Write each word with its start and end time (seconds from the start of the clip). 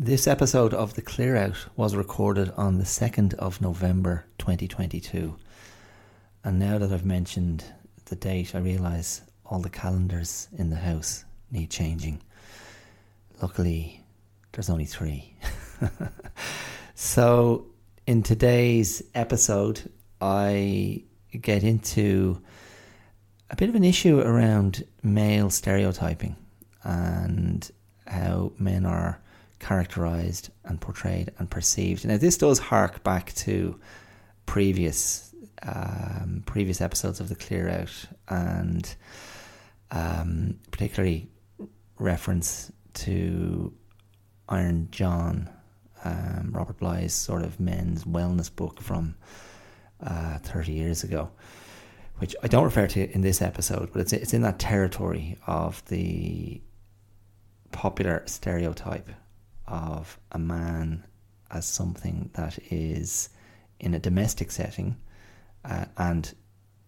This 0.00 0.28
episode 0.28 0.74
of 0.74 0.94
The 0.94 1.02
Clear 1.02 1.34
Out 1.36 1.56
was 1.74 1.96
recorded 1.96 2.52
on 2.56 2.78
the 2.78 2.84
2nd 2.84 3.34
of 3.34 3.60
November 3.60 4.26
2022. 4.38 5.34
And 6.44 6.60
now 6.60 6.78
that 6.78 6.92
I've 6.92 7.04
mentioned 7.04 7.64
the 8.04 8.14
date, 8.14 8.54
I 8.54 8.58
realise 8.58 9.22
all 9.44 9.58
the 9.58 9.68
calendars 9.68 10.46
in 10.56 10.70
the 10.70 10.76
house 10.76 11.24
need 11.50 11.70
changing. 11.70 12.22
Luckily, 13.42 14.04
there's 14.52 14.70
only 14.70 14.84
three. 14.84 15.34
so, 16.94 17.66
in 18.06 18.22
today's 18.22 19.02
episode, 19.16 19.90
I 20.20 21.02
get 21.32 21.64
into 21.64 22.40
a 23.50 23.56
bit 23.56 23.68
of 23.68 23.74
an 23.74 23.82
issue 23.82 24.20
around 24.20 24.84
male 25.02 25.50
stereotyping 25.50 26.36
and 26.84 27.68
how 28.06 28.52
men 28.60 28.86
are 28.86 29.20
characterized 29.58 30.50
and 30.64 30.80
portrayed 30.80 31.32
and 31.38 31.50
perceived. 31.50 32.06
Now, 32.06 32.16
this 32.16 32.36
does 32.36 32.58
hark 32.58 33.02
back 33.02 33.34
to 33.34 33.78
previous 34.46 35.28
um, 35.62 36.42
previous 36.46 36.80
episodes 36.80 37.20
of 37.20 37.28
the 37.28 37.34
Clear 37.34 37.68
Out, 37.68 38.04
and 38.28 38.94
um, 39.90 40.58
particularly 40.70 41.28
reference 41.98 42.70
to 42.94 43.72
Iron 44.48 44.88
John, 44.90 45.50
um, 46.04 46.50
Robert 46.52 46.78
Bly's 46.78 47.12
sort 47.12 47.42
of 47.42 47.58
men's 47.58 48.04
wellness 48.04 48.54
book 48.54 48.80
from 48.80 49.16
uh, 50.00 50.38
30 50.38 50.72
years 50.72 51.02
ago, 51.02 51.30
which 52.18 52.36
I 52.42 52.48
don't 52.48 52.64
refer 52.64 52.86
to 52.86 53.10
in 53.12 53.22
this 53.22 53.42
episode, 53.42 53.90
but 53.92 54.00
it's 54.00 54.12
it's 54.12 54.34
in 54.34 54.42
that 54.42 54.58
territory 54.58 55.38
of 55.46 55.84
the 55.86 56.60
popular 57.72 58.22
stereotype 58.26 59.08
of 59.68 60.18
a 60.32 60.38
man 60.38 61.04
as 61.50 61.66
something 61.66 62.30
that 62.34 62.58
is 62.70 63.28
in 63.78 63.94
a 63.94 63.98
domestic 63.98 64.50
setting. 64.50 64.96
Uh, 65.64 65.84
and 65.96 66.34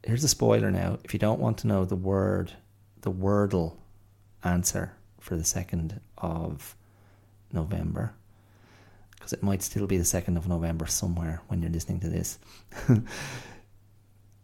here's 0.04 0.24
a 0.24 0.28
spoiler 0.28 0.70
now: 0.70 0.98
if 1.04 1.12
you 1.12 1.20
don't 1.20 1.40
want 1.40 1.58
to 1.58 1.66
know 1.66 1.84
the 1.84 1.96
word, 1.96 2.52
the 3.02 3.12
wordle 3.12 3.76
answer 4.42 4.92
for 5.20 5.36
the 5.36 5.44
second 5.44 6.00
of 6.18 6.76
November, 7.52 8.14
because 9.12 9.32
it 9.32 9.42
might 9.42 9.62
still 9.62 9.86
be 9.86 9.98
the 9.98 10.04
second 10.04 10.36
of 10.36 10.48
November 10.48 10.86
somewhere 10.86 11.42
when 11.48 11.60
you're 11.60 11.70
listening 11.70 12.00
to 12.00 12.08
this. 12.08 12.38
I'm 12.88 13.06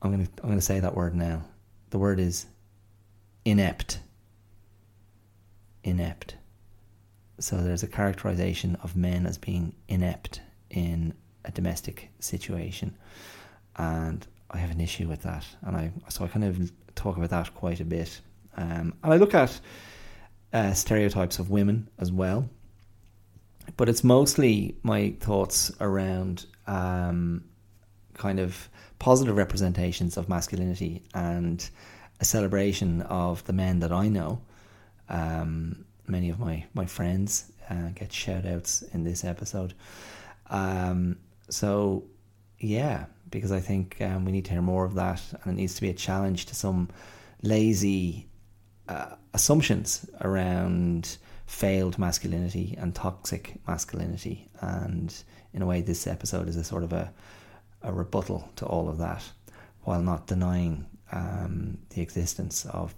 gonna 0.02 0.28
I'm 0.42 0.48
gonna 0.48 0.60
say 0.60 0.80
that 0.80 0.94
word 0.94 1.14
now. 1.14 1.42
The 1.90 1.98
word 1.98 2.20
is 2.20 2.46
inept. 3.44 4.00
Inept. 5.82 6.36
So 7.38 7.56
there's 7.58 7.82
a 7.82 7.88
characterization 7.88 8.76
of 8.82 8.96
men 8.96 9.26
as 9.26 9.36
being 9.38 9.74
inept 9.88 10.40
in 10.70 11.14
a 11.44 11.50
domestic 11.50 12.10
situation, 12.18 12.96
and 13.76 14.26
I 14.50 14.58
have 14.58 14.70
an 14.70 14.80
issue 14.80 15.06
with 15.08 15.22
that, 15.22 15.44
and 15.62 15.76
I 15.76 15.92
so 16.08 16.24
I 16.24 16.28
kind 16.28 16.44
of 16.44 16.72
talk 16.94 17.16
about 17.16 17.30
that 17.30 17.54
quite 17.54 17.80
a 17.80 17.84
bit, 17.84 18.20
um, 18.56 18.94
and 19.02 19.12
I 19.12 19.16
look 19.16 19.34
at 19.34 19.60
uh, 20.52 20.72
stereotypes 20.72 21.38
of 21.38 21.50
women 21.50 21.88
as 21.98 22.10
well, 22.10 22.48
but 23.76 23.88
it's 23.88 24.02
mostly 24.02 24.76
my 24.82 25.14
thoughts 25.20 25.70
around 25.80 26.46
um, 26.66 27.44
kind 28.14 28.40
of 28.40 28.68
positive 28.98 29.36
representations 29.36 30.16
of 30.16 30.28
masculinity 30.28 31.02
and 31.14 31.68
a 32.20 32.24
celebration 32.24 33.02
of 33.02 33.44
the 33.44 33.52
men 33.52 33.80
that 33.80 33.92
I 33.92 34.08
know. 34.08 34.40
Um, 35.08 35.84
many 36.08 36.30
of 36.30 36.38
my, 36.38 36.64
my 36.74 36.86
friends 36.86 37.52
uh, 37.70 37.90
get 37.94 38.12
shout 38.12 38.46
outs 38.46 38.82
in 38.82 39.04
this 39.04 39.24
episode. 39.24 39.74
Um, 40.50 41.18
so, 41.48 42.04
yeah, 42.58 43.06
because 43.30 43.52
I 43.52 43.60
think 43.60 44.00
um, 44.00 44.24
we 44.24 44.32
need 44.32 44.44
to 44.46 44.52
hear 44.52 44.62
more 44.62 44.84
of 44.84 44.94
that, 44.94 45.20
and 45.42 45.52
it 45.52 45.60
needs 45.60 45.74
to 45.74 45.80
be 45.80 45.90
a 45.90 45.94
challenge 45.94 46.46
to 46.46 46.54
some 46.54 46.88
lazy 47.42 48.28
uh, 48.88 49.16
assumptions 49.34 50.08
around 50.20 51.18
failed 51.46 51.98
masculinity 51.98 52.76
and 52.78 52.94
toxic 52.94 53.54
masculinity. 53.66 54.48
And 54.60 55.14
in 55.52 55.62
a 55.62 55.66
way, 55.66 55.80
this 55.80 56.06
episode 56.06 56.48
is 56.48 56.56
a 56.56 56.64
sort 56.64 56.82
of 56.82 56.92
a, 56.92 57.12
a 57.82 57.92
rebuttal 57.92 58.48
to 58.56 58.66
all 58.66 58.88
of 58.88 58.98
that, 58.98 59.22
while 59.82 60.02
not 60.02 60.26
denying 60.26 60.86
um, 61.12 61.78
the 61.90 62.00
existence 62.00 62.64
of 62.66 62.94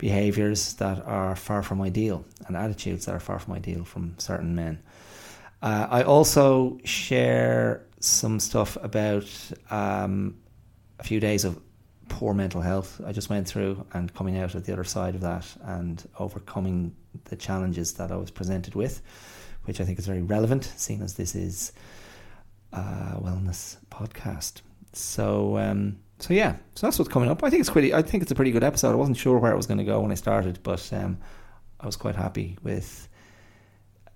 behaviors 0.00 0.74
that 0.74 1.04
are 1.06 1.36
far 1.36 1.62
from 1.62 1.82
ideal 1.82 2.24
and 2.46 2.56
attitudes 2.56 3.04
that 3.04 3.14
are 3.14 3.20
far 3.20 3.38
from 3.38 3.52
ideal 3.52 3.84
from 3.84 4.14
certain 4.18 4.54
men. 4.54 4.82
Uh, 5.62 5.86
I 5.90 6.02
also 6.02 6.78
share 6.84 7.84
some 8.00 8.40
stuff 8.40 8.78
about 8.82 9.28
um, 9.70 10.38
a 10.98 11.04
few 11.04 11.20
days 11.20 11.44
of 11.44 11.60
poor 12.08 12.32
mental 12.34 12.62
health 12.62 13.00
I 13.06 13.12
just 13.12 13.28
went 13.30 13.46
through 13.46 13.86
and 13.92 14.12
coming 14.14 14.38
out 14.38 14.54
of 14.54 14.64
the 14.64 14.72
other 14.72 14.84
side 14.84 15.14
of 15.14 15.20
that 15.20 15.46
and 15.62 16.02
overcoming 16.18 16.96
the 17.24 17.36
challenges 17.36 17.92
that 17.94 18.10
I 18.10 18.16
was 18.16 18.30
presented 18.30 18.74
with, 18.74 19.02
which 19.64 19.80
I 19.82 19.84
think 19.84 19.98
is 19.98 20.06
very 20.06 20.22
relevant, 20.22 20.72
seeing 20.76 21.02
as 21.02 21.14
this 21.14 21.34
is 21.34 21.72
a 22.72 23.20
wellness 23.20 23.76
podcast. 23.90 24.62
So, 24.94 25.58
um, 25.58 25.98
so 26.20 26.34
yeah, 26.34 26.56
so 26.74 26.86
that's 26.86 26.98
what's 26.98 27.10
coming 27.10 27.30
up. 27.30 27.42
I 27.42 27.50
think 27.50 27.60
it's 27.60 27.70
pretty. 27.70 27.94
I 27.94 28.02
think 28.02 28.22
it's 28.22 28.32
a 28.32 28.34
pretty 28.34 28.50
good 28.50 28.64
episode. 28.64 28.92
I 28.92 28.96
wasn't 28.96 29.16
sure 29.16 29.38
where 29.38 29.52
it 29.52 29.56
was 29.56 29.66
going 29.66 29.78
to 29.78 29.84
go 29.84 30.00
when 30.00 30.12
I 30.12 30.14
started, 30.14 30.60
but 30.62 30.88
um, 30.92 31.18
I 31.80 31.86
was 31.86 31.96
quite 31.96 32.16
happy 32.16 32.58
with 32.62 33.08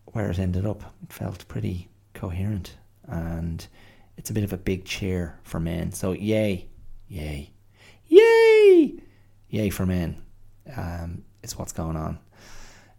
where 0.07 0.31
it 0.31 0.39
ended 0.39 0.67
up. 0.67 0.83
It 1.03 1.13
felt 1.13 1.47
pretty 1.49 1.89
coherent, 2.13 2.77
and 3.09 3.67
it's 4.17 4.31
a 4.31 4.33
bit 4.33 4.45
of 4.45 4.53
a 4.53 4.59
big 4.59 4.85
cheer 4.85 5.39
for 5.45 5.59
men. 5.59 5.93
So 5.93 6.13
yay, 6.13 6.69
yay, 7.09 7.51
yay, 8.07 8.95
yay 9.49 9.71
for 9.71 9.87
men. 9.87 10.23
Um, 10.77 11.25
is 11.43 11.59
what's 11.59 11.73
going 11.73 11.97
on 11.97 12.19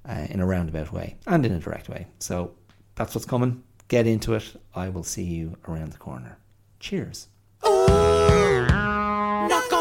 uh, 0.07 0.27
in 0.29 0.39
a 0.39 0.45
roundabout 0.45 0.91
way 0.91 1.15
and 1.25 1.45
in 1.45 1.51
a 1.51 1.59
direct 1.59 1.89
way. 1.89 2.05
So 2.19 2.51
that's 2.95 3.15
what's 3.15 3.25
coming. 3.25 3.63
Get 3.87 4.07
into 4.07 4.33
it. 4.35 4.55
I 4.73 4.89
will 4.89 5.03
see 5.03 5.23
you 5.23 5.57
around 5.67 5.91
the 5.91 5.97
corner. 5.97 6.37
Cheers 6.79 7.27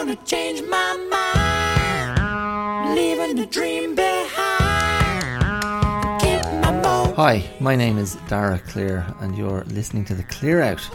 gonna 0.07 0.17
change 0.27 0.61
my 0.69 0.93
mind, 2.15 2.95
leaving 2.95 3.37
the 3.37 3.47
dream 3.47 3.95
behind. 3.95 5.43
My 6.61 7.13
Hi, 7.17 7.43
my 7.59 7.75
name 7.75 7.97
is 7.97 8.17
Dara 8.29 8.59
Clear, 8.59 9.07
and 9.21 9.35
you're 9.35 9.65
listening 9.65 10.05
to 10.05 10.15
the 10.15 10.25
Clear 10.25 10.61
Out. 10.61 10.87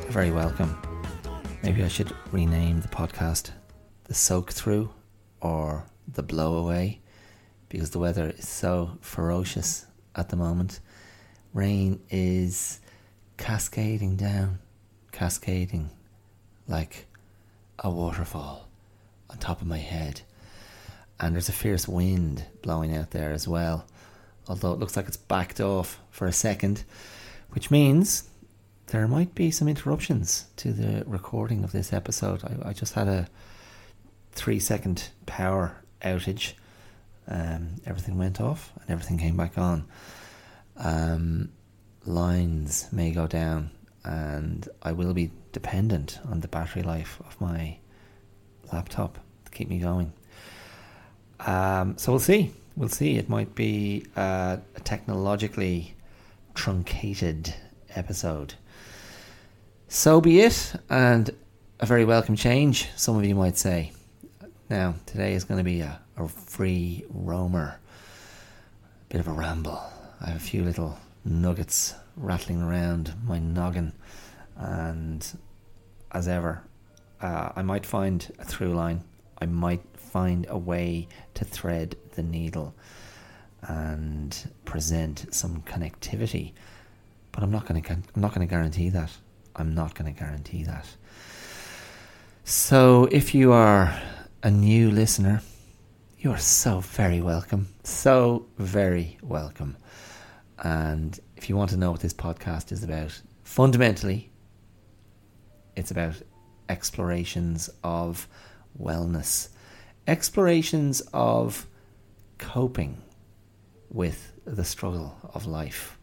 You're 0.00 0.12
very 0.12 0.30
welcome. 0.30 0.74
Maybe 1.62 1.84
I 1.84 1.88
should 1.88 2.10
rename 2.30 2.80
the 2.80 2.88
podcast 2.88 3.50
The 4.04 4.14
Soak 4.14 4.50
Through 4.50 4.90
or 5.42 5.84
The 6.08 6.22
Blow 6.22 6.54
Away 6.56 7.02
because 7.68 7.90
the 7.90 7.98
weather 7.98 8.30
is 8.30 8.48
so 8.48 8.96
ferocious 9.02 9.84
at 10.16 10.30
the 10.30 10.36
moment. 10.36 10.80
Rain 11.52 12.00
is 12.08 12.80
cascading 13.36 14.16
down, 14.16 14.60
cascading 15.10 15.90
like 16.66 17.08
a 17.78 17.90
waterfall 17.90 18.68
on 19.30 19.38
top 19.38 19.60
of 19.60 19.66
my 19.66 19.78
head. 19.78 20.22
And 21.20 21.34
there's 21.34 21.48
a 21.48 21.52
fierce 21.52 21.86
wind 21.86 22.44
blowing 22.62 22.96
out 22.96 23.12
there 23.12 23.32
as 23.32 23.46
well, 23.46 23.86
although 24.48 24.72
it 24.72 24.78
looks 24.78 24.96
like 24.96 25.06
it's 25.06 25.16
backed 25.16 25.60
off 25.60 26.00
for 26.10 26.26
a 26.26 26.32
second, 26.32 26.84
which 27.50 27.70
means 27.70 28.28
there 28.88 29.06
might 29.08 29.34
be 29.34 29.50
some 29.50 29.68
interruptions 29.68 30.46
to 30.56 30.72
the 30.72 31.04
recording 31.06 31.64
of 31.64 31.72
this 31.72 31.92
episode. 31.92 32.42
I, 32.44 32.70
I 32.70 32.72
just 32.72 32.94
had 32.94 33.08
a 33.08 33.28
three 34.32 34.58
second 34.58 35.08
power 35.26 35.76
outage. 36.02 36.54
Um, 37.28 37.76
everything 37.86 38.18
went 38.18 38.40
off 38.40 38.72
and 38.80 38.90
everything 38.90 39.18
came 39.18 39.36
back 39.36 39.56
on. 39.56 39.86
Um, 40.76 41.52
lines 42.04 42.88
may 42.92 43.12
go 43.12 43.26
down, 43.26 43.70
and 44.04 44.68
I 44.82 44.92
will 44.92 45.14
be 45.14 45.30
dependent 45.52 46.18
on 46.28 46.40
the 46.40 46.48
battery 46.48 46.82
life 46.82 47.20
of 47.26 47.40
my 47.40 47.78
laptop 48.72 49.18
to 49.44 49.50
keep 49.50 49.68
me 49.68 49.78
going. 49.78 50.12
Um, 51.40 51.98
so 51.98 52.12
we'll 52.12 52.20
see. 52.20 52.52
We'll 52.76 52.88
see. 52.88 53.16
It 53.16 53.28
might 53.28 53.54
be 53.54 54.06
a 54.16 54.60
technologically 54.84 55.94
truncated 56.54 57.54
episode. 57.94 58.54
So 59.88 60.20
be 60.20 60.40
it, 60.40 60.72
and 60.88 61.30
a 61.80 61.86
very 61.86 62.04
welcome 62.04 62.36
change, 62.36 62.88
some 62.96 63.16
of 63.18 63.24
you 63.24 63.34
might 63.34 63.58
say. 63.58 63.92
Now, 64.70 64.94
today 65.04 65.34
is 65.34 65.44
going 65.44 65.58
to 65.58 65.64
be 65.64 65.80
a, 65.80 66.00
a 66.16 66.28
free 66.28 67.04
roamer, 67.10 67.78
a 69.10 69.12
bit 69.12 69.20
of 69.20 69.28
a 69.28 69.32
ramble. 69.32 69.82
I 70.20 70.30
have 70.30 70.36
a 70.36 70.40
few 70.40 70.64
little 70.64 70.98
nuggets 71.24 71.94
rattling 72.16 72.62
around 72.62 73.14
my 73.24 73.38
noggin 73.38 73.92
and 74.56 75.26
as 76.12 76.28
ever, 76.28 76.62
uh, 77.20 77.50
I 77.56 77.62
might 77.62 77.86
find 77.86 78.30
a 78.38 78.44
through 78.44 78.74
line. 78.74 79.02
I 79.38 79.46
might 79.46 79.82
find 79.96 80.46
a 80.48 80.58
way 80.58 81.08
to 81.34 81.44
thread 81.44 81.96
the 82.14 82.22
needle. 82.22 82.74
and 83.64 84.50
present 84.64 85.32
some 85.32 85.62
connectivity. 85.62 86.52
But 87.30 87.44
I'm 87.44 87.52
not 87.52 87.64
going 87.66 87.80
to. 87.80 87.92
I'm 87.92 88.04
not 88.16 88.34
going 88.34 88.46
to 88.46 88.50
guarantee 88.50 88.88
that. 88.90 89.10
I'm 89.54 89.72
not 89.72 89.94
going 89.94 90.12
to 90.12 90.18
guarantee 90.18 90.64
that. 90.64 90.86
So, 92.44 93.08
if 93.12 93.34
you 93.34 93.52
are 93.52 93.96
a 94.42 94.50
new 94.50 94.90
listener, 94.90 95.42
you 96.18 96.32
are 96.32 96.38
so 96.38 96.80
very 96.80 97.20
welcome. 97.20 97.68
So 97.84 98.46
very 98.58 99.18
welcome. 99.22 99.76
And 100.58 101.18
if 101.42 101.48
you 101.48 101.56
want 101.56 101.70
to 101.70 101.76
know 101.76 101.90
what 101.90 101.98
this 101.98 102.14
podcast 102.14 102.70
is 102.70 102.84
about, 102.84 103.20
fundamentally, 103.42 104.30
it's 105.74 105.90
about 105.90 106.14
explorations 106.68 107.68
of 107.82 108.28
wellness, 108.80 109.48
explorations 110.06 111.02
of 111.12 111.66
coping 112.38 113.02
with 113.90 114.32
the 114.44 114.62
struggle 114.62 115.18
of 115.34 115.44
life. 115.44 115.98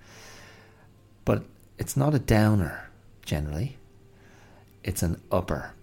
But 1.24 1.44
it's 1.78 1.96
not 1.96 2.14
a 2.14 2.20
downer 2.20 2.90
generally. 3.24 3.78
It's 4.84 5.04
an 5.04 5.22
upper. 5.32 5.74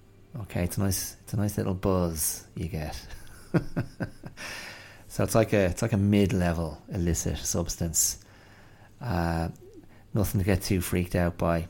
Okay, 0.42 0.64
it's 0.64 0.76
a 0.76 0.82
nice 0.82 1.16
it's 1.22 1.32
a 1.32 1.38
nice 1.38 1.56
little 1.56 1.72
buzz 1.72 2.46
you 2.54 2.68
get. 2.68 3.00
so 5.08 5.24
it's 5.24 5.34
like 5.34 5.54
a 5.54 5.64
it's 5.64 5.80
like 5.80 5.94
a 5.94 5.96
mid 5.96 6.34
level 6.34 6.82
illicit 6.92 7.38
substance. 7.38 8.18
Uh, 9.00 9.48
nothing 10.14 10.40
to 10.40 10.44
get 10.44 10.62
too 10.62 10.80
freaked 10.80 11.14
out 11.14 11.38
by. 11.38 11.68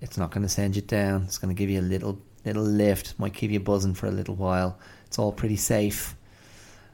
It's 0.00 0.16
not 0.16 0.30
going 0.30 0.42
to 0.42 0.48
send 0.48 0.76
you 0.76 0.82
down. 0.82 1.24
It's 1.24 1.38
going 1.38 1.54
to 1.54 1.58
give 1.58 1.70
you 1.70 1.80
a 1.80 1.82
little 1.82 2.18
little 2.44 2.62
lift. 2.62 3.18
Might 3.18 3.34
keep 3.34 3.50
you 3.50 3.60
buzzing 3.60 3.94
for 3.94 4.06
a 4.06 4.10
little 4.10 4.34
while. 4.34 4.78
It's 5.06 5.18
all 5.18 5.32
pretty 5.32 5.56
safe, 5.56 6.16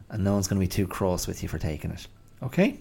and 0.08 0.24
no 0.24 0.32
one's 0.32 0.48
going 0.48 0.60
to 0.60 0.64
be 0.64 0.68
too 0.68 0.86
cross 0.86 1.26
with 1.26 1.42
you 1.42 1.48
for 1.48 1.58
taking 1.58 1.90
it. 1.92 2.06
Okay. 2.42 2.78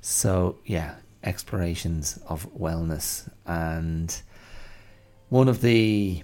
So 0.00 0.58
yeah, 0.64 0.94
explorations 1.24 2.18
of 2.28 2.52
wellness 2.54 3.28
and 3.46 4.22
one 5.28 5.48
of 5.48 5.60
the 5.60 6.22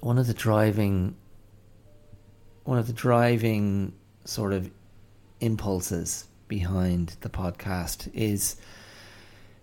one 0.00 0.18
of 0.18 0.26
the 0.26 0.34
driving 0.34 1.14
one 2.64 2.78
of 2.78 2.86
the 2.86 2.92
driving 2.92 3.92
sort 4.24 4.52
of 4.52 4.70
impulses 5.40 6.26
behind 6.52 7.16
the 7.22 7.30
podcast 7.30 8.10
is 8.12 8.56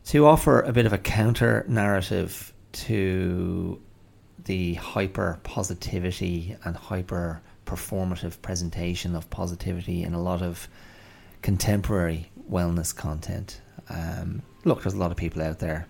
to 0.05 0.25
offer 0.25 0.61
a 0.61 0.73
bit 0.73 0.87
of 0.87 0.93
a 0.93 0.97
counter 0.97 1.63
narrative 1.67 2.51
to 2.71 3.79
the 4.45 4.73
hyper 4.73 5.39
positivity 5.43 6.55
and 6.63 6.75
hyper 6.75 7.41
performative 7.67 8.41
presentation 8.41 9.15
of 9.15 9.29
positivity 9.29 10.01
in 10.01 10.15
a 10.15 10.21
lot 10.21 10.41
of 10.41 10.67
contemporary 11.43 12.31
wellness 12.49 12.95
content. 12.95 13.61
Um, 13.89 14.41
look, 14.63 14.81
there's 14.81 14.95
a 14.95 14.97
lot 14.97 15.11
of 15.11 15.17
people 15.17 15.43
out 15.43 15.59
there 15.59 15.85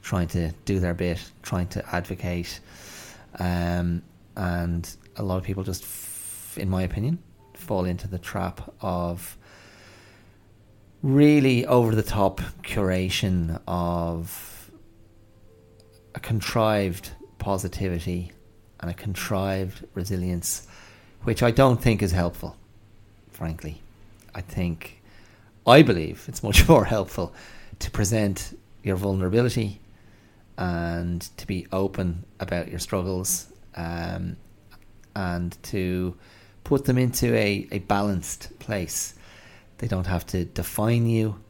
trying 0.00 0.28
to 0.28 0.52
do 0.64 0.80
their 0.80 0.94
bit, 0.94 1.20
trying 1.42 1.66
to 1.68 1.94
advocate, 1.94 2.60
um, 3.38 4.02
and 4.36 4.96
a 5.16 5.22
lot 5.22 5.36
of 5.36 5.42
people 5.42 5.64
just 5.64 5.84
in 6.56 6.70
my 6.70 6.82
opinion, 6.82 7.18
fall 7.54 7.84
into 7.84 8.08
the 8.08 8.18
trap 8.18 8.72
of 8.80 9.36
really 11.02 11.64
over 11.66 11.94
the 11.94 12.02
top 12.02 12.40
curation 12.62 13.60
of 13.66 14.70
a 16.14 16.20
contrived 16.20 17.10
positivity 17.38 18.32
and 18.80 18.90
a 18.90 18.94
contrived 18.94 19.86
resilience, 19.94 20.66
which 21.22 21.42
I 21.42 21.50
don't 21.50 21.80
think 21.80 22.02
is 22.02 22.12
helpful, 22.12 22.56
frankly. 23.30 23.80
I 24.34 24.40
think, 24.40 25.02
I 25.66 25.82
believe 25.82 26.24
it's 26.28 26.42
much 26.42 26.68
more 26.68 26.84
helpful 26.84 27.32
to 27.78 27.90
present 27.90 28.58
your 28.82 28.96
vulnerability 28.96 29.80
and 30.56 31.20
to 31.36 31.46
be 31.46 31.66
open 31.72 32.24
about 32.40 32.68
your 32.68 32.80
struggles 32.80 33.52
um, 33.76 34.36
and 35.14 35.56
to 35.62 36.16
put 36.64 36.84
them 36.84 36.98
into 36.98 37.34
a, 37.34 37.68
a 37.70 37.78
balanced 37.80 38.58
place. 38.58 39.14
They 39.78 39.86
don't 39.86 40.06
have 40.06 40.26
to 40.26 40.44
define 40.44 41.06
you. 41.06 41.40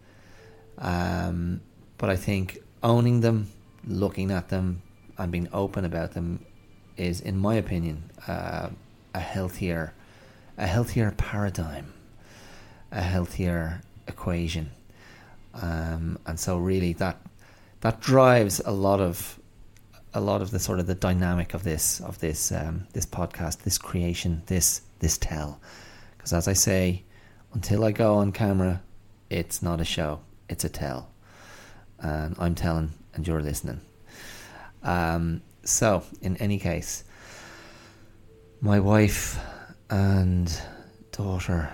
Um, 0.78 1.60
but 1.96 2.10
I 2.10 2.16
think 2.16 2.58
owning 2.82 3.20
them, 3.20 3.48
looking 3.86 4.30
at 4.30 4.48
them, 4.48 4.82
and 5.16 5.32
being 5.32 5.48
open 5.52 5.84
about 5.84 6.12
them 6.12 6.44
is, 6.96 7.20
in 7.20 7.36
my 7.36 7.54
opinion, 7.54 8.10
uh, 8.26 8.68
a 9.14 9.20
healthier, 9.20 9.92
a 10.56 10.66
healthier 10.66 11.12
paradigm, 11.16 11.92
a 12.92 13.00
healthier 13.00 13.82
equation. 14.06 14.70
Um, 15.54 16.18
and 16.26 16.38
so, 16.38 16.58
really, 16.58 16.92
that 16.94 17.20
that 17.80 18.00
drives 18.00 18.60
a 18.64 18.72
lot 18.72 19.00
of 19.00 19.38
a 20.14 20.20
lot 20.20 20.40
of 20.42 20.50
the 20.50 20.58
sort 20.58 20.78
of 20.78 20.86
the 20.86 20.94
dynamic 20.94 21.54
of 21.54 21.64
this 21.64 22.00
of 22.00 22.18
this 22.20 22.52
um, 22.52 22.86
this 22.92 23.06
podcast, 23.06 23.62
this 23.62 23.78
creation, 23.78 24.42
this 24.46 24.82
this 25.00 25.18
tell. 25.18 25.60
Because 26.16 26.32
as 26.32 26.46
I 26.46 26.52
say, 26.52 27.02
until 27.52 27.84
I 27.84 27.92
go 27.92 28.16
on 28.16 28.32
camera, 28.32 28.82
it's 29.30 29.62
not 29.62 29.80
a 29.80 29.84
show; 29.84 30.20
it's 30.48 30.64
a 30.64 30.68
tell, 30.68 31.10
and 31.98 32.36
I'm 32.38 32.54
telling, 32.54 32.92
and 33.14 33.26
you're 33.26 33.42
listening. 33.42 33.80
Um, 34.82 35.42
so, 35.64 36.02
in 36.22 36.36
any 36.38 36.58
case, 36.58 37.04
my 38.60 38.80
wife 38.80 39.38
and 39.90 40.50
daughter 41.12 41.72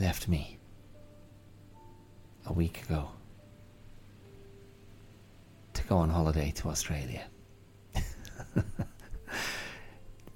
left 0.00 0.28
me 0.28 0.58
a 2.46 2.52
week 2.52 2.82
ago 2.82 3.08
to 5.74 5.82
go 5.84 5.96
on 5.96 6.10
holiday 6.10 6.50
to 6.56 6.68
Australia. 6.68 7.24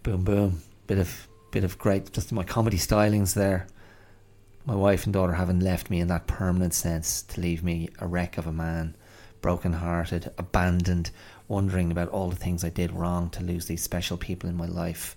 boom, 0.03 0.25
boom. 0.25 0.63
Bit 0.87 0.99
of 0.99 1.29
bit 1.51 1.65
of 1.65 1.79
great, 1.79 2.13
just 2.13 2.33
my 2.33 2.45
comedy 2.45 2.77
stylings 2.79 3.35
there. 3.35 3.67
My 4.67 4.75
wife 4.75 5.05
and 5.05 5.13
daughter 5.13 5.35
having 5.35 5.61
left 5.61 5.91
me 5.91 6.01
in 6.01 6.09
that 6.09 6.27
permanent 6.27 6.73
sense 6.73 7.23
to 7.23 7.41
leave 7.41 7.63
me 7.63 7.91
a 7.99 8.07
wreck 8.07 8.39
of 8.39 8.47
a 8.47 8.53
man, 8.53 8.97
broken 9.43 9.75
hearted, 9.75 10.33
abandoned, 10.39 11.11
wondering 11.49 11.91
about 11.91 12.09
all 12.09 12.31
the 12.31 12.37
things 12.37 12.65
I 12.65 12.71
did 12.71 12.91
wrong 12.91 13.29
to 13.31 13.43
lose 13.45 13.67
these 13.67 13.83
special 13.83 14.17
people 14.17 14.49
in 14.49 14.57
my 14.57 14.67
life. 14.67 15.17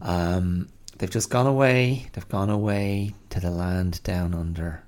Um, 0.00 0.68
they've 0.98 1.10
just 1.10 1.30
gone 1.30 1.46
away. 1.46 2.08
They've 2.12 2.28
gone 2.28 2.50
away 2.50 3.14
to 3.30 3.38
the 3.38 3.50
land 3.50 4.02
down 4.02 4.34
under 4.34 4.82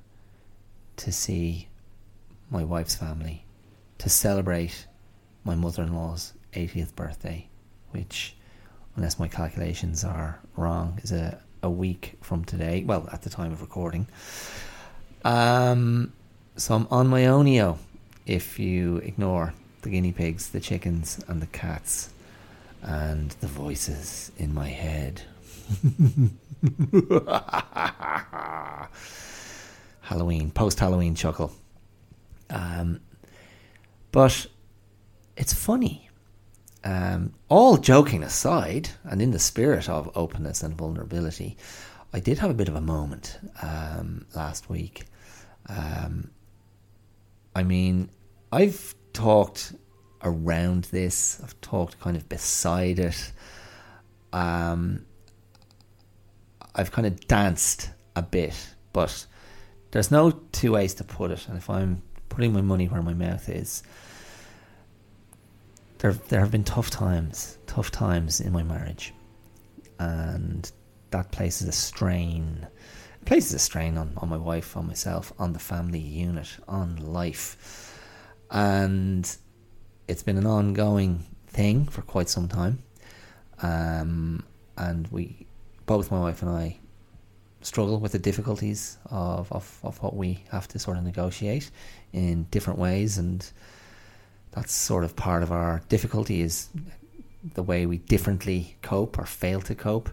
to 0.96 1.12
see 1.12 1.68
my 2.50 2.64
wife's 2.64 2.96
family 2.96 3.44
to 3.98 4.08
celebrate 4.08 4.86
my 5.44 5.54
mother 5.54 5.84
in 5.84 5.94
law's 5.94 6.32
80th 6.54 6.96
birthday, 6.96 7.48
which, 7.92 8.34
unless 8.96 9.18
my 9.18 9.28
calculations 9.28 10.02
are 10.02 10.40
wrong, 10.56 10.98
is 11.04 11.12
a, 11.12 11.40
a 11.62 11.70
week 11.70 12.18
from 12.20 12.44
today. 12.44 12.82
Well, 12.84 13.08
at 13.12 13.22
the 13.22 13.30
time 13.30 13.52
of 13.52 13.60
recording. 13.60 14.06
Um, 15.24 16.12
so 16.56 16.74
I'm 16.74 16.86
on 16.90 17.06
my 17.08 17.22
ownio 17.22 17.78
if 18.26 18.58
you 18.58 18.98
ignore 18.98 19.54
the 19.82 19.90
guinea 19.90 20.12
pigs, 20.12 20.50
the 20.50 20.60
chickens, 20.60 21.22
and 21.28 21.42
the 21.42 21.46
cats, 21.46 22.10
and 22.82 23.30
the 23.40 23.46
voices 23.46 24.32
in 24.38 24.54
my 24.54 24.68
head. 24.68 25.22
Halloween, 30.02 30.50
post 30.50 30.78
Halloween 30.78 31.14
chuckle. 31.14 31.52
Um, 32.50 33.00
but 34.10 34.46
it's 35.36 35.54
funny. 35.54 36.08
Um, 36.84 37.34
all 37.48 37.76
joking 37.76 38.22
aside, 38.22 38.90
and 39.04 39.22
in 39.22 39.30
the 39.30 39.38
spirit 39.38 39.88
of 39.88 40.10
openness 40.16 40.62
and 40.62 40.76
vulnerability, 40.76 41.56
I 42.12 42.20
did 42.20 42.38
have 42.38 42.50
a 42.50 42.54
bit 42.54 42.68
of 42.68 42.74
a 42.74 42.80
moment 42.80 43.38
um, 43.62 44.26
last 44.34 44.68
week. 44.68 45.04
Um, 45.68 46.30
I 47.54 47.62
mean, 47.62 48.10
I've 48.50 48.94
talked 49.12 49.74
around 50.22 50.84
this, 50.84 51.40
I've 51.42 51.60
talked 51.60 52.00
kind 52.00 52.16
of 52.16 52.28
beside 52.28 52.98
it. 52.98 53.32
Um, 54.32 55.04
I've 56.74 56.90
kind 56.90 57.06
of 57.06 57.26
danced 57.28 57.90
a 58.16 58.22
bit, 58.22 58.54
but 58.92 59.26
there's 59.90 60.10
no 60.10 60.30
two 60.30 60.72
ways 60.72 60.94
to 60.94 61.04
put 61.04 61.30
it. 61.30 61.46
And 61.48 61.58
if 61.58 61.68
I'm 61.70 62.02
putting 62.32 62.52
my 62.52 62.62
money 62.62 62.86
where 62.86 63.02
my 63.02 63.12
mouth 63.12 63.48
is. 63.48 63.82
There, 66.02 66.14
there 66.14 66.40
have 66.40 66.50
been 66.50 66.64
tough 66.64 66.90
times, 66.90 67.58
tough 67.68 67.92
times 67.92 68.40
in 68.40 68.52
my 68.52 68.64
marriage, 68.64 69.14
and 70.00 70.68
that 71.12 71.30
places 71.30 71.68
a 71.68 71.72
strain, 71.72 72.66
places 73.24 73.54
a 73.54 73.60
strain 73.60 73.96
on, 73.96 74.12
on 74.16 74.28
my 74.28 74.36
wife, 74.36 74.76
on 74.76 74.88
myself, 74.88 75.32
on 75.38 75.52
the 75.52 75.60
family 75.60 76.00
unit, 76.00 76.48
on 76.66 76.96
life, 76.96 77.96
and 78.50 79.36
it's 80.08 80.24
been 80.24 80.38
an 80.38 80.46
ongoing 80.46 81.24
thing 81.46 81.86
for 81.86 82.02
quite 82.02 82.28
some 82.28 82.48
time. 82.48 82.82
Um, 83.62 84.42
and 84.76 85.06
we, 85.12 85.46
both 85.86 86.10
my 86.10 86.18
wife 86.18 86.42
and 86.42 86.50
I, 86.50 86.78
struggle 87.60 88.00
with 88.00 88.10
the 88.10 88.18
difficulties 88.18 88.98
of, 89.06 89.52
of, 89.52 89.78
of 89.84 90.02
what 90.02 90.16
we 90.16 90.42
have 90.50 90.66
to 90.66 90.80
sort 90.80 90.96
of 90.96 91.04
negotiate 91.04 91.70
in 92.12 92.42
different 92.50 92.80
ways. 92.80 93.18
And 93.18 93.48
that's 94.52 94.72
sort 94.72 95.04
of 95.04 95.16
part 95.16 95.42
of 95.42 95.50
our 95.50 95.82
difficulty 95.88 96.40
is 96.40 96.68
the 97.54 97.62
way 97.62 97.86
we 97.86 97.98
differently 97.98 98.76
cope 98.82 99.18
or 99.18 99.26
fail 99.26 99.60
to 99.62 99.74
cope 99.74 100.10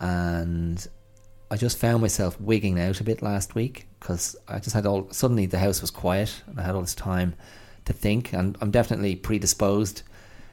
and 0.00 0.88
I 1.52 1.56
just 1.56 1.78
found 1.78 2.00
myself 2.00 2.40
wigging 2.40 2.78
out 2.78 3.00
a 3.00 3.04
bit 3.04 3.22
last 3.22 3.56
week 3.56 3.88
because 3.98 4.36
I 4.46 4.60
just 4.60 4.74
had 4.74 4.86
all 4.86 5.08
suddenly 5.10 5.46
the 5.46 5.58
house 5.58 5.80
was 5.80 5.90
quiet 5.90 6.42
and 6.46 6.60
I 6.60 6.62
had 6.62 6.76
all 6.76 6.80
this 6.80 6.94
time 6.94 7.34
to 7.86 7.92
think 7.92 8.32
and 8.32 8.56
I'm 8.60 8.70
definitely 8.70 9.16
predisposed 9.16 10.02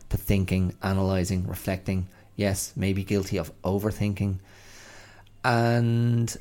to 0.10 0.18
thinking, 0.18 0.76
analyzing, 0.82 1.48
reflecting. 1.48 2.08
Yes, 2.36 2.74
maybe 2.76 3.04
guilty 3.04 3.38
of 3.38 3.52
overthinking. 3.62 4.40
And 5.44 6.36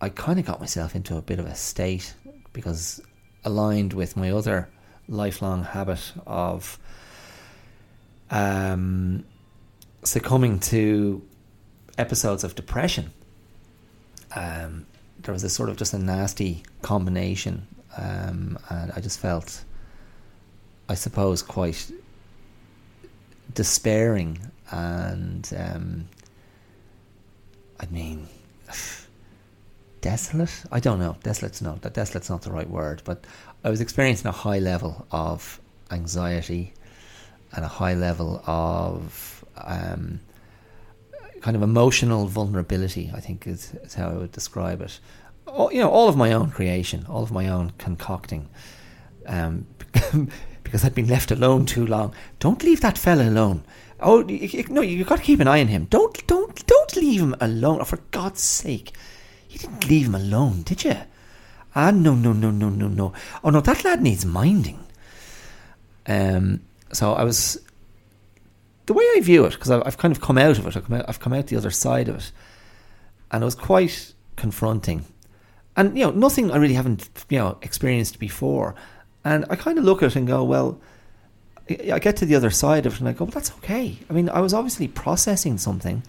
I 0.00 0.08
kind 0.08 0.40
of 0.40 0.44
got 0.44 0.60
myself 0.60 0.96
into 0.96 1.16
a 1.16 1.22
bit 1.22 1.38
of 1.38 1.46
a 1.46 1.54
state 1.54 2.14
because 2.52 3.00
aligned 3.44 3.92
with 3.92 4.16
my 4.16 4.30
other 4.30 4.68
lifelong 5.08 5.64
habit 5.64 6.12
of 6.26 6.78
um, 8.30 9.24
succumbing 10.02 10.58
to 10.60 11.22
episodes 11.98 12.44
of 12.44 12.54
depression 12.54 13.12
um, 14.34 14.86
there 15.20 15.32
was 15.32 15.44
a 15.44 15.48
sort 15.48 15.68
of 15.68 15.76
just 15.76 15.94
a 15.94 15.98
nasty 15.98 16.62
combination, 16.82 17.66
um, 17.96 18.58
and 18.68 18.92
I 18.94 19.00
just 19.00 19.18
felt, 19.20 19.64
I 20.88 20.94
suppose, 20.94 21.42
quite 21.42 21.90
despairing, 23.54 24.38
and 24.70 25.50
um, 25.56 26.08
I 27.80 27.86
mean, 27.86 28.28
desolate. 30.00 30.64
I 30.70 30.80
don't 30.80 30.98
know. 30.98 31.16
Desolate's 31.22 31.62
not 31.62 31.82
that. 31.82 31.94
Desolate's 31.94 32.28
not 32.28 32.42
the 32.42 32.52
right 32.52 32.68
word, 32.68 33.02
but 33.04 33.24
I 33.64 33.70
was 33.70 33.80
experiencing 33.80 34.26
a 34.26 34.32
high 34.32 34.58
level 34.58 35.06
of 35.10 35.58
anxiety 35.90 36.74
and 37.52 37.64
a 37.64 37.68
high 37.68 37.94
level 37.94 38.42
of 38.46 39.42
um, 39.56 40.20
kind 41.40 41.56
of 41.56 41.62
emotional 41.62 42.26
vulnerability, 42.26 43.10
I 43.14 43.20
think 43.20 43.46
is, 43.46 43.72
is 43.82 43.94
how 43.94 44.10
I 44.10 44.14
would 44.14 44.32
describe 44.32 44.82
it. 44.82 45.00
All, 45.46 45.72
you 45.72 45.80
know, 45.80 45.90
all 45.90 46.10
of 46.10 46.16
my 46.16 46.32
own 46.32 46.50
creation, 46.50 47.06
all 47.08 47.22
of 47.22 47.32
my 47.32 47.48
own 47.48 47.72
concocting, 47.78 48.50
um, 49.26 49.66
because 50.62 50.84
I'd 50.84 50.94
been 50.94 51.08
left 51.08 51.30
alone 51.30 51.64
too 51.64 51.86
long. 51.86 52.14
Don't 52.40 52.62
leave 52.62 52.82
that 52.82 52.98
fella 52.98 53.28
alone. 53.30 53.64
Oh 53.98 54.20
no, 54.20 54.82
you've 54.82 55.06
got 55.06 55.16
to 55.16 55.22
keep 55.22 55.40
an 55.40 55.48
eye 55.48 55.60
on 55.60 55.68
him. 55.68 55.86
Don't, 55.86 56.26
don't, 56.26 56.66
don't 56.66 56.96
leave 56.96 57.22
him 57.22 57.34
alone. 57.40 57.78
Oh, 57.80 57.84
for 57.84 58.00
God's 58.10 58.42
sake, 58.42 58.92
you 59.48 59.58
didn't 59.58 59.88
leave 59.88 60.06
him 60.06 60.14
alone, 60.14 60.62
did 60.62 60.84
you? 60.84 60.96
Ah, 61.74 61.90
no, 61.90 62.14
no, 62.14 62.32
no, 62.32 62.50
no, 62.50 62.68
no, 62.68 62.88
no. 62.88 63.12
Oh 63.42 63.50
no, 63.50 63.60
that 63.60 63.84
lad 63.84 64.00
needs 64.00 64.24
minding. 64.24 64.78
Um, 66.06 66.60
so 66.92 67.14
I 67.14 67.24
was 67.24 67.60
the 68.86 68.92
way 68.92 69.04
I 69.16 69.20
view 69.20 69.44
it, 69.44 69.52
because 69.52 69.70
I've, 69.70 69.82
I've, 69.86 69.98
kind 69.98 70.12
of 70.12 70.20
come 70.20 70.38
out 70.38 70.58
of 70.58 70.66
it, 70.66 70.76
I've 70.76 70.84
come 70.84 70.96
out, 70.96 71.06
I've 71.08 71.20
come 71.20 71.32
out 71.32 71.46
the 71.46 71.56
other 71.56 71.70
side 71.70 72.08
of 72.08 72.16
it, 72.16 72.32
and 73.30 73.42
it 73.42 73.44
was 73.44 73.54
quite 73.54 74.12
confronting. 74.36 75.04
And 75.76 75.96
you 75.96 76.04
know, 76.04 76.10
nothing 76.10 76.50
I 76.50 76.56
really 76.56 76.74
haven't 76.74 77.08
you 77.28 77.38
know 77.38 77.58
experienced 77.62 78.18
before, 78.18 78.74
and 79.24 79.44
I 79.50 79.56
kind 79.56 79.78
of 79.78 79.84
look 79.84 80.02
at 80.02 80.12
it 80.12 80.16
and 80.16 80.26
go, 80.26 80.44
well, 80.44 80.80
I 81.68 81.98
get 81.98 82.16
to 82.18 82.26
the 82.26 82.34
other 82.34 82.50
side 82.50 82.86
of 82.86 82.94
it, 82.94 83.00
and 83.00 83.08
I 83.08 83.12
go, 83.12 83.24
well, 83.24 83.32
that's 83.32 83.50
okay. 83.52 83.98
I 84.08 84.12
mean, 84.12 84.28
I 84.28 84.40
was 84.40 84.54
obviously 84.54 84.86
processing 84.86 85.58
something, 85.58 86.02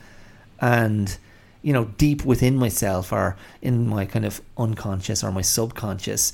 and 0.60 1.18
you 1.66 1.74
know, 1.74 1.86
deep 1.98 2.24
within 2.24 2.56
myself 2.58 3.12
or 3.12 3.36
in 3.60 3.88
my 3.88 4.06
kind 4.06 4.24
of 4.24 4.40
unconscious 4.56 5.24
or 5.24 5.32
my 5.32 5.42
subconscious, 5.42 6.32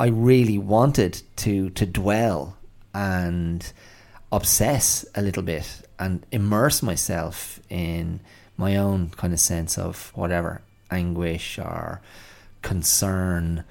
I 0.00 0.08
really 0.08 0.58
wanted 0.58 1.22
to 1.36 1.70
to 1.70 1.86
dwell 1.86 2.56
and 2.92 3.72
obsess 4.32 5.06
a 5.14 5.22
little 5.22 5.44
bit 5.44 5.88
and 6.00 6.26
immerse 6.32 6.82
myself 6.82 7.60
in 7.68 8.18
my 8.56 8.74
own 8.74 9.10
kind 9.10 9.32
of 9.32 9.38
sense 9.38 9.78
of 9.78 10.10
whatever 10.16 10.62
anguish 10.90 11.56
or 11.56 12.00
concern 12.62 13.62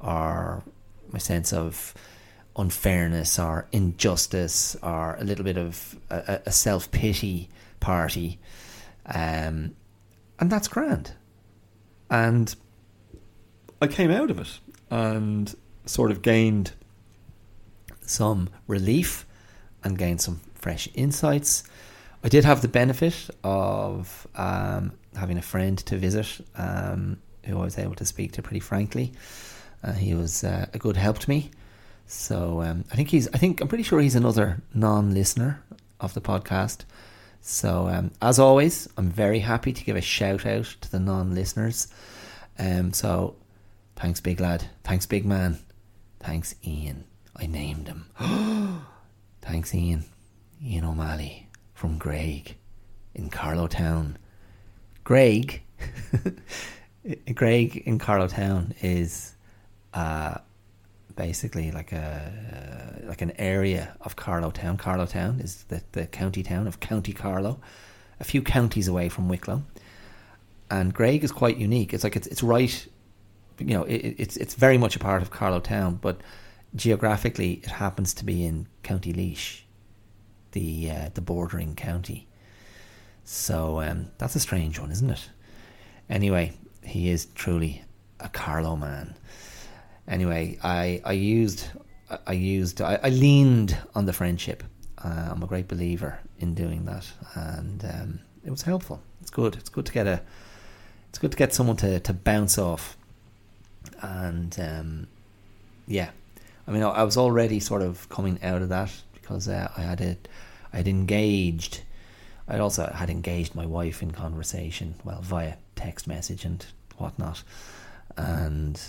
or 0.00 0.62
my 1.12 1.18
sense 1.18 1.50
of 1.50 1.94
unfairness 2.58 3.38
or 3.38 3.66
injustice 3.72 4.76
or 4.82 5.16
a 5.18 5.24
little 5.24 5.46
bit 5.46 5.56
of 5.56 5.96
a, 6.10 6.40
a 6.44 6.52
self 6.52 6.90
pity 6.90 7.48
party. 7.80 8.38
Um, 9.06 9.74
and 10.38 10.50
that's 10.50 10.68
grand. 10.68 11.12
And 12.10 12.54
I 13.80 13.86
came 13.86 14.10
out 14.10 14.30
of 14.30 14.38
it 14.38 14.60
and 14.90 15.54
sort 15.86 16.10
of 16.10 16.22
gained 16.22 16.72
some 18.02 18.48
relief 18.66 19.26
and 19.82 19.98
gained 19.98 20.20
some 20.20 20.40
fresh 20.54 20.88
insights. 20.94 21.64
I 22.24 22.28
did 22.28 22.44
have 22.44 22.62
the 22.62 22.68
benefit 22.68 23.30
of 23.44 24.26
um, 24.34 24.92
having 25.14 25.38
a 25.38 25.42
friend 25.42 25.78
to 25.78 25.96
visit 25.96 26.44
um, 26.56 27.18
who 27.44 27.58
I 27.58 27.64
was 27.64 27.78
able 27.78 27.94
to 27.96 28.04
speak 28.04 28.32
to 28.32 28.42
pretty 28.42 28.60
frankly. 28.60 29.12
Uh, 29.82 29.92
he 29.92 30.14
was 30.14 30.42
uh, 30.42 30.66
a 30.72 30.78
good 30.78 30.96
help 30.96 31.18
to 31.20 31.30
me. 31.30 31.50
So 32.06 32.62
um, 32.62 32.84
I 32.92 32.96
think 32.96 33.10
he's. 33.10 33.28
I 33.28 33.38
think 33.38 33.60
I'm 33.60 33.68
pretty 33.68 33.84
sure 33.84 34.00
he's 34.00 34.14
another 34.14 34.62
non-listener 34.74 35.62
of 36.00 36.14
the 36.14 36.20
podcast. 36.20 36.84
So 37.48 37.86
um, 37.86 38.10
as 38.20 38.40
always, 38.40 38.88
I'm 38.96 39.08
very 39.08 39.38
happy 39.38 39.72
to 39.72 39.84
give 39.84 39.94
a 39.94 40.00
shout 40.00 40.44
out 40.44 40.64
to 40.80 40.90
the 40.90 40.98
non-listeners. 40.98 41.86
Um, 42.58 42.92
so 42.92 43.36
thanks, 43.94 44.20
big 44.20 44.40
lad. 44.40 44.68
Thanks, 44.82 45.06
big 45.06 45.24
man. 45.24 45.60
Thanks, 46.18 46.56
Ian. 46.66 47.04
I 47.36 47.46
named 47.46 47.86
him. 47.86 48.10
Thanks, 49.42 49.72
Ian. 49.72 50.06
Ian 50.60 50.86
O'Malley 50.86 51.48
from 51.72 52.00
Graigue 52.00 52.54
in 53.14 53.30
Carlowtown. 53.30 54.16
Graigue, 55.04 55.60
Graigue 57.06 57.80
in 57.84 58.00
Carlowtown 58.00 58.74
is 58.82 59.36
uh, 59.94 60.38
basically 61.16 61.70
like 61.72 61.92
a 61.92 63.02
uh, 63.02 63.08
like 63.08 63.22
an 63.22 63.32
area 63.38 63.96
of 64.02 64.16
Carlowtown. 64.16 64.76
Carlowtown 64.78 65.42
is 65.42 65.64
the, 65.64 65.82
the 65.92 66.06
county 66.06 66.42
town 66.42 66.66
of 66.66 66.78
County 66.80 67.12
Carlow, 67.12 67.58
a 68.20 68.24
few 68.24 68.42
counties 68.42 68.86
away 68.86 69.08
from 69.08 69.28
Wicklow. 69.28 69.62
And 70.70 70.94
Graigue 70.94 71.24
is 71.24 71.32
quite 71.32 71.56
unique. 71.56 71.94
It's 71.94 72.04
like 72.04 72.16
it's 72.16 72.26
it's 72.26 72.42
right, 72.42 72.86
you 73.58 73.74
know, 73.74 73.84
it, 73.84 74.14
it's 74.18 74.36
it's 74.36 74.54
very 74.54 74.78
much 74.78 74.96
a 74.96 74.98
part 74.98 75.22
of 75.22 75.30
Carlowtown, 75.30 76.00
but 76.00 76.20
geographically, 76.74 77.54
it 77.54 77.66
happens 77.66 78.14
to 78.14 78.24
be 78.24 78.44
in 78.44 78.66
County 78.82 79.12
Laois, 79.12 79.62
the 80.52 80.90
uh, 80.90 81.08
the 81.14 81.20
bordering 81.20 81.74
county. 81.74 82.28
So 83.24 83.80
um, 83.80 84.10
that's 84.18 84.36
a 84.36 84.40
strange 84.40 84.78
one, 84.78 84.92
isn't 84.92 85.10
it? 85.10 85.30
Anyway, 86.08 86.52
he 86.84 87.08
is 87.10 87.26
truly 87.34 87.82
a 88.20 88.28
Carlow 88.28 88.76
man. 88.76 89.16
Anyway, 90.08 90.58
I 90.62 91.00
I 91.04 91.12
used 91.12 91.66
I 92.26 92.32
used 92.32 92.80
I, 92.80 92.98
I 93.02 93.08
leaned 93.10 93.76
on 93.94 94.06
the 94.06 94.12
friendship. 94.12 94.62
Uh, 95.02 95.28
I'm 95.30 95.42
a 95.42 95.46
great 95.46 95.68
believer 95.68 96.18
in 96.38 96.54
doing 96.54 96.84
that, 96.86 97.06
and 97.34 97.84
um, 97.84 98.20
it 98.44 98.50
was 98.50 98.62
helpful. 98.62 99.00
It's 99.20 99.30
good. 99.30 99.56
It's 99.56 99.68
good 99.68 99.86
to 99.86 99.92
get 99.92 100.06
a 100.06 100.22
it's 101.16 101.18
good 101.18 101.32
to 101.32 101.36
get 101.36 101.54
someone 101.54 101.76
to, 101.78 101.98
to 102.00 102.12
bounce 102.12 102.58
off, 102.58 102.96
and 104.02 104.54
um, 104.60 105.06
yeah, 105.86 106.10
I 106.68 106.72
mean, 106.72 106.82
I 106.82 107.04
was 107.04 107.16
already 107.16 107.60
sort 107.60 107.82
of 107.82 108.08
coming 108.08 108.38
out 108.42 108.60
of 108.60 108.68
that 108.70 108.92
because 109.14 109.48
uh, 109.48 109.70
I 109.76 109.80
had 109.80 110.00
it, 110.00 110.28
I 110.72 110.78
had 110.78 110.88
engaged. 110.88 111.82
I 112.48 112.58
also 112.58 112.86
had 112.86 113.10
engaged 113.10 113.54
my 113.54 113.66
wife 113.66 114.02
in 114.02 114.10
conversation, 114.12 114.94
well, 115.04 115.20
via 115.20 115.54
text 115.74 116.06
message 116.06 116.44
and 116.44 116.64
whatnot, 116.96 117.42
and 118.16 118.80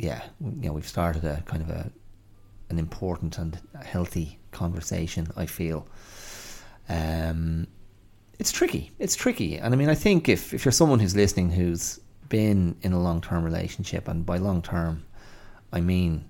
yeah, 0.00 0.22
you 0.40 0.68
know, 0.68 0.72
we've 0.72 0.88
started 0.88 1.24
a 1.24 1.42
kind 1.46 1.62
of 1.62 1.70
a 1.70 1.90
an 2.70 2.78
important 2.78 3.38
and 3.38 3.60
healthy 3.84 4.38
conversation. 4.50 5.28
I 5.36 5.46
feel. 5.46 5.86
Um, 6.88 7.66
it's 8.38 8.50
tricky. 8.50 8.92
It's 8.98 9.14
tricky, 9.14 9.58
and 9.58 9.74
I 9.74 9.76
mean, 9.76 9.90
I 9.90 9.94
think 9.94 10.28
if 10.28 10.54
if 10.54 10.64
you're 10.64 10.72
someone 10.72 11.00
who's 11.00 11.14
listening 11.14 11.50
who's 11.50 12.00
been 12.28 12.76
in 12.82 12.92
a 12.92 13.00
long 13.00 13.20
term 13.20 13.44
relationship, 13.44 14.08
and 14.08 14.24
by 14.24 14.38
long 14.38 14.62
term, 14.62 15.04
I 15.72 15.80
mean 15.80 16.24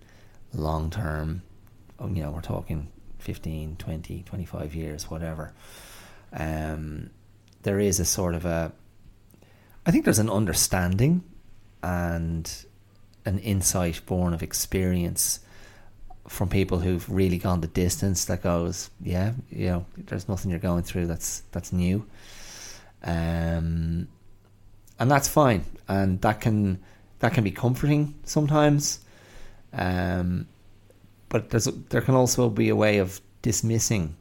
long 0.53 0.91
term, 0.91 1.43
you 2.01 2.23
know, 2.23 2.31
we're 2.33 2.41
talking 2.41 2.89
15, 3.19 3.77
20, 3.77 4.23
25 4.25 4.75
years, 4.75 5.11
whatever. 5.11 5.53
Um, 6.33 7.11
there 7.63 7.79
is 7.79 8.01
a 8.01 8.05
sort 8.05 8.35
of 8.35 8.45
a, 8.45 8.73
I 9.87 9.91
think 9.91 10.05
there's 10.05 10.19
an 10.19 10.31
understanding 10.31 11.23
and 11.83 12.65
an 13.25 13.39
insight 13.39 14.01
born 14.07 14.35
of 14.35 14.43
experience 14.43 15.41
from 16.29 16.49
people 16.49 16.79
who've 16.79 17.09
really 17.11 17.39
gone 17.39 17.61
the 17.61 17.67
distance 17.67 18.27
that 18.27 18.43
goes, 18.43 18.91
yeah, 19.03 19.33
you 19.51 19.67
know, 19.67 19.87
there's 19.97 20.29
nothing 20.29 20.51
you're 20.51 20.61
going 20.61 20.83
through 20.83 21.07
that's 21.07 21.43
that's 21.51 21.73
new. 21.73 22.07
Um, 23.03 24.09
and 24.99 25.11
that's 25.11 25.29
fine, 25.29 25.65
and 25.89 26.21
that 26.21 26.41
can 26.41 26.79
that 27.21 27.35
can 27.35 27.43
be 27.45 27.51
comforting 27.51 28.15
sometimes. 28.25 29.01
Um, 29.73 30.47
but 31.29 31.51
there's 31.51 31.65
there 31.65 32.03
can 32.03 32.15
also 32.15 32.49
be 32.51 32.69
a 32.69 32.77
way 32.77 32.99
of 32.99 33.21
dismissing 33.43 34.17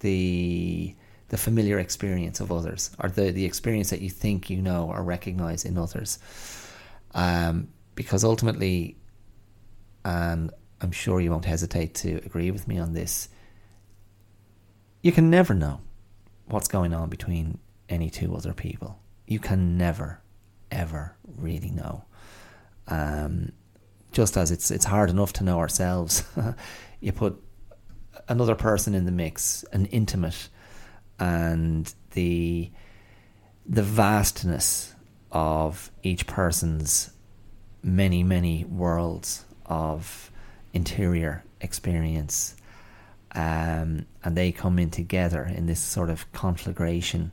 the 0.00 0.94
the 1.28 1.36
familiar 1.36 1.78
experience 1.78 2.40
of 2.40 2.50
others 2.50 2.90
or 2.98 3.10
the, 3.10 3.30
the 3.30 3.44
experience 3.44 3.90
that 3.90 4.00
you 4.00 4.08
think 4.08 4.48
you 4.48 4.62
know 4.62 4.90
or 4.90 5.02
recognize 5.02 5.64
in 5.64 5.76
others. 5.76 6.18
Um, 7.14 7.68
because 7.98 8.22
ultimately, 8.22 8.96
and 10.04 10.52
I'm 10.80 10.92
sure 10.92 11.20
you 11.20 11.32
won't 11.32 11.46
hesitate 11.46 11.96
to 11.96 12.18
agree 12.24 12.52
with 12.52 12.68
me 12.68 12.78
on 12.78 12.92
this, 12.92 13.28
you 15.02 15.10
can 15.10 15.30
never 15.30 15.52
know 15.52 15.80
what's 16.46 16.68
going 16.68 16.94
on 16.94 17.08
between 17.08 17.58
any 17.88 18.08
two 18.08 18.36
other 18.36 18.54
people. 18.54 19.00
You 19.26 19.40
can 19.40 19.76
never, 19.76 20.20
ever 20.70 21.16
really 21.38 21.70
know. 21.70 22.04
Um, 22.86 23.50
just 24.12 24.36
as 24.36 24.52
it's 24.52 24.70
it's 24.70 24.84
hard 24.84 25.10
enough 25.10 25.32
to 25.34 25.44
know 25.44 25.58
ourselves, 25.58 26.22
you 27.00 27.10
put 27.10 27.42
another 28.28 28.54
person 28.54 28.94
in 28.94 29.06
the 29.06 29.12
mix, 29.12 29.64
an 29.72 29.86
intimate, 29.86 30.48
and 31.18 31.92
the 32.12 32.70
the 33.66 33.82
vastness 33.82 34.94
of 35.32 35.90
each 36.04 36.28
person's 36.28 37.10
many 37.82 38.22
many 38.22 38.64
worlds 38.64 39.44
of 39.66 40.30
interior 40.72 41.44
experience 41.60 42.54
um, 43.32 44.06
and 44.24 44.36
they 44.36 44.52
come 44.52 44.78
in 44.78 44.90
together 44.90 45.44
in 45.44 45.66
this 45.66 45.80
sort 45.80 46.10
of 46.10 46.30
conflagration 46.32 47.30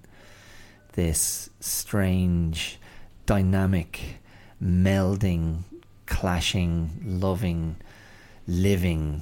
this 0.93 1.49
strange 1.59 2.79
dynamic 3.25 4.19
melding 4.61 5.59
clashing 6.05 6.89
loving 7.03 7.75
living 8.47 9.21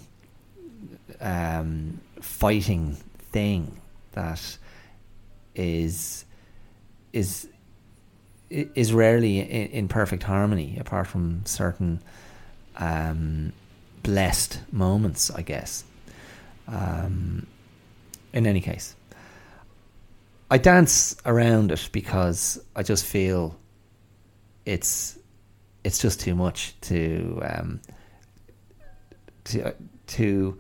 um, 1.22 2.00
fighting 2.22 2.96
thing 3.32 3.80
that 4.12 4.58
is 5.56 6.26
is 7.14 7.48
is 8.50 8.94
rarely 8.94 9.40
in, 9.40 9.68
in 9.70 9.88
perfect 9.88 10.24
harmony, 10.24 10.78
apart 10.80 11.08
from 11.08 11.46
certain 11.46 12.02
um, 12.78 13.54
blessed 14.04 14.60
moments, 14.72 15.32
I 15.32 15.42
guess. 15.42 15.84
Um, 16.68 17.48
in 18.34 18.48
any 18.48 18.62
case, 18.62 18.96
I 20.50 20.58
dance 20.58 21.16
around 21.26 21.72
it 21.72 21.90
because 21.92 22.64
I 22.76 22.84
just 22.84 23.06
feel 23.06 23.58
it's 24.66 25.18
it's 25.84 26.00
just 26.00 26.20
too 26.22 26.36
much 26.36 26.80
to 26.82 27.42
um, 27.44 27.82
to 29.46 29.74
to 30.08 30.58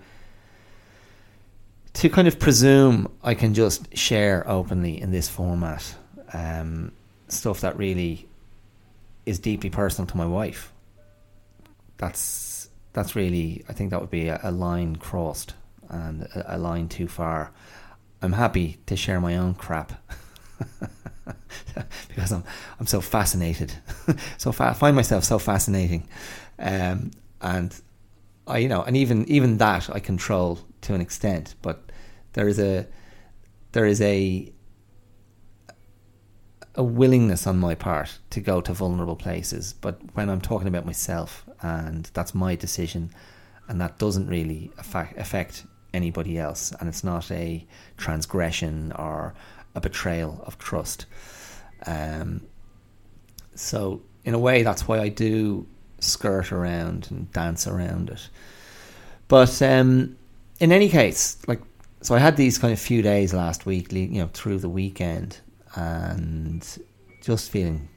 to 1.93 2.09
kind 2.09 2.27
of 2.27 2.39
presume 2.39 3.07
I 3.23 3.35
can 3.35 3.53
just 3.53 3.95
share 3.95 4.43
openly 4.49 4.99
in 4.99 5.11
this 5.11 5.29
format 5.29 5.95
um, 6.33 6.91
stuff 7.33 7.61
that 7.61 7.77
really 7.77 8.27
is 9.25 9.39
deeply 9.39 9.69
personal 9.69 10.07
to 10.07 10.17
my 10.17 10.25
wife. 10.25 10.71
That's 11.97 12.69
that's 12.93 13.15
really 13.15 13.63
I 13.67 13.73
think 13.73 13.91
that 13.91 14.01
would 14.01 14.11
be 14.11 14.27
a, 14.27 14.39
a 14.43 14.51
line 14.51 14.95
crossed 14.95 15.53
and 15.89 16.23
a, 16.23 16.55
a, 16.55 16.57
line 16.57 16.87
too 16.87 17.07
far. 17.07 17.51
I'm 18.21 18.33
happy 18.33 18.77
to 18.85 18.95
share 18.95 19.19
my 19.19 19.37
own 19.37 19.53
crap 19.53 19.93
because 22.07 22.31
I'm 22.31 22.43
I'm 22.79 22.87
so 22.87 23.01
fascinated, 23.01 23.73
so 24.37 24.51
fa- 24.51 24.69
I 24.69 24.73
find 24.73 24.95
myself 24.95 25.23
so 25.23 25.39
fascinating, 25.39 26.07
um, 26.59 27.11
and 27.41 27.75
I 28.47 28.59
you 28.59 28.69
know 28.69 28.81
and 28.83 28.95
even 28.95 29.27
even 29.27 29.57
that 29.57 29.89
I 29.89 29.99
control 29.99 30.59
to 30.81 30.93
an 30.93 31.01
extent, 31.01 31.55
but 31.61 31.91
there 32.33 32.47
is 32.47 32.59
a 32.59 32.87
there 33.73 33.85
is 33.85 34.01
a 34.01 34.52
a 36.75 36.83
willingness 36.83 37.45
on 37.45 37.59
my 37.59 37.75
part 37.75 38.17
to 38.31 38.39
go 38.39 38.61
to 38.61 38.73
vulnerable 38.73 39.15
places, 39.15 39.73
but 39.81 39.99
when 40.13 40.29
I'm 40.29 40.41
talking 40.41 40.67
about 40.67 40.85
myself 40.85 41.45
and 41.61 42.09
that's 42.13 42.33
my 42.33 42.55
decision, 42.55 43.11
and 43.67 43.79
that 43.79 43.97
doesn't 43.97 44.27
really 44.27 44.71
affect, 44.77 45.65
anybody 45.93 46.39
else, 46.39 46.73
and 46.79 46.89
it's 46.89 47.03
not 47.03 47.29
a 47.29 47.63
transgression 47.97 48.91
or 48.93 49.35
a 49.75 49.79
betrayal 49.79 50.43
of 50.47 50.57
trust. 50.57 51.05
Um, 51.85 52.41
so, 53.53 54.01
in 54.25 54.33
a 54.33 54.39
way, 54.39 54.63
that's 54.63 54.87
why 54.87 54.99
I 54.99 55.09
do 55.09 55.67
skirt 55.99 56.51
around 56.51 57.09
and 57.11 57.31
dance 57.31 57.67
around 57.67 58.09
it. 58.09 58.27
But 59.27 59.61
um, 59.61 60.17
in 60.59 60.71
any 60.71 60.89
case, 60.89 61.37
like 61.47 61.61
so 62.01 62.15
I 62.15 62.19
had 62.19 62.35
these 62.35 62.57
kind 62.57 62.73
of 62.73 62.79
few 62.79 63.01
days 63.01 63.33
last 63.33 63.65
week, 63.65 63.91
you 63.91 64.07
know, 64.07 64.29
through 64.33 64.59
the 64.59 64.69
weekend, 64.69 65.39
and 65.75 66.83
just 67.21 67.49
feeling 67.49 67.89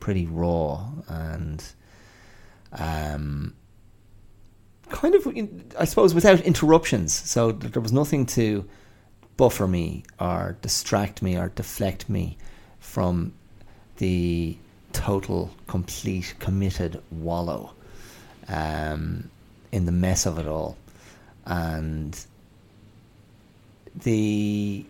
pretty 0.00 0.26
raw 0.26 0.84
and 1.08 1.64
um, 2.72 3.54
kind 4.90 5.14
of, 5.14 5.26
I 5.78 5.84
suppose, 5.84 6.14
without 6.14 6.40
interruptions. 6.40 7.12
So 7.12 7.52
there 7.52 7.82
was 7.82 7.92
nothing 7.92 8.26
to 8.26 8.68
buffer 9.36 9.66
me 9.66 10.04
or 10.20 10.56
distract 10.62 11.22
me 11.22 11.36
or 11.36 11.48
deflect 11.48 12.08
me 12.08 12.36
from 12.80 13.32
the 13.98 14.56
total, 14.92 15.50
complete, 15.66 16.34
committed 16.38 17.02
wallow 17.10 17.72
um, 18.48 19.30
in 19.70 19.86
the 19.86 19.92
mess 19.92 20.26
of 20.26 20.38
it 20.38 20.46
all. 20.46 20.76
And 21.46 22.18
the 23.94 24.84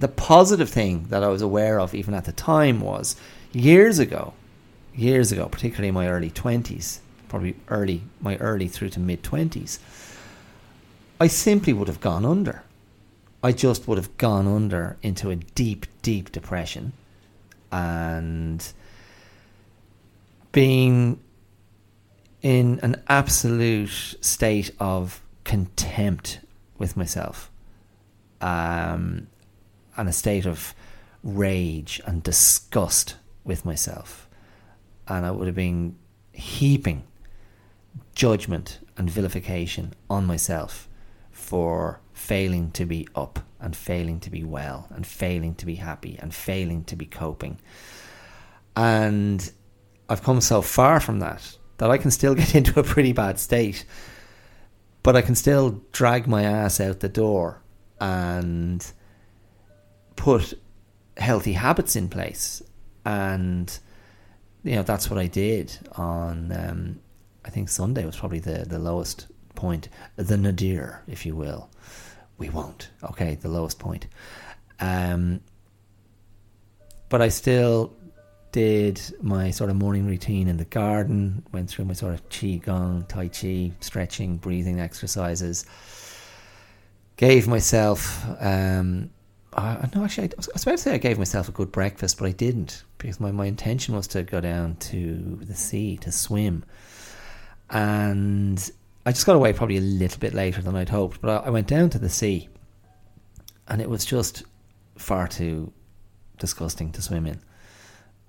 the 0.00 0.08
positive 0.08 0.68
thing 0.68 1.06
that 1.10 1.22
I 1.22 1.28
was 1.28 1.42
aware 1.42 1.78
of 1.78 1.94
even 1.94 2.14
at 2.14 2.24
the 2.24 2.32
time 2.32 2.80
was 2.80 3.16
years 3.52 3.98
ago, 3.98 4.32
years 4.94 5.30
ago, 5.30 5.46
particularly 5.46 5.88
in 5.88 5.94
my 5.94 6.08
early 6.08 6.30
twenties, 6.30 7.00
probably 7.28 7.54
early 7.68 8.02
my 8.20 8.36
early 8.38 8.66
through 8.66 8.88
to 8.90 9.00
mid 9.00 9.22
twenties, 9.22 9.78
I 11.20 11.26
simply 11.26 11.72
would 11.72 11.86
have 11.86 12.00
gone 12.00 12.24
under. 12.24 12.64
I 13.42 13.52
just 13.52 13.86
would 13.86 13.98
have 13.98 14.16
gone 14.18 14.46
under 14.46 14.96
into 15.02 15.30
a 15.30 15.36
deep, 15.36 15.86
deep 16.02 16.32
depression 16.32 16.92
and 17.72 18.72
being 20.52 21.20
in 22.42 22.80
an 22.82 23.02
absolute 23.08 24.16
state 24.20 24.70
of 24.80 25.22
contempt 25.44 26.40
with 26.78 26.96
myself 26.96 27.50
um, 28.40 29.26
and 30.00 30.08
a 30.08 30.12
state 30.14 30.46
of 30.46 30.74
rage 31.22 32.00
and 32.06 32.22
disgust 32.22 33.16
with 33.44 33.66
myself. 33.66 34.26
And 35.06 35.26
I 35.26 35.30
would 35.30 35.46
have 35.46 35.54
been 35.54 35.96
heaping 36.32 37.04
judgment 38.14 38.78
and 38.96 39.10
vilification 39.10 39.92
on 40.08 40.24
myself 40.24 40.88
for 41.30 42.00
failing 42.14 42.70
to 42.70 42.86
be 42.86 43.06
up 43.14 43.40
and 43.60 43.76
failing 43.76 44.20
to 44.20 44.30
be 44.30 44.42
well 44.42 44.88
and 44.88 45.06
failing 45.06 45.54
to 45.56 45.66
be 45.66 45.74
happy 45.74 46.18
and 46.18 46.34
failing 46.34 46.82
to 46.84 46.96
be 46.96 47.04
coping. 47.04 47.60
And 48.74 49.52
I've 50.08 50.22
come 50.22 50.40
so 50.40 50.62
far 50.62 50.98
from 50.98 51.18
that 51.18 51.58
that 51.76 51.90
I 51.90 51.98
can 51.98 52.10
still 52.10 52.34
get 52.42 52.54
into 52.54 52.80
a 52.80 52.84
pretty 52.84 53.12
bad 53.12 53.38
state, 53.38 53.84
but 55.02 55.14
I 55.14 55.20
can 55.20 55.34
still 55.34 55.82
drag 55.92 56.26
my 56.26 56.44
ass 56.44 56.80
out 56.80 57.00
the 57.00 57.10
door 57.10 57.60
and 58.00 58.90
put 60.16 60.54
healthy 61.16 61.52
habits 61.52 61.96
in 61.96 62.08
place. 62.08 62.62
And, 63.04 63.76
you 64.62 64.76
know, 64.76 64.82
that's 64.82 65.10
what 65.10 65.18
I 65.18 65.26
did 65.26 65.76
on, 65.92 66.52
um, 66.52 67.00
I 67.44 67.50
think 67.50 67.68
Sunday 67.68 68.04
was 68.04 68.16
probably 68.16 68.38
the, 68.38 68.64
the 68.66 68.78
lowest 68.78 69.26
point, 69.54 69.88
the 70.16 70.36
nadir, 70.36 71.02
if 71.06 71.24
you 71.24 71.34
will. 71.34 71.70
We 72.38 72.48
won't. 72.48 72.90
Okay, 73.02 73.34
the 73.34 73.48
lowest 73.48 73.78
point. 73.78 74.06
Um, 74.78 75.40
but 77.08 77.20
I 77.20 77.28
still 77.28 77.94
did 78.52 79.00
my 79.20 79.50
sort 79.50 79.70
of 79.70 79.76
morning 79.76 80.06
routine 80.06 80.48
in 80.48 80.56
the 80.56 80.64
garden, 80.64 81.44
went 81.52 81.68
through 81.68 81.84
my 81.84 81.92
sort 81.92 82.14
of 82.14 82.28
qi 82.30 82.62
gong, 82.62 83.04
tai 83.08 83.28
chi, 83.28 83.72
stretching, 83.80 84.36
breathing 84.36 84.80
exercises 84.80 85.64
gave 87.20 87.46
myself. 87.46 88.24
Um, 88.40 89.10
I, 89.60 89.90
actually, 90.04 90.28
I 90.28 90.36
was, 90.36 90.48
I 90.48 90.52
was 90.54 90.62
about 90.62 90.72
to 90.72 90.78
say 90.78 90.94
I 90.94 90.98
gave 90.98 91.18
myself 91.18 91.48
a 91.48 91.52
good 91.52 91.72
breakfast, 91.72 92.18
but 92.18 92.26
I 92.26 92.32
didn't 92.32 92.84
because 92.98 93.20
my, 93.20 93.30
my 93.30 93.46
intention 93.46 93.94
was 93.94 94.06
to 94.08 94.22
go 94.22 94.40
down 94.40 94.76
to 94.76 95.38
the 95.42 95.54
sea 95.54 95.96
to 95.98 96.12
swim, 96.12 96.64
and 97.68 98.70
I 99.06 99.12
just 99.12 99.26
got 99.26 99.36
away 99.36 99.52
probably 99.52 99.76
a 99.76 99.82
little 99.82 100.18
bit 100.18 100.34
later 100.34 100.62
than 100.62 100.76
I'd 100.76 100.88
hoped. 100.88 101.20
But 101.20 101.42
I, 101.42 101.46
I 101.46 101.50
went 101.50 101.66
down 101.66 101.90
to 101.90 101.98
the 101.98 102.08
sea, 102.08 102.48
and 103.68 103.80
it 103.80 103.88
was 103.88 104.04
just 104.04 104.44
far 104.96 105.26
too 105.26 105.72
disgusting 106.38 106.92
to 106.92 107.02
swim 107.02 107.26
in. 107.26 107.40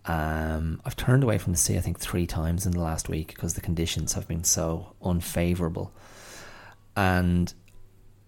Um, 0.06 0.82
I've 0.84 0.96
turned 0.96 1.24
away 1.24 1.38
from 1.38 1.54
the 1.54 1.60
sea, 1.60 1.78
I 1.78 1.82
think, 1.82 2.00
three 2.00 2.26
times 2.26 2.66
in 2.66 2.72
the 2.72 2.82
last 2.82 3.10
week 3.10 3.34
because 3.36 3.54
the 3.54 3.62
conditions 3.62 4.14
have 4.14 4.28
been 4.28 4.44
so 4.44 4.96
unfavourable. 5.04 5.94
And 6.96 7.54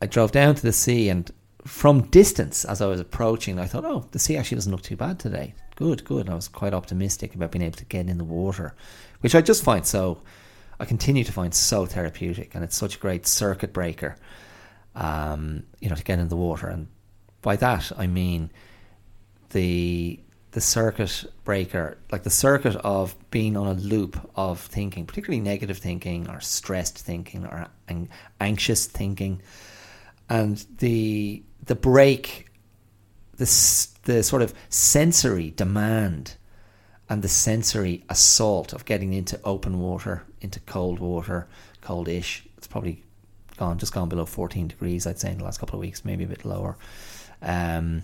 I 0.01 0.05
drove 0.05 0.31
down 0.31 0.55
to 0.55 0.61
the 0.61 0.73
sea, 0.73 1.09
and 1.09 1.31
from 1.65 2.01
distance, 2.09 2.65
as 2.65 2.81
I 2.81 2.87
was 2.87 2.99
approaching, 2.99 3.59
I 3.59 3.65
thought, 3.65 3.85
oh, 3.85 4.05
the 4.11 4.19
sea 4.19 4.35
actually 4.35 4.55
doesn't 4.55 4.71
look 4.71 4.81
too 4.81 4.97
bad 4.97 5.19
today. 5.19 5.53
Good, 5.75 6.03
good. 6.03 6.29
I 6.29 6.35
was 6.35 6.47
quite 6.47 6.73
optimistic 6.73 7.35
about 7.35 7.51
being 7.51 7.63
able 7.63 7.77
to 7.77 7.85
get 7.85 8.07
in 8.07 8.17
the 8.17 8.23
water, 8.23 8.75
which 9.21 9.33
I 9.33 9.41
just 9.41 9.63
find 9.63 9.85
so, 9.85 10.21
I 10.79 10.85
continue 10.85 11.23
to 11.23 11.31
find 11.31 11.53
so 11.53 11.85
therapeutic, 11.85 12.53
and 12.53 12.63
it's 12.63 12.75
such 12.75 12.97
a 12.97 12.99
great 12.99 13.25
circuit 13.25 13.71
breaker, 13.71 14.17
um, 14.95 15.63
you 15.79 15.89
know, 15.89 15.95
to 15.95 16.03
get 16.03 16.19
in 16.19 16.27
the 16.27 16.35
water. 16.35 16.67
And 16.67 16.87
by 17.41 17.55
that, 17.57 17.91
I 17.97 18.07
mean 18.07 18.51
the 19.51 20.19
the 20.51 20.61
circuit 20.61 21.25
breaker, 21.43 21.97
like 22.11 22.21
the 22.21 22.29
circuit 22.29 22.75
of 22.75 23.15
being 23.31 23.57
on 23.57 23.65
a 23.65 23.73
loop 23.73 24.29
of 24.35 24.59
thinking, 24.59 25.03
particularly 25.07 25.41
negative 25.41 25.79
thinking 25.79 26.29
or 26.29 26.39
stressed 26.39 26.99
thinking 26.99 27.43
or 27.45 27.67
an- 27.87 28.09
anxious 28.39 28.85
thinking, 28.85 29.41
and 30.29 30.63
the 30.77 31.43
the 31.65 31.75
break, 31.75 32.47
the 33.37 33.45
the 34.03 34.23
sort 34.23 34.41
of 34.41 34.53
sensory 34.69 35.51
demand, 35.51 36.35
and 37.09 37.21
the 37.21 37.29
sensory 37.29 38.03
assault 38.09 38.73
of 38.73 38.85
getting 38.85 39.13
into 39.13 39.39
open 39.43 39.79
water, 39.79 40.23
into 40.41 40.59
cold 40.61 40.99
water, 40.99 41.47
coldish. 41.81 42.41
It's 42.57 42.67
probably 42.67 43.03
gone 43.57 43.77
just 43.77 43.93
gone 43.93 44.09
below 44.09 44.25
fourteen 44.25 44.67
degrees, 44.67 45.07
I'd 45.07 45.19
say, 45.19 45.31
in 45.31 45.37
the 45.37 45.43
last 45.43 45.59
couple 45.59 45.75
of 45.75 45.81
weeks, 45.81 46.03
maybe 46.03 46.23
a 46.23 46.27
bit 46.27 46.45
lower. 46.45 46.77
Um, 47.41 48.03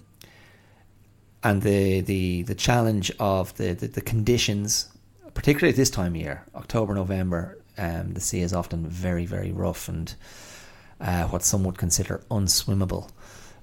and 1.44 1.62
the 1.62 2.02
the 2.02 2.44
the 2.44 2.56
challenge 2.56 3.12
of 3.20 3.56
the, 3.58 3.74
the, 3.74 3.88
the 3.88 4.02
conditions, 4.02 4.90
particularly 5.34 5.70
at 5.70 5.78
this 5.78 5.90
time 5.90 6.16
of 6.16 6.22
year, 6.22 6.46
October, 6.56 6.94
November, 6.94 7.58
um, 7.78 8.14
the 8.14 8.20
sea 8.20 8.42
is 8.42 8.54
often 8.54 8.86
very 8.86 9.26
very 9.26 9.52
rough 9.52 9.88
and 9.88 10.16
uh, 11.00 11.24
what 11.28 11.44
some 11.44 11.64
would 11.64 11.78
consider 11.78 12.22
unswimmable. 12.30 13.10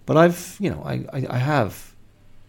But 0.06 0.16
I've 0.16 0.56
you 0.60 0.70
know 0.70 0.82
I, 0.84 1.04
I, 1.12 1.26
I 1.30 1.38
have 1.38 1.94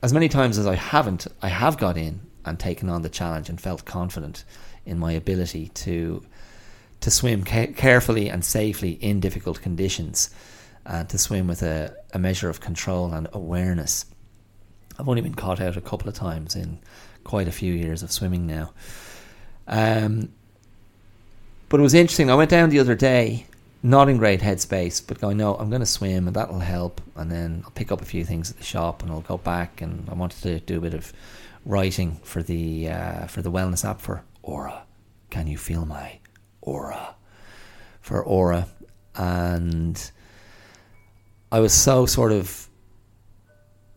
as 0.02 0.14
many 0.14 0.30
times 0.30 0.58
as 0.58 0.68
I 0.68 0.76
haven't 0.76 1.28
I 1.42 1.50
have 1.50 1.78
got 1.78 1.98
in 1.98 2.22
and 2.46 2.60
taken 2.60 2.90
on 2.90 3.02
the 3.02 3.10
challenge 3.10 3.50
and 3.50 3.60
felt 3.60 3.84
confident 3.84 4.46
in 4.86 4.98
my 4.98 5.12
ability 5.12 5.70
to 5.70 6.24
to 7.02 7.12
swim 7.12 7.44
ca- 7.44 7.74
carefully 7.74 8.30
and 8.30 8.44
safely 8.44 8.92
in 8.92 9.20
difficult 9.20 9.62
conditions 9.62 10.30
and 10.86 11.10
to 11.10 11.18
swim 11.18 11.48
with 11.48 11.62
a, 11.62 11.96
a 12.14 12.20
measure 12.20 12.50
of 12.50 12.62
control 12.62 13.14
and 13.14 13.28
awareness. 13.34 14.06
I've 14.98 15.08
only 15.10 15.22
been 15.22 15.36
caught 15.36 15.60
out 15.60 15.78
a 15.78 15.82
couple 15.82 16.08
of 16.08 16.16
times 16.16 16.56
in 16.56 16.80
quite 17.24 17.48
a 17.48 17.52
few 17.52 17.74
years 17.74 18.02
of 18.02 18.12
swimming 18.12 18.48
now. 18.48 18.72
Um, 19.68 20.30
but 21.70 21.80
it 21.80 21.84
was 21.84 21.94
interesting. 21.94 22.32
I 22.32 22.36
went 22.36 22.50
down 22.50 22.70
the 22.70 22.80
other 22.80 22.96
day, 22.96 23.46
not 23.84 24.10
in 24.10 24.18
great 24.18 24.42
headspace, 24.42 25.06
but 25.06 25.20
going, 25.20 25.38
no, 25.38 25.56
I'm 25.56 25.70
going 25.70 25.82
to 25.82 25.86
swim 25.86 26.28
and 26.28 26.36
that'll 26.36 26.60
help. 26.60 27.02
And 27.16 27.32
then 27.32 27.62
I'll 27.64 27.72
pick 27.72 27.92
up 27.92 28.02
a 28.02 28.06
few 28.06 28.26
things 28.26 28.50
at 28.52 28.58
the 28.58 28.64
shop 28.64 29.04
and 29.04 29.12
I'll 29.12 29.22
go 29.22 29.38
back. 29.38 29.82
And 29.82 30.10
I 30.10 30.14
wanted 30.14 30.42
to 30.44 30.60
do 30.60 30.78
a 30.78 30.82
bit 30.82 30.94
of 30.94 31.14
writing 31.66 32.20
for 32.24 32.42
the 32.42 32.90
uh, 32.90 33.28
for 33.28 33.42
the 33.42 33.52
wellness 33.52 33.88
app 33.88 34.02
for 34.02 34.24
Aura. 34.42 34.84
Can 35.30 35.48
you 35.48 35.58
feel 35.58 35.86
my 35.86 36.20
aura? 36.62 37.16
For 38.02 38.24
Aura, 38.24 38.68
and 39.16 40.12
I 41.52 41.60
was 41.60 41.74
so 41.74 42.06
sort 42.06 42.32
of 42.32 42.70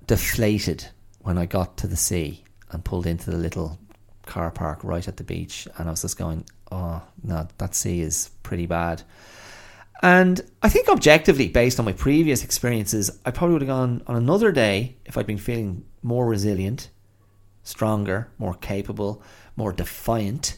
deflated 0.06 0.88
when 1.20 1.38
I 1.38 1.46
got 1.46 1.76
to 1.78 1.86
the 1.86 1.96
sea 1.96 2.42
and 2.70 2.84
pulled 2.84 3.06
into 3.06 3.30
the 3.30 3.36
little 3.36 3.78
car 4.26 4.50
park 4.50 4.82
right 4.82 5.06
at 5.06 5.16
the 5.16 5.24
beach. 5.24 5.68
And 5.78 5.88
I 5.88 5.92
was 5.92 6.02
just 6.02 6.18
going, 6.18 6.44
oh, 6.72 7.02
no, 7.22 7.46
that 7.58 7.74
sea 7.74 8.00
is 8.00 8.30
pretty 8.42 8.66
bad. 8.66 9.02
And 10.02 10.40
I 10.62 10.70
think 10.70 10.88
objectively, 10.88 11.48
based 11.48 11.78
on 11.78 11.84
my 11.84 11.92
previous 11.92 12.42
experiences, 12.42 13.18
I 13.24 13.30
probably 13.30 13.54
would 13.54 13.62
have 13.62 13.68
gone 13.68 14.02
on 14.06 14.16
another 14.16 14.50
day 14.50 14.96
if 15.04 15.18
I'd 15.18 15.26
been 15.26 15.36
feeling 15.36 15.84
more 16.02 16.26
resilient, 16.26 16.88
stronger, 17.64 18.30
more 18.38 18.54
capable, 18.54 19.22
more 19.56 19.72
defiant, 19.72 20.56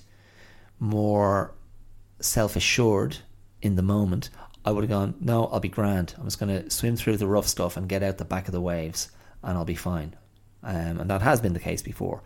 more 0.79 1.55
self 2.21 2.55
assured 2.55 3.19
in 3.61 3.75
the 3.75 3.83
moment. 3.83 4.31
I 4.65 4.71
would 4.71 4.85
have 4.85 4.91
gone, 4.91 5.15
no, 5.21 5.47
I'll 5.47 5.59
be 5.59 5.69
grand. 5.69 6.15
I'm 6.19 6.25
just 6.25 6.39
going 6.39 6.63
to 6.63 6.71
swim 6.71 6.95
through 6.95 7.17
the 7.17 7.27
rough 7.27 7.49
stuff 7.49 7.77
and 7.77 7.89
get 7.89 8.05
out 8.05 8.19
the 8.19 8.25
back 8.25 8.47
of 8.47 8.53
the 8.53 8.61
waves 8.61 9.11
and 9.43 9.59
I'll 9.59 9.65
be 9.65 9.75
fine. 9.75 10.15
Um, 10.63 11.01
and 11.01 11.11
that 11.11 11.23
has 11.23 11.41
been 11.41 11.53
the 11.53 11.59
case 11.59 11.83
before. 11.83 12.23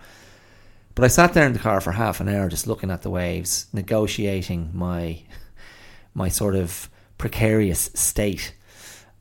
But 0.95 1.05
I 1.05 1.09
sat 1.09 1.33
there 1.33 1.47
in 1.47 1.55
the 1.55 1.59
car 1.59 1.81
for 1.81 1.93
half 1.93 2.21
an 2.21 2.29
hour 2.29 2.49
just 2.49 2.67
looking 2.67 2.91
at 2.91 3.03
the 3.03 3.11
waves, 3.11 3.67
negotiating 3.73 4.71
my 4.75 5.23
my 6.15 6.29
sort 6.29 6.55
of 6.55 6.89
precarious 7.19 7.91
state. 7.95 8.55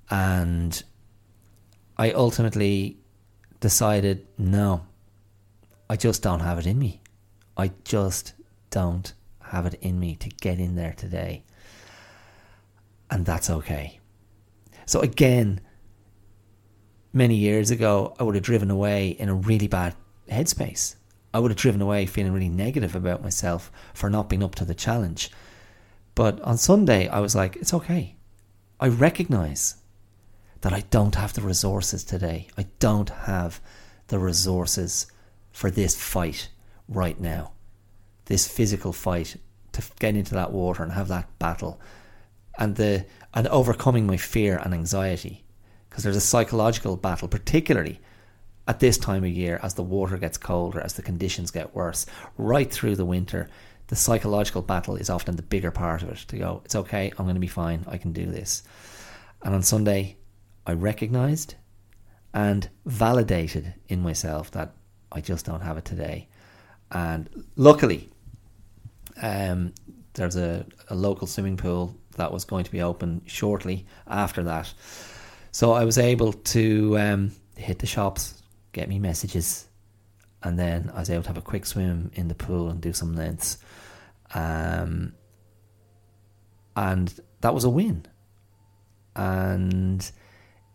And 0.10 0.82
I 1.98 2.12
ultimately 2.12 3.00
decided 3.60 4.28
no, 4.38 4.86
I 5.90 5.96
just 5.96 6.22
don't 6.22 6.42
have 6.42 6.60
it 6.60 6.68
in 6.68 6.78
me. 6.78 7.02
I 7.58 7.72
just 7.84 8.34
don't 8.70 9.14
have 9.42 9.66
it 9.66 9.76
in 9.82 10.00
me 10.00 10.16
to 10.18 10.30
get 10.30 10.60
in 10.60 10.76
there 10.76 10.94
today. 10.94 11.44
And 13.10 13.26
that's 13.26 13.50
okay. 13.50 14.00
So 14.86 15.00
again, 15.00 15.62
many 17.14 17.36
years 17.36 17.72
ago, 17.72 18.16
I 18.20 18.24
would 18.24 18.36
have 18.36 18.44
driven 18.44 18.70
away 18.70 19.10
in 19.10 19.30
a 19.30 19.34
really 19.34 19.68
bad 19.68 19.96
headspace. 20.30 20.96
I 21.34 21.40
would 21.40 21.52
have 21.52 21.58
driven 21.58 21.82
away 21.82 22.06
feeling 22.06 22.34
really 22.34 22.50
negative 22.50 22.96
about 22.96 23.22
myself 23.22 23.72
for 23.94 24.10
not 24.10 24.30
being 24.30 24.44
up 24.44 24.56
to 24.56 24.66
the 24.66 24.76
challenge. 24.76 25.32
But 26.16 26.42
on 26.42 26.58
Sunday, 26.58 27.08
I 27.08 27.20
was 27.20 27.36
like, 27.36 27.58
it's 27.58 27.74
okay. 27.74 28.16
I 28.80 28.88
recognize 28.88 29.76
that 30.62 30.74
I 30.74 30.82
don't 30.90 31.16
have 31.16 31.34
the 31.34 31.42
resources 31.42 32.04
today. 32.04 32.48
I 32.58 32.68
don't 32.80 33.10
have 33.10 33.62
the 34.08 34.20
resources 34.20 35.08
for 35.52 35.70
this 35.70 35.96
fight 35.96 36.50
right 36.88 37.20
now. 37.20 37.52
This 38.26 38.48
physical 38.48 38.94
fight 38.94 39.36
to 39.74 39.84
get 40.00 40.16
into 40.16 40.34
that 40.34 40.52
water 40.52 40.84
and 40.84 40.94
have 40.94 41.10
that 41.10 41.38
battle 41.38 41.80
and 42.58 42.76
the 42.76 43.06
and 43.34 43.48
overcoming 43.48 44.08
my 44.08 44.18
fear 44.18 44.58
and 44.64 44.74
anxiety 44.74 45.44
because 45.90 46.04
there's 46.04 46.16
a 46.16 46.22
psychological 46.22 46.96
battle, 46.98 47.28
particularly 47.28 48.00
at 48.68 48.80
this 48.80 48.98
time 48.98 49.24
of 49.24 49.30
year 49.30 49.60
as 49.62 49.76
the 49.76 49.84
water 49.84 50.18
gets 50.18 50.38
colder, 50.38 50.80
as 50.80 50.94
the 50.94 51.02
conditions 51.02 51.52
get 51.52 51.76
worse, 51.76 52.06
right 52.38 52.72
through 52.72 52.96
the 52.96 53.06
winter. 53.06 53.50
The 53.88 53.96
psychological 53.96 54.62
battle 54.62 54.96
is 54.96 55.10
often 55.10 55.36
the 55.36 55.44
bigger 55.44 55.72
part 55.72 56.02
of 56.02 56.10
it 56.10 56.18
to 56.28 56.38
go, 56.38 56.62
it's 56.66 56.76
okay, 56.76 57.12
I'm 57.18 57.26
going 57.26 57.36
to 57.36 57.42
be 57.42 57.48
fine, 57.48 57.86
I 57.88 57.98
can 57.98 58.14
do 58.14 58.26
this. 58.26 58.64
And 59.44 59.54
on 59.54 59.62
Sunday, 59.62 60.18
I 60.66 60.74
recognized 60.74 61.56
and 62.34 62.68
validated 62.86 63.74
in 63.88 64.02
myself 64.02 64.52
that 64.52 64.74
I 65.12 65.22
just 65.22 65.46
don't 65.46 65.62
have 65.62 65.78
it 65.78 65.86
today. 65.86 66.28
And 66.92 67.30
luckily, 67.56 68.10
um, 69.22 69.74
there's 70.14 70.36
a, 70.36 70.66
a 70.90 70.96
local 70.96 71.28
swimming 71.28 71.58
pool 71.58 71.96
that 72.18 72.32
was 72.32 72.44
going 72.44 72.64
to 72.64 72.72
be 72.72 72.82
open 72.82 73.22
shortly 73.26 73.86
after 74.08 74.44
that. 74.44 74.74
So 75.52 75.74
I 75.74 75.86
was 75.86 75.98
able 75.98 76.34
to 76.34 76.98
um, 76.98 77.32
hit 77.56 77.80
the 77.80 77.88
shops, 77.88 78.42
get 78.74 78.90
me 78.90 79.00
messages, 79.00 79.68
and 80.44 80.60
then 80.60 80.92
I 80.94 81.00
was 81.00 81.10
able 81.10 81.24
to 81.24 81.30
have 81.30 81.38
a 81.38 81.42
quick 81.42 81.66
swim 81.66 82.12
in 82.14 82.28
the 82.28 82.36
pool 82.36 82.70
and 82.70 82.82
do 82.82 82.94
some 82.94 83.16
lengths. 83.16 83.58
Um, 84.36 85.14
and 86.76 87.12
that 87.42 87.56
was 87.56 87.64
a 87.64 87.70
win. 87.70 88.06
And 89.16 90.08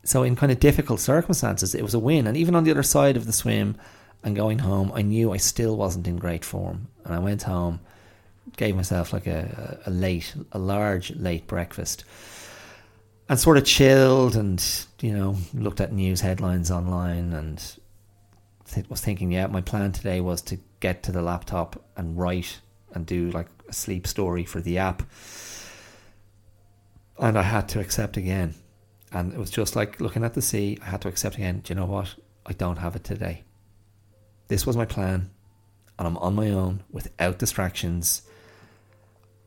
so, 0.02 0.24
in 0.24 0.34
kind 0.34 0.50
of 0.50 0.58
difficult 0.58 0.98
circumstances, 0.98 1.74
it 1.74 1.82
was 1.82 1.94
a 1.94 1.98
win. 1.98 2.26
And 2.26 2.36
even 2.36 2.56
on 2.56 2.64
the 2.64 2.72
other 2.72 2.82
side 2.82 3.16
of 3.16 3.26
the 3.26 3.32
swim 3.32 3.76
and 4.24 4.34
going 4.34 4.58
home, 4.58 4.90
I 4.94 5.02
knew 5.02 5.32
I 5.32 5.36
still 5.36 5.76
wasn't 5.76 6.08
in 6.08 6.16
great 6.16 6.44
form. 6.44 6.88
And 7.04 7.14
I 7.14 7.18
went 7.18 7.42
home, 7.42 7.80
gave 8.56 8.74
myself 8.74 9.12
like 9.12 9.28
a, 9.28 9.78
a 9.86 9.90
late, 9.90 10.34
a 10.50 10.58
large 10.58 11.14
late 11.14 11.46
breakfast 11.46 12.04
and 13.30 13.38
sort 13.38 13.56
of 13.56 13.64
chilled 13.64 14.34
and 14.34 14.84
you 15.00 15.12
know 15.12 15.36
looked 15.54 15.80
at 15.80 15.92
news 15.92 16.20
headlines 16.20 16.68
online 16.70 17.32
and 17.32 17.76
th- 18.72 18.90
was 18.90 19.00
thinking 19.00 19.30
yeah 19.30 19.46
my 19.46 19.60
plan 19.60 19.92
today 19.92 20.20
was 20.20 20.42
to 20.42 20.58
get 20.80 21.04
to 21.04 21.12
the 21.12 21.22
laptop 21.22 21.80
and 21.96 22.18
write 22.18 22.58
and 22.94 23.06
do 23.06 23.30
like 23.30 23.48
a 23.68 23.72
sleep 23.72 24.06
story 24.06 24.44
for 24.44 24.60
the 24.60 24.78
app 24.78 25.02
and 27.18 27.38
I 27.38 27.42
had 27.42 27.68
to 27.70 27.80
accept 27.80 28.16
again 28.16 28.54
and 29.12 29.32
it 29.32 29.38
was 29.38 29.50
just 29.50 29.76
like 29.76 30.00
looking 30.00 30.24
at 30.24 30.34
the 30.34 30.42
sea 30.42 30.78
I 30.82 30.86
had 30.86 31.02
to 31.02 31.08
accept 31.08 31.36
again 31.36 31.60
do 31.60 31.72
you 31.72 31.80
know 31.80 31.86
what 31.86 32.14
I 32.46 32.52
don't 32.52 32.78
have 32.78 32.96
it 32.96 33.04
today 33.04 33.44
this 34.48 34.66
was 34.66 34.76
my 34.76 34.84
plan 34.84 35.30
and 35.98 36.08
I'm 36.08 36.16
on 36.18 36.34
my 36.34 36.50
own 36.50 36.82
without 36.90 37.38
distractions 37.38 38.22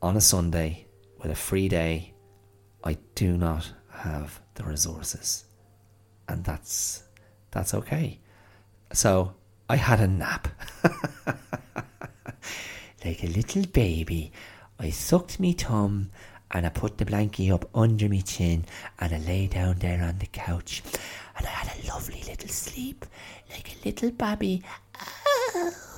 on 0.02 0.16
a 0.16 0.22
Sunday 0.22 0.88
with 1.18 1.32
a 1.32 1.36
free 1.36 1.68
day 1.68 2.14
I 2.84 2.98
do 3.16 3.38
not 3.38 3.72
have 3.90 4.42
the 4.56 4.64
resources. 4.64 5.46
And 6.28 6.44
that's 6.44 7.04
that's 7.52 7.74
okay. 7.74 8.20
So 8.92 9.36
I 9.70 9.78
had 9.78 10.00
a 10.00 10.08
nap. 10.08 10.48
like 13.04 13.24
a 13.24 13.28
little 13.28 13.64
baby, 13.64 14.32
I 14.80 14.90
sucked 14.90 15.40
me 15.40 15.54
thumb 15.54 16.12
and 16.52 16.66
I 16.66 16.70
put 16.70 16.98
the 16.98 17.06
blankie 17.06 17.52
up 17.52 17.70
under 17.76 18.08
me 18.08 18.22
chin 18.22 18.66
and 19.00 19.14
I 19.14 19.18
lay 19.18 19.48
down 19.48 19.80
there 19.80 20.04
on 20.04 20.20
the 20.20 20.28
couch 20.28 20.84
and 21.38 21.46
I 21.46 21.50
had 21.50 21.78
a 21.78 21.88
lovely 21.88 22.24
little 22.28 22.50
sleep 22.50 23.06
like 23.50 23.76
a 23.76 23.86
little 23.86 24.12
baby. 24.12 24.64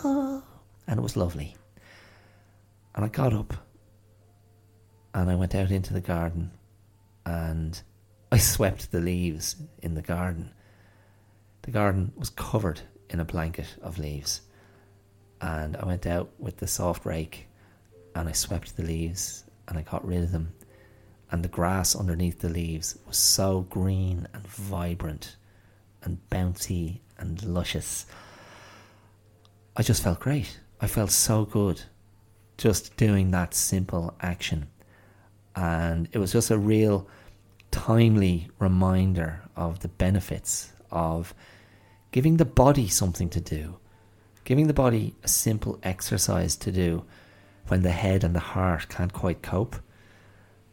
Oh. 0.03 0.43
And 0.87 0.99
it 0.99 1.03
was 1.03 1.17
lovely. 1.17 1.55
And 2.93 3.03
I 3.03 3.07
got 3.07 3.33
up 3.33 3.53
and 5.13 5.29
I 5.29 5.35
went 5.35 5.55
out 5.55 5.71
into 5.71 5.93
the 5.93 6.01
garden 6.01 6.51
and 7.25 7.81
I 8.31 8.37
swept 8.37 8.91
the 8.91 8.99
leaves 8.99 9.55
in 9.81 9.95
the 9.95 10.01
garden. 10.01 10.51
The 11.63 11.71
garden 11.71 12.13
was 12.15 12.29
covered 12.29 12.81
in 13.09 13.19
a 13.19 13.25
blanket 13.25 13.75
of 13.81 13.97
leaves. 13.97 14.41
And 15.45 15.77
I 15.77 15.85
went 15.85 16.07
out 16.07 16.31
with 16.39 16.57
the 16.57 16.65
soft 16.65 17.05
rake 17.05 17.47
and 18.15 18.27
I 18.27 18.31
swept 18.31 18.75
the 18.75 18.83
leaves 18.83 19.43
and 19.67 19.77
I 19.77 19.83
got 19.83 20.03
rid 20.03 20.23
of 20.23 20.31
them. 20.31 20.53
And 21.29 21.43
the 21.43 21.49
grass 21.49 21.95
underneath 21.95 22.39
the 22.39 22.49
leaves 22.49 22.97
was 23.05 23.17
so 23.17 23.61
green 23.69 24.27
and 24.33 24.47
vibrant 24.47 25.35
and 26.01 26.17
bouncy 26.31 27.01
and 27.19 27.43
luscious. 27.43 28.07
I 29.75 29.83
just 29.83 30.01
felt 30.01 30.19
great. 30.19 30.59
I 30.81 30.87
felt 30.87 31.11
so 31.11 31.45
good 31.45 31.83
just 32.57 32.97
doing 32.97 33.29
that 33.29 33.53
simple 33.53 34.15
action. 34.21 34.67
And 35.55 36.09
it 36.11 36.17
was 36.17 36.31
just 36.31 36.49
a 36.49 36.57
real 36.57 37.07
timely 37.69 38.49
reminder 38.57 39.43
of 39.55 39.81
the 39.81 39.89
benefits 39.89 40.71
of 40.89 41.35
giving 42.11 42.37
the 42.37 42.45
body 42.45 42.87
something 42.87 43.29
to 43.29 43.41
do, 43.41 43.77
giving 44.45 44.67
the 44.67 44.73
body 44.73 45.15
a 45.23 45.27
simple 45.27 45.79
exercise 45.83 46.55
to 46.55 46.71
do 46.71 47.03
when 47.67 47.81
the 47.81 47.91
head 47.91 48.23
and 48.23 48.33
the 48.33 48.39
heart 48.39 48.87
can't 48.87 49.11
quite 49.11 49.41
cope, 49.41 49.75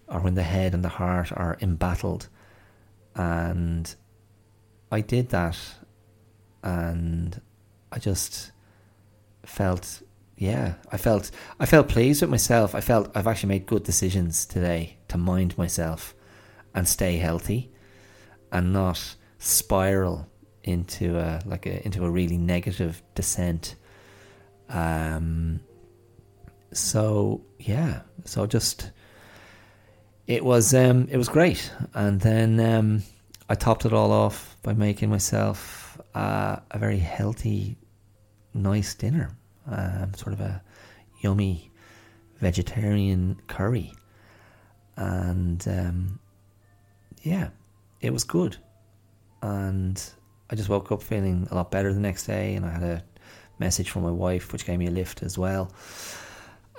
or 0.06 0.20
when 0.20 0.34
the 0.34 0.42
head 0.42 0.74
and 0.74 0.84
the 0.84 0.90
heart 0.90 1.32
are 1.32 1.58
embattled. 1.60 2.28
And 3.16 3.92
I 4.90 5.00
did 5.00 5.30
that, 5.30 5.58
and 6.62 7.40
I 7.90 7.98
just 7.98 8.52
felt, 9.44 10.02
yeah, 10.36 10.74
I 10.90 10.98
felt, 10.98 11.30
I 11.58 11.66
felt 11.66 11.88
pleased 11.88 12.20
with 12.20 12.30
myself. 12.30 12.74
I 12.74 12.80
felt 12.80 13.10
I've 13.14 13.26
actually 13.26 13.48
made 13.48 13.66
good 13.66 13.84
decisions 13.84 14.44
today 14.44 14.98
to 15.08 15.16
mind 15.16 15.56
myself 15.56 16.14
and 16.74 16.86
stay 16.86 17.16
healthy, 17.16 17.72
and 18.50 18.72
not 18.72 19.16
spiral 19.38 20.28
into 20.64 21.18
a 21.18 21.40
like 21.44 21.66
a 21.66 21.84
into 21.84 22.04
a 22.04 22.10
really 22.10 22.38
negative 22.38 23.02
descent. 23.14 23.76
Um, 24.68 25.60
so 26.72 27.42
yeah, 27.58 28.02
so 28.24 28.46
just 28.46 28.90
it 30.26 30.44
was 30.44 30.74
um, 30.74 31.08
it 31.10 31.16
was 31.16 31.28
great, 31.28 31.70
and 31.94 32.20
then 32.20 32.60
um, 32.60 33.02
I 33.48 33.54
topped 33.54 33.84
it 33.84 33.92
all 33.92 34.12
off 34.12 34.56
by 34.62 34.72
making 34.72 35.10
myself 35.10 36.00
uh, 36.14 36.56
a 36.70 36.78
very 36.78 36.98
healthy, 36.98 37.76
nice 38.54 38.94
dinner, 38.94 39.36
um, 39.66 40.14
sort 40.14 40.32
of 40.32 40.40
a 40.40 40.62
yummy 41.20 41.70
vegetarian 42.38 43.40
curry, 43.46 43.92
and 44.96 45.66
um, 45.68 46.18
yeah, 47.22 47.48
it 48.00 48.12
was 48.12 48.24
good, 48.24 48.56
and 49.42 50.02
I 50.52 50.54
just 50.54 50.68
woke 50.68 50.92
up 50.92 51.02
feeling 51.02 51.48
a 51.50 51.56
lot 51.56 51.72
better 51.72 51.92
the 51.92 52.00
next 52.00 52.26
day, 52.26 52.54
and 52.54 52.64
I 52.64 52.70
had 52.70 52.82
a 52.82 53.04
message 53.58 53.90
from 53.90 54.02
my 54.02 54.10
wife 54.10 54.52
which 54.52 54.64
gave 54.64 54.78
me 54.78 54.86
a 54.86 54.90
lift 54.90 55.22
as 55.22 55.36
well 55.36 55.72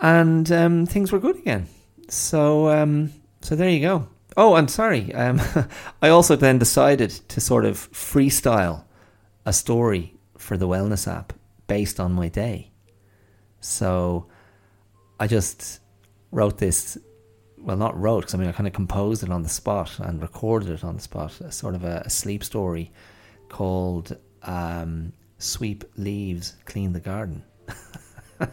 and 0.01 0.51
um, 0.51 0.85
things 0.85 1.11
were 1.11 1.19
good 1.19 1.37
again. 1.37 1.67
So 2.09 2.69
um, 2.69 3.13
so 3.41 3.55
there 3.55 3.69
you 3.69 3.79
go. 3.79 4.07
Oh, 4.35 4.55
and 4.55 4.69
sorry, 4.69 5.13
um, 5.13 5.41
I 6.01 6.09
also 6.09 6.35
then 6.35 6.57
decided 6.59 7.11
to 7.29 7.39
sort 7.39 7.65
of 7.65 7.91
freestyle 7.91 8.83
a 9.45 9.53
story 9.53 10.15
for 10.37 10.57
the 10.57 10.67
wellness 10.67 11.07
app 11.07 11.33
based 11.67 11.99
on 11.99 12.13
my 12.13 12.29
day. 12.29 12.71
So 13.59 14.27
I 15.19 15.27
just 15.27 15.79
wrote 16.31 16.57
this. 16.57 16.97
Well, 17.57 17.77
not 17.77 17.97
wrote 17.97 18.21
because 18.21 18.33
I 18.33 18.37
mean 18.37 18.49
I 18.49 18.51
kind 18.51 18.67
of 18.67 18.73
composed 18.73 19.23
it 19.23 19.29
on 19.29 19.43
the 19.43 19.49
spot 19.49 19.97
and 19.99 20.21
recorded 20.21 20.69
it 20.69 20.83
on 20.83 20.95
the 20.95 21.01
spot. 21.01 21.39
A 21.39 21.51
sort 21.51 21.75
of 21.75 21.85
a, 21.85 22.03
a 22.05 22.09
sleep 22.09 22.43
story 22.43 22.91
called 23.53 24.17
um, 24.41 25.13
"Sweep 25.37 25.83
Leaves, 25.95 26.55
Clean 26.65 26.91
the 26.91 26.99
Garden." 26.99 27.43
and 28.39 28.49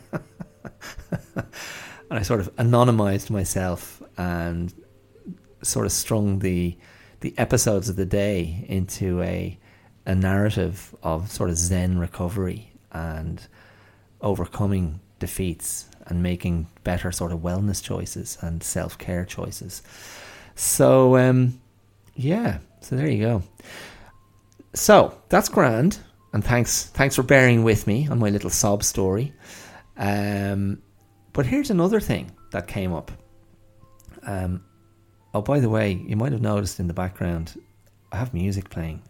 I 2.10 2.20
sort 2.20 2.40
of 2.40 2.54
anonymized 2.56 3.30
myself 3.30 4.02
and 4.18 4.72
sort 5.62 5.86
of 5.86 5.92
strung 5.92 6.40
the 6.40 6.76
the 7.20 7.34
episodes 7.38 7.88
of 7.88 7.96
the 7.96 8.04
day 8.04 8.66
into 8.68 9.22
a 9.22 9.58
a 10.04 10.14
narrative 10.14 10.94
of 11.02 11.30
sort 11.30 11.48
of 11.48 11.56
Zen 11.56 11.98
recovery 11.98 12.70
and 12.92 13.40
overcoming 14.20 15.00
defeats 15.18 15.88
and 16.06 16.22
making 16.22 16.66
better 16.84 17.10
sort 17.10 17.32
of 17.32 17.38
wellness 17.40 17.82
choices 17.82 18.36
and 18.42 18.62
self 18.62 18.98
care 18.98 19.24
choices. 19.24 19.82
So 20.56 21.16
um, 21.16 21.58
yeah, 22.14 22.58
so 22.82 22.96
there 22.96 23.08
you 23.08 23.24
go. 23.24 23.42
So 24.74 25.20
that's 25.28 25.48
grand, 25.48 25.98
and 26.32 26.44
thanks 26.44 26.84
thanks 26.84 27.16
for 27.16 27.22
bearing 27.22 27.64
with 27.64 27.86
me 27.86 28.08
on 28.08 28.18
my 28.18 28.30
little 28.30 28.50
sob 28.50 28.82
story. 28.84 29.32
Um, 29.96 30.82
but 31.32 31.46
here's 31.46 31.70
another 31.70 32.00
thing 32.00 32.30
that 32.52 32.66
came 32.66 32.92
up. 32.92 33.10
Um, 34.22 34.64
oh, 35.34 35.42
by 35.42 35.60
the 35.60 35.68
way, 35.68 35.92
you 35.92 36.16
might 36.16 36.32
have 36.32 36.40
noticed 36.40 36.80
in 36.80 36.86
the 36.86 36.94
background, 36.94 37.60
I 38.12 38.16
have 38.16 38.32
music 38.32 38.70
playing. 38.70 39.02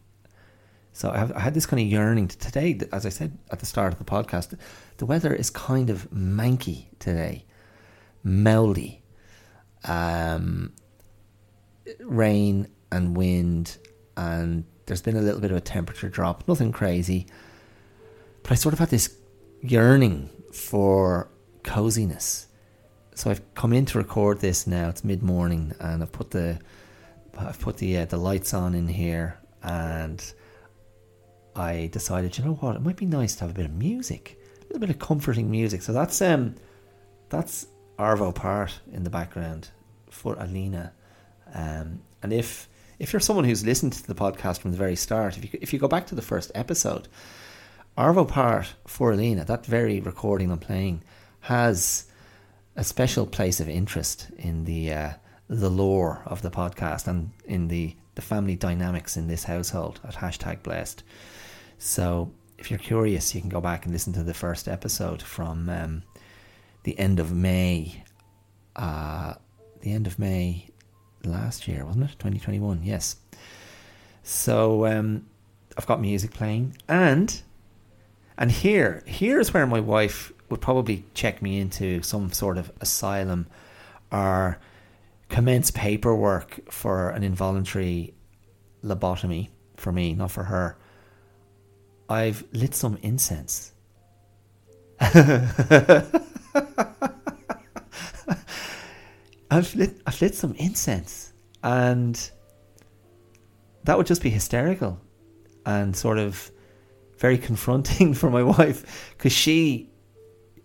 So 0.93 1.11
I, 1.11 1.19
have, 1.19 1.33
I 1.33 1.41
had 1.41 1.55
this 1.55 1.67
kind 1.67 1.81
of 1.81 1.87
yearning 1.87 2.29
to, 2.29 2.39
today, 2.39 2.79
as 2.93 3.07
I 3.07 3.11
said 3.11 3.39
at 3.51 3.61
the 3.61 3.67
start 3.67 3.93
of 3.93 3.99
the 3.99 4.05
podcast, 4.05 4.59
the 4.97 5.07
weather 5.07 5.33
is 5.33 5.49
kind 5.51 5.89
of 5.89 6.11
manky 6.11 6.87
today, 6.99 7.45
mouldy, 8.25 9.03
um, 9.85 10.73
rain 12.01 12.69
and 12.91 13.17
wind, 13.17 13.79
and 14.17 14.65
there's 14.91 15.01
been 15.01 15.17
a 15.17 15.21
little 15.21 15.41
bit 15.41 15.53
of 15.53 15.57
a 15.57 15.61
temperature 15.61 16.09
drop, 16.09 16.49
nothing 16.49 16.73
crazy. 16.73 17.25
But 18.43 18.51
I 18.51 18.55
sort 18.57 18.73
of 18.73 18.81
had 18.81 18.91
this 18.91 19.17
yearning 19.61 20.31
for 20.53 21.31
coziness. 21.63 22.49
So 23.15 23.31
I've 23.31 23.55
come 23.55 23.73
in 23.73 23.87
to 23.87 23.99
record 23.99 24.41
this 24.41 24.67
now. 24.67 24.89
It's 24.89 25.05
mid 25.05 25.23
morning, 25.23 25.73
and 25.79 26.03
I've 26.03 26.11
put 26.11 26.33
the 26.33 26.59
I've 27.39 27.61
put 27.61 27.77
the 27.77 27.99
uh, 27.99 28.07
the 28.07 28.17
lights 28.17 28.53
on 28.53 28.75
in 28.75 28.89
here, 28.89 29.39
and 29.63 30.21
I 31.55 31.89
decided, 31.93 32.37
you 32.37 32.45
know 32.45 32.55
what, 32.55 32.75
it 32.75 32.83
might 32.83 32.97
be 32.97 33.07
nice 33.07 33.37
to 33.37 33.43
have 33.43 33.51
a 33.51 33.55
bit 33.55 33.67
of 33.67 33.73
music, 33.73 34.41
a 34.61 34.65
little 34.65 34.81
bit 34.81 34.91
of 34.91 34.99
comforting 34.99 35.49
music. 35.49 35.83
So 35.83 35.93
that's 35.93 36.21
um 36.21 36.57
that's 37.29 37.69
Arvo 37.97 38.35
Pärt 38.35 38.81
in 38.91 39.05
the 39.05 39.11
background 39.11 39.69
for 40.11 40.35
Alina, 40.35 40.93
um, 41.55 42.01
and 42.25 42.33
if 42.33 42.69
if 43.01 43.13
you're 43.13 43.21
someone 43.21 43.47
who's 43.47 43.65
listened 43.65 43.95
to 43.95 44.07
the 44.07 44.15
podcast 44.15 44.61
from 44.61 44.71
the 44.71 44.77
very 44.77 44.95
start, 44.95 45.39
if 45.39 45.53
you 45.53 45.59
if 45.61 45.73
you 45.73 45.79
go 45.79 45.89
back 45.89 46.07
to 46.07 46.15
the 46.15 46.23
first 46.23 46.53
episode, 46.55 47.09
Arvo 47.97 48.29
Pärt 48.29 48.75
for 48.87 49.11
Alina, 49.13 49.45
that 49.47 49.67
very 49.67 50.01
recording 50.01 50.53
I'm 50.53 50.59
playing, 50.59 51.03
has 51.41 52.05
a 52.77 52.85
special 52.85 53.27
place 53.27 53.59
of 53.59 53.69
interest 53.69 54.29
in 54.37 54.67
the 54.67 54.93
uh, 54.93 55.13
the 55.49 55.71
lore 55.71 56.23
of 56.27 56.43
the 56.43 56.51
podcast 56.51 57.09
and 57.09 57.31
in 57.47 57.69
the, 57.69 57.97
the 58.15 58.23
family 58.23 58.55
dynamics 58.55 59.17
in 59.17 59.27
this 59.27 59.45
household 59.45 59.99
at 60.07 60.15
hashtag 60.15 60.63
blessed. 60.63 61.03
So 61.79 62.31
if 62.59 62.71
you're 62.71 62.79
curious, 62.79 63.35
you 63.35 63.41
can 63.41 63.51
go 63.51 63.61
back 63.61 63.85
and 63.85 63.93
listen 63.93 64.13
to 64.13 64.23
the 64.23 64.35
first 64.35 64.69
episode 64.69 65.23
from 65.23 65.69
um, 65.69 66.03
the 66.85 66.97
end 66.99 67.19
of 67.19 67.33
May. 67.33 68.05
Uh, 68.77 69.35
the 69.81 69.93
end 69.93 70.07
of 70.07 70.19
May 70.19 70.70
last 71.25 71.69
year, 71.69 71.85
wasn't 71.85 72.05
it? 72.05 72.19
2021, 72.19 72.83
yes. 72.83 73.17
So 74.23 74.87
um, 74.87 75.27
I've 75.77 75.87
got 75.87 76.01
music 76.01 76.33
playing 76.33 76.77
and 76.89 77.43
and 78.41 78.51
here, 78.51 79.03
here's 79.05 79.53
where 79.53 79.67
my 79.67 79.81
wife 79.81 80.33
would 80.49 80.63
probably 80.63 81.05
check 81.13 81.43
me 81.43 81.61
into 81.61 82.01
some 82.03 82.33
sort 82.33 82.57
of 82.57 82.73
asylum 82.81 83.47
or 84.11 84.59
commence 85.29 85.71
paperwork 85.71 86.73
for 86.73 87.11
an 87.11 87.23
involuntary 87.23 88.15
lobotomy 88.83 89.51
for 89.77 89.93
me, 89.93 90.15
not 90.15 90.31
for 90.31 90.45
her. 90.45 90.79
I've 92.09 92.43
lit 92.53 92.75
some 92.75 92.99
incense. 93.03 93.73
I've 99.51 99.75
lit 99.75 100.01
I've 100.07 100.21
lit 100.21 100.35
some 100.35 100.55
incense 100.55 101.33
and 101.63 102.31
that 103.85 103.97
would 103.97 104.07
just 104.07 104.23
be 104.23 104.31
hysterical 104.31 105.01
and 105.67 105.97
sort 105.97 106.19
of 106.19 106.51
very 107.19 107.39
confronting 107.39 108.15
for 108.21 108.31
my 108.31 108.43
wife 108.43 109.15
because 109.17 109.33
she 109.33 109.91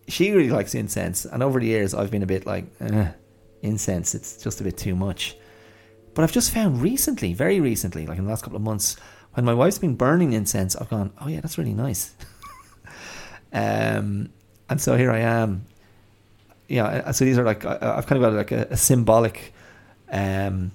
she 0.08 0.32
really 0.32 0.50
likes 0.50 0.76
incense, 0.76 1.26
and 1.26 1.42
over 1.42 1.60
the 1.60 1.66
years 1.66 1.94
I've 1.94 2.12
been 2.12 2.24
a 2.24 2.28
bit 2.28 2.46
like 2.46 2.66
eh, 2.80 3.12
incense. 3.62 4.16
It's 4.16 4.42
just 4.42 4.62
a 4.62 4.64
bit 4.64 4.78
too 4.78 4.96
much. 4.96 5.36
But 6.14 6.24
I've 6.24 6.32
just 6.32 6.52
found 6.52 6.82
recently, 6.82 7.34
very 7.34 7.60
recently, 7.60 8.06
like 8.06 8.18
in 8.18 8.24
the 8.24 8.30
last 8.30 8.44
couple 8.44 8.56
of 8.56 8.62
months, 8.62 8.96
when 9.34 9.46
my 9.46 9.54
wife's 9.54 9.80
been 9.80 9.96
burning 9.96 10.34
incense, 10.34 10.76
I've 10.76 10.90
gone, 10.90 11.12
oh 11.20 11.28
yeah, 11.28 11.42
that's 11.42 11.58
really 11.58 11.74
nice. 11.74 12.16
um, 13.54 14.30
and 14.70 14.80
so 14.80 14.96
here 14.96 15.12
I 15.12 15.20
am. 15.20 15.66
Yeah, 16.68 17.12
so 17.12 17.26
these 17.26 17.38
are 17.38 17.44
like 17.44 17.64
I've 17.66 18.08
kind 18.08 18.24
of 18.24 18.32
got 18.32 18.34
like 18.34 18.52
a, 18.52 18.68
a 18.72 18.78
symbolic 18.78 19.54
um, 20.12 20.72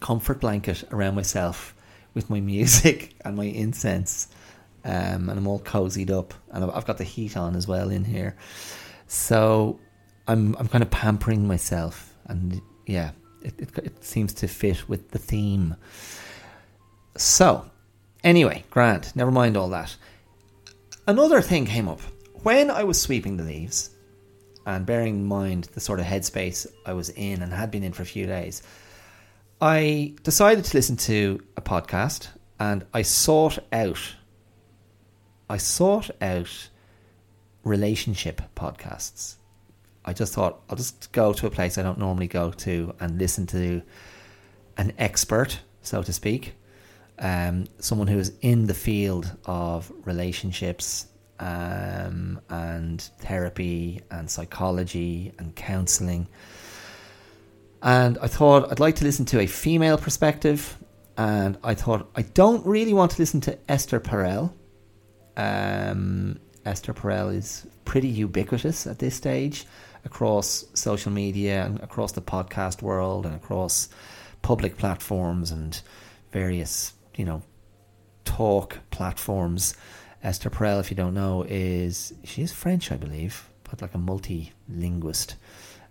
comfort 0.00 0.40
blanket 0.40 0.84
around 0.92 1.14
myself 1.14 1.74
with 2.14 2.28
my 2.28 2.40
music 2.54 3.14
and 3.24 3.36
my 3.36 3.44
incense 3.44 4.28
um, 4.84 5.28
and 5.28 5.38
I'm 5.38 5.46
all 5.46 5.60
cozied 5.60 6.10
up, 6.10 6.34
and 6.50 6.64
I've 6.64 6.86
got 6.86 6.98
the 6.98 7.04
heat 7.04 7.36
on 7.36 7.56
as 7.56 7.66
well 7.66 7.90
in 7.90 8.04
here. 8.04 8.36
So 9.06 9.78
I'm 10.26 10.56
I'm 10.56 10.68
kind 10.68 10.82
of 10.82 10.90
pampering 10.90 11.46
myself, 11.46 12.14
and 12.26 12.60
yeah, 12.86 13.10
it, 13.42 13.54
it, 13.58 13.78
it 13.78 14.04
seems 14.04 14.32
to 14.34 14.48
fit 14.48 14.88
with 14.88 15.10
the 15.10 15.18
theme. 15.18 15.76
So, 17.16 17.68
anyway, 18.22 18.64
Grant, 18.70 19.14
never 19.16 19.30
mind 19.30 19.56
all 19.56 19.68
that. 19.70 19.96
Another 21.06 21.42
thing 21.42 21.66
came 21.66 21.88
up 21.88 22.00
when 22.42 22.70
I 22.70 22.84
was 22.84 23.00
sweeping 23.00 23.36
the 23.36 23.44
leaves, 23.44 23.90
and 24.68 24.84
bearing 24.84 25.20
in 25.20 25.24
mind 25.24 25.64
the 25.72 25.80
sort 25.80 25.98
of 25.98 26.04
headspace 26.04 26.66
I 26.84 26.92
was 26.92 27.08
in 27.08 27.40
and 27.40 27.54
had 27.54 27.70
been 27.70 27.82
in 27.82 27.94
for 27.94 28.02
a 28.02 28.06
few 28.06 28.26
days. 28.26 28.62
I 29.62 30.14
decided 30.22 30.66
to 30.66 30.76
listen 30.76 30.98
to 30.98 31.42
a 31.56 31.62
podcast 31.62 32.28
and 32.60 32.84
I 32.92 33.00
sought 33.00 33.58
out 33.72 33.98
I 35.48 35.56
sought 35.56 36.10
out 36.20 36.68
relationship 37.64 38.42
podcasts. 38.54 39.36
I 40.04 40.12
just 40.12 40.34
thought 40.34 40.60
I'll 40.68 40.76
just 40.76 41.12
go 41.12 41.32
to 41.32 41.46
a 41.46 41.50
place 41.50 41.78
I 41.78 41.82
don't 41.82 41.98
normally 41.98 42.28
go 42.28 42.50
to 42.50 42.94
and 43.00 43.18
listen 43.18 43.46
to 43.46 43.80
an 44.76 44.92
expert, 44.98 45.60
so 45.80 46.02
to 46.02 46.12
speak, 46.12 46.52
um, 47.18 47.66
someone 47.78 48.06
who 48.06 48.18
is 48.18 48.34
in 48.42 48.66
the 48.66 48.74
field 48.74 49.34
of 49.46 49.90
relationships 50.04 51.06
um, 51.40 52.40
and 52.48 53.00
therapy 53.20 54.00
and 54.10 54.30
psychology 54.30 55.32
and 55.38 55.54
counselling. 55.54 56.28
And 57.82 58.18
I 58.18 58.26
thought 58.26 58.70
I'd 58.70 58.80
like 58.80 58.96
to 58.96 59.04
listen 59.04 59.24
to 59.26 59.40
a 59.40 59.46
female 59.46 59.98
perspective. 59.98 60.76
And 61.16 61.58
I 61.64 61.74
thought 61.74 62.10
I 62.14 62.22
don't 62.22 62.64
really 62.66 62.94
want 62.94 63.12
to 63.12 63.18
listen 63.18 63.40
to 63.42 63.58
Esther 63.68 64.00
Perel 64.00 64.52
um, 65.38 66.40
Esther 66.66 66.92
Perel 66.92 67.34
is 67.34 67.66
pretty 67.84 68.08
ubiquitous 68.08 68.86
at 68.86 68.98
this 68.98 69.14
stage 69.14 69.64
across 70.04 70.64
social 70.74 71.12
media 71.12 71.64
and 71.64 71.80
across 71.80 72.12
the 72.12 72.20
podcast 72.20 72.82
world 72.82 73.24
and 73.24 73.34
across 73.34 73.88
public 74.42 74.76
platforms 74.76 75.50
and 75.50 75.80
various, 76.32 76.92
you 77.16 77.24
know, 77.24 77.42
talk 78.24 78.78
platforms. 78.90 79.74
Esther 80.22 80.50
Perel, 80.50 80.80
if 80.80 80.90
you 80.90 80.96
don't 80.96 81.14
know, 81.14 81.44
is 81.48 82.12
she 82.24 82.42
is 82.42 82.52
French, 82.52 82.90
I 82.90 82.96
believe, 82.96 83.48
but 83.68 83.80
like 83.80 83.94
a 83.94 83.98
multi-linguist, 83.98 85.36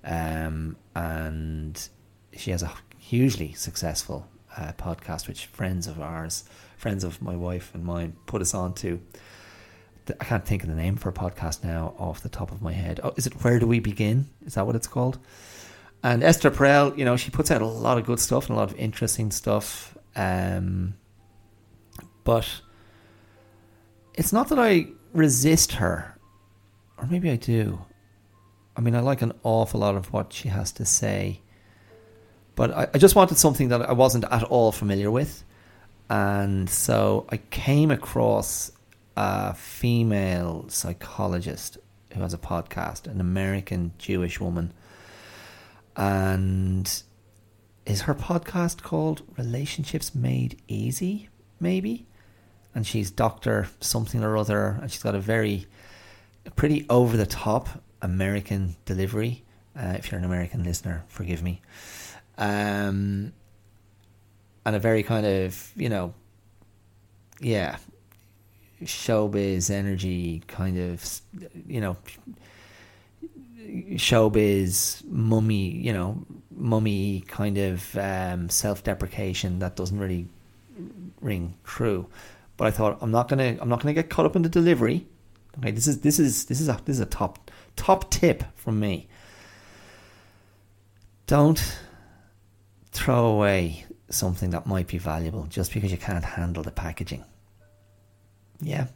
um, 0.04 0.76
and 0.96 1.90
she 2.34 2.52
has 2.52 2.64
a 2.64 2.72
hugely 2.98 3.54
successful 3.54 4.28
uh, 4.58 4.74
podcast, 4.74 5.28
which 5.28 5.46
friends 5.46 5.88
of 5.88 6.02
ours, 6.02 6.44
friends 6.78 7.04
of 7.04 7.22
my 7.22 7.36
wife 7.36 7.72
and 7.74 7.86
mine, 7.86 8.16
put 8.26 8.42
us 8.42 8.54
on 8.54 8.74
to. 8.76 9.00
I 10.20 10.24
can't 10.24 10.46
think 10.46 10.64
of 10.64 10.70
the 10.70 10.76
name 10.76 10.96
for 10.96 11.10
a 11.10 11.14
podcast 11.14 11.64
now 11.64 11.94
off 11.98 12.22
the 12.22 12.30
top 12.30 12.52
of 12.52 12.62
my 12.62 12.72
head. 12.72 13.00
Oh, 13.04 13.14
is 13.18 13.28
it 13.28 13.44
Where 13.44 13.60
Do 13.60 13.68
We 13.68 13.80
Begin? 13.80 14.28
Is 14.46 14.54
that 14.54 14.66
what 14.66 14.76
it's 14.76 14.88
called? 14.88 15.20
And 16.04 16.24
Esther 16.24 16.50
Perel, 16.50 16.98
you 16.98 17.04
know, 17.04 17.18
she 17.18 17.30
puts 17.30 17.52
out 17.52 17.62
a 17.62 17.66
lot 17.66 17.98
of 17.98 18.06
good 18.06 18.20
stuff 18.20 18.48
and 18.48 18.56
a 18.56 18.60
lot 18.60 18.72
of 18.72 18.78
interesting 18.78 19.32
stuff. 19.32 19.98
Um, 20.16 20.96
but 22.24 22.62
it's 24.18 24.34
not 24.34 24.50
that 24.50 24.60
I 24.60 24.88
resist 25.14 25.74
her, 25.74 26.18
or 26.98 27.06
maybe 27.06 27.30
I 27.30 27.36
do. 27.36 27.80
I 28.76 28.82
mean, 28.82 28.96
I 28.96 29.00
like 29.00 29.22
an 29.22 29.34
awful 29.44 29.80
lot 29.80 29.96
of 29.96 30.12
what 30.12 30.34
she 30.34 30.50
has 30.50 30.72
to 30.74 30.86
say, 30.86 31.42
but 32.56 32.72
I, 32.72 32.88
I 32.94 32.98
just 32.98 33.16
wanted 33.16 33.38
something 33.38 33.70
that 33.70 33.82
I 33.84 33.94
wasn't 33.94 34.26
at 34.26 34.44
all 34.44 34.72
familiar 34.72 35.12
with. 35.12 35.44
And 36.10 36.70
so 36.70 37.28
I 37.30 37.38
came 37.38 37.92
across 37.92 38.72
a 39.16 39.54
female 39.54 40.66
psychologist 40.70 41.78
who 42.14 42.22
has 42.22 42.34
a 42.34 42.38
podcast, 42.38 43.08
an 43.08 43.22
American 43.22 43.92
Jewish 44.00 44.40
woman. 44.40 44.74
And 45.96 47.04
is 47.86 48.02
her 48.02 48.16
podcast 48.16 48.82
called 48.82 49.22
Relationships 49.38 50.16
Made 50.16 50.60
Easy, 50.68 51.30
maybe? 51.60 52.07
And 52.78 52.86
she's 52.86 53.10
Dr. 53.10 53.68
something 53.82 54.24
or 54.24 54.38
other, 54.38 54.78
and 54.80 54.92
she's 54.92 55.02
got 55.02 55.16
a 55.16 55.20
very, 55.20 55.66
pretty 56.56 56.86
over 56.92 57.18
the 57.18 57.26
top 57.26 57.68
American 58.04 58.76
delivery. 58.86 59.44
Uh, 59.76 59.96
if 59.98 60.12
you're 60.12 60.20
an 60.20 60.24
American 60.24 60.64
listener, 60.64 61.04
forgive 61.08 61.42
me. 61.42 61.60
Um, 62.38 63.34
and 64.64 64.76
a 64.76 64.78
very 64.78 65.02
kind 65.02 65.26
of, 65.26 65.72
you 65.76 65.90
know, 65.90 66.14
yeah, 67.40 67.78
showbiz 68.84 69.72
energy 69.72 70.44
kind 70.46 70.78
of 70.78 71.22
you 71.66 71.82
know 71.82 71.98
showbiz 73.94 75.04
mummy 75.06 75.72
you 75.72 75.92
know 75.92 76.24
mummy 76.56 77.22
kind 77.22 77.58
of 77.58 77.98
um, 77.98 78.50
self-deprecation 78.50 79.58
that 79.58 79.76
doesn't 79.76 79.98
really 79.98 80.28
ring 81.22 81.56
true 81.64 82.08
but 82.58 82.68
i 82.68 82.72
thought 82.72 82.98
i'm 83.02 83.12
not 83.12 83.28
gonna 83.28 83.58
i'm 83.62 83.70
not 83.70 83.82
gonna 83.82 83.94
get 83.94 84.10
caught 84.10 84.26
up 84.26 84.36
in 84.36 84.42
the 84.42 84.50
delivery 84.50 85.06
okay 85.60 85.72
this 85.72 85.88
is 85.88 86.02
this 86.02 86.20
is 86.20 86.46
this 86.46 86.60
is 86.60 86.68
a 86.68 86.80
this 86.86 86.96
is 86.96 87.00
a 87.00 87.06
top 87.06 87.50
top 87.76 88.10
tip 88.12 88.44
from 88.56 88.80
me 88.80 89.08
don't 91.28 91.78
throw 92.92 93.28
away 93.28 93.86
something 94.10 94.50
that 94.50 94.66
might 94.66 94.88
be 94.88 94.98
valuable 94.98 95.46
just 95.48 95.74
because 95.74 95.92
you 95.92 95.98
can't 95.98 96.24
handle 96.24 96.64
the 96.64 96.72
packaging 96.72 97.24
yeah, 98.62 98.88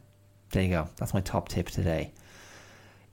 there 0.52 0.62
you 0.62 0.70
go. 0.70 0.88
That's 0.96 1.14
my 1.14 1.20
top 1.20 1.48
tip 1.48 1.68
today. 1.68 2.12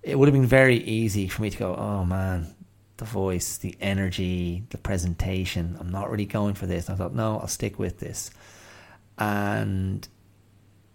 It 0.01 0.17
would 0.17 0.27
have 0.27 0.33
been 0.33 0.45
very 0.45 0.77
easy 0.77 1.27
for 1.27 1.41
me 1.41 1.49
to 1.49 1.57
go, 1.57 1.75
oh 1.75 2.05
man, 2.05 2.55
the 2.97 3.05
voice, 3.05 3.57
the 3.57 3.75
energy, 3.79 4.63
the 4.69 4.77
presentation. 4.77 5.77
I'm 5.79 5.89
not 5.89 6.09
really 6.09 6.25
going 6.25 6.55
for 6.55 6.65
this. 6.65 6.89
I 6.89 6.95
thought, 6.95 7.13
no, 7.13 7.39
I'll 7.39 7.47
stick 7.47 7.77
with 7.77 7.99
this. 7.99 8.31
And 9.17 10.07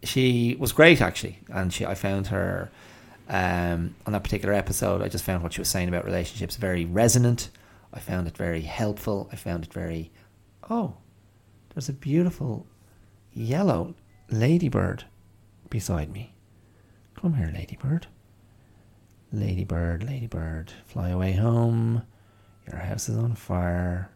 she 0.04 0.56
was 0.58 0.72
great 0.72 1.00
actually, 1.00 1.38
and 1.48 1.72
she 1.72 1.84
I 1.84 1.94
found 1.94 2.28
her 2.28 2.70
um, 3.28 3.94
on 4.06 4.12
that 4.12 4.22
particular 4.24 4.54
episode. 4.54 5.02
I 5.02 5.08
just 5.08 5.24
found 5.24 5.42
what 5.42 5.52
she 5.52 5.60
was 5.60 5.68
saying 5.68 5.88
about 5.88 6.04
relationships 6.04 6.56
very 6.56 6.84
resonant. 6.84 7.50
I 7.92 8.00
found 8.00 8.26
it 8.26 8.36
very 8.36 8.62
helpful. 8.62 9.28
I 9.32 9.36
found 9.36 9.64
it 9.64 9.72
very 9.72 10.10
oh, 10.70 10.94
there's 11.74 11.88
a 11.88 11.92
beautiful 11.92 12.66
yellow 13.32 13.94
ladybird 14.30 15.04
beside 15.70 16.12
me. 16.12 16.34
Come 17.14 17.34
here, 17.34 17.50
ladybird. 17.52 18.06
Ladybird, 19.32 20.04
ladybird, 20.04 20.72
fly 20.86 21.08
away 21.08 21.32
home. 21.32 22.02
Your 22.70 22.78
house 22.78 23.08
is 23.08 23.16
on 23.16 23.34
fire. 23.34 24.10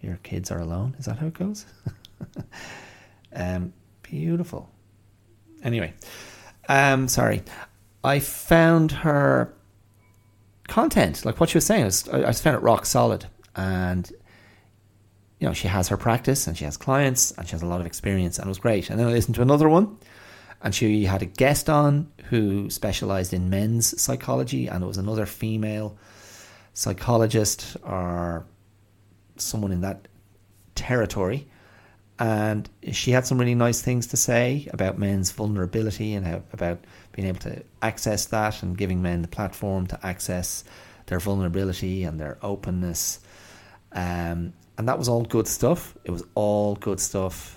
Your 0.00 0.18
kids 0.22 0.50
are 0.50 0.60
alone. 0.60 0.94
Is 0.98 1.06
that 1.06 1.18
how 1.18 1.26
it 1.26 1.34
goes? 1.34 1.66
um, 3.34 3.72
beautiful. 4.10 4.70
Anyway, 5.62 5.94
um, 6.68 7.08
sorry. 7.08 7.42
I 8.04 8.20
found 8.20 8.92
her 8.92 9.52
content, 10.68 11.24
like 11.24 11.40
what 11.40 11.50
she 11.50 11.56
was 11.56 11.66
saying, 11.66 11.82
I, 11.82 11.86
was, 11.86 12.08
I 12.08 12.32
found 12.32 12.56
it 12.56 12.62
rock 12.62 12.86
solid. 12.86 13.26
And, 13.54 14.10
you 15.40 15.46
know, 15.46 15.54
she 15.54 15.68
has 15.68 15.88
her 15.88 15.96
practice 15.96 16.46
and 16.46 16.56
she 16.56 16.64
has 16.64 16.76
clients 16.76 17.32
and 17.32 17.46
she 17.46 17.52
has 17.52 17.62
a 17.62 17.66
lot 17.66 17.80
of 17.80 17.86
experience 17.86 18.38
and 18.38 18.46
it 18.46 18.48
was 18.48 18.58
great. 18.58 18.90
And 18.90 18.98
then 18.98 19.06
I 19.06 19.10
listened 19.10 19.34
to 19.36 19.42
another 19.42 19.68
one 19.68 19.98
and 20.62 20.74
she 20.74 21.04
had 21.04 21.22
a 21.22 21.26
guest 21.26 21.68
on 21.68 22.10
who 22.28 22.70
specialized 22.70 23.32
in 23.32 23.50
men's 23.50 24.00
psychology, 24.00 24.66
and 24.66 24.82
it 24.82 24.86
was 24.86 24.96
another 24.96 25.26
female 25.26 25.96
psychologist 26.74 27.76
or 27.84 28.46
someone 29.36 29.70
in 29.70 29.82
that 29.82 30.08
territory. 30.74 31.48
And 32.18 32.68
she 32.92 33.10
had 33.10 33.26
some 33.26 33.38
really 33.38 33.54
nice 33.54 33.82
things 33.82 34.06
to 34.08 34.16
say 34.16 34.68
about 34.72 34.98
men's 34.98 35.30
vulnerability 35.32 36.14
and 36.14 36.26
how, 36.26 36.42
about 36.52 36.78
being 37.12 37.28
able 37.28 37.40
to 37.40 37.62
access 37.82 38.26
that 38.26 38.62
and 38.62 38.76
giving 38.76 39.02
men 39.02 39.22
the 39.22 39.28
platform 39.28 39.86
to 39.88 40.06
access 40.06 40.64
their 41.06 41.20
vulnerability 41.20 42.04
and 42.04 42.18
their 42.18 42.38
openness. 42.42 43.20
Um, 43.92 44.54
and 44.78 44.88
that 44.88 44.98
was 44.98 45.08
all 45.08 45.24
good 45.24 45.46
stuff. 45.46 45.94
It 46.04 46.10
was 46.10 46.24
all 46.34 46.76
good 46.76 47.00
stuff 47.00 47.56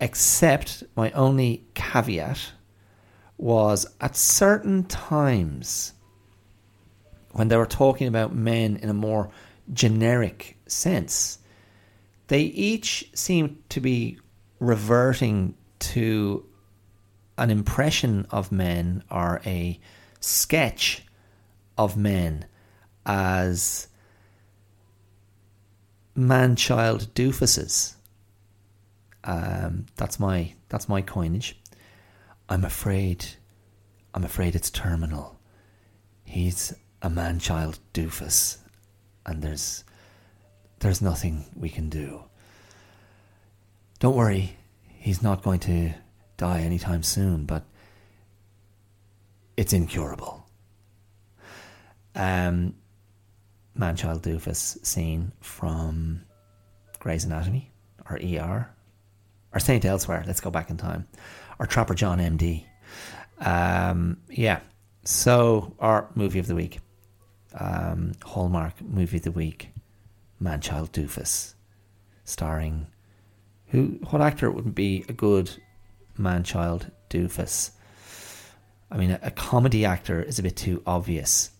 except 0.00 0.84
my 0.96 1.10
only 1.12 1.64
caveat 1.74 2.52
was 3.36 3.86
at 4.00 4.16
certain 4.16 4.84
times 4.84 5.92
when 7.32 7.48
they 7.48 7.56
were 7.56 7.66
talking 7.66 8.08
about 8.08 8.34
men 8.34 8.76
in 8.76 8.88
a 8.88 8.94
more 8.94 9.30
generic 9.72 10.56
sense, 10.66 11.38
they 12.28 12.42
each 12.42 13.10
seem 13.14 13.62
to 13.70 13.80
be 13.80 14.18
reverting 14.60 15.54
to 15.80 16.44
an 17.36 17.50
impression 17.50 18.26
of 18.30 18.52
men 18.52 19.02
or 19.10 19.40
a 19.46 19.78
sketch 20.20 21.04
of 21.76 21.96
men 21.96 22.44
as 23.06 23.88
man 26.14 26.56
child 26.56 27.14
doofuses. 27.14 27.94
Um, 29.24 29.86
that's 29.96 30.18
my 30.18 30.54
that's 30.68 30.88
my 30.88 31.00
coinage. 31.00 31.58
I'm 32.48 32.64
afraid 32.64 33.24
I'm 34.14 34.24
afraid 34.24 34.54
it's 34.54 34.70
terminal. 34.70 35.38
He's 36.24 36.74
a 37.00 37.08
man 37.08 37.38
child 37.38 37.78
doofus 37.94 38.58
and 39.24 39.42
there's 39.42 39.84
there's 40.80 41.02
nothing 41.02 41.44
we 41.56 41.68
can 41.68 41.88
do. 41.88 42.22
Don't 43.98 44.16
worry, 44.16 44.56
he's 44.86 45.22
not 45.22 45.42
going 45.42 45.60
to 45.60 45.92
die 46.36 46.60
anytime 46.60 47.02
soon, 47.02 47.44
but 47.44 47.64
it's 49.56 49.72
incurable. 49.72 50.46
Um, 52.14 52.74
man 53.74 53.96
child 53.96 54.22
doofus 54.22 54.84
scene 54.84 55.32
from 55.40 56.22
Grey's 56.98 57.24
Anatomy 57.24 57.70
or 58.08 58.18
ER 58.22 58.68
or 59.52 59.60
Saint 59.60 59.84
Elsewhere. 59.84 60.24
Let's 60.26 60.40
go 60.40 60.50
back 60.50 60.70
in 60.70 60.76
time. 60.76 61.06
Or 61.58 61.66
Trapper 61.66 61.94
John 61.94 62.18
MD. 62.18 62.64
Um, 63.40 64.18
yeah. 64.28 64.60
So, 65.04 65.74
our 65.78 66.08
movie 66.14 66.38
of 66.38 66.46
the 66.46 66.54
week. 66.54 66.80
Um, 67.58 68.12
Hallmark 68.22 68.80
movie 68.82 69.16
of 69.16 69.22
the 69.22 69.32
week. 69.32 69.70
Man 70.40 70.60
Child 70.60 70.92
Doofus. 70.92 71.54
Starring 72.24 72.88
who 73.68 73.98
what 74.10 74.22
actor 74.22 74.50
wouldn't 74.50 74.74
be 74.74 75.04
a 75.08 75.12
good 75.12 75.50
Manchild 76.18 76.90
doofus? 77.10 77.70
I 78.90 78.96
mean, 78.96 79.12
a, 79.12 79.20
a, 79.22 79.30
comedy 79.30 79.84
actor 79.84 80.22
is 80.22 80.38
a 80.38 80.42
bit 80.42 80.56
too 80.56 80.82
obvious. 80.86 81.50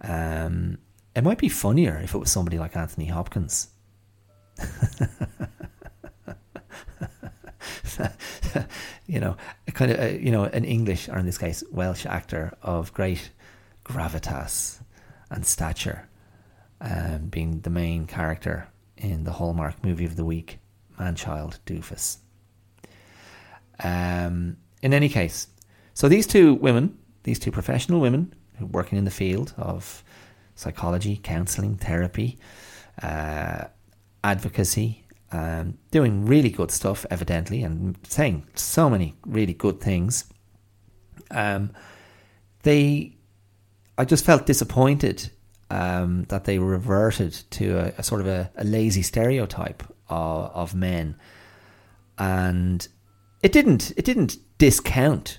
Um, 0.00 0.78
it 1.14 1.22
might 1.22 1.36
be 1.38 1.50
funnier 1.50 2.00
if 2.02 2.14
it 2.14 2.18
was 2.18 2.30
somebody 2.30 2.58
like 2.58 2.74
Anthony 2.76 3.04
Hopkins. 3.06 3.68
you 9.06 9.20
know, 9.20 9.36
a 9.68 9.72
kind 9.72 9.90
of 9.92 10.22
you 10.22 10.32
know 10.32 10.44
an 10.44 10.64
English 10.64 11.08
or 11.08 11.18
in 11.18 11.26
this 11.26 11.36
case 11.38 11.62
Welsh 11.70 12.06
actor 12.06 12.56
of 12.62 12.94
great 12.94 13.30
gravitas 13.84 14.80
and 15.30 15.44
stature, 15.44 16.08
um, 16.80 17.26
being 17.26 17.60
the 17.60 17.70
main 17.70 18.06
character 18.06 18.68
in 18.96 19.24
the 19.24 19.32
Hallmark 19.32 19.82
movie 19.84 20.04
of 20.04 20.16
the 20.16 20.24
week, 20.24 20.58
Manchild 20.98 21.58
Doofus. 21.66 22.18
Um, 23.82 24.56
in 24.82 24.92
any 24.92 25.08
case, 25.08 25.48
so 25.94 26.08
these 26.08 26.26
two 26.26 26.54
women, 26.54 26.98
these 27.22 27.38
two 27.38 27.50
professional 27.50 28.00
women 28.00 28.34
working 28.60 28.98
in 28.98 29.04
the 29.04 29.10
field 29.10 29.54
of 29.56 30.04
psychology, 30.54 31.18
counselling, 31.22 31.76
therapy, 31.76 32.38
uh, 33.02 33.64
advocacy, 34.22 35.04
um, 35.32 35.78
doing 35.90 36.26
really 36.26 36.50
good 36.50 36.70
stuff, 36.70 37.06
evidently, 37.10 37.62
and 37.62 37.96
saying 38.06 38.46
so 38.54 38.90
many 38.90 39.14
really 39.24 39.54
good 39.54 39.80
things. 39.80 40.24
Um, 41.30 41.70
they, 42.62 43.16
I 43.96 44.04
just 44.04 44.24
felt 44.24 44.46
disappointed 44.46 45.30
um, 45.70 46.24
that 46.28 46.44
they 46.44 46.58
reverted 46.58 47.32
to 47.50 47.78
a, 47.78 47.92
a 47.98 48.02
sort 48.02 48.20
of 48.20 48.26
a, 48.26 48.50
a, 48.56 48.64
lazy 48.64 49.02
stereotype 49.02 49.82
of, 50.08 50.50
of 50.54 50.74
men, 50.74 51.16
and 52.18 52.86
it 53.42 53.52
didn't 53.52 53.92
it 53.96 54.04
didn't 54.04 54.36
discount 54.58 55.38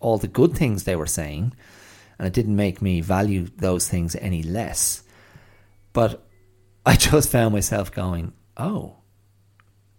all 0.00 0.18
the 0.18 0.28
good 0.28 0.56
things 0.56 0.84
they 0.84 0.96
were 0.96 1.06
saying, 1.06 1.52
and 2.18 2.26
it 2.26 2.32
didn't 2.32 2.56
make 2.56 2.80
me 2.80 3.00
value 3.00 3.46
those 3.56 3.88
things 3.88 4.16
any 4.16 4.42
less. 4.42 5.02
But 5.92 6.24
I 6.86 6.96
just 6.96 7.30
found 7.30 7.54
myself 7.54 7.92
going, 7.92 8.32
oh, 8.56 8.96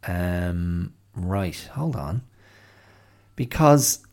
um, 0.08 0.94
right, 1.16 1.70
hold 1.74 1.96
on. 1.96 2.24
Because 3.36 4.06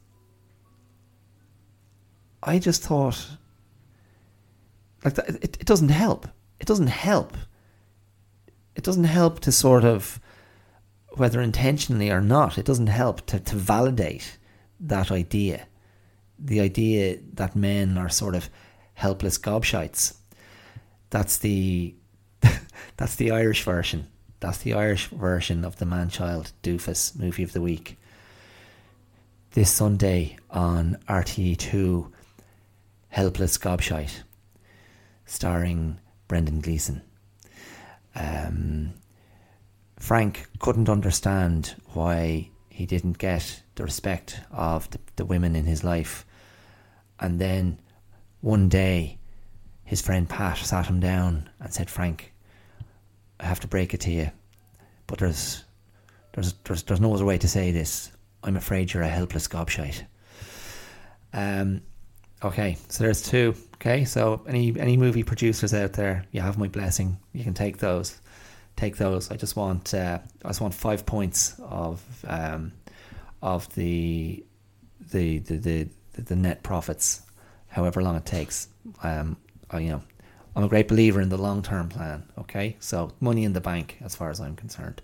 I 2.43 2.59
just 2.59 2.83
thought, 2.83 3.27
like, 5.07 5.15
that, 5.15 5.29
it, 5.31 5.57
it 5.61 5.67
doesn't 5.67 5.89
help. 5.89 6.29
It 6.61 6.67
doesn't 6.67 6.89
help. 6.89 7.37
It 8.75 8.85
doesn't 8.85 9.05
help 9.05 9.41
to 9.41 9.53
sort 9.53 9.85
of, 9.85 10.21
whether 11.11 11.41
intentionally 11.41 12.11
or 12.11 12.21
not, 12.21 12.59
it 12.59 12.67
doesn't 12.67 12.89
help 12.89 13.25
to, 13.27 13.41
to 13.41 13.57
validate 13.57 14.37
that 14.81 15.11
idea. 15.11 15.67
The 16.39 16.61
idea 16.61 17.19
that 17.35 17.57
men 17.57 17.97
are 17.97 18.11
sort 18.11 18.35
of 18.35 18.51
helpless 18.95 19.39
gobshites. 19.39 20.17
That's 21.11 21.39
the 21.39 21.95
that's 22.97 23.15
the 23.15 23.31
Irish 23.31 23.63
version. 23.63 24.09
That's 24.41 24.59
the 24.59 24.75
Irish 24.75 25.07
version 25.07 25.65
of 25.65 25.77
the 25.77 25.87
Man 25.87 26.11
Child 26.11 26.53
Doofus 26.63 27.19
movie 27.19 27.43
of 27.43 27.53
the 27.53 27.63
week. 27.63 27.97
This 29.53 29.71
Sunday 29.71 30.37
on 30.51 30.99
RTE2, 31.09 32.13
Helpless 33.09 33.57
Gobshite, 33.57 34.23
starring 35.27 36.01
Brendan 36.29 36.61
Gleeson. 36.61 37.03
Um, 38.15 38.95
Frank 39.99 40.47
couldn't 40.59 40.89
understand 40.89 41.75
why 41.93 42.51
he 42.71 42.87
didn't 42.87 43.19
get 43.19 43.63
the 43.75 43.85
respect 43.85 44.41
of 44.51 44.89
the, 44.91 44.99
the 45.17 45.25
women 45.25 45.57
in 45.57 45.65
his 45.65 45.85
life. 45.85 46.25
And 47.21 47.39
then 47.39 47.79
one 48.41 48.69
day, 48.69 49.19
his 49.85 50.03
friend 50.03 50.29
Pat 50.29 50.59
sat 50.59 50.87
him 50.87 51.01
down 51.01 51.49
and 51.61 51.73
said, 51.73 51.89
Frank, 51.89 52.33
I 53.41 53.47
have 53.47 53.61
to 53.61 53.69
break 53.69 53.95
it 53.95 54.01
to 54.03 54.11
you, 54.11 54.31
but 55.07 55.19
there's 55.19 55.65
there's 56.33 56.55
there's 56.65 56.83
there's 56.85 57.01
no 57.01 57.15
other 57.15 57.25
way 57.25 57.39
to 57.39 57.49
say 57.49 57.71
this. 57.71 58.11
I'm 58.43 58.57
afraid 58.57 58.93
you're 58.93 59.03
a 59.03 59.09
helpless 59.09 59.49
gobshite. 59.49 60.05
Um, 61.33 61.83
okay, 62.43 62.77
so 62.89 63.05
there's 63.05 63.23
two. 63.23 63.55
Okay, 63.75 64.05
so 64.05 64.43
any 64.49 64.79
any 64.79 64.97
movie 64.97 65.23
producers 65.23 65.75
out 65.75 65.93
there, 65.93 66.25
you 66.33 66.41
have 66.41 66.59
my 66.59 66.69
blessing. 66.69 67.19
You 67.33 67.45
can 67.45 67.55
take 67.55 67.79
those, 67.79 68.19
take 68.77 68.97
those. 68.97 69.31
I 69.31 69.37
just 69.37 69.57
want 69.57 69.95
uh, 69.95 70.19
I 70.45 70.49
just 70.49 70.61
want 70.61 70.75
five 70.75 71.05
points 71.07 71.59
of 71.61 72.03
um, 72.27 72.73
of 73.43 73.73
the 73.75 74.45
the 75.13 75.39
the 75.39 75.57
the, 75.57 76.23
the 76.23 76.37
net 76.37 76.63
profits, 76.63 77.23
however 77.69 78.03
long 78.03 78.17
it 78.17 78.27
takes. 78.27 78.69
Um, 79.03 79.37
I, 79.71 79.81
you 79.81 79.91
know, 79.91 80.03
I'm 80.55 80.65
a 80.65 80.69
great 80.69 80.89
believer 80.89 81.21
in 81.21 81.29
the 81.29 81.37
long 81.39 81.63
term 81.63 81.89
plan. 81.89 82.25
Okay, 82.39 82.77
so 82.81 83.13
money 83.21 83.45
in 83.45 83.53
the 83.53 83.61
bank, 83.61 83.99
as 84.03 84.15
far 84.15 84.31
as 84.31 84.41
I'm 84.41 84.57
concerned. 84.57 85.03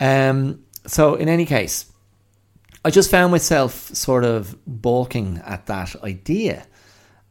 Um, 0.00 0.64
so 0.86 1.14
in 1.14 1.28
any 1.28 1.46
case, 1.46 1.86
I 2.86 2.90
just 2.90 3.10
found 3.10 3.32
myself 3.32 3.92
sort 3.96 4.22
of 4.22 4.56
balking 4.64 5.42
at 5.44 5.66
that 5.66 5.96
idea 6.04 6.64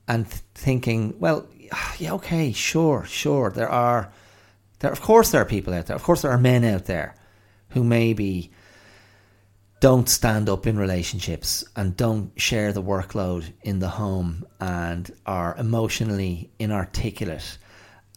and 0.05 0.29
th- 0.29 0.41
thinking, 0.53 1.17
well, 1.17 1.47
yeah, 1.97 2.11
okay, 2.15 2.51
sure, 2.51 3.05
sure. 3.05 3.51
There 3.51 3.69
are, 3.69 4.11
there 4.79 4.91
of 4.91 4.99
course 4.99 5.31
there 5.31 5.39
are 5.41 5.45
people 5.45 5.73
out 5.73 5.85
there. 5.85 5.95
Of 5.95 6.03
course 6.03 6.23
there 6.23 6.31
are 6.31 6.37
men 6.37 6.65
out 6.65 6.87
there 6.87 7.15
who 7.69 7.85
maybe 7.85 8.51
don't 9.79 10.09
stand 10.09 10.49
up 10.49 10.67
in 10.67 10.77
relationships 10.77 11.63
and 11.77 11.95
don't 11.95 12.33
share 12.35 12.73
the 12.73 12.83
workload 12.83 13.53
in 13.61 13.79
the 13.79 13.87
home 13.87 14.45
and 14.59 15.09
are 15.25 15.55
emotionally 15.57 16.51
inarticulate 16.59 17.57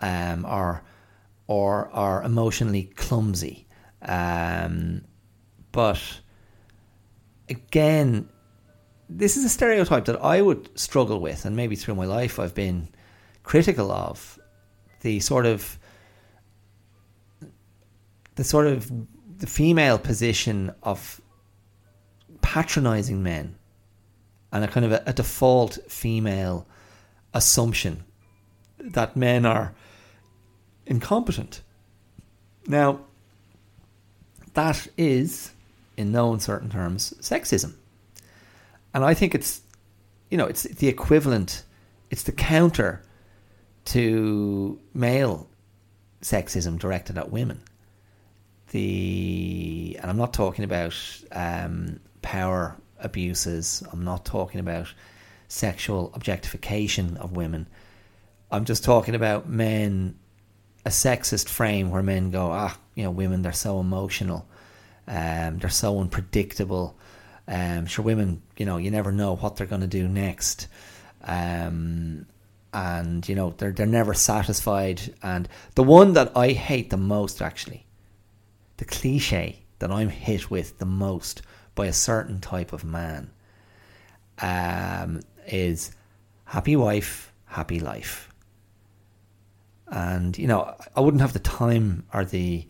um, 0.00 0.44
or 0.44 0.82
or 1.46 1.88
are 1.90 2.20
emotionally 2.24 2.90
clumsy. 2.96 3.68
Um, 4.02 5.02
but 5.70 6.02
again, 7.48 8.28
this 9.08 9.36
is 9.36 9.44
a 9.44 9.48
stereotype 9.48 10.04
that 10.06 10.22
I 10.22 10.42
would 10.42 10.78
struggle 10.78 11.20
with, 11.20 11.44
and 11.44 11.56
maybe 11.56 11.76
through 11.76 11.94
my 11.94 12.04
life 12.04 12.38
I've 12.38 12.54
been 12.54 12.88
critical 13.42 13.90
of 13.90 14.38
the 15.00 15.20
sort 15.20 15.46
of 15.46 15.78
the 18.34 18.44
sort 18.44 18.66
of 18.66 18.90
the 19.38 19.46
female 19.46 19.98
position 19.98 20.72
of 20.82 21.20
patronizing 22.42 23.22
men 23.22 23.56
and 24.52 24.64
a 24.64 24.68
kind 24.68 24.86
of 24.86 24.92
a, 24.92 25.02
a 25.06 25.12
default 25.12 25.78
female 25.88 26.66
assumption 27.34 28.04
that 28.78 29.16
men 29.16 29.44
are 29.44 29.74
incompetent. 30.86 31.62
Now, 32.66 33.00
that 34.54 34.88
is, 34.96 35.52
in 35.98 36.12
no 36.12 36.32
uncertain 36.32 36.70
terms, 36.70 37.12
sexism. 37.20 37.74
And 38.94 39.04
I 39.04 39.14
think 39.14 39.34
it's, 39.34 39.60
you 40.30 40.38
know, 40.38 40.46
it's 40.46 40.62
the 40.62 40.88
equivalent, 40.88 41.64
it's 42.10 42.22
the 42.22 42.32
counter 42.32 43.02
to 43.86 44.78
male 44.94 45.48
sexism 46.22 46.78
directed 46.78 47.18
at 47.18 47.30
women. 47.30 47.62
The 48.70 49.98
and 50.00 50.10
I'm 50.10 50.16
not 50.16 50.32
talking 50.32 50.64
about 50.64 50.94
um, 51.32 52.00
power 52.22 52.76
abuses. 53.00 53.82
I'm 53.92 54.04
not 54.04 54.24
talking 54.24 54.60
about 54.60 54.92
sexual 55.48 56.12
objectification 56.14 57.16
of 57.16 57.32
women. 57.32 57.66
I'm 58.50 58.64
just 58.64 58.84
talking 58.84 59.14
about 59.14 59.48
men, 59.48 60.18
a 60.84 60.90
sexist 60.90 61.48
frame 61.48 61.90
where 61.90 62.02
men 62.02 62.30
go, 62.30 62.50
ah, 62.52 62.76
you 62.94 63.04
know, 63.04 63.10
women 63.10 63.42
they're 63.42 63.52
so 63.52 63.80
emotional, 63.80 64.46
um, 65.08 65.58
they're 65.58 65.70
so 65.70 65.98
unpredictable. 66.00 66.96
Um, 67.48 67.86
sure, 67.86 68.04
women, 68.04 68.42
you 68.58 68.66
know, 68.66 68.76
you 68.76 68.90
never 68.90 69.10
know 69.10 69.36
what 69.36 69.56
they're 69.56 69.66
going 69.66 69.80
to 69.80 69.86
do 69.86 70.06
next. 70.06 70.68
Um, 71.22 72.26
and 72.74 73.26
you 73.28 73.34
know 73.34 73.54
they're 73.56 73.72
they're 73.72 73.86
never 73.86 74.14
satisfied. 74.14 75.14
And 75.22 75.48
the 75.74 75.82
one 75.82 76.12
that 76.12 76.36
I 76.36 76.50
hate 76.50 76.90
the 76.90 76.96
most, 76.96 77.40
actually, 77.40 77.86
the 78.76 78.84
cliche 78.84 79.62
that 79.78 79.90
I'm 79.90 80.10
hit 80.10 80.50
with 80.50 80.78
the 80.78 80.86
most 80.86 81.42
by 81.74 81.86
a 81.86 81.92
certain 81.92 82.40
type 82.40 82.72
of 82.72 82.84
man, 82.84 83.30
um, 84.40 85.20
is 85.46 85.92
happy 86.44 86.76
wife, 86.76 87.32
happy 87.46 87.80
life. 87.80 88.28
And 89.86 90.36
you 90.36 90.46
know, 90.46 90.74
I 90.94 91.00
wouldn't 91.00 91.22
have 91.22 91.32
the 91.32 91.38
time 91.38 92.04
or 92.12 92.24
the 92.24 92.66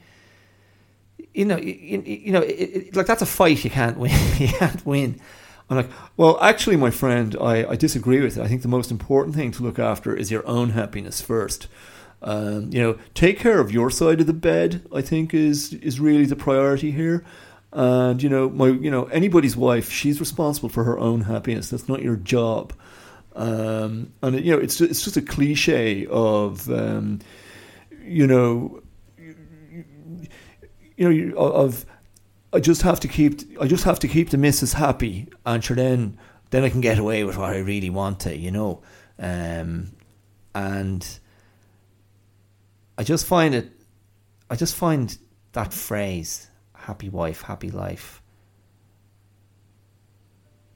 you 1.38 1.44
know, 1.44 1.56
you, 1.56 2.02
you 2.04 2.32
know, 2.32 2.42
it, 2.42 2.50
it, 2.50 2.96
like 2.96 3.06
that's 3.06 3.22
a 3.22 3.26
fight 3.26 3.62
you 3.62 3.70
can't 3.70 3.96
win. 3.96 4.10
you 4.38 4.48
can't 4.48 4.84
win. 4.84 5.20
I'm 5.70 5.76
like, 5.76 5.90
well, 6.16 6.36
actually, 6.40 6.76
my 6.76 6.90
friend, 6.90 7.36
I, 7.40 7.64
I 7.64 7.76
disagree 7.76 8.20
with 8.20 8.38
it. 8.38 8.42
I 8.42 8.48
think 8.48 8.62
the 8.62 8.68
most 8.68 8.90
important 8.90 9.36
thing 9.36 9.52
to 9.52 9.62
look 9.62 9.78
after 9.78 10.16
is 10.16 10.32
your 10.32 10.44
own 10.48 10.70
happiness 10.70 11.20
first. 11.20 11.68
Um, 12.22 12.72
you 12.72 12.82
know, 12.82 12.98
take 13.14 13.38
care 13.38 13.60
of 13.60 13.70
your 13.70 13.88
side 13.88 14.20
of 14.20 14.26
the 14.26 14.32
bed. 14.32 14.82
I 14.92 15.00
think 15.00 15.32
is 15.32 15.74
is 15.74 16.00
really 16.00 16.24
the 16.24 16.34
priority 16.34 16.90
here. 16.90 17.24
And 17.72 18.20
you 18.20 18.28
know, 18.28 18.48
my 18.50 18.68
you 18.68 18.90
know 18.90 19.04
anybody's 19.04 19.56
wife, 19.56 19.92
she's 19.92 20.18
responsible 20.18 20.70
for 20.70 20.82
her 20.82 20.98
own 20.98 21.20
happiness. 21.20 21.70
That's 21.70 21.88
not 21.88 22.02
your 22.02 22.16
job. 22.16 22.72
Um, 23.36 24.12
and 24.22 24.44
you 24.44 24.56
know, 24.56 24.58
it's 24.58 24.80
it's 24.80 25.04
just 25.04 25.16
a 25.16 25.22
cliche 25.22 26.04
of 26.06 26.68
um, 26.68 27.20
you 28.02 28.26
know, 28.26 28.82
you 30.98 31.26
know 31.26 31.36
of 31.36 31.86
I 32.52 32.60
just 32.60 32.82
have 32.82 33.00
to 33.00 33.08
keep 33.08 33.40
I 33.60 33.66
just 33.66 33.84
have 33.84 33.98
to 34.00 34.08
keep 34.08 34.30
the 34.30 34.38
missus 34.38 34.72
happy, 34.72 35.28
and 35.46 35.62
sure 35.62 35.76
then 35.76 36.18
then 36.50 36.64
I 36.64 36.70
can 36.70 36.80
get 36.80 36.98
away 36.98 37.24
with 37.24 37.36
what 37.36 37.50
I 37.50 37.58
really 37.58 37.90
want 37.90 38.20
to, 38.20 38.36
you 38.36 38.50
know. 38.50 38.82
Um, 39.18 39.92
and 40.54 41.06
I 42.96 43.04
just 43.04 43.26
find 43.26 43.54
it, 43.54 43.70
I 44.50 44.56
just 44.56 44.74
find 44.74 45.16
that 45.52 45.72
phrase, 45.72 46.48
"happy 46.74 47.08
wife, 47.08 47.42
happy 47.42 47.70
life." 47.70 48.22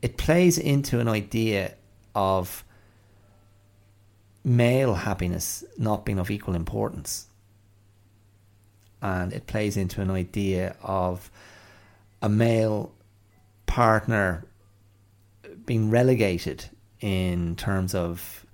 It 0.03 0.19
plays 0.19 0.59
into 0.59 1.01
an 1.01 1.09
idea 1.09 1.75
of 2.15 2.65
male 4.45 4.95
happiness 4.95 5.65
not 5.79 6.05
being 6.05 6.19
of 6.19 6.31
equal 6.31 6.55
importance. 6.55 7.29
And 9.03 9.33
it 9.33 9.47
plays 9.47 9.77
into 9.77 10.01
an 10.01 10.11
idea 10.11 10.77
of 10.83 11.31
a 12.23 12.29
male 12.29 12.95
partner 13.67 14.47
being 15.67 15.91
relegated 15.91 16.65
in 17.01 17.57
terms 17.57 17.95
of 17.95 18.47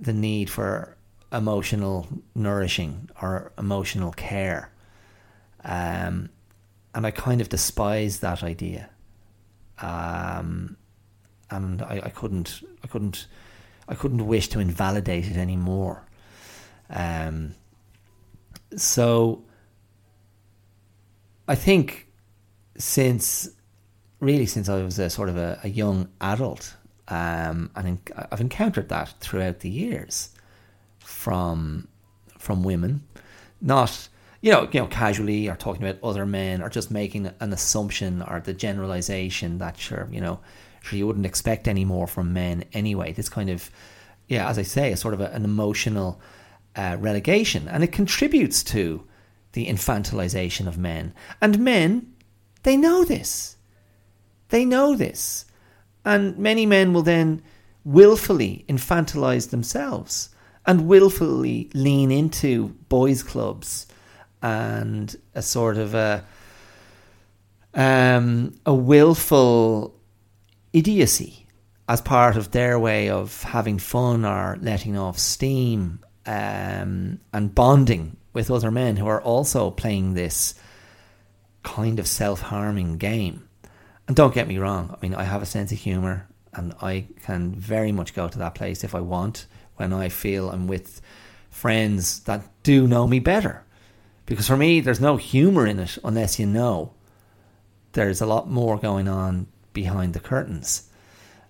the 0.00 0.12
need 0.12 0.50
for 0.50 0.96
emotional 1.32 2.06
nourishing 2.34 3.08
or 3.22 3.52
emotional 3.58 4.12
care. 4.12 4.70
Um, 5.64 6.28
and 6.94 7.06
I 7.06 7.10
kind 7.10 7.40
of 7.40 7.48
despise 7.48 8.20
that 8.20 8.42
idea. 8.42 8.90
Um, 9.80 10.76
and 11.50 11.82
I, 11.82 12.02
I 12.04 12.10
couldn't, 12.10 12.62
I 12.84 12.86
couldn't, 12.86 13.26
I 13.88 13.94
couldn't 13.94 14.26
wish 14.26 14.48
to 14.48 14.60
invalidate 14.60 15.26
it 15.26 15.36
anymore. 15.36 16.04
Um, 16.90 17.54
so 18.76 19.44
I 21.48 21.54
think 21.54 22.06
since 22.76 23.50
really 24.20 24.46
since 24.46 24.68
I 24.68 24.82
was 24.82 24.98
a 24.98 25.10
sort 25.10 25.28
of 25.28 25.36
a, 25.36 25.58
a 25.64 25.68
young 25.68 26.08
adult, 26.20 26.76
um, 27.08 27.70
and 27.74 27.88
in, 27.88 28.00
I've 28.30 28.40
encountered 28.40 28.88
that 28.90 29.14
throughout 29.20 29.60
the 29.60 29.70
years 29.70 30.30
from 30.98 31.88
from 32.38 32.62
women, 32.62 33.02
not 33.60 34.08
you 34.40 34.52
know 34.52 34.68
you 34.70 34.80
know 34.80 34.86
casually 34.86 35.48
or 35.48 35.56
talking 35.56 35.82
about 35.82 36.02
other 36.02 36.26
men 36.26 36.62
or 36.62 36.68
just 36.68 36.90
making 36.90 37.30
an 37.40 37.52
assumption 37.52 38.22
or 38.22 38.40
the 38.40 38.54
generalization 38.54 39.58
that 39.58 39.78
sure 39.78 40.08
you 40.10 40.20
know 40.20 40.40
sure 40.82 40.98
you 40.98 41.06
wouldn't 41.06 41.26
expect 41.26 41.68
any 41.68 41.84
more 41.84 42.06
from 42.06 42.32
men 42.32 42.64
anyway. 42.72 43.12
This 43.12 43.28
kind 43.28 43.50
of 43.50 43.70
yeah, 44.28 44.48
as 44.48 44.58
I 44.58 44.62
say, 44.62 44.92
a 44.92 44.96
sort 44.96 45.12
of 45.14 45.20
a, 45.20 45.26
an 45.32 45.44
emotional 45.44 46.20
uh, 46.76 46.96
relegation, 46.98 47.68
and 47.68 47.82
it 47.82 47.92
contributes 47.92 48.62
to 48.64 49.04
the 49.52 49.66
infantilization 49.66 50.66
of 50.66 50.78
men 50.78 51.12
and 51.40 51.58
men 51.58 52.06
they 52.62 52.76
know 52.76 53.04
this. 53.04 53.56
They 54.48 54.64
know 54.64 54.94
this. 54.94 55.44
And 56.04 56.38
many 56.38 56.66
men 56.66 56.92
will 56.92 57.02
then 57.02 57.42
willfully 57.84 58.64
infantilize 58.68 59.50
themselves 59.50 60.30
and 60.66 60.86
willfully 60.86 61.70
lean 61.74 62.10
into 62.10 62.68
boys' 62.88 63.22
clubs 63.22 63.86
and 64.42 65.14
a 65.34 65.42
sort 65.42 65.76
of 65.76 65.94
a 65.94 66.24
um, 67.72 68.54
a 68.66 68.74
willful 68.74 69.94
idiocy 70.72 71.46
as 71.88 72.00
part 72.00 72.36
of 72.36 72.50
their 72.50 72.78
way 72.78 73.08
of 73.08 73.42
having 73.42 73.78
fun 73.78 74.24
or 74.24 74.58
letting 74.60 74.98
off 74.98 75.18
steam 75.18 76.00
um, 76.30 77.18
and 77.32 77.52
bonding 77.56 78.16
with 78.32 78.52
other 78.52 78.70
men 78.70 78.96
who 78.96 79.08
are 79.08 79.20
also 79.20 79.72
playing 79.72 80.14
this 80.14 80.54
kind 81.64 81.98
of 81.98 82.06
self 82.06 82.40
harming 82.40 82.98
game. 82.98 83.48
And 84.06 84.16
don't 84.16 84.32
get 84.32 84.46
me 84.46 84.58
wrong, 84.58 84.94
I 84.94 84.98
mean, 85.02 85.14
I 85.14 85.24
have 85.24 85.42
a 85.42 85.46
sense 85.46 85.72
of 85.72 85.78
humour 85.78 86.28
and 86.52 86.72
I 86.80 87.06
can 87.24 87.52
very 87.56 87.90
much 87.90 88.14
go 88.14 88.28
to 88.28 88.38
that 88.38 88.54
place 88.54 88.84
if 88.84 88.94
I 88.94 89.00
want 89.00 89.46
when 89.74 89.92
I 89.92 90.08
feel 90.08 90.50
I'm 90.50 90.68
with 90.68 91.00
friends 91.50 92.20
that 92.20 92.42
do 92.62 92.86
know 92.86 93.08
me 93.08 93.18
better. 93.18 93.64
Because 94.26 94.46
for 94.46 94.56
me, 94.56 94.80
there's 94.80 95.00
no 95.00 95.16
humour 95.16 95.66
in 95.66 95.80
it 95.80 95.98
unless 96.04 96.38
you 96.38 96.46
know 96.46 96.92
there's 97.92 98.20
a 98.20 98.26
lot 98.26 98.48
more 98.48 98.78
going 98.78 99.08
on 99.08 99.48
behind 99.72 100.12
the 100.12 100.20
curtains. 100.20 100.88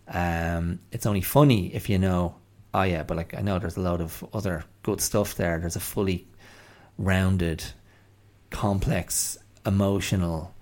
Um, 0.09 0.81
it's 0.91 1.05
only 1.05 1.21
funny 1.21 1.75
if 1.75 1.91
you 1.91 1.99
know, 1.99 2.37
oh 2.73 2.83
yeah, 2.83 3.03
but 3.03 3.19
like 3.19 3.35
I 3.35 3.43
know 3.43 3.59
there's 3.59 3.77
a 3.77 3.83
lot 3.83 4.01
of 4.01 4.25
other 4.33 4.65
good 4.83 5.01
stuff 5.01 5.35
there. 5.35 5.59
There's 5.59 5.77
a 5.77 5.81
fully 5.81 6.27
rounded, 6.99 7.65
complex 8.51 9.39
emotional 9.65 10.55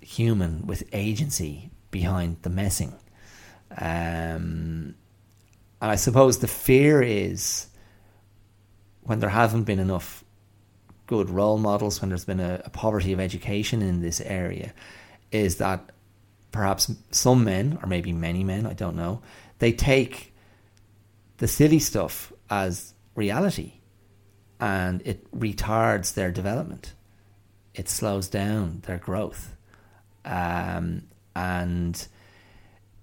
human 0.00 0.66
with 0.66 0.84
agency 0.92 1.70
behind 1.90 2.36
the 2.42 2.50
messing. 2.50 2.94
Um, 3.72 4.94
and 5.80 5.90
I 5.90 5.96
suppose 5.96 6.38
the 6.38 6.48
fear 6.48 7.02
is 7.02 7.66
when 9.02 9.20
there 9.20 9.30
haven't 9.30 9.64
been 9.64 9.78
enough 9.78 10.24
good 11.06 11.30
role 11.30 11.58
models, 11.58 12.00
when 12.00 12.10
there's 12.10 12.24
been 12.24 12.40
a, 12.40 12.62
a 12.64 12.70
poverty 12.70 13.12
of 13.12 13.20
education 13.20 13.82
in 13.82 14.00
this 14.00 14.20
area, 14.20 14.72
is 15.30 15.56
that 15.56 15.90
perhaps 16.50 16.92
some 17.10 17.44
men, 17.44 17.78
or 17.82 17.88
maybe 17.88 18.12
many 18.12 18.42
men, 18.42 18.66
I 18.66 18.72
don't 18.72 18.96
know, 18.96 19.20
they 19.58 19.72
take 19.72 20.34
the 21.38 21.46
silly 21.46 21.78
stuff 21.78 22.32
as 22.50 22.94
reality 23.16 23.74
and 24.60 25.02
it 25.04 25.30
retards 25.32 26.14
their 26.14 26.30
development 26.30 26.94
it 27.76 27.88
slows 27.88 28.28
down 28.28 28.82
their 28.86 28.96
growth. 28.96 29.54
Um, 30.24 31.02
and 31.36 32.06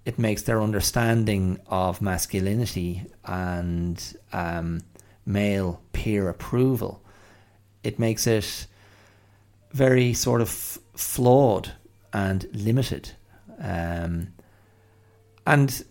it 0.04 0.20
makes 0.20 0.42
their 0.42 0.62
understanding 0.62 1.60
of 1.68 2.02
masculinity 2.02 3.06
and 3.24 4.18
um, 4.34 4.82
male 5.26 5.82
peer 5.94 6.28
approval, 6.28 7.02
it 7.84 8.00
makes 8.00 8.28
it 8.28 8.68
very 9.72 10.14
sort 10.14 10.42
of 10.42 10.50
flawed 10.50 11.72
and 12.12 12.48
limited. 12.54 13.12
Um, 13.60 14.34
and 15.46 15.86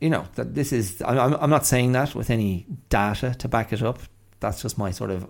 you 0.00 0.10
know 0.10 0.26
that 0.34 0.54
this 0.54 0.72
is 0.72 1.00
I'm, 1.02 1.34
I'm 1.34 1.50
not 1.50 1.64
saying 1.66 1.92
that 1.92 2.14
with 2.14 2.30
any 2.30 2.66
data 2.88 3.34
to 3.38 3.48
back 3.48 3.72
it 3.72 3.82
up 3.82 4.00
that's 4.40 4.62
just 4.62 4.78
my 4.78 4.90
sort 4.90 5.10
of 5.10 5.28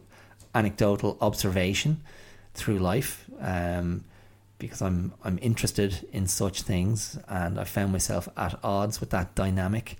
anecdotal 0.55 1.19
observation 1.21 2.03
through 2.55 2.79
life. 2.79 3.29
Um, 3.41 4.05
because 4.59 4.83
I'm 4.83 5.15
I'm 5.25 5.39
interested 5.41 6.07
in 6.13 6.27
such 6.27 6.63
things, 6.63 7.19
and 7.29 7.59
I 7.59 7.65
found 7.65 7.93
myself 7.93 8.29
at 8.37 8.59
odds 8.63 9.01
with 9.01 9.11
that 9.11 9.35
dynamic, 9.35 9.97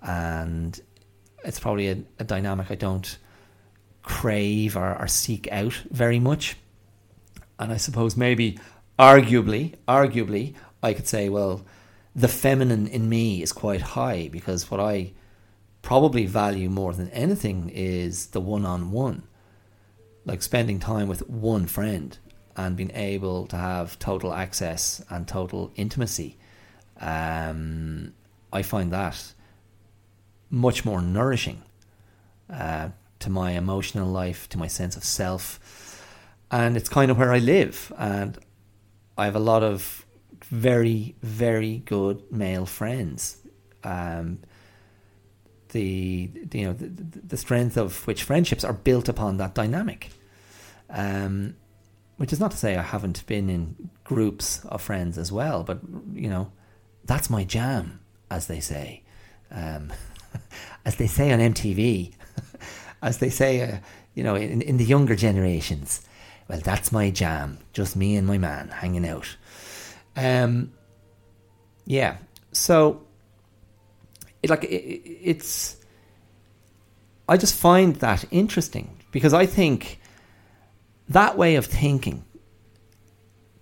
and 0.00 0.80
it's 1.44 1.60
probably 1.60 1.88
a, 1.88 1.98
a 2.18 2.24
dynamic 2.24 2.70
I 2.70 2.74
don't 2.74 3.18
crave 4.02 4.76
or, 4.76 4.98
or 4.98 5.06
seek 5.06 5.46
out 5.52 5.74
very 5.90 6.18
much. 6.18 6.56
And 7.58 7.70
I 7.70 7.76
suppose 7.76 8.16
maybe, 8.16 8.58
arguably, 8.98 9.74
arguably, 9.86 10.54
I 10.82 10.94
could 10.94 11.06
say, 11.06 11.28
well, 11.28 11.64
the 12.14 12.28
feminine 12.28 12.86
in 12.86 13.08
me 13.08 13.42
is 13.42 13.52
quite 13.52 13.80
high 13.80 14.28
because 14.28 14.70
what 14.70 14.80
I 14.80 15.12
probably 15.80 16.26
value 16.26 16.68
more 16.68 16.92
than 16.92 17.08
anything 17.10 17.70
is 17.74 18.26
the 18.26 18.40
one 18.40 18.64
on 18.64 18.92
one. 18.92 19.24
Like 20.24 20.42
spending 20.42 20.78
time 20.78 21.08
with 21.08 21.28
one 21.28 21.66
friend 21.66 22.16
and 22.56 22.76
being 22.76 22.92
able 22.94 23.46
to 23.46 23.56
have 23.56 23.98
total 23.98 24.32
access 24.32 25.02
and 25.10 25.26
total 25.26 25.72
intimacy. 25.74 26.38
Um, 27.00 28.12
I 28.52 28.62
find 28.62 28.92
that 28.92 29.32
much 30.50 30.84
more 30.84 31.00
nourishing 31.00 31.62
uh, 32.50 32.90
to 33.20 33.30
my 33.30 33.52
emotional 33.52 34.08
life, 34.08 34.48
to 34.50 34.58
my 34.58 34.66
sense 34.66 34.96
of 34.96 35.02
self. 35.02 35.98
And 36.50 36.76
it's 36.76 36.90
kind 36.90 37.10
of 37.10 37.18
where 37.18 37.32
I 37.32 37.38
live. 37.38 37.90
And 37.96 38.38
I 39.16 39.24
have 39.24 39.34
a 39.34 39.40
lot 39.40 39.62
of 39.62 40.01
very, 40.52 41.16
very 41.22 41.78
good 41.78 42.30
male 42.30 42.66
friends. 42.66 43.38
Um, 43.82 44.38
the, 45.70 46.30
you 46.52 46.66
know 46.66 46.74
the, 46.74 46.86
the 46.86 47.38
strength 47.38 47.78
of 47.78 48.06
which 48.06 48.24
friendships 48.24 48.62
are 48.62 48.74
built 48.74 49.08
upon 49.08 49.38
that 49.38 49.54
dynamic. 49.54 50.10
Um, 50.90 51.56
which 52.18 52.34
is 52.34 52.38
not 52.38 52.50
to 52.50 52.56
say 52.58 52.76
I 52.76 52.82
haven't 52.82 53.26
been 53.26 53.48
in 53.48 53.90
groups 54.04 54.62
of 54.66 54.82
friends 54.82 55.16
as 55.16 55.32
well, 55.32 55.64
but 55.64 55.80
you 56.12 56.28
know, 56.28 56.52
that's 57.06 57.30
my 57.30 57.44
jam, 57.44 58.00
as 58.30 58.46
they 58.46 58.60
say, 58.60 59.02
um, 59.50 59.90
as 60.84 60.96
they 60.96 61.06
say 61.06 61.32
on 61.32 61.38
MTV, 61.40 62.12
as 63.02 63.18
they 63.18 63.30
say, 63.30 63.62
uh, 63.62 63.78
you 64.14 64.22
know, 64.22 64.34
in, 64.34 64.60
in 64.60 64.76
the 64.76 64.84
younger 64.84 65.16
generations. 65.16 66.02
Well, 66.46 66.60
that's 66.60 66.92
my 66.92 67.08
jam, 67.08 67.58
just 67.72 67.96
me 67.96 68.16
and 68.16 68.26
my 68.26 68.36
man 68.36 68.68
hanging 68.68 69.08
out. 69.08 69.36
Um, 70.16 70.72
yeah. 71.84 72.16
So, 72.52 73.02
it, 74.42 74.50
like 74.50 74.64
it, 74.64 74.68
it's, 74.68 75.76
I 77.28 77.36
just 77.36 77.54
find 77.54 77.96
that 77.96 78.24
interesting 78.30 78.98
because 79.10 79.32
I 79.34 79.46
think 79.46 80.00
that 81.08 81.36
way 81.36 81.56
of 81.56 81.66
thinking, 81.66 82.24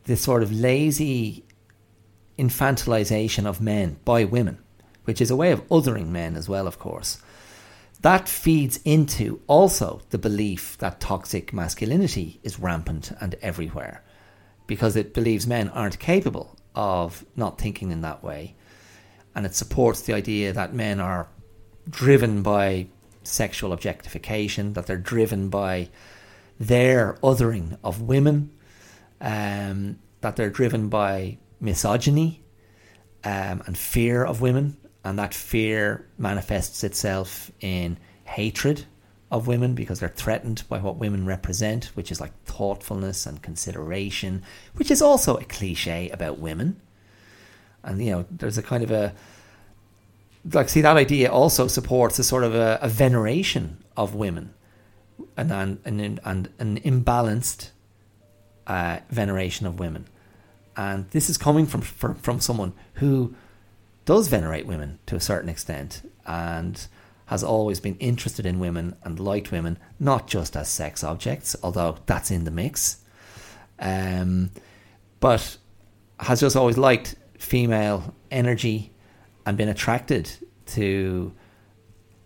this 0.04 0.22
sort 0.22 0.42
of 0.42 0.52
lazy 0.52 1.44
infantilization 2.38 3.46
of 3.46 3.60
men 3.60 3.98
by 4.04 4.24
women, 4.24 4.58
which 5.04 5.20
is 5.20 5.30
a 5.30 5.36
way 5.36 5.52
of 5.52 5.66
othering 5.68 6.08
men 6.08 6.36
as 6.36 6.48
well, 6.48 6.66
of 6.66 6.78
course, 6.78 7.22
that 8.00 8.28
feeds 8.28 8.80
into 8.84 9.40
also 9.46 10.00
the 10.10 10.18
belief 10.18 10.78
that 10.78 11.00
toxic 11.00 11.52
masculinity 11.52 12.40
is 12.42 12.58
rampant 12.58 13.12
and 13.20 13.34
everywhere 13.42 14.02
because 14.70 14.94
it 14.94 15.12
believes 15.12 15.48
men 15.48 15.68
aren't 15.70 15.98
capable 15.98 16.56
of 16.76 17.24
not 17.34 17.58
thinking 17.58 17.90
in 17.90 18.02
that 18.02 18.22
way. 18.22 18.54
And 19.34 19.44
it 19.44 19.52
supports 19.52 20.02
the 20.02 20.12
idea 20.12 20.52
that 20.52 20.72
men 20.72 21.00
are 21.00 21.26
driven 21.88 22.42
by 22.42 22.86
sexual 23.24 23.72
objectification, 23.72 24.74
that 24.74 24.86
they're 24.86 24.96
driven 24.96 25.48
by 25.48 25.88
their 26.60 27.14
othering 27.14 27.78
of 27.82 28.02
women, 28.02 28.52
um, 29.20 29.98
that 30.20 30.36
they're 30.36 30.50
driven 30.50 30.88
by 30.88 31.38
misogyny 31.58 32.44
um, 33.24 33.64
and 33.66 33.76
fear 33.76 34.24
of 34.24 34.40
women, 34.40 34.76
and 35.02 35.18
that 35.18 35.34
fear 35.34 36.06
manifests 36.16 36.84
itself 36.84 37.50
in 37.60 37.98
hatred 38.22 38.84
of 39.30 39.46
women 39.46 39.74
because 39.74 40.00
they're 40.00 40.08
threatened 40.08 40.64
by 40.68 40.78
what 40.78 40.96
women 40.96 41.24
represent, 41.24 41.86
which 41.94 42.10
is 42.10 42.20
like 42.20 42.32
thoughtfulness 42.44 43.26
and 43.26 43.42
consideration, 43.42 44.42
which 44.74 44.90
is 44.90 45.00
also 45.00 45.36
a 45.36 45.44
cliche 45.44 46.08
about 46.10 46.38
women. 46.38 46.80
And 47.84 48.04
you 48.04 48.10
know, 48.10 48.26
there's 48.30 48.58
a 48.58 48.62
kind 48.62 48.82
of 48.82 48.90
a 48.90 49.14
like 50.52 50.68
see 50.68 50.80
that 50.80 50.96
idea 50.96 51.30
also 51.30 51.66
supports 51.66 52.18
a 52.18 52.24
sort 52.24 52.44
of 52.44 52.54
a, 52.54 52.78
a 52.82 52.88
veneration 52.88 53.78
of 53.96 54.14
women 54.14 54.54
and 55.36 55.52
an, 55.52 55.80
an, 55.84 56.20
an, 56.24 56.48
an 56.58 56.80
imbalanced 56.80 57.70
uh, 58.66 59.00
veneration 59.10 59.66
of 59.66 59.78
women. 59.78 60.06
And 60.76 61.10
this 61.10 61.28
is 61.28 61.36
coming 61.36 61.66
from, 61.66 61.82
from, 61.82 62.14
from 62.14 62.40
someone 62.40 62.72
who 62.94 63.34
does 64.06 64.28
venerate 64.28 64.66
women 64.66 64.98
to 65.06 65.16
a 65.16 65.20
certain 65.20 65.48
extent 65.48 66.08
and 66.26 66.86
has 67.30 67.44
always 67.44 67.78
been 67.78 67.94
interested 68.00 68.44
in 68.44 68.58
women 68.58 68.96
and 69.04 69.20
liked 69.20 69.52
women, 69.52 69.78
not 70.00 70.26
just 70.26 70.56
as 70.56 70.68
sex 70.68 71.04
objects, 71.04 71.54
although 71.62 71.96
that's 72.06 72.28
in 72.28 72.42
the 72.42 72.50
mix, 72.50 73.04
um, 73.78 74.50
but 75.20 75.56
has 76.18 76.40
just 76.40 76.56
always 76.56 76.76
liked 76.76 77.14
female 77.38 78.16
energy 78.32 78.92
and 79.46 79.56
been 79.56 79.68
attracted 79.68 80.28
to 80.66 81.32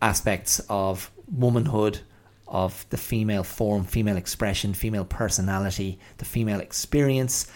aspects 0.01 0.59
of 0.71 1.11
womanhood 1.31 2.01
of 2.49 2.87
the 2.89 2.97
female 2.97 3.45
form, 3.45 3.85
female 3.85 4.17
expression, 4.17 4.73
female 4.73 5.05
personality, 5.05 5.99
the 6.17 6.25
female 6.25 6.61
experience. 6.61 7.47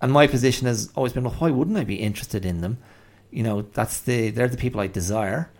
And 0.00 0.12
my 0.12 0.28
position 0.28 0.68
has 0.68 0.92
always 0.94 1.12
been, 1.12 1.24
well, 1.24 1.34
why 1.38 1.50
wouldn't 1.50 1.76
I 1.76 1.82
be 1.82 1.96
interested 1.96 2.44
in 2.44 2.60
them? 2.60 2.78
You 3.32 3.42
know, 3.42 3.62
that's 3.62 4.00
the 4.00 4.30
they're 4.30 4.46
the 4.46 4.56
people 4.56 4.80
I 4.80 4.86
desire. 4.86 5.50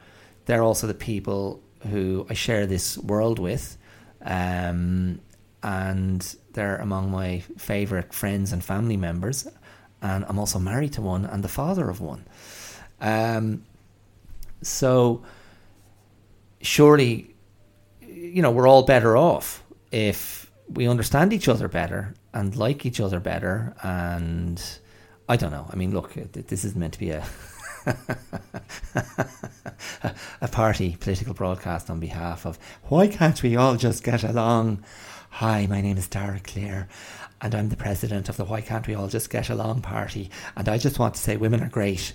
They're 0.49 0.63
also 0.63 0.87
the 0.87 0.95
people 0.95 1.63
who 1.91 2.27
I 2.31 2.35
share 2.35 2.67
this 2.67 2.97
world 2.97 3.39
with. 3.39 3.77
Um, 4.23 5.21
and 5.63 6.37
they're 6.55 6.77
among 6.77 7.11
my 7.11 7.41
favourite 7.59 8.15
friends 8.15 8.53
and 8.53 8.65
family 8.65 8.97
members. 8.97 9.47
And 10.01 10.25
I'm 10.27 10.39
also 10.39 10.59
married 10.59 10.95
to 10.95 11.03
one 11.03 11.27
and 11.27 11.45
the 11.45 11.49
father 11.49 11.91
of 11.91 12.01
one. 12.01 12.25
Um, 13.01 13.65
so 14.63 15.23
surely 16.63 17.35
you 18.01 18.41
know, 18.43 18.51
we're 18.51 18.67
all 18.67 18.85
better 18.85 19.17
off 19.17 19.63
if 19.93 20.51
we 20.69 20.89
understand 20.89 21.33
each 21.33 21.49
other 21.49 21.69
better 21.69 22.15
and 22.33 22.57
like 22.57 22.87
each 22.87 23.01
other 23.01 23.21
better. 23.21 23.75
And 23.83 24.63
I 25.29 25.37
don't 25.37 25.51
know. 25.51 25.67
I 25.71 25.77
mean, 25.77 25.93
look, 25.93 26.15
this 26.15 26.65
is 26.65 26.75
meant 26.75 26.95
to 26.95 26.99
be 26.99 27.11
a 27.11 27.25
a 30.41 30.49
party 30.51 30.97
political 31.01 31.35
broadcast 31.35 31.89
on 31.91 32.01
behalf 32.01 32.45
of 32.45 32.59
why 32.85 33.07
can't 33.07 33.43
we 33.43 33.57
all 33.57 33.77
just 33.77 34.05
get 34.05 34.23
along? 34.25 34.85
Hi, 35.31 35.67
my 35.67 35.81
name 35.81 35.97
is 35.97 36.09
Dara 36.09 36.41
Clear, 36.41 36.89
and 37.41 37.55
I'm 37.55 37.69
the 37.69 37.77
president 37.77 38.29
of 38.29 38.37
the 38.37 38.45
Why 38.45 38.61
Can't 38.61 38.87
We 38.87 38.95
All 38.95 39.09
Just 39.09 39.31
Get 39.31 39.49
Along 39.51 39.81
party. 39.81 40.31
And 40.57 40.69
I 40.69 40.79
just 40.79 40.99
want 40.99 41.15
to 41.15 41.21
say 41.21 41.37
women 41.37 41.63
are 41.63 41.69
great. 41.69 42.13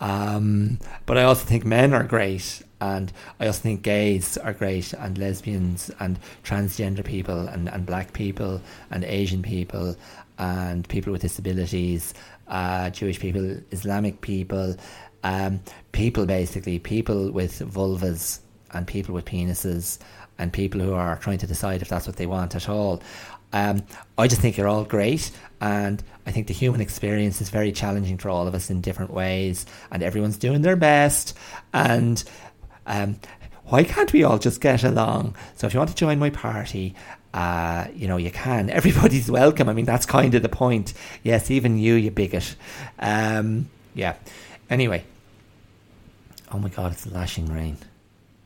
Um, 0.00 0.78
but 1.06 1.18
I 1.18 1.24
also 1.24 1.44
think 1.44 1.64
men 1.64 1.92
are 1.92 2.04
great, 2.04 2.62
and 2.80 3.12
I 3.38 3.46
also 3.46 3.60
think 3.60 3.82
gays 3.82 4.38
are 4.38 4.52
great, 4.52 4.92
and 4.94 5.18
lesbians, 5.18 5.90
and 6.00 6.18
transgender 6.44 7.04
people, 7.04 7.48
and, 7.48 7.68
and 7.68 7.84
black 7.84 8.12
people, 8.12 8.62
and 8.90 9.04
Asian 9.04 9.42
people, 9.42 9.96
and 10.38 10.88
people 10.88 11.12
with 11.12 11.22
disabilities, 11.22 12.14
uh, 12.48 12.90
Jewish 12.90 13.20
people, 13.20 13.58
Islamic 13.70 14.20
people, 14.20 14.76
um, 15.22 15.60
people 15.92 16.26
basically, 16.26 16.78
people 16.78 17.30
with 17.30 17.58
vulvas, 17.60 18.40
and 18.72 18.86
people 18.86 19.14
with 19.14 19.24
penises, 19.24 19.98
and 20.38 20.52
people 20.52 20.80
who 20.80 20.94
are 20.94 21.16
trying 21.16 21.38
to 21.38 21.46
decide 21.46 21.82
if 21.82 21.88
that's 21.88 22.06
what 22.06 22.16
they 22.16 22.26
want 22.26 22.54
at 22.54 22.68
all. 22.68 23.02
Um, 23.52 23.82
I 24.18 24.28
just 24.28 24.40
think 24.40 24.56
you're 24.56 24.68
all 24.68 24.84
great, 24.84 25.30
and 25.60 26.02
I 26.26 26.32
think 26.32 26.46
the 26.48 26.54
human 26.54 26.80
experience 26.80 27.40
is 27.40 27.48
very 27.48 27.72
challenging 27.72 28.18
for 28.18 28.28
all 28.28 28.46
of 28.46 28.54
us 28.54 28.70
in 28.70 28.80
different 28.80 29.12
ways, 29.12 29.64
and 29.90 30.02
everyone's 30.02 30.36
doing 30.36 30.62
their 30.62 30.76
best. 30.76 31.36
And 31.72 32.22
um, 32.86 33.18
why 33.64 33.84
can't 33.84 34.12
we 34.12 34.24
all 34.24 34.38
just 34.38 34.60
get 34.60 34.84
along? 34.84 35.36
So 35.56 35.66
if 35.66 35.74
you 35.74 35.78
want 35.78 35.90
to 35.90 35.96
join 35.96 36.18
my 36.18 36.30
party, 36.30 36.94
uh, 37.38 37.86
you 37.94 38.08
know, 38.08 38.16
you 38.16 38.32
can. 38.32 38.68
Everybody's 38.80 39.30
welcome. 39.30 39.68
I 39.68 39.72
mean, 39.72 39.84
that's 39.84 40.06
kind 40.06 40.34
of 40.34 40.42
the 40.42 40.48
point. 40.48 40.92
Yes, 41.22 41.52
even 41.52 41.78
you, 41.78 41.94
you 41.94 42.10
bigot. 42.10 42.56
Um, 42.98 43.70
yeah. 43.94 44.16
Anyway. 44.68 45.04
Oh 46.50 46.58
my 46.58 46.68
God, 46.68 46.92
it's 46.92 47.06
lashing 47.06 47.46
rain. 47.46 47.76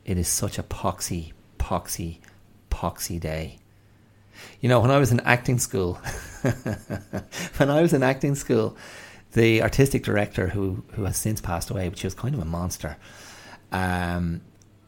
It 0.05 0.17
is 0.19 0.27
such 0.27 0.59
a 0.59 0.63
poxy, 0.63 1.31
poxy, 1.57 2.17
poxy 2.69 3.19
day. 3.19 3.57
You 4.59 4.69
know, 4.69 4.79
when 4.79 4.91
I 4.91 4.99
was 4.99 5.11
in 5.11 5.21
acting 5.21 5.57
school, 5.57 5.93
when 7.57 7.71
I 7.71 7.81
was 7.81 7.93
in 7.93 8.03
acting 8.03 8.35
school, 8.35 8.77
the 9.31 9.63
artistic 9.63 10.03
director 10.03 10.47
who 10.47 10.83
who 10.91 11.05
has 11.05 11.17
since 11.17 11.41
passed 11.41 11.71
away, 11.71 11.89
but 11.89 11.97
she 11.97 12.05
was 12.05 12.13
kind 12.13 12.35
of 12.35 12.41
a 12.41 12.45
monster, 12.45 12.97
um, 13.71 14.41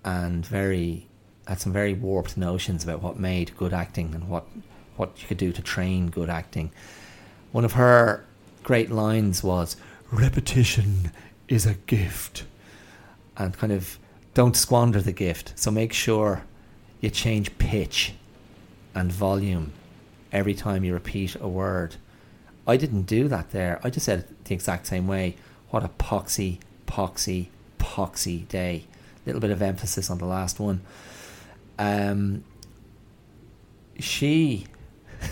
and 0.03 0.45
very 0.45 1.08
had 1.48 1.60
some 1.60 1.74
very 1.74 1.93
warped 1.93 2.38
notions 2.38 2.84
about 2.84 3.02
what 3.02 3.20
made 3.20 3.56
good 3.58 3.74
acting 3.74 4.14
and 4.14 4.30
what 4.30 4.46
what 4.96 5.22
you 5.22 5.28
could 5.28 5.38
do 5.38 5.52
to 5.52 5.62
train 5.62 6.10
good 6.10 6.30
acting. 6.30 6.72
One 7.52 7.66
of 7.66 7.74
her 7.74 8.24
great 8.64 8.89
lines 8.89 9.43
was 9.43 9.76
repetition 10.12 11.12
is 11.48 11.66
a 11.66 11.74
gift 11.74 12.46
and 13.38 13.58
kind 13.58 13.74
of 13.74 14.00
don't 14.34 14.56
squander 14.56 15.02
the 15.02 15.12
gift. 15.12 15.54
So 15.56 15.72
make 15.72 15.93
sure 15.93 16.43
you 17.02 17.10
change 17.10 17.58
pitch 17.58 18.14
and 18.93 19.12
volume 19.12 19.74
every 20.32 20.54
time 20.54 20.84
you 20.84 20.93
repeat 20.93 21.36
a 21.36 21.48
word. 21.48 21.96
I 22.68 22.78
didn't 22.78 23.04
do 23.04 23.28
that 23.28 23.52
there. 23.52 23.80
I 23.84 23.89
just 23.89 24.06
said 24.06 24.20
it 24.20 24.46
the 24.46 24.54
exact 24.54 24.88
same 24.88 25.08
way. 25.08 25.36
What 25.70 25.84
a 25.84 25.89
poxy, 25.89 26.60
poxy, 26.88 27.48
poxy 27.78 28.48
day. 28.48 28.86
Little 29.26 29.41
bit 29.41 29.52
of 29.52 29.62
emphasis 29.62 30.10
on 30.10 30.20
the 30.20 30.26
last 30.26 30.60
one. 30.60 30.82
Um, 31.78 32.43
she, 33.99 34.65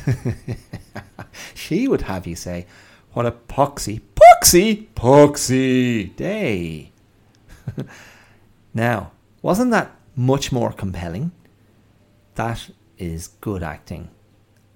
she 1.53 1.87
would 1.87 2.01
have 2.01 2.27
you 2.27 2.35
say, 2.35 2.65
"What 3.13 3.25
a 3.25 3.31
poxy, 3.31 4.01
poxy, 4.15 4.87
poxy 4.95 6.15
day." 6.15 6.91
now, 8.73 9.11
wasn't 9.41 9.71
that 9.71 9.95
much 10.15 10.51
more 10.51 10.71
compelling? 10.71 11.31
That 12.35 12.69
is 12.97 13.29
good 13.41 13.63
acting, 13.63 14.09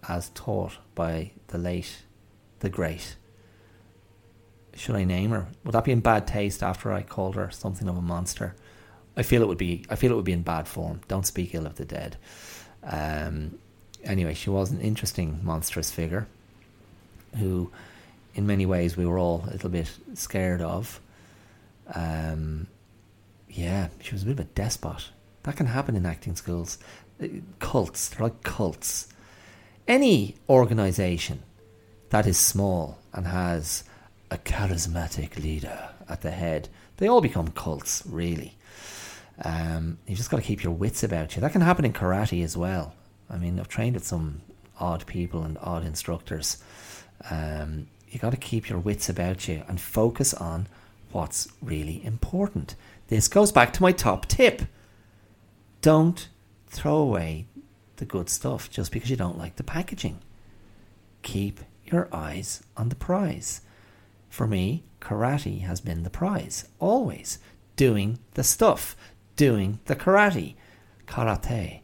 as 0.07 0.29
taught 0.29 0.77
by 0.95 1.31
the 1.47 1.57
late, 1.57 2.03
the 2.59 2.69
great. 2.69 3.15
Should 4.75 4.95
I 4.95 5.05
name 5.05 5.31
her? 5.31 5.47
Would 5.63 5.73
that 5.73 5.85
be 5.85 5.91
in 5.91 6.01
bad 6.01 6.27
taste 6.27 6.61
after 6.61 6.91
I 6.91 7.01
called 7.01 7.35
her 7.35 7.49
something 7.49 7.89
of 7.89 7.97
a 7.97 8.01
monster? 8.01 8.55
I 9.17 9.23
feel 9.23 9.41
it 9.41 9.47
would 9.47 9.57
be. 9.57 9.83
I 9.89 9.95
feel 9.95 10.11
it 10.11 10.15
would 10.15 10.25
be 10.25 10.31
in 10.31 10.43
bad 10.43 10.67
form. 10.67 11.01
Don't 11.07 11.25
speak 11.25 11.55
ill 11.55 11.65
of 11.65 11.75
the 11.75 11.85
dead. 11.85 12.17
Um, 12.83 13.57
anyway, 14.03 14.35
she 14.35 14.51
was 14.51 14.71
an 14.71 14.79
interesting, 14.79 15.39
monstrous 15.43 15.91
figure, 15.91 16.27
who, 17.37 17.71
in 18.35 18.45
many 18.45 18.65
ways, 18.65 18.95
we 18.95 19.05
were 19.05 19.17
all 19.17 19.43
a 19.47 19.51
little 19.51 19.71
bit 19.71 19.91
scared 20.13 20.61
of. 20.61 21.01
Um, 21.93 22.67
yeah, 23.49 23.87
she 23.99 24.13
was 24.13 24.21
a 24.21 24.25
bit 24.27 24.33
of 24.33 24.39
a 24.41 24.43
despot. 24.43 25.09
That 25.43 25.57
can 25.57 25.65
happen 25.65 25.95
in 25.95 26.05
acting 26.05 26.35
schools. 26.35 26.77
Uh, 27.21 27.27
cults, 27.59 28.09
they're 28.09 28.27
like 28.27 28.43
cults. 28.43 29.07
Any 29.87 30.35
organisation 30.47 31.41
that 32.09 32.27
is 32.27 32.37
small 32.37 32.99
and 33.13 33.25
has 33.25 33.83
a 34.29 34.37
charismatic 34.37 35.41
leader 35.41 35.89
at 36.07 36.21
the 36.21 36.31
head, 36.31 36.69
they 36.97 37.07
all 37.07 37.21
become 37.21 37.47
cults, 37.49 38.03
really. 38.05 38.56
Um, 39.43 39.99
you 40.07 40.15
just 40.15 40.31
got 40.31 40.37
to 40.37 40.43
keep 40.43 40.63
your 40.63 40.73
wits 40.73 41.03
about 41.03 41.35
you. 41.35 41.41
That 41.41 41.51
can 41.51 41.61
happen 41.61 41.85
in 41.85 41.93
karate 41.93 42.43
as 42.43 42.57
well. 42.57 42.95
I 43.29 43.37
mean, 43.37 43.59
I've 43.59 43.67
trained 43.67 43.95
with 43.95 44.05
some 44.05 44.41
odd 44.79 45.05
people 45.05 45.43
and 45.43 45.57
odd 45.61 45.85
instructors. 45.85 46.57
Um, 47.29 47.87
you 48.09 48.19
got 48.19 48.31
to 48.31 48.37
keep 48.37 48.69
your 48.69 48.79
wits 48.79 49.09
about 49.09 49.47
you 49.47 49.63
and 49.67 49.79
focus 49.79 50.33
on 50.33 50.67
what's 51.11 51.47
really 51.61 52.03
important. 52.03 52.75
This 53.07 53.27
goes 53.27 53.51
back 53.51 53.73
to 53.73 53.81
my 53.81 53.91
top 53.91 54.27
tip. 54.27 54.63
Don't 55.81 56.27
throw 56.67 56.97
away 56.97 57.47
the 57.97 58.05
good 58.05 58.29
stuff 58.29 58.69
just 58.69 58.91
because 58.91 59.09
you 59.09 59.15
don't 59.15 59.37
like 59.37 59.55
the 59.55 59.63
packaging. 59.63 60.19
Keep 61.21 61.59
your 61.85 62.07
eyes 62.11 62.63
on 62.75 62.89
the 62.89 62.95
prize. 62.95 63.61
For 64.29 64.47
me, 64.47 64.83
karate 65.01 65.61
has 65.61 65.81
been 65.81 66.03
the 66.03 66.09
prize, 66.09 66.67
always. 66.79 67.39
Doing 67.75 68.19
the 68.33 68.43
stuff, 68.43 68.95
doing 69.37 69.79
the 69.85 69.95
karate, 69.95 70.55
karate, 71.07 71.79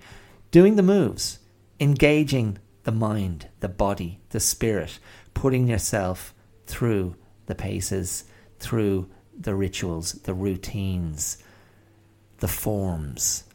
doing 0.52 0.76
the 0.76 0.84
moves, 0.84 1.40
engaging 1.80 2.58
the 2.84 2.92
mind, 2.92 3.48
the 3.62 3.70
body, 3.70 4.20
the 4.30 4.40
spirit, 4.42 5.00
putting 5.34 5.68
yourself 5.68 6.34
through 6.68 7.16
the 7.46 7.56
paces, 7.56 8.26
through 8.60 9.10
the 9.40 9.56
rituals, 9.56 10.14
the 10.24 10.34
routines, 10.34 11.38
the 12.38 12.48
forms. 12.48 13.46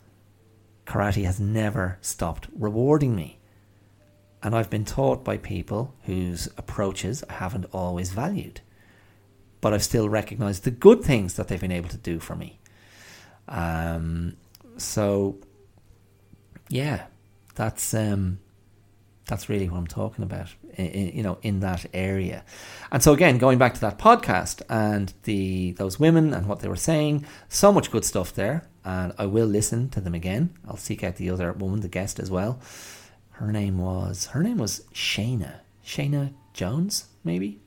Karate 0.87 1.25
has 1.25 1.39
never 1.39 1.99
stopped 2.01 2.49
rewarding 2.57 3.15
me. 3.15 3.39
And 4.43 4.55
I've 4.55 4.71
been 4.71 4.85
taught 4.85 5.25
by 5.25 5.37
people 5.37 5.95
whose 6.05 6.49
approaches 6.57 7.23
I 7.29 7.35
haven't 7.35 7.67
always 7.73 8.11
valued. 8.11 8.61
But 9.61 9.75
I've 9.75 9.83
still 9.83 10.09
recognized 10.09 10.65
the 10.65 10.71
good 10.71 11.03
things 11.03 11.35
that 11.35 11.49
they've 11.49 11.61
been 11.61 11.73
able 11.73 11.89
to 11.91 11.97
do 11.99 12.21
for 12.21 12.37
me. 12.37 12.58
Um, 13.49 14.37
so, 14.77 15.39
yeah, 16.69 17.07
that's 17.55 17.95
um, 17.95 18.39
that's 19.27 19.49
really 19.49 19.69
what 19.69 19.79
I'm 19.79 19.87
talking 19.87 20.23
about. 20.23 20.49
In, 20.75 21.17
you 21.17 21.23
know, 21.25 21.39
in 21.43 21.61
that 21.61 21.87
area. 21.93 22.45
And 22.93 23.03
so 23.03 23.13
again, 23.13 23.39
going 23.39 23.59
back 23.59 23.75
to 23.75 23.81
that 23.81 23.99
podcast 23.99 24.63
and 24.69 25.13
the 25.25 25.73
those 25.73 25.99
women 25.99 26.33
and 26.33 26.47
what 26.47 26.61
they 26.61 26.69
were 26.69 26.77
saying, 26.77 27.27
so 27.49 27.73
much 27.73 27.91
good 27.91 28.05
stuff 28.05 28.33
there. 28.33 28.69
And 28.85 29.13
I 29.19 29.27
will 29.27 29.47
listen 29.47 29.91
to 29.91 30.01
them 30.01 30.15
again. 30.15 30.57
I'll 30.67 30.77
seek 30.77 31.03
out 31.03 31.17
the 31.17 31.31
other 31.31 31.53
woman, 31.53 31.81
the 31.81 31.89
guest 31.89 32.21
as 32.21 32.31
well. 32.31 32.61
Her 33.33 33.53
name 33.53 33.79
was 33.79 34.27
her 34.27 34.43
name 34.43 34.59
was 34.59 34.83
Shana. 34.95 35.61
Shana 35.85 36.33
Jones, 36.55 37.07
maybe. 37.25 37.61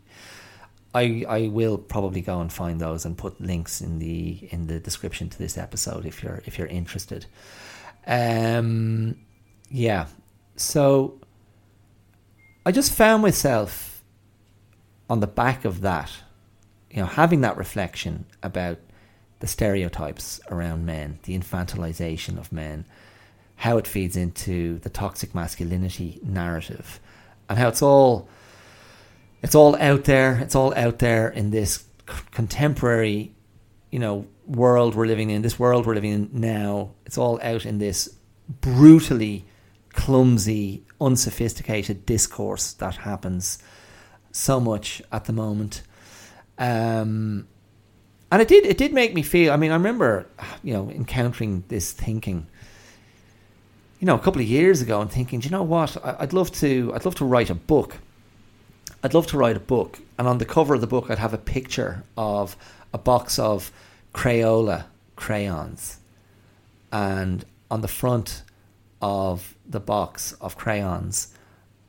I 0.93 1.25
I 1.27 1.47
will 1.47 1.77
probably 1.77 2.21
go 2.21 2.41
and 2.41 2.51
find 2.51 2.79
those 2.79 3.05
and 3.05 3.17
put 3.17 3.39
links 3.39 3.81
in 3.81 3.99
the 3.99 4.47
in 4.51 4.67
the 4.67 4.79
description 4.79 5.29
to 5.29 5.37
this 5.37 5.57
episode 5.57 6.05
if 6.05 6.21
you're 6.23 6.41
if 6.45 6.57
you're 6.57 6.67
interested. 6.67 7.25
Um 8.05 9.17
yeah. 9.69 10.07
So 10.55 11.19
I 12.65 12.71
just 12.71 12.93
found 12.93 13.21
myself 13.21 14.03
on 15.09 15.19
the 15.19 15.27
back 15.27 15.65
of 15.65 15.81
that, 15.81 16.11
you 16.89 16.97
know, 16.97 17.05
having 17.05 17.41
that 17.41 17.57
reflection 17.57 18.25
about 18.43 18.77
the 19.39 19.47
stereotypes 19.47 20.39
around 20.49 20.85
men, 20.85 21.19
the 21.23 21.37
infantilization 21.37 22.37
of 22.37 22.51
men, 22.51 22.85
how 23.55 23.77
it 23.77 23.87
feeds 23.87 24.15
into 24.15 24.77
the 24.79 24.89
toxic 24.89 25.33
masculinity 25.33 26.19
narrative, 26.23 26.99
and 27.49 27.57
how 27.57 27.67
it's 27.67 27.81
all 27.81 28.29
it's 29.41 29.55
all 29.55 29.75
out 29.77 30.03
there. 30.03 30.37
It's 30.39 30.55
all 30.55 30.73
out 30.75 30.99
there 30.99 31.29
in 31.29 31.51
this 31.51 31.83
contemporary, 32.31 33.33
you 33.89 33.99
know, 33.99 34.27
world 34.45 34.95
we're 34.95 35.07
living 35.07 35.29
in. 35.29 35.41
This 35.41 35.57
world 35.57 35.85
we're 35.85 35.95
living 35.95 36.11
in 36.11 36.29
now. 36.33 36.91
It's 37.05 37.17
all 37.17 37.39
out 37.41 37.65
in 37.65 37.79
this 37.79 38.15
brutally 38.49 39.45
clumsy, 39.93 40.83
unsophisticated 40.99 42.05
discourse 42.05 42.73
that 42.73 42.97
happens 42.97 43.59
so 44.31 44.59
much 44.59 45.01
at 45.11 45.25
the 45.25 45.33
moment. 45.33 45.81
Um, 46.57 47.47
and 48.31 48.41
it 48.41 48.47
did 48.47 48.65
it 48.65 48.77
did 48.77 48.93
make 48.93 49.13
me 49.13 49.23
feel. 49.23 49.51
I 49.51 49.57
mean, 49.57 49.71
I 49.71 49.75
remember 49.75 50.27
you 50.63 50.73
know 50.73 50.89
encountering 50.89 51.63
this 51.67 51.91
thinking. 51.91 52.47
You 53.99 54.07
know, 54.07 54.15
a 54.15 54.19
couple 54.19 54.41
of 54.41 54.47
years 54.47 54.81
ago, 54.81 54.99
and 54.99 55.11
thinking, 55.11 55.41
do 55.41 55.45
you 55.45 55.51
know 55.51 55.61
what? 55.61 55.95
I'd 56.03 56.33
love 56.33 56.51
to. 56.53 56.91
I'd 56.95 57.05
love 57.05 57.15
to 57.15 57.25
write 57.25 57.51
a 57.51 57.55
book. 57.55 57.97
I'd 59.03 59.13
love 59.13 59.27
to 59.27 59.37
write 59.37 59.57
a 59.57 59.61
book, 59.61 59.99
and 60.17 60.27
on 60.27 60.37
the 60.37 60.45
cover 60.45 60.75
of 60.75 60.81
the 60.81 60.87
book, 60.87 61.09
I'd 61.09 61.17
have 61.19 61.33
a 61.33 61.39
picture 61.39 62.03
of 62.15 62.55
a 62.93 62.97
box 62.97 63.39
of 63.39 63.71
Crayola 64.13 64.85
crayons, 65.15 65.97
and 66.91 67.45
on 67.69 67.81
the 67.81 67.87
front 67.87 68.43
of 69.01 69.55
the 69.67 69.79
box 69.79 70.33
of 70.33 70.57
crayons, 70.57 71.33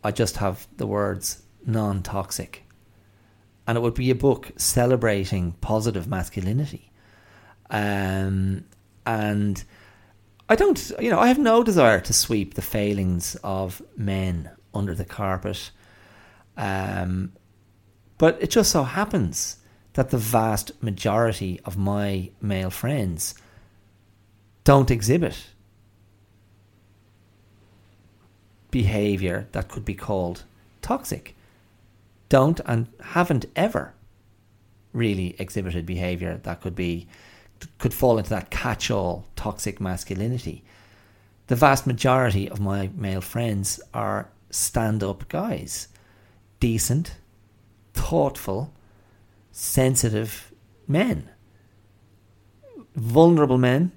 I 0.03 0.11
just 0.11 0.37
have 0.39 0.67
the 0.77 0.87
words 0.87 1.43
non 1.67 2.03
toxic. 2.03 2.65
And 3.67 3.79
it 3.79 3.81
would 3.81 3.95
be 3.95 4.11
a 4.11 4.15
book 4.15 4.51
celebrating 4.57 5.53
positive 5.61 6.09
masculinity. 6.09 6.91
Um, 7.71 8.65
and 9.07 9.63
I 10.49 10.57
don't, 10.57 10.93
you 11.01 11.11
know, 11.11 11.21
I 11.21 11.29
have 11.29 11.39
no 11.39 11.63
desire 11.63 12.01
to 12.01 12.13
sweep 12.13 12.55
the 12.55 12.63
failings 12.63 13.37
of 13.45 13.81
men 13.97 14.51
under 14.75 14.95
the 14.95 15.05
carpet. 15.05 15.71
Um, 16.57 17.33
but 18.19 18.41
it 18.41 18.51
just 18.51 18.71
so 18.71 18.83
happens 18.85 19.57
that 19.95 20.11
the 20.11 20.19
vast 20.19 20.83
majority 20.83 21.61
of 21.65 21.77
my 21.77 22.31
male 22.41 22.71
friends 22.71 23.35
don't 24.65 24.91
exhibit 24.91 25.49
behavior 28.71 29.47
that 29.53 29.69
could 29.69 29.85
be 29.85 29.95
called 29.95 30.45
toxic. 30.81 31.37
Don't 32.29 32.61
and 32.67 32.89
haven't 33.01 33.47
ever 33.55 33.95
really 34.93 35.37
exhibited 35.39 35.87
behavior 35.87 36.41
that 36.43 36.61
could 36.61 36.75
be 36.75 37.07
could 37.79 37.95
fall 37.95 38.19
into 38.19 38.31
that 38.31 38.51
catch-all 38.51 39.25
toxic 39.37 39.81
masculinity. 39.81 40.65
The 41.47 41.55
vast 41.55 41.87
majority 41.87 42.49
of 42.49 42.59
my 42.59 42.91
male 42.97 43.21
friends 43.21 43.81
are 43.95 44.29
stand-up 44.51 45.29
guys, 45.29 45.89
decent, 46.63 47.17
thoughtful, 47.93 48.73
sensitive 49.51 50.53
men, 50.87 51.29
vulnerable 52.95 53.59
men, 53.59 53.91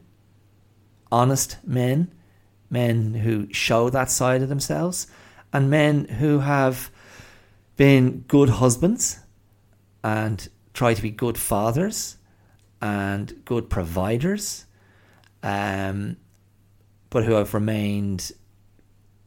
honest 1.11 1.57
men, 1.63 2.11
men 2.71 3.13
who 3.13 3.47
show 3.53 3.91
that 3.91 4.09
side 4.09 4.41
of 4.41 4.49
themselves, 4.49 5.05
and 5.53 5.69
men 5.69 6.05
who 6.05 6.39
have 6.39 6.89
been 7.77 8.25
good 8.27 8.49
husbands 8.49 9.19
and 10.03 10.49
try 10.73 10.95
to 10.95 11.03
be 11.03 11.11
good 11.11 11.37
fathers 11.37 12.17
and 12.81 13.45
good 13.45 13.69
providers, 13.69 14.65
um, 15.43 16.17
but 17.11 17.25
who 17.25 17.33
have 17.33 17.53
remained 17.53 18.31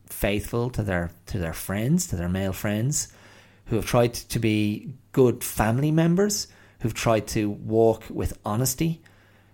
faithful 0.07 0.71
to 0.71 0.83
their 0.83 1.13
to 1.27 1.39
their 1.39 1.53
friends, 1.53 2.09
to 2.09 2.17
their 2.17 2.29
male 2.29 2.53
friends, 2.53 3.13
who 3.69 3.77
have 3.77 3.87
tried 3.87 4.15
to 4.15 4.39
be 4.39 4.93
good 5.13 5.45
family 5.45 5.91
members, 5.91 6.49
who've 6.81 6.95
tried 6.95 7.27
to 7.29 7.51
walk 7.51 8.05
with 8.11 8.39
honesty, 8.45 9.03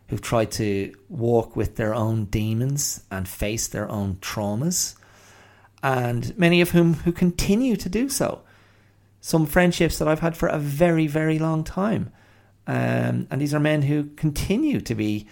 who've 0.08 0.20
tried 0.20 0.50
to 0.52 0.94
walk 1.08 1.56
with 1.56 1.76
their 1.76 1.94
own 1.94 2.26
demons 2.26 3.04
and 3.10 3.26
face 3.26 3.66
their 3.68 3.90
own 3.90 4.16
traumas, 4.16 4.94
and 5.82 6.36
many 6.38 6.60
of 6.60 6.70
whom 6.70 6.94
who 6.94 7.12
continue 7.12 7.76
to 7.76 7.88
do 7.88 8.08
so. 8.08 8.42
Some 9.20 9.46
friendships 9.46 9.98
that 9.98 10.08
I've 10.08 10.20
had 10.20 10.36
for 10.36 10.48
a 10.48 10.58
very, 10.58 11.06
very 11.06 11.38
long 11.38 11.64
time. 11.64 12.12
Um, 12.66 13.26
and 13.30 13.40
these 13.40 13.54
are 13.54 13.60
men 13.60 13.82
who 13.82 14.04
continue 14.16 14.80
to 14.82 14.94
be 14.94 15.26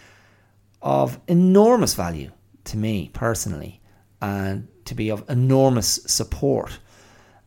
of 0.80 1.20
enormous 1.28 1.94
value 1.94 2.30
to 2.64 2.76
me 2.76 3.10
personally 3.12 3.80
and 4.20 4.68
to 4.84 4.94
be 4.94 5.10
of 5.10 5.28
enormous 5.28 6.00
support. 6.06 6.78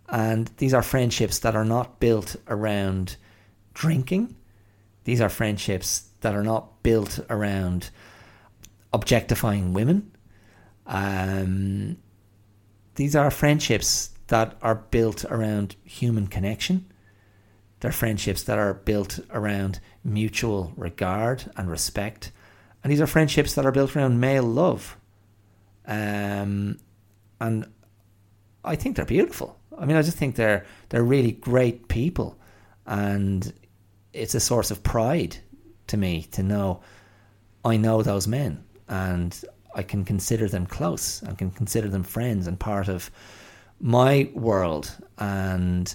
And 0.10 0.50
these 0.58 0.74
are 0.74 0.84
friendships 0.84 1.40
that 1.40 1.56
are 1.56 1.66
not 1.66 2.00
built 2.00 2.36
around 2.48 3.18
drinking. 3.74 4.36
These 5.04 5.22
are 5.22 5.30
friendships 5.30 6.10
that 6.22 6.36
are 6.36 6.44
not 6.44 6.84
built 6.84 7.20
around 7.30 7.90
objectifying 8.94 9.74
women. 9.74 10.12
Um, 10.86 11.98
these 12.96 13.16
are 13.16 13.32
friendships 13.32 14.12
that 14.28 14.58
are 14.62 14.76
built 14.76 15.26
around 15.26 15.76
human 15.84 16.28
connection. 16.28 16.86
They're 17.80 17.92
friendships 17.92 18.44
that 18.44 18.58
are 18.58 18.74
built 18.74 19.20
around 19.30 19.80
mutual 20.04 20.72
regard 20.76 21.52
and 21.58 21.70
respect. 21.70 22.32
And 22.84 22.92
these 22.92 23.02
are 23.02 23.08
friendships 23.08 23.54
that 23.56 23.66
are 23.66 23.72
built 23.72 23.96
around 23.96 24.20
male 24.20 24.44
love. 24.44 24.98
Um, 25.86 26.78
and 27.40 27.68
I 28.66 28.76
think 28.76 28.96
they're 28.96 29.06
beautiful. 29.06 29.58
I 29.78 29.86
mean, 29.86 29.98
I 29.98 30.02
just 30.02 30.18
think 30.18 30.36
they're 30.36 30.66
they're 30.90 31.04
really 31.04 31.34
great 31.34 31.88
people, 31.88 32.38
and 32.86 33.54
it's 34.14 34.36
a 34.36 34.40
source 34.40 34.72
of 34.72 34.84
pride 34.84 35.38
to 35.88 35.98
me 35.98 36.24
to 36.32 36.44
know 36.44 36.82
I 37.64 37.78
know 37.78 38.02
those 38.02 38.28
men, 38.28 38.64
and 38.88 39.40
I 39.74 39.84
can 39.84 40.06
consider 40.06 40.48
them 40.48 40.66
close. 40.66 41.24
I 41.24 41.34
can 41.34 41.52
consider 41.52 41.90
them 41.90 42.04
friends 42.04 42.48
and 42.48 42.60
part 42.60 42.88
of 42.88 43.12
my 43.80 44.30
world 44.34 44.96
and 45.18 45.94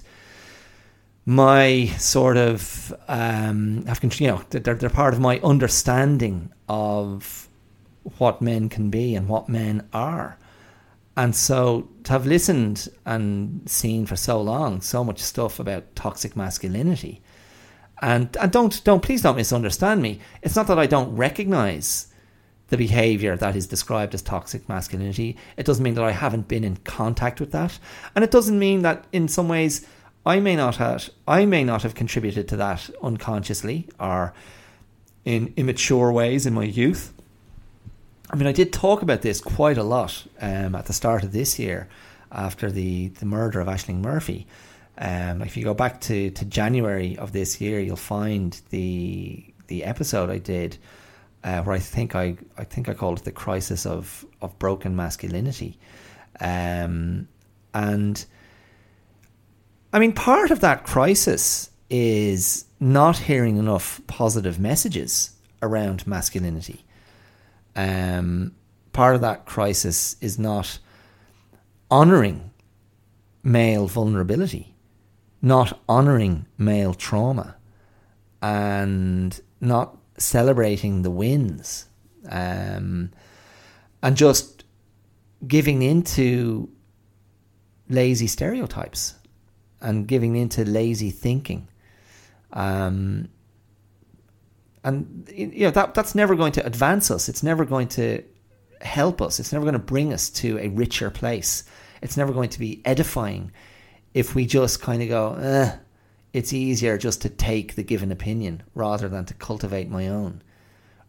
my 1.25 1.85
sort 1.97 2.37
of 2.37 2.93
um, 3.07 3.85
you 4.17 4.27
know 4.27 4.41
they're, 4.49 4.75
they're 4.75 4.89
part 4.89 5.13
of 5.13 5.19
my 5.19 5.39
understanding 5.39 6.51
of 6.67 7.47
what 8.17 8.41
men 8.41 8.69
can 8.69 8.89
be 8.89 9.15
and 9.15 9.27
what 9.27 9.47
men 9.47 9.87
are 9.93 10.37
and 11.21 11.35
so 11.35 11.87
to 12.03 12.13
have 12.13 12.25
listened 12.25 12.87
and 13.05 13.61
seen 13.69 14.07
for 14.07 14.15
so 14.15 14.41
long 14.41 14.81
so 14.81 15.03
much 15.03 15.19
stuff 15.19 15.59
about 15.59 15.95
toxic 15.95 16.35
masculinity, 16.35 17.21
and 18.01 18.35
and 18.37 18.51
don't 18.51 18.83
don't 18.83 19.03
please 19.03 19.21
don't 19.21 19.35
misunderstand 19.35 20.01
me. 20.01 20.19
It's 20.41 20.55
not 20.55 20.65
that 20.65 20.79
I 20.79 20.87
don't 20.87 21.15
recognise 21.15 22.07
the 22.69 22.77
behaviour 22.77 23.37
that 23.37 23.55
is 23.55 23.67
described 23.67 24.15
as 24.15 24.23
toxic 24.23 24.67
masculinity. 24.67 25.37
It 25.57 25.67
doesn't 25.67 25.83
mean 25.83 25.93
that 25.93 26.03
I 26.03 26.09
haven't 26.09 26.47
been 26.47 26.63
in 26.63 26.77
contact 26.77 27.39
with 27.39 27.51
that, 27.51 27.77
and 28.15 28.23
it 28.23 28.31
doesn't 28.31 28.57
mean 28.57 28.81
that 28.81 29.05
in 29.11 29.27
some 29.27 29.47
ways 29.47 29.85
I 30.25 30.39
may 30.39 30.55
not 30.55 30.77
have 30.77 31.11
I 31.27 31.45
may 31.45 31.63
not 31.63 31.83
have 31.83 31.93
contributed 31.93 32.47
to 32.47 32.55
that 32.55 32.89
unconsciously 33.03 33.87
or 33.99 34.33
in 35.23 35.53
immature 35.55 36.11
ways 36.11 36.47
in 36.47 36.55
my 36.55 36.63
youth. 36.63 37.13
I 38.31 38.37
mean, 38.37 38.47
I 38.47 38.53
did 38.53 38.71
talk 38.71 39.01
about 39.01 39.21
this 39.21 39.41
quite 39.41 39.77
a 39.77 39.83
lot 39.83 40.25
um, 40.39 40.73
at 40.73 40.85
the 40.85 40.93
start 40.93 41.23
of 41.23 41.33
this 41.33 41.59
year 41.59 41.89
after 42.31 42.71
the, 42.71 43.09
the 43.09 43.25
murder 43.25 43.59
of 43.59 43.67
Ashling 43.67 43.97
Murphy. 43.97 44.47
Um, 44.97 45.41
if 45.41 45.57
you 45.57 45.65
go 45.65 45.73
back 45.73 45.99
to, 46.01 46.31
to 46.31 46.45
January 46.45 47.17
of 47.17 47.33
this 47.33 47.59
year, 47.59 47.79
you'll 47.79 47.97
find 47.97 48.59
the 48.69 49.45
the 49.67 49.83
episode 49.85 50.29
I 50.29 50.37
did 50.37 50.77
uh, 51.43 51.61
where 51.63 51.75
I 51.75 51.79
think 51.79 52.15
I 52.15 52.37
I 52.57 52.63
think 52.63 52.89
I 52.89 52.93
called 52.93 53.19
it 53.19 53.25
the 53.25 53.31
crisis 53.31 53.85
of 53.85 54.25
of 54.41 54.57
broken 54.59 54.95
masculinity, 54.95 55.79
um, 56.39 57.27
and 57.73 58.23
I 59.93 59.99
mean 59.99 60.13
part 60.13 60.51
of 60.51 60.59
that 60.59 60.83
crisis 60.83 61.71
is 61.89 62.65
not 62.79 63.17
hearing 63.17 63.57
enough 63.57 64.01
positive 64.07 64.59
messages 64.59 65.31
around 65.61 66.05
masculinity 66.05 66.85
um, 67.75 68.55
part 68.93 69.15
of 69.15 69.21
that 69.21 69.45
crisis 69.45 70.15
is 70.21 70.37
not 70.37 70.79
honouring 71.89 72.51
male 73.43 73.87
vulnerability, 73.87 74.75
not 75.41 75.79
honouring 75.89 76.45
male 76.57 76.93
trauma, 76.93 77.55
and 78.41 79.39
not 79.59 79.97
celebrating 80.17 81.01
the 81.01 81.11
wins, 81.11 81.87
um, 82.29 83.11
and 84.03 84.15
just 84.15 84.63
giving 85.47 85.81
into 85.81 86.69
lazy 87.89 88.27
stereotypes 88.27 89.15
and 89.81 90.07
giving 90.07 90.35
into 90.35 90.63
lazy 90.63 91.09
thinking. 91.09 91.67
Um, 92.53 93.29
and 94.83 95.29
you 95.33 95.65
know 95.65 95.71
that 95.71 95.93
that's 95.93 96.15
never 96.15 96.35
going 96.35 96.53
to 96.53 96.65
advance 96.65 97.11
us. 97.11 97.29
It's 97.29 97.43
never 97.43 97.65
going 97.65 97.87
to 97.89 98.23
help 98.81 99.21
us. 99.21 99.39
It's 99.39 99.53
never 99.53 99.63
going 99.63 99.73
to 99.73 99.79
bring 99.79 100.13
us 100.13 100.29
to 100.29 100.57
a 100.59 100.69
richer 100.69 101.09
place. 101.09 101.63
It's 102.01 102.17
never 102.17 102.33
going 102.33 102.49
to 102.49 102.59
be 102.59 102.81
edifying 102.83 103.51
if 104.13 104.35
we 104.35 104.45
just 104.45 104.81
kind 104.81 105.01
of 105.01 105.09
go, 105.09 105.33
eh, 105.35 105.75
it's 106.33 106.53
easier 106.53 106.97
just 106.97 107.21
to 107.21 107.29
take 107.29 107.75
the 107.75 107.83
given 107.83 108.11
opinion 108.11 108.63
rather 108.75 109.07
than 109.07 109.25
to 109.25 109.33
cultivate 109.33 109.89
my 109.89 110.07
own, 110.07 110.41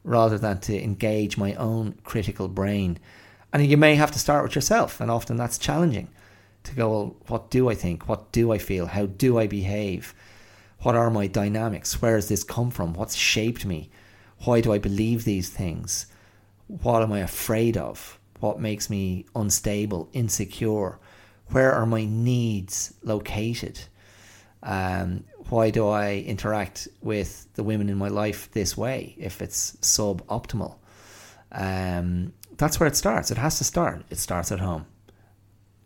rather 0.04 0.38
than 0.38 0.60
to 0.60 0.82
engage 0.82 1.36
my 1.36 1.54
own 1.54 1.94
critical 2.04 2.48
brain. 2.48 2.98
And 3.52 3.66
you 3.66 3.76
may 3.76 3.94
have 3.96 4.10
to 4.12 4.18
start 4.18 4.44
with 4.44 4.54
yourself, 4.54 5.00
and 5.00 5.10
often 5.10 5.36
that's 5.36 5.58
challenging 5.58 6.08
to 6.64 6.74
go, 6.74 6.90
well, 6.90 7.16
what 7.26 7.50
do 7.50 7.68
I 7.68 7.74
think? 7.74 8.08
What 8.08 8.32
do 8.32 8.52
I 8.52 8.58
feel? 8.58 8.86
How 8.86 9.06
do 9.06 9.38
I 9.38 9.46
behave? 9.46 10.14
What 10.82 10.96
are 10.96 11.10
my 11.10 11.28
dynamics? 11.28 12.02
Where 12.02 12.16
has 12.16 12.28
this 12.28 12.42
come 12.42 12.70
from? 12.70 12.94
What's 12.94 13.14
shaped 13.14 13.64
me? 13.64 13.90
Why 14.44 14.60
do 14.60 14.72
I 14.72 14.78
believe 14.78 15.24
these 15.24 15.48
things? 15.48 16.06
What 16.66 17.02
am 17.02 17.12
I 17.12 17.20
afraid 17.20 17.76
of? 17.76 18.18
What 18.40 18.60
makes 18.60 18.90
me 18.90 19.26
unstable, 19.36 20.08
insecure? 20.12 20.98
Where 21.48 21.72
are 21.72 21.86
my 21.86 22.04
needs 22.04 22.94
located? 23.04 23.78
Um, 24.64 25.24
why 25.48 25.70
do 25.70 25.88
I 25.88 26.24
interact 26.26 26.88
with 27.00 27.46
the 27.54 27.62
women 27.62 27.88
in 27.88 27.96
my 27.96 28.08
life 28.08 28.50
this 28.50 28.76
way 28.76 29.14
if 29.18 29.40
it's 29.40 29.76
suboptimal? 29.82 30.76
Um, 31.52 32.32
that's 32.56 32.80
where 32.80 32.88
it 32.88 32.96
starts. 32.96 33.30
It 33.30 33.38
has 33.38 33.58
to 33.58 33.64
start. 33.64 34.04
It 34.10 34.18
starts 34.18 34.50
at 34.50 34.58
home. 34.58 34.86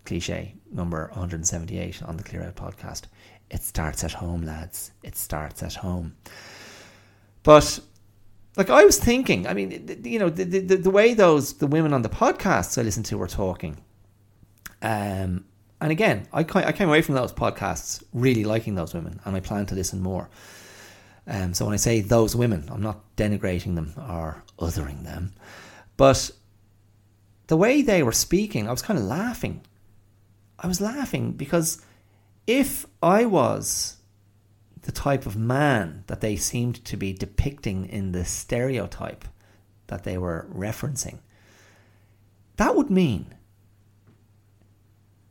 Cliche 0.06 0.54
number 0.72 1.08
178 1.12 2.02
on 2.02 2.16
the 2.16 2.22
Clear 2.22 2.44
Out 2.44 2.56
podcast. 2.56 3.02
It 3.50 3.62
starts 3.62 4.02
at 4.04 4.12
home, 4.12 4.42
lads. 4.42 4.92
It 5.02 5.16
starts 5.16 5.62
at 5.62 5.74
home. 5.74 6.16
But 7.42 7.80
like 8.56 8.70
I 8.70 8.84
was 8.84 8.98
thinking, 8.98 9.46
I 9.46 9.54
mean, 9.54 10.00
you 10.04 10.18
know, 10.18 10.30
the, 10.30 10.44
the, 10.44 10.76
the 10.76 10.90
way 10.90 11.14
those 11.14 11.54
the 11.54 11.66
women 11.66 11.92
on 11.92 12.02
the 12.02 12.08
podcasts 12.08 12.78
I 12.78 12.82
listened 12.82 13.06
to 13.06 13.18
were 13.18 13.28
talking, 13.28 13.76
um, 14.82 15.44
and 15.80 15.92
again, 15.92 16.26
I 16.32 16.40
I 16.40 16.72
came 16.72 16.88
away 16.88 17.02
from 17.02 17.14
those 17.14 17.32
podcasts 17.32 18.02
really 18.12 18.44
liking 18.44 18.74
those 18.74 18.94
women, 18.94 19.20
and 19.24 19.36
I 19.36 19.40
plan 19.40 19.66
to 19.66 19.74
listen 19.74 20.00
more. 20.00 20.28
Um, 21.28 21.54
so 21.54 21.64
when 21.64 21.74
I 21.74 21.78
say 21.78 22.00
those 22.00 22.34
women, 22.34 22.68
I'm 22.70 22.82
not 22.82 23.16
denigrating 23.16 23.74
them 23.74 23.94
or 24.08 24.42
othering 24.58 25.04
them, 25.04 25.32
but 25.96 26.30
the 27.48 27.56
way 27.56 27.82
they 27.82 28.02
were 28.02 28.12
speaking, 28.12 28.68
I 28.68 28.72
was 28.72 28.82
kind 28.82 28.98
of 28.98 29.04
laughing. 29.04 29.60
I 30.58 30.66
was 30.66 30.80
laughing 30.80 31.32
because 31.32 31.82
if 32.46 32.86
I 33.02 33.24
was 33.24 33.96
the 34.82 34.92
type 34.92 35.26
of 35.26 35.36
man 35.36 36.04
that 36.06 36.20
they 36.20 36.36
seemed 36.36 36.84
to 36.84 36.96
be 36.96 37.12
depicting 37.12 37.86
in 37.86 38.12
the 38.12 38.24
stereotype 38.24 39.24
that 39.88 40.04
they 40.04 40.16
were 40.16 40.48
referencing, 40.52 41.18
that 42.56 42.74
would 42.74 42.90
mean 42.90 43.34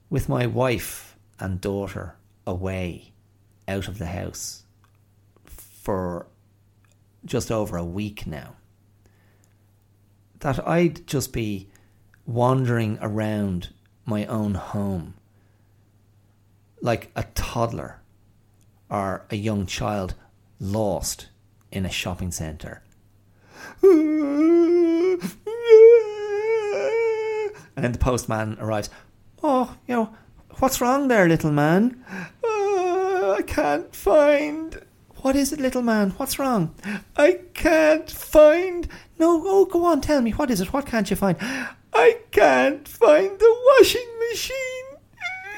with 0.09 0.30
my 0.30 0.45
wife 0.45 1.17
and 1.39 1.59
daughter 1.59 2.15
away 2.45 3.13
out 3.67 3.88
of 3.88 3.97
the 3.97 4.05
house 4.05 4.63
for 5.45 6.28
just 7.26 7.51
over 7.51 7.78
a 7.78 7.86
week 7.86 8.28
now, 8.28 8.55
that 10.39 10.65
I'd 10.67 11.07
just 11.07 11.34
be 11.34 11.69
wandering 12.26 12.97
around 13.01 13.69
my 14.05 14.25
own 14.25 14.53
home 14.53 15.15
like 16.81 17.11
a 17.15 17.23
toddler 17.33 17.99
or 18.89 19.25
a 19.31 19.35
young 19.35 19.65
child 19.65 20.13
lost 20.59 21.27
in 21.71 21.85
a 21.85 21.89
shopping 21.89 22.31
centre. 22.31 22.81
And 27.75 27.83
then 27.83 27.91
the 27.91 27.97
postman 27.99 28.57
arrives. 28.59 28.89
Oh, 29.43 29.75
you 29.87 29.95
know, 29.95 30.15
what's 30.59 30.79
wrong 30.79 31.07
there, 31.07 31.27
little 31.27 31.51
man? 31.51 32.03
Uh, 32.43 33.35
I 33.37 33.43
can't 33.45 33.93
find. 33.93 34.81
What 35.17 35.35
is 35.35 35.51
it, 35.51 35.59
little 35.59 35.81
man? 35.81 36.11
What's 36.11 36.39
wrong? 36.39 36.73
I 37.17 37.39
can't 37.53 38.09
find. 38.09 38.87
No, 39.19 39.41
oh, 39.43 39.65
go 39.65 39.85
on, 39.85 40.01
tell 40.01 40.21
me. 40.21 40.31
What 40.31 40.51
is 40.51 40.61
it? 40.61 40.71
What 40.71 40.85
can't 40.85 41.09
you 41.09 41.15
find? 41.15 41.37
I 41.97 42.17
can't 42.31 42.87
find 42.87 43.39
the 43.39 43.55
washing 43.67 44.07
machine. 44.29 44.85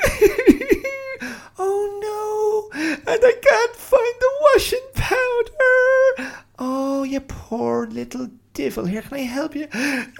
oh 1.57 1.99
no! 2.05 2.69
And 2.79 3.21
I 3.23 3.33
can't 3.41 3.75
find 3.75 4.15
the 4.19 4.31
washing 4.41 4.87
powder. 4.93 6.31
Oh, 6.59 7.03
you 7.03 7.21
poor 7.21 7.87
little 7.87 8.29
devil. 8.53 8.85
Here, 8.85 9.01
can 9.01 9.17
I 9.17 9.21
help 9.21 9.55
you? 9.55 9.67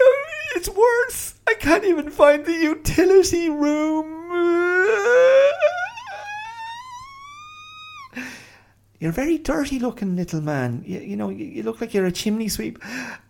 It's 0.56 0.68
worse. 0.68 1.34
I 1.46 1.54
can't 1.54 1.84
even 1.84 2.10
find 2.10 2.44
the 2.44 2.52
utility 2.52 3.48
room. 3.48 4.06
You're 8.98 9.10
a 9.10 9.12
very 9.12 9.38
dirty 9.38 9.78
looking 9.78 10.16
little 10.16 10.40
man. 10.40 10.82
You, 10.84 10.98
you 10.98 11.16
know, 11.16 11.28
you, 11.28 11.44
you, 11.44 11.62
look 11.62 11.80
like 11.80 11.94
you're 11.94 12.06
a 12.06 12.12
chimney 12.12 12.48
sweep. 12.48 12.82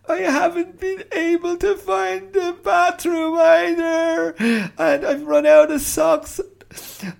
I 0.08 0.20
haven't 0.20 0.80
been 0.80 1.04
able 1.12 1.56
to 1.58 1.76
find 1.76 2.32
the 2.32 2.56
bathroom 2.62 3.38
either. 3.38 4.34
And 4.78 5.04
I've 5.04 5.26
run 5.26 5.46
out 5.46 5.70
of 5.70 5.80
socks. 5.80 6.40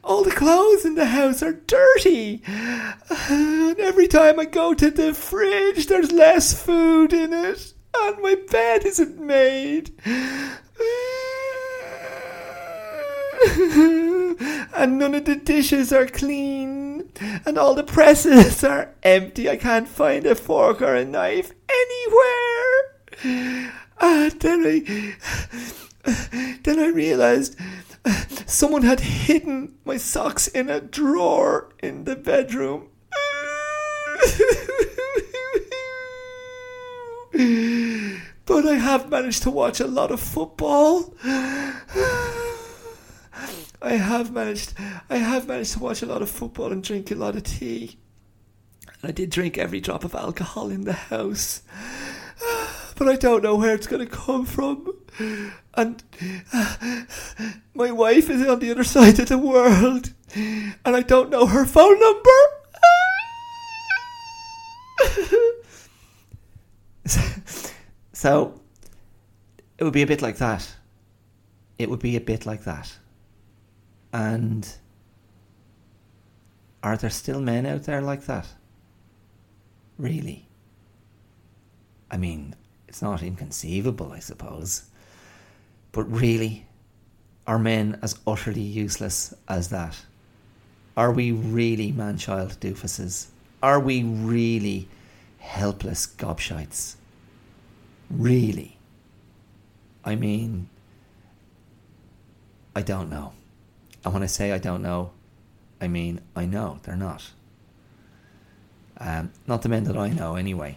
All 0.05 0.25
the 0.25 0.31
clothes 0.31 0.85
in 0.85 0.95
the 0.95 1.07
house 1.07 1.43
are 1.43 1.53
dirty. 1.53 2.43
And 2.47 3.79
every 3.79 4.09
time 4.09 4.41
I 4.41 4.45
go 4.45 4.75
to 4.75 4.91
the 4.91 5.15
fridge, 5.15 5.87
there's 5.87 6.13
less 6.13 6.61
food 6.61 7.13
in 7.13 7.33
it. 7.33 7.75
And 7.97 8.23
my 8.23 8.37
bed 8.51 8.85
isn't 8.85 9.19
made. 9.19 9.93
and 14.75 14.99
none 14.99 15.15
of 15.15 15.25
the 15.25 15.37
dishes 15.37 15.93
are 15.93 16.07
clean, 16.07 17.11
and 17.45 17.59
all 17.59 17.75
the 17.75 17.85
presses 17.85 18.63
are 18.65 18.95
empty. 19.03 19.49
I 19.49 19.57
can't 19.57 19.89
find 19.89 20.27
a 20.27 20.35
fork 20.35 20.83
or 20.83 20.95
a 20.95 21.05
knife 21.05 21.53
anywhere. 21.69 22.48
And 23.25 24.41
then 24.41 24.65
I, 24.65 25.17
then 26.63 26.79
I 26.79 26.89
realized 26.89 27.57
someone 28.47 28.83
had 28.83 29.01
hidden 29.01 29.75
my 29.85 29.97
socks 29.97 30.47
in 30.49 30.71
a 30.71 30.81
drawer 30.81 31.71
in 31.83 32.05
the 32.05 32.17
bedroom. 32.17 32.89
but 38.47 38.67
I 38.67 38.75
have 38.75 39.11
managed 39.11 39.43
to 39.45 39.51
watch 39.51 39.81
a 39.81 39.87
lot 39.87 40.11
of 40.11 40.21
football. 40.21 41.15
I 43.81 43.93
have 43.93 44.33
managed 44.33 44.75
I 45.09 45.19
have 45.19 45.47
managed 45.47 45.75
to 45.75 45.79
watch 45.79 46.03
a 46.03 46.07
lot 46.07 46.23
of 46.23 46.31
football 46.31 46.73
and 46.73 46.83
drink 46.83 47.11
a 47.11 47.15
lot 47.15 47.37
of 47.37 47.45
tea. 47.45 47.99
And 49.01 49.11
I 49.11 49.13
did 49.13 49.31
drink 49.31 49.57
every 49.57 49.81
drop 49.81 50.05
of 50.05 50.15
alcohol 50.15 50.71
in 50.71 50.85
the 50.85 50.93
house. 50.93 51.63
But 52.99 53.09
I 53.09 53.15
don't 53.15 53.45
know 53.45 53.55
where 53.55 53.75
it's 53.75 53.87
going 53.87 54.05
to 54.05 54.13
come 54.13 54.45
from. 54.45 54.93
And 55.75 56.03
uh, 56.53 57.05
my 57.73 57.93
wife 57.93 58.29
is 58.29 58.45
on 58.45 58.59
the 58.59 58.73
other 58.73 58.83
side 58.83 59.21
of 59.21 59.29
the 59.29 59.39
world. 59.39 60.13
And 60.35 60.75
I 60.85 61.03
don't 61.03 61.31
know 61.31 61.47
her 61.47 61.65
phone 61.65 62.01
number. 62.01 62.31
so 68.13 68.61
it 69.79 69.85
would 69.85 69.93
be 69.93 70.03
a 70.03 70.07
bit 70.07 70.21
like 70.21 70.39
that. 70.39 70.69
It 71.79 71.89
would 71.89 72.01
be 72.01 72.17
a 72.17 72.21
bit 72.21 72.47
like 72.47 72.65
that. 72.65 72.99
And 74.13 74.69
are 76.83 76.97
there 76.97 77.11
still 77.11 77.41
men 77.41 77.65
out 77.65 77.85
there 77.85 78.03
like 78.03 78.25
that? 78.25 78.49
Really? 79.99 80.49
I 82.11 82.17
mean, 82.17 82.57
it's 82.89 83.03
not 83.03 83.23
inconceivable, 83.23 84.13
I 84.13 84.19
suppose. 84.19 84.85
But 85.93 86.11
really, 86.11 86.67
are 87.47 87.59
men 87.59 87.99
as 88.03 88.19
utterly 88.27 88.63
useless 88.63 89.35
as 89.49 89.69
that? 89.69 89.97
Are 90.97 91.13
we 91.13 91.31
really 91.31 91.93
man 91.93 92.19
child 92.19 92.59
doofuses? 92.61 93.29
Are 93.63 93.79
we 93.79 94.03
really 94.03 94.89
helpless 95.39 96.07
gobshites? 96.07 96.97
Really? 98.11 98.79
I 100.05 100.17
mean, 100.17 100.69
I 102.75 102.83
don't 102.83 103.11
know. 103.11 103.33
And 104.05 104.15
when 104.15 104.23
I 104.23 104.27
say 104.27 104.53
I 104.53 104.59
don't 104.59 104.83
know, 104.83 105.11
I 105.81 105.89
mean 105.89 106.21
I 106.35 106.47
know 106.47 106.81
they're 106.83 106.97
not. 106.97 107.31
Um, 108.99 109.31
not 109.47 109.63
the 109.63 109.69
men 109.69 109.85
that 109.85 109.97
I 109.97 110.09
know, 110.09 110.35
anyway. 110.35 110.77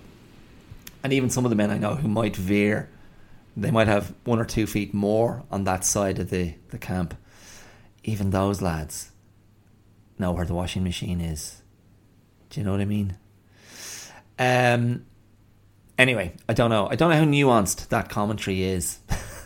And 1.03 1.13
even 1.13 1.29
some 1.29 1.45
of 1.45 1.49
the 1.49 1.55
men 1.55 1.71
I 1.71 1.77
know 1.77 1.95
who 1.95 2.07
might 2.07 2.35
veer, 2.35 2.89
they 3.57 3.71
might 3.71 3.87
have 3.87 4.13
one 4.23 4.39
or 4.39 4.45
two 4.45 4.67
feet 4.67 4.93
more 4.93 5.43
on 5.51 5.63
that 5.65 5.83
side 5.83 6.19
of 6.19 6.29
the, 6.29 6.55
the 6.69 6.77
camp. 6.77 7.15
Even 8.03 8.29
those 8.29 8.61
lads 8.61 9.11
know 10.17 10.31
where 10.31 10.45
the 10.45 10.53
washing 10.53 10.83
machine 10.83 11.19
is. 11.19 11.61
Do 12.49 12.59
you 12.59 12.65
know 12.65 12.71
what 12.71 12.81
I 12.81 12.85
mean? 12.85 13.17
Um. 14.39 15.05
Anyway, 15.97 16.33
I 16.49 16.53
don't 16.53 16.69
know. 16.71 16.87
I 16.89 16.95
don't 16.95 17.11
know 17.11 17.17
how 17.17 17.25
nuanced 17.25 17.89
that 17.89 18.09
commentary 18.09 18.63
is. 18.63 18.99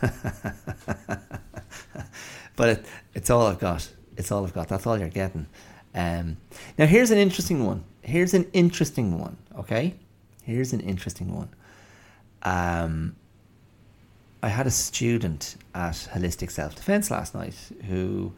but 2.56 2.68
it, 2.68 2.86
it's 3.14 3.28
all 3.28 3.46
I've 3.46 3.58
got. 3.58 3.90
It's 4.16 4.32
all 4.32 4.44
I've 4.44 4.54
got. 4.54 4.68
That's 4.68 4.86
all 4.86 4.98
you're 4.98 5.08
getting. 5.08 5.46
Um, 5.94 6.38
now, 6.78 6.86
here's 6.86 7.10
an 7.10 7.18
interesting 7.18 7.66
one. 7.66 7.84
Here's 8.02 8.32
an 8.32 8.48
interesting 8.52 9.18
one. 9.18 9.36
Okay, 9.58 9.94
here's 10.46 10.72
an 10.72 10.80
interesting 10.80 11.34
one. 11.34 11.48
Um, 12.42 13.16
I 14.42 14.48
had 14.48 14.66
a 14.66 14.70
student 14.70 15.56
at 15.74 15.94
Holistic 16.12 16.52
Self 16.52 16.76
Defense 16.76 17.10
last 17.10 17.34
night 17.34 17.56
who 17.88 18.32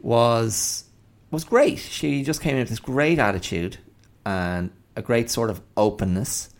was 0.00 0.84
was 1.30 1.44
great. 1.44 1.78
She 1.78 2.22
just 2.24 2.40
came 2.40 2.54
in 2.54 2.60
with 2.60 2.68
this 2.68 2.80
great 2.80 3.18
attitude 3.18 3.78
and 4.26 4.70
a 4.96 5.02
great 5.02 5.30
sort 5.30 5.50
of 5.50 5.60
openness. 5.76 6.50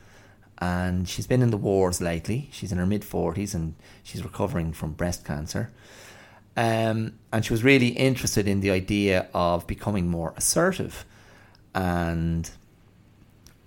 And 0.58 1.08
she's 1.08 1.26
been 1.26 1.42
in 1.42 1.50
the 1.50 1.56
wars 1.56 2.00
lately. 2.00 2.48
She's 2.52 2.70
in 2.70 2.78
her 2.78 2.86
mid 2.86 3.04
forties 3.04 3.54
and 3.54 3.74
she's 4.04 4.22
recovering 4.22 4.72
from 4.72 4.92
breast 4.92 5.24
cancer. 5.24 5.72
Um, 6.56 7.18
and 7.32 7.44
she 7.44 7.52
was 7.52 7.64
really 7.64 7.88
interested 7.88 8.46
in 8.46 8.60
the 8.60 8.70
idea 8.70 9.28
of 9.34 9.66
becoming 9.66 10.08
more 10.08 10.32
assertive. 10.36 11.04
And 11.74 12.48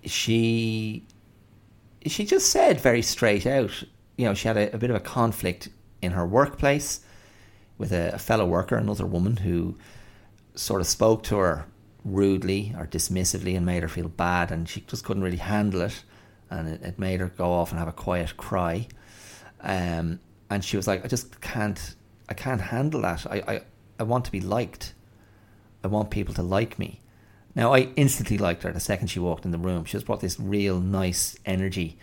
she 0.04 1.04
she 2.06 2.24
just 2.24 2.50
said 2.50 2.80
very 2.80 3.02
straight 3.02 3.46
out, 3.46 3.82
you 4.16 4.24
know, 4.24 4.34
she 4.34 4.48
had 4.48 4.56
a, 4.56 4.74
a 4.74 4.78
bit 4.78 4.90
of 4.90 4.96
a 4.96 5.00
conflict 5.00 5.68
in 6.00 6.12
her 6.12 6.26
workplace 6.26 7.00
with 7.76 7.92
a, 7.92 8.14
a, 8.14 8.18
fellow 8.18 8.46
worker, 8.46 8.76
another 8.76 9.06
woman 9.06 9.36
who 9.36 9.76
sort 10.54 10.80
of 10.80 10.86
spoke 10.86 11.22
to 11.24 11.36
her 11.36 11.66
rudely 12.04 12.74
or 12.78 12.86
dismissively 12.86 13.56
and 13.56 13.66
made 13.66 13.82
her 13.82 13.88
feel 13.88 14.08
bad, 14.08 14.50
and 14.50 14.68
she 14.68 14.80
just 14.82 15.04
couldn't 15.04 15.22
really 15.22 15.36
handle 15.36 15.82
it, 15.82 16.02
and 16.50 16.68
it, 16.68 16.82
it 16.82 16.98
made 16.98 17.20
her 17.20 17.28
go 17.36 17.52
off 17.52 17.70
and 17.70 17.78
have 17.78 17.88
a 17.88 17.92
quiet 17.92 18.36
cry. 18.36 18.86
Um, 19.60 20.20
and 20.50 20.64
she 20.64 20.76
was 20.76 20.86
like, 20.86 21.04
I 21.04 21.08
just 21.08 21.40
can't 21.40 21.96
I 22.28 22.34
can't 22.34 22.60
handle 22.60 23.02
that. 23.02 23.26
I, 23.26 23.42
I, 23.46 23.60
I 23.98 24.02
want 24.02 24.24
to 24.26 24.32
be 24.32 24.40
liked. 24.40 24.94
I 25.82 25.88
want 25.88 26.10
people 26.10 26.34
to 26.34 26.42
like 26.42 26.78
me. 26.78 27.00
Now, 27.58 27.74
I 27.74 27.88
instantly 27.96 28.38
liked 28.38 28.62
her 28.62 28.70
the 28.70 28.78
second 28.78 29.08
she 29.08 29.18
walked 29.18 29.44
in 29.44 29.50
the 29.50 29.58
room. 29.58 29.84
She 29.84 29.90
just 29.90 30.06
brought 30.06 30.20
this 30.20 30.38
real 30.38 30.78
nice 30.78 31.36
energy. 31.44 31.98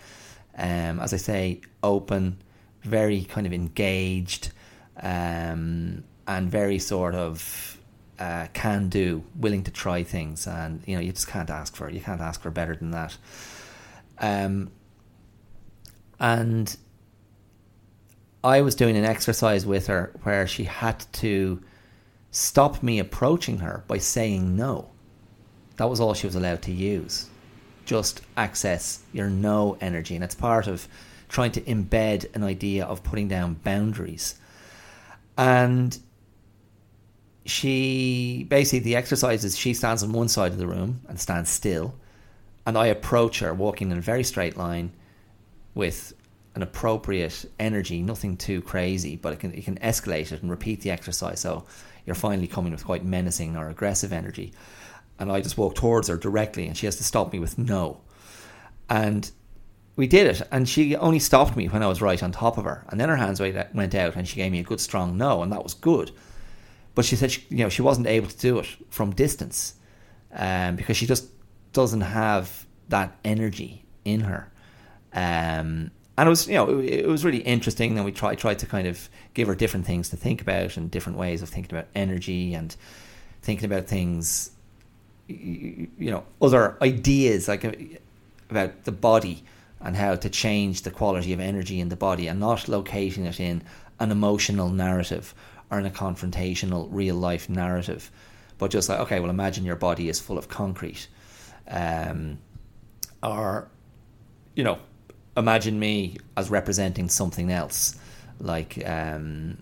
Um, 0.58 0.99
as 0.99 1.14
I 1.14 1.18
say, 1.18 1.62
open, 1.82 2.41
very 2.82 3.24
kind 3.24 3.47
of 3.47 3.53
engaged, 3.53 4.51
um, 5.01 6.03
and 6.28 6.51
very 6.51 6.78
sort 6.78 7.16
of 7.16 7.80
uh, 8.20 8.47
can 8.51 8.89
do, 8.89 9.24
willing 9.34 9.64
to 9.64 9.72
try 9.72 10.03
things. 10.03 10.45
And, 10.45 10.84
you 10.86 10.95
know, 10.95 11.01
you 11.01 11.14
just 11.14 11.30
can't 11.30 11.49
ask 11.49 11.74
for 11.74 11.88
it. 11.88 11.93
You 11.93 12.01
can't 12.01 12.20
ask 12.20 12.41
for 12.41 12.51
better 12.51 12.76
than 12.76 12.91
that. 12.91 13.16
Um, 14.20 14.72
and 16.20 16.76
I 18.43 18.60
was 18.60 18.76
doing 18.76 18.97
an 18.97 19.06
exercise 19.06 19.66
with 19.66 19.88
her 19.88 20.12
where 20.24 20.47
she 20.47 20.66
had 20.66 21.06
to 21.14 21.62
stop 22.32 22.84
me 22.84 22.99
approaching 22.99 23.60
her 23.60 23.86
by 23.88 23.99
saying 23.99 24.58
no. 24.58 24.89
That 25.78 25.89
was 25.89 25.99
all 25.99 26.13
she 26.13 26.28
was 26.28 26.36
allowed 26.36 26.61
to 26.63 26.71
use. 26.71 27.30
Just 27.86 28.21
access 28.38 29.01
your 29.13 29.30
no 29.30 29.78
energy. 29.82 30.15
And 30.15 30.23
it's 30.23 30.36
part 30.36 30.67
of 30.67 30.88
trying 31.30 31.51
to 31.53 31.61
embed 31.61 32.34
an 32.36 32.43
idea 32.43 32.86
of 32.86 33.03
putting 33.03 33.28
down 33.28 33.55
boundaries. 33.55 34.36
And 35.38 35.97
she 37.45 38.45
basically 38.49 38.80
the 38.80 38.95
exercises 38.95 39.55
she 39.57 39.73
stands 39.73 40.01
on 40.01 40.11
one 40.13 40.28
side 40.28 40.51
of 40.51 40.57
the 40.57 40.65
room 40.65 41.01
and 41.07 41.19
stands 41.19 41.49
still 41.49 41.93
and 42.65 42.78
I 42.78 42.88
approach 42.88 43.39
her 43.39 43.53
walking 43.53 43.91
in 43.91 43.97
a 43.97 44.01
very 44.01 44.23
straight 44.23 44.57
line 44.57 44.91
with 45.76 46.13
an 46.55 46.63
appropriate 46.63 47.45
energy, 47.59 48.01
nothing 48.01 48.38
too 48.38 48.61
crazy, 48.61 49.17
but 49.17 49.34
it 49.34 49.39
can, 49.39 49.53
it 49.53 49.65
can 49.65 49.78
escalate 49.80 50.32
it 50.32 50.41
and 50.41 50.49
repeat 50.49 50.82
the 50.82 50.89
exercise. 50.89 51.41
So 51.41 51.65
you're 52.05 52.15
finally 52.15 52.47
coming 52.47 52.71
with 52.71 52.86
quite 52.86 53.03
menacing 53.03 53.55
or 53.55 53.69
aggressive 53.69 54.13
energy. 54.13 54.53
And 55.18 55.32
I 55.32 55.41
just 55.41 55.57
walk 55.57 55.76
towards 55.76 56.07
her 56.07 56.18
directly, 56.18 56.68
and 56.68 56.76
she 56.76 56.86
has 56.86 56.97
to 56.97 57.03
stop 57.03 57.32
me 57.32 57.39
with 57.39 57.57
no. 57.57 58.01
And 58.89 59.30
we 59.95 60.07
did 60.07 60.28
it, 60.28 60.41
and 60.51 60.68
she 60.68 60.95
only 60.95 61.20
stopped 61.20 61.55
me 61.55 61.68
when 61.68 61.82
I 61.82 61.88
was 61.88 62.01
right 62.01 62.22
on 62.22 62.32
top 62.32 62.57
of 62.57 62.66
her. 62.66 62.86
And 62.89 62.99
then 62.99 63.09
her 63.09 63.16
hands 63.16 63.39
went 63.39 63.95
out, 63.95 64.16
and 64.16 64.28
she 64.28 64.36
gave 64.36 64.51
me 64.51 64.59
a 64.59 64.63
good 64.63 64.82
strong 64.82 65.18
no, 65.18 65.41
and 65.41 65.51
that 65.51 65.63
was 65.63 65.74
good. 65.74 66.11
But 66.95 67.05
she 67.05 67.16
said, 67.16 67.32
she, 67.32 67.45
you 67.49 67.57
know, 67.57 67.70
she 67.70 67.82
wasn't 67.82 68.07
able 68.07 68.28
to 68.28 68.38
do 68.38 68.59
it 68.59 68.68
from 68.89 69.11
distance 69.11 69.76
um, 70.34 70.76
because 70.76 70.97
she 70.97 71.05
just 71.05 71.30
doesn't 71.74 72.01
have 72.01 72.66
that 72.89 73.18
energy 73.24 73.86
in 74.05 74.22
her. 74.22 74.51
Um, 75.13 75.91
and 76.18 76.28
it 76.28 76.30
was, 76.30 76.47
you 76.47 76.53
know, 76.53 76.80
it, 76.80 76.86
it, 76.86 77.07
was 77.07 77.26
really 77.26 77.39
interesting. 77.39 77.97
And 77.97 78.05
we 78.05 78.11
tried 78.11 78.38
tried 78.38 78.59
to 78.59 78.66
kind 78.66 78.88
of 78.88 79.09
give 79.34 79.47
her 79.47 79.55
different 79.55 79.86
things 79.86 80.09
to 80.09 80.18
think 80.18 80.41
about 80.41 80.78
and 80.78 80.89
different 80.89 81.18
ways 81.18 81.41
of 81.41 81.49
thinking 81.49 81.76
about 81.76 81.88
energy 81.93 82.53
and 82.53 82.76
thinking 83.41 83.66
about 83.66 83.88
things, 83.88 84.51
you, 85.28 85.89
know, 86.11 86.23
other 86.41 86.78
ideas 86.82 87.47
like 87.47 87.65
uh, 87.65 87.71
about 88.49 88.84
the 88.84 88.91
body 88.91 89.43
and 89.82 89.95
how 89.95 90.15
to 90.15 90.30
change 90.30 90.84
the 90.84 90.91
quality 90.91 91.34
of 91.34 91.39
energy 91.39 91.80
in 91.80 91.89
the 91.89 91.95
body 91.95 92.28
and 92.28 92.39
not 92.39 92.67
locating 92.67 93.26
it 93.26 93.39
in 93.39 93.63
an 93.99 94.11
emotional 94.11 94.69
narrative 94.69 95.34
or 95.71 95.80
in 95.80 95.86
a 95.86 95.91
confrontational 95.91 96.88
real 96.91 97.15
life 97.15 97.49
narrative, 97.49 98.11
but 98.57 98.71
just 98.71 98.89
like 98.89 98.99
okay, 98.99 99.19
well, 99.19 99.30
imagine 99.30 99.65
your 99.65 99.76
body 99.76 100.09
is 100.09 100.19
full 100.19 100.38
of 100.38 100.47
concrete 100.47 101.07
um, 101.67 102.38
or 103.23 103.67
you 104.55 104.63
know, 104.63 104.80
imagine 105.36 105.80
me 105.80 106.17
as 106.38 106.49
representing 106.49 107.09
something 107.09 107.51
else. 107.51 107.95
Like 108.39 108.82
um, 108.88 109.57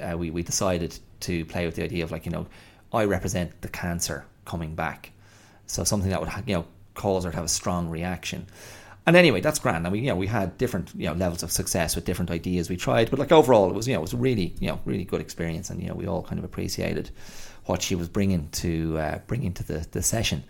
uh, 0.00 0.16
we 0.16 0.30
we 0.30 0.42
decided 0.42 0.98
to 1.20 1.44
play 1.46 1.66
with 1.66 1.76
the 1.76 1.82
idea 1.82 2.04
of 2.04 2.12
like 2.12 2.26
you 2.26 2.32
know, 2.32 2.46
I 2.92 3.04
represent 3.04 3.62
the 3.62 3.68
cancer 3.68 4.24
coming 4.46 4.74
back, 4.74 5.12
so 5.66 5.84
something 5.84 6.10
that 6.10 6.20
would 6.20 6.30
you 6.46 6.54
know 6.54 6.64
cause 6.94 7.24
her 7.24 7.30
to 7.30 7.36
have 7.36 7.44
a 7.44 7.48
strong 7.48 7.90
reaction. 7.90 8.46
And 9.06 9.14
anyway, 9.14 9.40
that's 9.40 9.60
grand. 9.60 9.86
I 9.86 9.90
mean, 9.90 10.02
you 10.02 10.10
know, 10.10 10.16
we 10.16 10.26
had 10.26 10.58
different, 10.58 10.92
you 10.96 11.06
know, 11.06 11.12
levels 11.12 11.44
of 11.44 11.52
success 11.52 11.94
with 11.94 12.04
different 12.04 12.28
ideas 12.28 12.68
we 12.68 12.76
tried. 12.76 13.08
But 13.08 13.20
like 13.20 13.30
overall, 13.30 13.70
it 13.70 13.74
was, 13.74 13.86
you 13.86 13.94
know, 13.94 14.00
it 14.00 14.02
was 14.02 14.14
really, 14.14 14.52
you 14.58 14.66
know, 14.66 14.80
really 14.84 15.04
good 15.04 15.20
experience. 15.20 15.70
And 15.70 15.80
you 15.80 15.88
know, 15.88 15.94
we 15.94 16.08
all 16.08 16.24
kind 16.24 16.40
of 16.40 16.44
appreciated 16.44 17.10
what 17.66 17.82
she 17.82 17.94
was 17.94 18.08
bringing 18.08 18.48
to 18.50 18.98
uh, 18.98 19.18
bringing 19.26 19.52
to 19.54 19.62
the 19.62 19.86
the 19.92 20.02
session. 20.02 20.42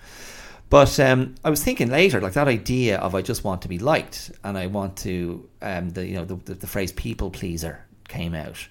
But 0.68 0.98
um, 0.98 1.36
I 1.44 1.50
was 1.50 1.62
thinking 1.62 1.90
later, 1.90 2.20
like 2.20 2.32
that 2.32 2.48
idea 2.48 2.98
of 2.98 3.14
I 3.14 3.22
just 3.22 3.44
want 3.44 3.62
to 3.62 3.68
be 3.68 3.78
liked 3.78 4.32
and 4.42 4.58
I 4.58 4.66
want 4.66 4.96
to, 4.98 5.48
um, 5.62 5.90
the 5.90 6.06
you 6.06 6.14
know 6.14 6.24
the, 6.24 6.34
the, 6.36 6.54
the 6.54 6.66
phrase 6.66 6.92
people 6.92 7.30
pleaser 7.30 7.84
came 8.08 8.34
out, 8.34 8.66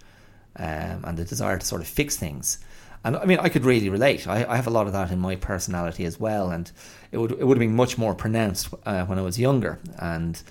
um, 0.58 1.06
and 1.06 1.18
the 1.18 1.24
desire 1.24 1.58
to 1.58 1.66
sort 1.66 1.82
of 1.82 1.88
fix 1.88 2.18
things. 2.18 2.60
And 3.06 3.16
I 3.16 3.26
mean, 3.26 3.38
I 3.38 3.50
could 3.50 3.66
really 3.66 3.90
relate. 3.90 4.28
I, 4.28 4.46
I, 4.46 4.56
have 4.56 4.66
a 4.66 4.72
lot 4.72 4.88
of 4.88 4.94
that 4.94 5.12
in 5.12 5.20
my 5.20 5.36
personality 5.36 6.06
as 6.06 6.20
well, 6.20 6.50
and 6.50 6.72
it 7.12 7.20
would 7.20 7.34
it 7.34 7.46
would 7.46 7.56
have 7.56 7.60
been 7.60 7.76
much 7.76 8.00
more 8.00 8.16
pronounced 8.16 8.74
uh, 8.84 9.06
when 9.06 9.20
I 9.20 9.22
was 9.22 9.40
younger. 9.40 9.78
And 10.00 10.42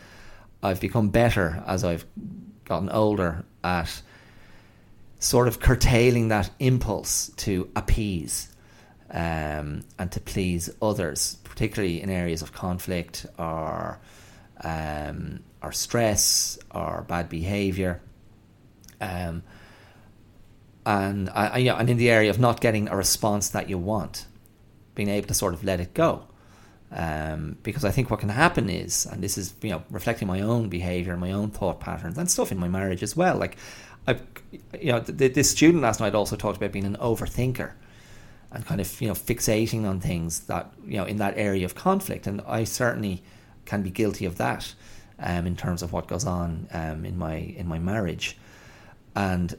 I've 0.63 0.81
become 0.81 1.09
better 1.09 1.65
as 1.67 1.83
I've 1.83 2.07
gotten 2.65 2.91
older 2.91 3.45
at 3.65 4.01
sort 5.19 5.49
of 5.49 5.59
curtailing 5.59 6.29
that 6.29 6.49
impulse 6.61 7.33
to 7.39 7.69
appease 7.75 8.55
um, 9.11 9.83
and 9.99 10.13
to 10.13 10.21
please 10.21 10.71
others, 10.81 11.39
particularly 11.43 12.01
in 12.01 12.09
areas 12.09 12.41
of 12.41 12.53
conflict 12.53 13.27
or 13.37 13.99
um, 14.63 15.41
or 15.61 15.73
stress 15.73 16.57
or 16.71 17.05
bad 17.09 17.29
behaviour. 17.29 18.01
Um, 19.01 19.43
and 20.87 21.31
I, 21.31 21.59
yeah, 21.59 21.77
and 21.77 21.89
in 21.89 21.97
the 21.97 22.11
area 22.11 22.31
of 22.31 22.39
not 22.39 22.61
getting 22.61 22.89
a 22.89 22.97
response 22.97 23.49
that 23.51 23.69
you 23.69 23.79
want, 23.79 24.27
being 24.95 25.09
able 25.09 25.29
to 25.29 25.35
sort 25.35 25.55
of 25.55 25.65
let 25.65 25.81
it 25.81 25.95
go. 25.95 26.25
Um, 26.93 27.57
because 27.63 27.85
I 27.85 27.91
think 27.91 28.11
what 28.11 28.21
can 28.21 28.29
happen 28.29 28.69
is, 28.69 29.07
and 29.07 29.23
this 29.23 29.37
is 29.37 29.55
you 29.63 29.71
know 29.71 29.83
reflecting 29.91 30.29
my 30.29 30.41
own 30.41 30.69
behaviour, 30.69 31.17
my 31.17 31.33
own 31.33 31.51
thought 31.51 31.81
patterns, 31.81 32.19
and 32.19 32.31
stuff 32.31 32.53
in 32.53 32.59
my 32.59 32.69
marriage 32.69 33.03
as 33.03 33.17
well. 33.17 33.37
Like, 33.37 33.57
I, 34.07 34.19
you 34.81 34.93
know, 34.93 35.01
this 35.01 35.51
student 35.51 35.83
last 35.83 36.01
night 36.01 36.15
also 36.15 36.37
talked 36.37 36.57
about 36.57 36.73
being 36.73 36.85
an 36.85 36.97
overthinker, 36.97 37.73
and 38.55 38.65
kind 38.65 38.81
of 38.81 39.01
you 39.01 39.09
know 39.09 39.15
fixating 39.15 39.85
on 39.85 40.01
things 40.01 40.41
that 40.47 40.73
you 40.87 40.97
know 40.97 41.05
in 41.05 41.17
that 41.19 41.37
area 41.37 41.65
of 41.65 41.75
conflict 41.75 42.27
and 42.27 42.41
I 42.47 42.65
certainly 42.65 43.23
can 43.65 43.83
be 43.83 43.91
guilty 43.91 44.25
of 44.25 44.39
that 44.39 44.75
um, 45.19 45.47
in 45.47 45.57
terms 45.57 45.83
of 45.83 45.93
what 45.93 46.07
goes 46.07 46.25
on 46.25 46.69
um, 46.73 47.05
in 47.05 47.19
my 47.19 47.35
in 47.35 47.67
my 47.67 47.79
marriage 47.79 48.39
and 49.17 49.57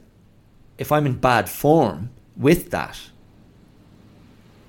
if 0.78 0.92
I'm 0.92 1.06
in 1.06 1.14
bad 1.14 1.48
form 1.48 2.10
with 2.36 2.70
that 2.70 2.98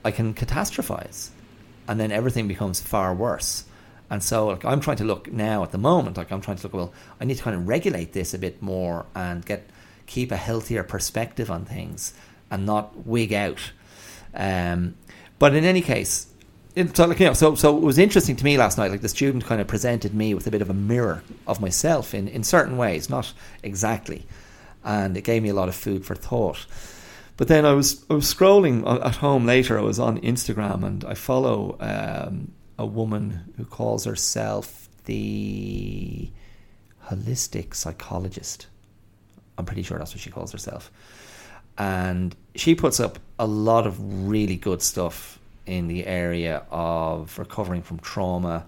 I 0.04 0.12
can 0.12 0.34
catastrophize 0.34 1.30
and 1.88 2.00
then 2.00 2.12
everything 2.12 2.48
becomes 2.48 2.80
far 2.80 3.14
worse 3.14 3.66
and 4.10 4.24
so 4.24 4.48
like 4.48 4.64
I'm 4.66 4.80
trying 4.80 4.98
to 4.98 5.04
look 5.04 5.32
now 5.32 5.64
at 5.64 5.72
the 5.72 5.78
moment 5.78 6.18
like 6.18 6.32
I'm 6.32 6.42
trying 6.42 6.58
to 6.58 6.64
look 6.64 6.74
well 6.74 6.94
I 7.20 7.26
need 7.26 7.38
to 7.38 7.44
kind 7.44 7.56
of 7.56 7.68
regulate 7.68 8.14
this 8.14 8.34
a 8.34 8.40
bit 8.40 8.62
more 8.62 9.06
and 9.16 9.46
get 9.46 9.70
keep 10.06 10.32
a 10.32 10.38
healthier 10.38 10.84
perspective 10.84 11.52
on 11.52 11.66
things 11.66 12.14
and 12.50 12.66
not 12.66 13.06
wig 13.06 13.34
out 13.34 13.72
um, 14.34 14.96
but 15.40 15.56
in 15.56 15.66
any 15.66 15.82
case, 15.82 16.28
it, 16.76 16.96
so 16.96 17.06
like 17.06 17.20
you 17.20 17.26
know, 17.26 17.34
so 17.34 17.56
so 17.56 17.76
it 17.76 17.84
was 17.84 17.98
interesting 17.98 18.36
to 18.36 18.46
me 18.46 18.58
last 18.58 18.78
night. 18.78 18.92
Like 18.92 19.02
the 19.02 19.10
student 19.10 19.46
kind 19.46 19.60
of 19.60 19.68
presented 19.68 20.14
me 20.14 20.34
with 20.34 20.48
a 20.48 20.52
bit 20.52 20.62
of 20.62 20.70
a 20.70 20.74
mirror 20.74 21.24
of 21.48 21.60
myself 21.60 22.14
in 22.14 22.28
in 22.28 22.44
certain 22.44 22.78
ways, 22.78 23.10
not 23.10 23.34
exactly, 23.64 24.26
and 24.88 25.16
it 25.16 25.24
gave 25.24 25.44
me 25.44 25.50
a 25.50 25.54
lot 25.54 25.70
of 25.70 25.76
food 25.76 26.04
for 26.04 26.16
thought. 26.16 26.66
But 27.38 27.48
then 27.48 27.64
I 27.66 27.74
was 27.74 28.04
I 28.10 28.16
was 28.16 28.34
scrolling 28.34 28.76
at 29.06 29.18
home 29.18 29.46
later. 29.46 29.78
I 29.78 29.84
was 29.84 30.00
on 30.00 30.20
Instagram 30.22 30.84
and 30.84 31.06
I 31.06 31.14
follow 31.14 31.78
um, 31.80 32.52
a 32.80 32.86
woman 32.86 33.54
who 33.58 33.66
calls 33.66 34.06
herself 34.06 34.90
the 35.06 36.32
holistic 37.10 37.76
psychologist. 37.76 38.66
I'm 39.60 39.66
pretty 39.66 39.84
sure 39.84 40.00
that's 40.00 40.14
what 40.14 40.22
she 40.22 40.32
calls 40.32 40.52
herself 40.52 40.92
and 41.78 42.36
she 42.56 42.76
puts 42.76 43.00
up 43.00 43.20
a 43.38 43.46
lot 43.46 43.86
of 43.86 44.28
really 44.28 44.56
good 44.56 44.82
stuff 44.82 45.40
in 45.66 45.88
the 45.88 46.08
area 46.08 46.64
of 46.72 47.38
recovering 47.38 47.82
from 47.82 48.00
trauma, 48.00 48.66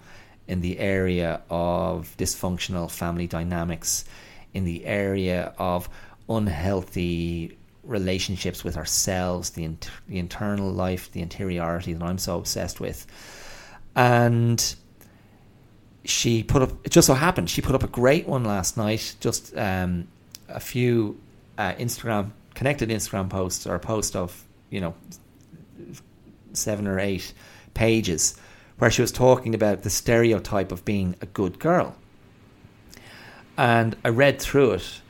in 0.48 0.61
the 0.61 0.77
area 0.80 1.41
of 1.49 2.15
dysfunctional 2.18 2.89
family 2.91 3.26
dynamics, 3.26 4.06
in 4.53 4.65
the 4.65 4.85
area 4.85 5.53
of 5.57 5.89
unhealthy 6.30 7.57
relationships 7.84 8.64
with 8.64 8.77
ourselves, 8.77 9.51
the, 9.51 9.64
inter- 9.64 9.91
the 10.07 10.19
internal 10.19 10.72
life, 10.72 11.11
the 11.11 11.22
interiority 11.22 11.93
that 11.93 12.03
I'm 12.03 12.18
so 12.18 12.38
obsessed 12.38 12.80
with. 12.80 13.07
And 13.95 14.76
she 16.06 16.43
put 16.43 16.61
up, 16.61 16.72
it 16.85 16.91
just 16.91 17.07
so 17.07 17.14
happened, 17.14 17.49
she 17.49 17.61
put 17.61 17.76
up 17.76 17.84
a 17.84 17.88
great 17.88 18.27
one 18.27 18.43
last 18.43 18.77
night, 18.77 19.15
just 19.19 19.57
um, 19.57 20.07
a 20.47 20.60
few 20.60 21.19
uh, 21.57 21.73
Instagram 21.73 22.31
connected 22.60 22.89
Instagram 22.89 23.30
posts 23.30 23.65
or 23.65 23.76
a 23.76 23.80
post 23.80 24.18
of 24.18 24.43
you 24.69 24.81
know 24.81 24.93
seven 26.51 26.88
or 26.88 26.99
eight 26.99 27.34
pages 27.73 28.35
where 28.80 28.91
she 28.91 29.01
was 29.01 29.11
talking 29.11 29.56
about 29.56 29.84
the 29.84 29.89
stereotype 29.89 30.72
of 30.72 30.84
being 30.84 31.15
a 31.22 31.26
good 31.26 31.60
girl. 31.60 31.95
And 33.57 33.95
I 34.03 34.10
read 34.10 34.41
through 34.41 34.72
it 34.72 35.01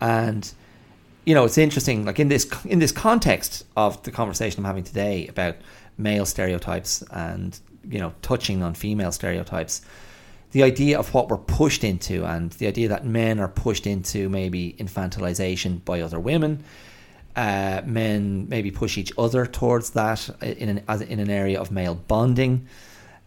and 0.00 0.52
you 1.28 1.34
know 1.34 1.44
it's 1.44 1.58
interesting 1.58 2.06
like 2.06 2.18
in 2.18 2.28
this 2.28 2.48
in 2.64 2.78
this 2.78 2.90
context 2.90 3.66
of 3.76 4.02
the 4.04 4.10
conversation 4.10 4.60
I'm 4.60 4.64
having 4.64 4.84
today 4.84 5.26
about 5.26 5.56
male 5.98 6.24
stereotypes 6.24 7.02
and 7.10 7.58
you 7.86 7.98
know 7.98 8.14
touching 8.22 8.62
on 8.62 8.72
female 8.72 9.12
stereotypes 9.12 9.82
the 10.52 10.62
idea 10.62 10.98
of 10.98 11.12
what 11.12 11.28
we're 11.28 11.36
pushed 11.36 11.84
into 11.84 12.24
and 12.24 12.52
the 12.52 12.66
idea 12.66 12.88
that 12.88 13.04
men 13.04 13.40
are 13.40 13.48
pushed 13.48 13.86
into 13.86 14.30
maybe 14.30 14.74
infantilization 14.78 15.84
by 15.84 16.00
other 16.00 16.18
women 16.18 16.64
uh, 17.36 17.82
men 17.84 18.48
maybe 18.48 18.70
push 18.70 18.96
each 18.96 19.12
other 19.18 19.44
towards 19.44 19.90
that 19.90 20.28
in 20.42 20.70
an 20.70 20.82
as 20.88 21.02
in 21.02 21.20
an 21.20 21.30
area 21.30 21.60
of 21.60 21.70
male 21.70 21.94
bonding, 21.94 22.66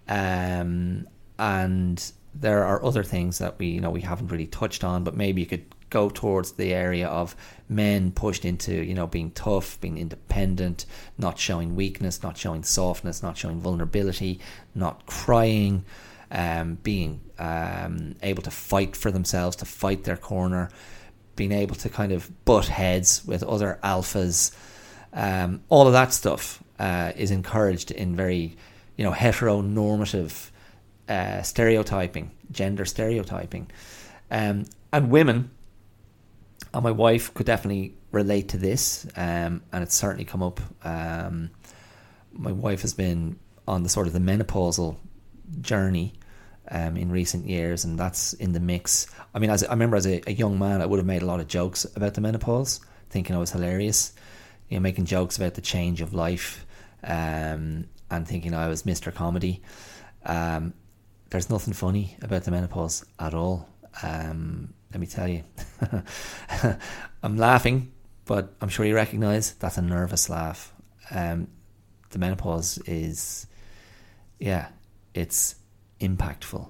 um, 0.09 1.07
and 1.39 2.11
there 2.35 2.65
are 2.65 2.83
other 2.83 3.03
things 3.03 3.37
that 3.37 3.57
we 3.57 3.67
you 3.67 3.79
know 3.79 3.89
we 3.89 4.01
haven't 4.01 4.27
really 4.27 4.47
touched 4.47 4.83
on, 4.83 5.05
but 5.05 5.15
maybe 5.15 5.39
you 5.39 5.47
could 5.47 5.63
go 5.91 6.09
towards 6.09 6.53
the 6.53 6.73
area 6.73 7.07
of 7.07 7.35
men 7.69 8.11
pushed 8.11 8.43
into 8.43 8.73
you 8.73 8.95
know 8.95 9.05
being 9.05 9.29
tough, 9.31 9.79
being 9.79 9.99
independent, 9.99 10.87
not 11.19 11.37
showing 11.37 11.75
weakness, 11.75 12.23
not 12.23 12.35
showing 12.35 12.63
softness, 12.63 13.21
not 13.21 13.37
showing 13.37 13.59
vulnerability, 13.61 14.39
not 14.73 15.05
crying. 15.05 15.85
um, 16.31 16.75
being 16.81 17.21
um, 17.37 18.15
able 18.23 18.41
to 18.43 18.51
fight 18.51 18.95
for 18.95 19.11
themselves, 19.11 19.57
to 19.57 19.65
fight 19.65 20.05
their 20.05 20.17
corner, 20.17 20.69
being 21.35 21.51
able 21.51 21.75
to 21.75 21.89
kind 21.89 22.11
of 22.11 22.45
butt 22.45 22.67
heads 22.67 23.23
with 23.25 23.43
other 23.43 23.79
alphas. 23.83 24.55
Um, 25.13 25.61
all 25.67 25.87
of 25.87 25.93
that 25.93 26.13
stuff 26.13 26.63
uh, 26.79 27.11
is 27.15 27.31
encouraged 27.31 27.91
in 27.91 28.15
very, 28.15 28.55
you 28.95 29.03
know, 29.03 29.11
heteronormative 29.11 30.49
uh, 31.09 31.41
stereotyping, 31.41 32.31
gender 32.49 32.85
stereotyping. 32.85 33.69
Um, 34.29 34.65
and 34.93 35.11
women, 35.11 35.51
and 36.73 36.83
my 36.83 36.91
wife 36.91 37.33
could 37.33 37.45
definitely 37.45 37.95
relate 38.11 38.49
to 38.49 38.57
this, 38.57 39.05
um, 39.15 39.61
and 39.71 39.83
it's 39.83 39.95
certainly 39.95 40.25
come 40.25 40.43
up. 40.43 40.59
Um, 40.83 41.51
my 42.33 42.51
wife 42.51 42.81
has 42.81 42.93
been 42.93 43.37
on 43.67 43.83
the 43.83 43.89
sort 43.89 44.07
of 44.07 44.13
the 44.13 44.19
menopausal 44.19 44.97
journey 45.59 46.13
um, 46.69 46.97
in 46.97 47.11
recent 47.11 47.45
years, 47.45 47.83
and 47.83 47.97
that's 47.99 48.33
in 48.33 48.53
the 48.53 48.59
mix. 48.59 49.07
I 49.33 49.39
mean, 49.39 49.49
as 49.49 49.63
I 49.63 49.71
remember 49.71 49.97
as 49.97 50.07
a, 50.07 50.21
a, 50.27 50.33
young 50.33 50.57
man, 50.57 50.81
I 50.81 50.85
would 50.85 50.97
have 50.97 51.05
made 51.05 51.21
a 51.21 51.25
lot 51.25 51.39
of 51.39 51.47
jokes 51.47 51.85
about 51.95 52.13
the 52.13 52.21
menopause, 52.21 52.79
thinking 53.09 53.35
I 53.35 53.39
was 53.39 53.51
hilarious. 53.51 54.13
You 54.69 54.77
know, 54.77 54.81
making 54.81 55.05
jokes 55.05 55.35
about 55.35 55.55
the 55.55 55.61
change 55.61 55.99
of 55.99 56.13
life, 56.13 56.65
um, 57.03 57.89
and 58.09 58.25
thinking 58.27 58.53
I 58.53 58.69
was 58.69 58.85
Mister 58.85 59.11
Comedy. 59.11 59.61
Um, 60.25 60.73
there's 61.29 61.49
nothing 61.49 61.73
funny 61.73 62.17
about 62.21 62.43
the 62.43 62.51
menopause 62.51 63.05
at 63.19 63.33
all. 63.33 63.67
Um, 64.03 64.73
let 64.91 64.99
me 64.99 65.07
tell 65.07 65.27
you, 65.27 65.43
I'm 67.23 67.37
laughing, 67.37 67.91
but 68.25 68.53
I'm 68.61 68.69
sure 68.69 68.85
you 68.85 68.95
recognise 68.95 69.53
that's 69.53 69.77
a 69.77 69.81
nervous 69.81 70.29
laugh. 70.29 70.73
Um, 71.09 71.47
the 72.09 72.19
menopause 72.19 72.77
is, 72.85 73.47
yeah, 74.39 74.69
it's 75.13 75.55
impactful 75.99 76.69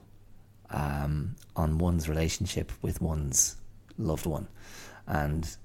um, 0.69 1.35
on 1.55 1.77
one's 1.77 2.07
relationship 2.07 2.71
with 2.81 3.01
one's 3.01 3.57
loved 3.97 4.25
one, 4.25 4.47
and 5.07 5.55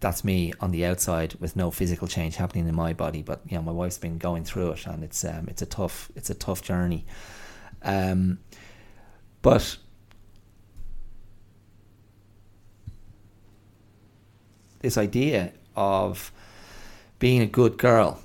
that's 0.00 0.24
me 0.24 0.52
on 0.60 0.70
the 0.70 0.84
outside 0.84 1.34
with 1.40 1.56
no 1.56 1.70
physical 1.70 2.06
change 2.06 2.36
happening 2.36 2.68
in 2.68 2.74
my 2.74 2.92
body. 2.92 3.22
But 3.22 3.40
you 3.48 3.56
know, 3.56 3.62
my 3.62 3.72
wife's 3.72 3.98
been 3.98 4.18
going 4.18 4.44
through 4.44 4.72
it, 4.72 4.86
and 4.86 5.02
it's 5.02 5.24
um, 5.24 5.48
it's 5.48 5.62
a 5.62 5.66
tough 5.66 6.10
it's 6.14 6.30
a 6.30 6.34
tough 6.34 6.62
journey. 6.62 7.06
Um, 7.82 8.40
but 9.40 9.78
this 14.80 14.96
idea 14.96 15.52
of 15.76 16.32
being 17.18 17.40
a 17.40 17.46
good 17.46 17.78
girl, 17.78 18.20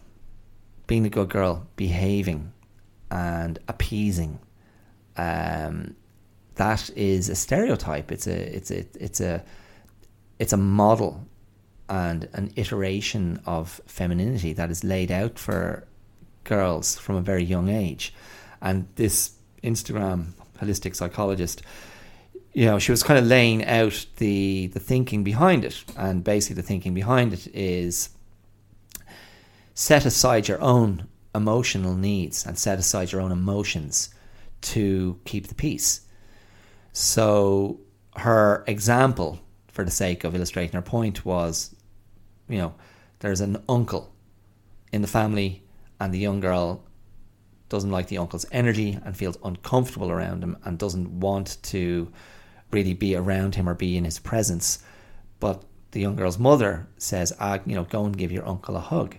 being 0.87 1.05
a 1.05 1.09
good 1.09 1.29
girl, 1.29 1.67
behaving 1.75 2.51
and 3.09 3.59
appeasing, 3.67 4.39
um, 5.17 5.95
that 6.55 6.89
is 6.95 7.29
a 7.29 7.35
stereotype. 7.35 8.11
It's 8.11 8.27
a 8.27 8.55
it's 8.55 8.71
a 8.71 8.85
it's 8.99 9.21
a 9.21 9.43
it's 10.39 10.53
a 10.53 10.57
model 10.57 11.25
and 11.89 12.27
an 12.33 12.51
iteration 12.55 13.41
of 13.45 13.81
femininity 13.85 14.53
that 14.53 14.69
is 14.69 14.83
laid 14.83 15.11
out 15.11 15.37
for 15.37 15.85
girls 16.43 16.97
from 16.97 17.15
a 17.15 17.21
very 17.21 17.43
young 17.43 17.69
age. 17.69 18.13
And 18.61 18.87
this 18.95 19.33
Instagram 19.63 20.33
holistic 20.61 20.95
psychologist, 20.95 21.61
you 22.53 22.65
know, 22.65 22.77
she 22.77 22.91
was 22.91 23.03
kind 23.03 23.19
of 23.19 23.25
laying 23.25 23.65
out 23.65 24.05
the 24.17 24.67
the 24.67 24.79
thinking 24.79 25.23
behind 25.23 25.65
it, 25.65 25.83
and 25.97 26.23
basically 26.23 26.55
the 26.61 26.67
thinking 26.67 26.93
behind 26.93 27.33
it 27.33 27.47
is 27.47 28.09
set 29.73 30.05
aside 30.05 30.47
your 30.47 30.61
own 30.61 31.07
emotional 31.33 31.95
needs 31.95 32.45
and 32.45 32.57
set 32.57 32.77
aside 32.77 33.11
your 33.11 33.21
own 33.21 33.31
emotions 33.31 34.13
to 34.61 35.19
keep 35.25 35.47
the 35.47 35.55
peace. 35.55 36.01
So 36.91 37.79
her 38.17 38.63
example, 38.67 39.39
for 39.67 39.83
the 39.83 39.91
sake 39.91 40.23
of 40.23 40.35
illustrating 40.35 40.75
her 40.75 40.81
point, 40.83 41.25
was, 41.25 41.75
you 42.47 42.59
know, 42.59 42.75
there's 43.19 43.41
an 43.41 43.63
uncle 43.67 44.13
in 44.91 45.01
the 45.01 45.07
family, 45.07 45.63
and 45.99 46.13
the 46.13 46.19
young 46.19 46.39
girl 46.39 46.83
doesn't 47.69 47.89
like 47.89 48.07
the 48.07 48.19
uncle's 48.19 48.45
energy 48.51 48.99
and 49.03 49.17
feels 49.17 49.39
uncomfortable 49.43 50.11
around 50.11 50.43
him 50.43 50.55
and 50.63 50.77
doesn't 50.77 51.09
want 51.19 51.57
to 51.63 52.11
really 52.73 52.93
be 52.93 53.15
around 53.15 53.55
him 53.55 53.69
or 53.69 53.73
be 53.73 53.95
in 53.97 54.05
his 54.05 54.19
presence. 54.19 54.83
But 55.39 55.63
the 55.91 56.01
young 56.01 56.15
girl's 56.15 56.39
mother 56.39 56.87
says, 56.97 57.33
ah, 57.39 57.59
you 57.65 57.75
know, 57.75 57.83
go 57.83 58.05
and 58.05 58.17
give 58.17 58.31
your 58.31 58.47
uncle 58.47 58.75
a 58.75 58.79
hug. 58.79 59.15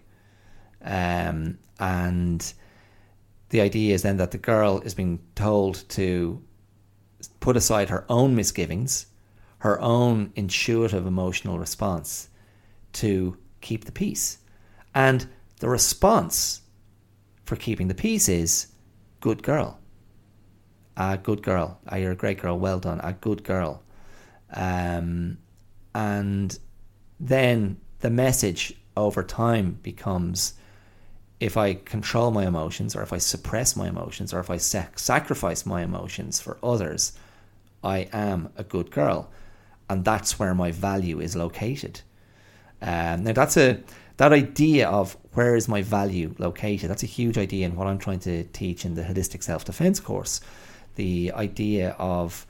Um, 0.83 1.59
and 1.79 2.53
the 3.51 3.61
idea 3.61 3.95
is 3.95 4.03
then 4.03 4.17
that 4.19 4.33
the 4.33 4.39
girl 4.39 4.81
is 4.81 4.95
being 4.95 5.21
told 5.35 5.89
to 5.91 6.43
put 7.41 7.57
aside 7.57 7.89
her 7.89 8.05
own 8.09 8.35
misgivings, 8.35 9.07
her 9.59 9.81
own 9.81 10.33
intuitive 10.35 11.07
emotional 11.07 11.59
response 11.59 12.29
to 12.95 13.37
keep 13.61 13.85
the 13.85 13.93
peace. 13.93 14.39
And 14.95 15.27
the 15.61 15.69
response 15.69 16.63
for 17.45 17.57
keeping 17.57 17.89
the 17.89 17.95
peace 17.95 18.29
is 18.29 18.69
good 19.21 19.43
girl. 19.43 19.79
A 20.97 21.17
good 21.17 21.43
girl. 21.43 21.81
Ah, 21.89 21.97
you're 21.97 22.13
a 22.13 22.17
great 22.17 22.41
girl. 22.41 22.59
Well 22.59 22.79
done. 22.79 23.01
A 23.01 23.13
good 23.13 23.45
girl. 23.45 23.83
Um, 24.53 25.39
and 25.95 26.59
then 27.19 27.79
the 28.01 28.11
message 28.11 28.75
over 28.97 29.23
time 29.23 29.79
becomes 29.83 30.55
if 31.41 31.57
I 31.57 31.75
control 31.75 32.31
my 32.31 32.47
emotions 32.47 32.95
or 32.95 33.03
if 33.03 33.13
I 33.13 33.19
suppress 33.19 33.77
my 33.77 33.89
emotions 33.89 34.33
or 34.33 34.41
if 34.41 34.51
I 34.51 34.57
sac- 34.57 34.99
sacrifice 34.99 35.67
my 35.67 35.83
emotions 35.83 36.41
for 36.41 36.59
others, 36.63 37.13
I 37.83 38.09
am 38.13 38.51
a 38.57 38.65
good 38.65 38.91
girl. 38.91 39.31
And 39.91 40.05
that's 40.05 40.39
where 40.39 40.55
my 40.55 40.71
value 40.71 41.21
is 41.21 41.37
located. 41.37 42.01
Um, 42.81 43.25
now, 43.25 43.33
that's 43.33 43.57
a 43.57 43.83
that 44.17 44.33
idea 44.33 44.89
of 44.89 45.17
where 45.33 45.57
is 45.57 45.69
my 45.69 45.83
value 45.83 46.35
located, 46.39 46.89
that's 46.89 47.03
a 47.03 47.07
huge 47.07 47.37
idea 47.37 47.67
in 47.67 47.75
what 47.75 47.89
I'm 47.89 47.99
trying 47.99 48.21
to 48.21 48.45
teach 48.45 48.85
in 48.85 48.95
the 48.95 49.03
holistic 49.03 49.43
self 49.43 49.65
defense 49.65 50.01
course. 50.01 50.41
The 50.95 51.33
idea 51.33 51.91
of, 51.99 52.47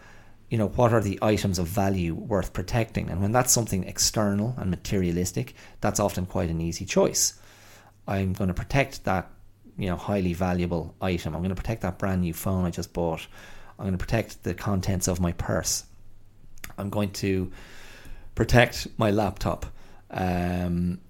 you 0.51 0.59
know, 0.59 0.69
what 0.69 0.93
are 0.93 1.01
the 1.01 1.19
items 1.23 1.59
of 1.59 1.67
value 1.67 2.15
worth 2.15 2.53
protecting? 2.53 3.09
And 3.11 3.21
when 3.23 3.33
that's 3.33 3.53
something 3.53 3.85
external 3.85 4.55
and 4.59 4.71
materialistic, 4.71 5.55
that's 5.81 6.01
often 6.01 6.27
quite 6.27 6.51
an 6.51 6.61
easy 6.61 6.85
choice. 6.85 7.41
I'm 8.07 8.33
going 8.33 8.49
to 8.49 8.55
protect 8.55 9.05
that, 9.05 9.31
you 9.79 9.89
know, 9.89 9.97
highly 9.97 10.35
valuable 10.35 10.95
item. 11.01 11.35
I'm 11.35 11.41
going 11.41 11.55
to 11.55 11.61
protect 11.61 11.83
that 11.83 11.99
brand 11.99 12.21
new 12.21 12.35
phone 12.35 12.65
I 12.65 12.71
just 12.71 12.93
bought. 12.93 13.27
I'm 13.79 13.85
going 13.85 13.99
to 13.99 14.05
protect 14.05 14.43
the 14.43 14.55
contents 14.55 15.09
of 15.09 15.21
my 15.21 15.33
purse. 15.33 15.85
I'm 16.79 16.91
going 16.91 17.11
to 17.13 17.51
protect 18.35 18.89
my 18.99 19.11
laptop. 19.11 19.67
Um, 20.11 21.01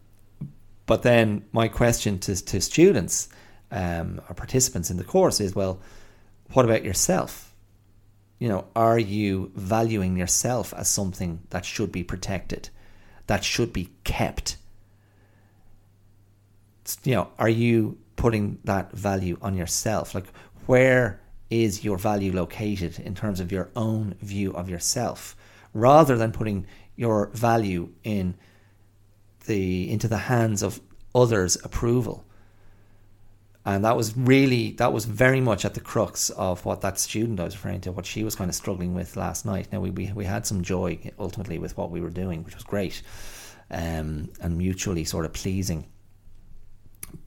but 0.86 1.02
then 1.02 1.44
my 1.52 1.68
question 1.68 2.18
to, 2.20 2.44
to 2.44 2.60
students 2.60 3.28
um, 3.70 4.20
or 4.28 4.34
participants 4.34 4.90
in 4.90 4.96
the 4.96 5.04
course 5.04 5.40
is 5.40 5.54
well, 5.54 5.80
what 6.54 6.64
about 6.64 6.84
yourself? 6.84 7.54
You 8.38 8.48
know, 8.48 8.66
are 8.74 8.98
you 8.98 9.52
valuing 9.54 10.16
yourself 10.16 10.72
as 10.74 10.88
something 10.88 11.42
that 11.50 11.64
should 11.64 11.92
be 11.92 12.02
protected, 12.02 12.70
that 13.26 13.44
should 13.44 13.72
be 13.72 13.90
kept? 14.04 14.56
You 17.02 17.14
know, 17.14 17.28
are 17.38 17.48
you 17.48 17.98
putting 18.16 18.58
that 18.64 18.92
value 18.92 19.36
on 19.42 19.54
yourself? 19.54 20.14
Like, 20.14 20.26
where 20.66 21.20
is 21.50 21.84
your 21.84 21.98
value 21.98 22.32
located 22.32 22.98
in 22.98 23.14
terms 23.14 23.40
of 23.40 23.52
your 23.52 23.70
own 23.76 24.14
view 24.20 24.52
of 24.54 24.68
yourself, 24.68 25.36
rather 25.72 26.16
than 26.16 26.32
putting 26.32 26.66
your 26.96 27.28
value 27.34 27.90
in 28.02 28.34
the 29.46 29.90
into 29.90 30.08
the 30.08 30.18
hands 30.18 30.62
of 30.62 30.80
others' 31.14 31.56
approval. 31.64 32.24
And 33.66 33.84
that 33.84 33.96
was 33.96 34.14
really, 34.16 34.72
that 34.72 34.92
was 34.92 35.06
very 35.06 35.40
much 35.40 35.64
at 35.64 35.72
the 35.72 35.80
crux 35.80 36.28
of 36.30 36.64
what 36.66 36.82
that 36.82 36.98
student 36.98 37.40
I 37.40 37.44
was 37.44 37.54
referring 37.54 37.80
to, 37.82 37.92
what 37.92 38.04
she 38.04 38.22
was 38.22 38.34
kind 38.34 38.50
of 38.50 38.54
struggling 38.54 38.94
with 38.94 39.16
last 39.16 39.46
night. 39.46 39.68
Now, 39.72 39.80
we, 39.80 39.90
we, 39.90 40.12
we 40.12 40.24
had 40.26 40.46
some 40.46 40.62
joy 40.62 41.10
ultimately 41.18 41.58
with 41.58 41.74
what 41.76 41.90
we 41.90 42.02
were 42.02 42.10
doing, 42.10 42.44
which 42.44 42.54
was 42.54 42.64
great 42.64 43.02
um, 43.70 44.28
and 44.42 44.58
mutually 44.58 45.04
sort 45.04 45.24
of 45.24 45.32
pleasing. 45.32 45.86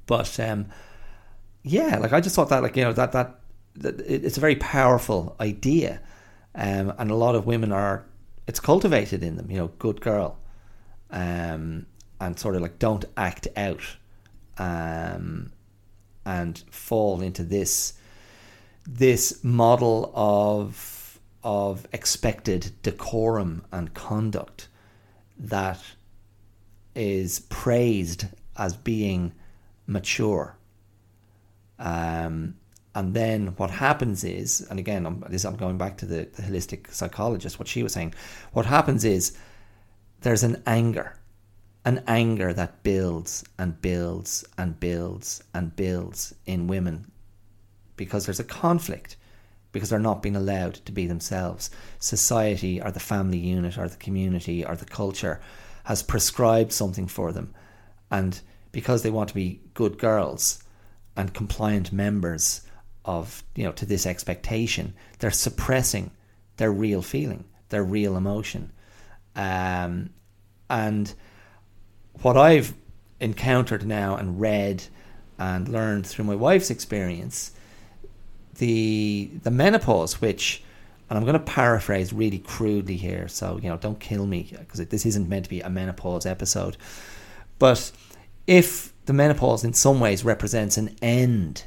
But 0.05 0.39
um, 0.39 0.68
yeah, 1.64 1.97
like 1.97 2.14
I 2.14 2.22
just 2.22 2.35
thought 2.35 2.49
that, 2.49 2.61
like, 2.61 2.76
you 2.77 2.84
know, 2.84 2.93
that, 2.93 3.14
that, 3.14 3.39
that 3.77 3.99
it's 4.01 4.38
a 4.38 4.41
very 4.41 4.57
powerful 4.57 5.35
idea. 5.39 6.01
Um, 6.53 6.93
and 6.99 7.09
a 7.09 7.15
lot 7.15 7.34
of 7.34 7.47
women 7.47 7.72
are, 7.72 8.05
it's 8.45 8.59
cultivated 8.59 9.23
in 9.23 9.38
them, 9.38 9.49
you 9.49 9.57
know, 9.57 9.69
good 9.80 10.01
girl. 10.01 10.38
Um, 11.09 11.88
and 12.19 12.38
sort 12.38 12.55
of 12.55 12.61
like 12.61 12.80
don't 12.80 13.05
act 13.15 13.47
out 13.55 13.81
um, 14.57 15.51
and 16.28 16.64
fall 16.70 17.22
into 17.22 17.44
this 17.44 17.94
this 18.86 19.44
model 19.44 20.12
of 20.14 21.20
of 21.41 21.88
expected 21.94 22.72
decorum 22.84 23.64
and 23.72 23.94
conduct 23.94 24.68
that 25.40 25.80
is 26.95 27.40
praised 27.40 28.26
as 28.56 28.76
being 28.76 29.32
mature. 29.86 30.58
Um, 31.80 32.56
And 32.95 33.14
then 33.14 33.54
what 33.58 33.70
happens 33.70 34.24
is, 34.24 34.68
and 34.70 34.80
again, 34.80 35.06
I'm, 35.06 35.24
this, 35.30 35.45
I'm 35.45 35.56
going 35.56 35.78
back 35.78 35.98
to 35.98 36.06
the, 36.08 36.28
the 36.36 36.41
holistic 36.41 36.91
psychologist, 36.91 37.60
what 37.60 37.68
she 37.68 37.84
was 37.84 37.94
saying. 37.94 38.16
What 38.54 38.66
happens 38.66 39.04
is 39.04 39.38
there's 40.22 40.44
an 40.44 40.64
anger, 40.66 41.16
an 41.88 42.03
anger 42.05 42.51
that 42.51 42.84
builds 42.84 43.45
and 43.57 43.81
builds 43.81 44.43
and 44.57 44.77
builds 44.77 45.41
and 45.53 45.73
builds 45.77 46.35
in 46.45 46.68
women 46.68 47.09
because 47.95 48.26
there's 48.26 48.41
a 48.41 48.43
conflict 48.43 49.15
because 49.72 49.89
they're 49.89 49.97
not 49.97 50.22
being 50.22 50.35
allowed 50.35 50.73
to 50.73 50.91
be 50.91 51.07
themselves. 51.07 51.69
Society 51.99 52.81
or 52.81 52.91
the 52.91 52.99
family 52.99 53.38
unit 53.38 53.77
or 53.77 53.88
the 53.88 53.95
community 53.95 54.65
or 54.65 54.76
the 54.76 54.84
culture 54.84 55.39
has 55.85 56.03
prescribed 56.03 56.73
something 56.73 57.07
for 57.07 57.31
them. 57.31 57.53
And 58.11 58.38
because 58.73 59.03
they 59.03 59.09
want 59.09 59.30
to 59.30 59.35
be 59.35 59.61
good 59.73 59.97
girls 59.97 60.61
and 61.15 61.34
compliant 61.34 61.93
members 61.93 62.64
of, 63.05 63.45
you 63.55 63.64
know, 63.64 63.72
to 63.72 63.85
this 63.85 64.05
expectation, 64.05 64.93
they're 65.19 65.31
suppressing 65.31 66.11
their 66.57 66.72
real 66.72 67.01
feeling, 67.01 67.45
their 67.69 67.85
real 67.85 68.18
emotion. 68.18 68.73
Um, 69.38 70.09
and 70.69 71.14
what 72.22 72.38
I've 72.38 72.73
encountered 73.19 73.85
now 73.85 74.15
and 74.15 74.39
read 74.39 74.84
and 75.39 75.68
learned 75.68 76.06
through 76.06 76.26
my 76.26 76.35
wife's 76.35 76.69
experience 76.69 77.52
the 78.57 79.30
the 79.44 79.52
menopause, 79.52 80.19
which, 80.22 80.64
and 81.10 81.18
I'm 81.18 81.23
going 81.26 81.34
to 81.34 81.39
paraphrase 81.39 82.14
really 82.14 82.39
crudely 82.39 82.98
here, 82.98 83.27
so 83.27 83.60
you 83.61 83.69
know, 83.69 83.77
don't 83.77 83.99
kill 83.99 84.26
me 84.26 84.48
because 84.52 84.85
this 84.88 85.06
isn't 85.06 85.30
meant 85.30 85.45
to 85.45 85.49
be 85.49 85.61
a 85.61 85.69
menopause 85.69 86.26
episode. 86.26 86.77
But 87.60 87.91
if 88.45 88.94
the 89.06 89.14
menopause 89.14 89.64
in 89.64 89.73
some 89.73 89.99
ways 89.99 90.23
represents 90.23 90.77
an 90.77 90.95
end 91.02 91.64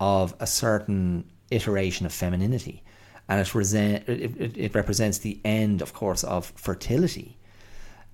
of 0.00 0.34
a 0.40 0.46
certain 0.46 1.30
iteration 1.50 2.06
of 2.06 2.12
femininity, 2.12 2.82
and 3.28 3.40
it, 3.40 3.54
resent, 3.54 4.08
it, 4.08 4.36
it, 4.40 4.56
it 4.56 4.74
represents 4.74 5.18
the 5.18 5.40
end, 5.44 5.80
of 5.80 5.92
course, 5.92 6.24
of 6.24 6.46
fertility, 6.56 7.38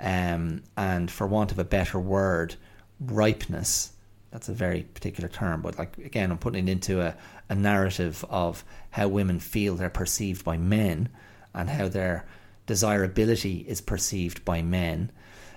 um, 0.01 0.63
and 0.77 1.11
for 1.11 1.27
want 1.27 1.53
of 1.53 1.59
a 1.59 1.65
better 1.65 1.99
word, 1.99 2.57
ripeness 3.01 3.93
that's 4.31 4.49
a 4.49 4.53
very 4.53 4.83
particular 4.83 5.29
term, 5.29 5.63
but 5.63 5.79
like 5.79 5.97
again, 5.99 6.31
I'm 6.31 6.39
putting 6.39 6.69
it 6.69 6.71
into 6.71 7.01
a, 7.01 7.17
a 7.49 7.55
narrative 7.55 8.25
of 8.29 8.65
how 8.91 9.09
women 9.09 9.41
feel 9.41 9.75
they're 9.75 9.89
perceived 9.89 10.45
by 10.45 10.59
men 10.59 11.09
and 11.55 11.71
how 11.71 11.89
their 11.89 12.27
desirability 12.67 13.65
is 13.67 13.81
perceived 13.81 14.45
by 14.45 14.61
men. 14.61 15.11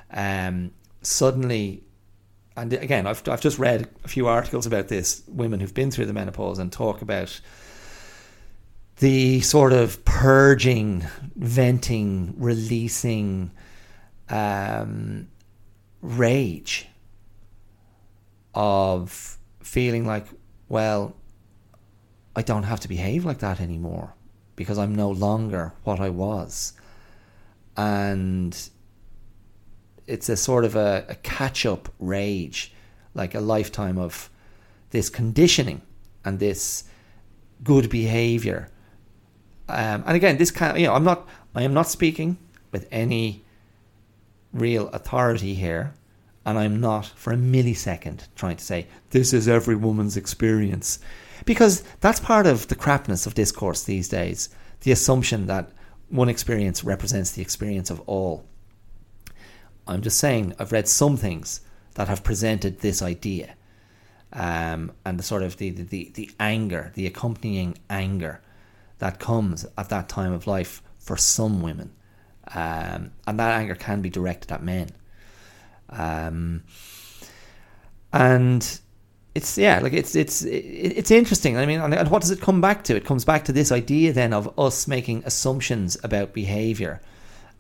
Um, 0.09 0.72
suddenly, 1.01 1.84
and 2.55 2.72
again, 2.72 3.07
I've, 3.07 3.27
I've 3.27 3.41
just 3.41 3.59
read 3.59 3.89
a 4.05 4.07
few 4.07 4.27
articles 4.27 4.65
about 4.65 4.88
this, 4.88 5.23
women 5.27 5.59
who've 5.59 5.73
been 5.73 5.91
through 5.91 6.05
the 6.05 6.13
menopause 6.13 6.57
and 6.57 6.72
talk 6.72 7.01
about 7.01 7.41
the 8.99 9.41
sort 9.41 9.73
of 9.73 10.05
purging, 10.05 11.05
venting, 11.35 12.35
releasing 12.38 13.51
um, 14.31 15.27
rage 16.01 16.87
of 18.55 19.37
feeling 19.61 20.05
like, 20.05 20.25
well, 20.69 21.15
I 22.35 22.41
don't 22.41 22.63
have 22.63 22.79
to 22.79 22.87
behave 22.87 23.25
like 23.25 23.39
that 23.39 23.59
anymore 23.59 24.15
because 24.55 24.77
I'm 24.77 24.95
no 24.95 25.09
longer 25.09 25.73
what 25.83 25.99
I 25.99 26.09
was. 26.09 26.73
And 27.75 28.57
it's 30.07 30.29
a 30.29 30.37
sort 30.37 30.65
of 30.65 30.75
a, 30.75 31.05
a 31.09 31.15
catch 31.15 31.65
up 31.65 31.89
rage, 31.99 32.73
like 33.13 33.35
a 33.35 33.41
lifetime 33.41 33.97
of 33.97 34.29
this 34.91 35.09
conditioning 35.09 35.81
and 36.23 36.39
this 36.39 36.85
good 37.63 37.89
behavior. 37.89 38.69
Um, 39.67 40.03
and 40.05 40.15
again, 40.15 40.37
this 40.37 40.51
kind 40.51 40.71
of, 40.71 40.79
you 40.79 40.87
know, 40.87 40.93
I'm 40.93 41.03
not, 41.03 41.27
I 41.53 41.63
am 41.63 41.73
not 41.73 41.87
speaking 41.87 42.37
with 42.71 42.87
any 42.91 43.43
real 44.53 44.89
authority 44.89 45.53
here. 45.53 45.93
And 46.45 46.57
I'm 46.57 46.79
not 46.79 47.05
for 47.05 47.33
a 47.33 47.37
millisecond 47.37 48.27
trying 48.35 48.57
to 48.57 48.63
say, 48.63 48.87
this 49.11 49.31
is 49.31 49.47
every 49.47 49.75
woman's 49.75 50.17
experience. 50.17 50.99
Because 51.45 51.83
that's 51.99 52.19
part 52.19 52.47
of 52.47 52.67
the 52.67 52.75
crapness 52.75 53.25
of 53.25 53.35
discourse 53.35 53.83
these 53.83 54.09
days 54.09 54.49
the 54.81 54.91
assumption 54.91 55.45
that 55.45 55.69
one 56.09 56.29
experience 56.29 56.83
represents 56.83 57.31
the 57.31 57.41
experience 57.41 57.89
of 57.89 58.01
all. 58.01 58.45
I'm 59.87 60.01
just 60.01 60.19
saying, 60.19 60.53
I've 60.59 60.71
read 60.71 60.87
some 60.87 61.17
things 61.17 61.61
that 61.95 62.07
have 62.07 62.23
presented 62.23 62.79
this 62.79 63.01
idea. 63.01 63.55
Um, 64.33 64.93
and 65.05 65.19
the 65.19 65.23
sort 65.23 65.43
of 65.43 65.57
the, 65.57 65.69
the, 65.69 66.11
the 66.13 66.31
anger, 66.39 66.91
the 66.95 67.05
accompanying 67.05 67.77
anger 67.89 68.41
that 68.99 69.19
comes 69.19 69.65
at 69.77 69.89
that 69.89 70.07
time 70.07 70.31
of 70.31 70.47
life 70.47 70.81
for 70.99 71.17
some 71.17 71.61
women. 71.61 71.91
Um, 72.53 73.11
and 73.27 73.39
that 73.39 73.59
anger 73.59 73.75
can 73.75 74.01
be 74.01 74.09
directed 74.09 74.51
at 74.51 74.63
men. 74.63 74.89
Um, 75.89 76.63
and 78.13 78.79
it's 79.33 79.57
yeah, 79.57 79.79
like 79.79 79.93
it's 79.93 80.15
it's 80.15 80.43
it's 80.43 81.11
interesting. 81.11 81.57
I 81.57 81.65
mean, 81.65 81.79
and 81.79 82.09
what 82.09 82.21
does 82.21 82.31
it 82.31 82.41
come 82.41 82.59
back 82.59 82.83
to? 82.85 82.95
It 82.95 83.05
comes 83.05 83.23
back 83.23 83.45
to 83.45 83.53
this 83.53 83.71
idea 83.71 84.11
then 84.11 84.33
of 84.33 84.57
us 84.59 84.87
making 84.87 85.23
assumptions 85.25 85.97
about 86.03 86.33
behavior, 86.33 87.01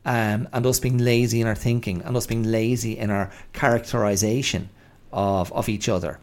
um, 0.05 0.49
and 0.51 0.65
us 0.65 0.79
being 0.79 0.97
lazy 0.97 1.39
in 1.39 1.47
our 1.47 1.55
thinking, 1.55 2.01
and 2.03 2.17
us 2.17 2.27
being 2.27 2.43
lazy 2.43 2.97
in 2.97 3.09
our 3.09 3.31
characterization 3.53 4.69
of 5.13 5.51
of 5.53 5.69
each 5.69 5.87
other. 5.87 6.19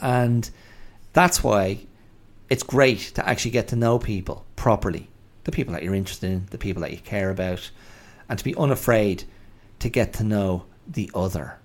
And 0.00 0.50
that's 1.12 1.44
why 1.44 1.78
it's 2.50 2.62
great 2.64 3.12
to 3.14 3.28
actually 3.28 3.52
get 3.52 3.68
to 3.68 3.76
know 3.76 3.98
people 3.98 4.44
properly, 4.56 5.08
the 5.46 5.52
people 5.52 5.72
that 5.72 5.84
you're 5.84 5.94
interested 5.94 6.30
in, 6.30 6.46
the 6.50 6.58
people 6.58 6.82
that 6.82 6.90
you 6.90 6.98
care 6.98 7.30
about, 7.30 7.70
and 8.28 8.36
to 8.36 8.44
be 8.44 8.54
unafraid 8.56 9.22
to 9.78 9.88
get 9.88 10.12
to 10.14 10.24
know 10.24 10.64
the 10.88 11.08
other. 11.14 11.58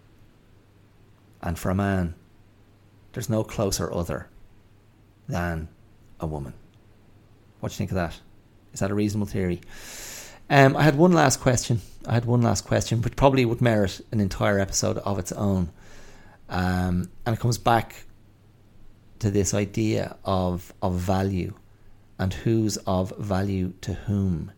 And 1.42 1.58
for 1.58 1.72
a 1.72 1.76
man, 1.76 2.14
there's 3.12 3.28
no 3.28 3.44
closer 3.44 3.92
other 3.92 4.28
than 5.28 5.68
a 6.20 6.28
woman. 6.28 6.54
What 7.60 7.70
do 7.70 7.74
you 7.74 7.78
think 7.78 7.90
of 7.90 7.96
that? 7.96 8.20
Is 8.72 8.82
that 8.82 8.92
a 8.92 8.94
reasonable 8.94 9.26
theory? 9.26 9.62
Um, 10.48 10.78
I 10.78 10.84
had 10.84 10.96
one 10.96 11.14
last 11.14 11.40
question. 11.40 11.82
I 12.06 12.14
had 12.14 12.26
one 12.26 12.44
last 12.44 12.66
question, 12.66 13.02
which 13.02 13.16
probably 13.16 13.46
would 13.46 13.62
merit 13.62 14.00
an 14.12 14.20
entire 14.20 14.60
episode 14.60 15.00
of 15.00 15.18
its 15.18 15.32
own. 15.32 15.72
Um, 16.50 17.10
and 17.26 17.36
it 17.36 17.40
comes 17.40 17.58
back 17.58 18.06
to 19.20 19.32
this 19.32 19.56
idea 19.56 20.18
of 20.24 20.72
of 20.82 20.96
value 20.96 21.56
and 22.22 22.36
who's 22.36 22.78
of 22.86 23.12
value 23.18 23.74
to 23.82 23.96
whom. 23.96 24.52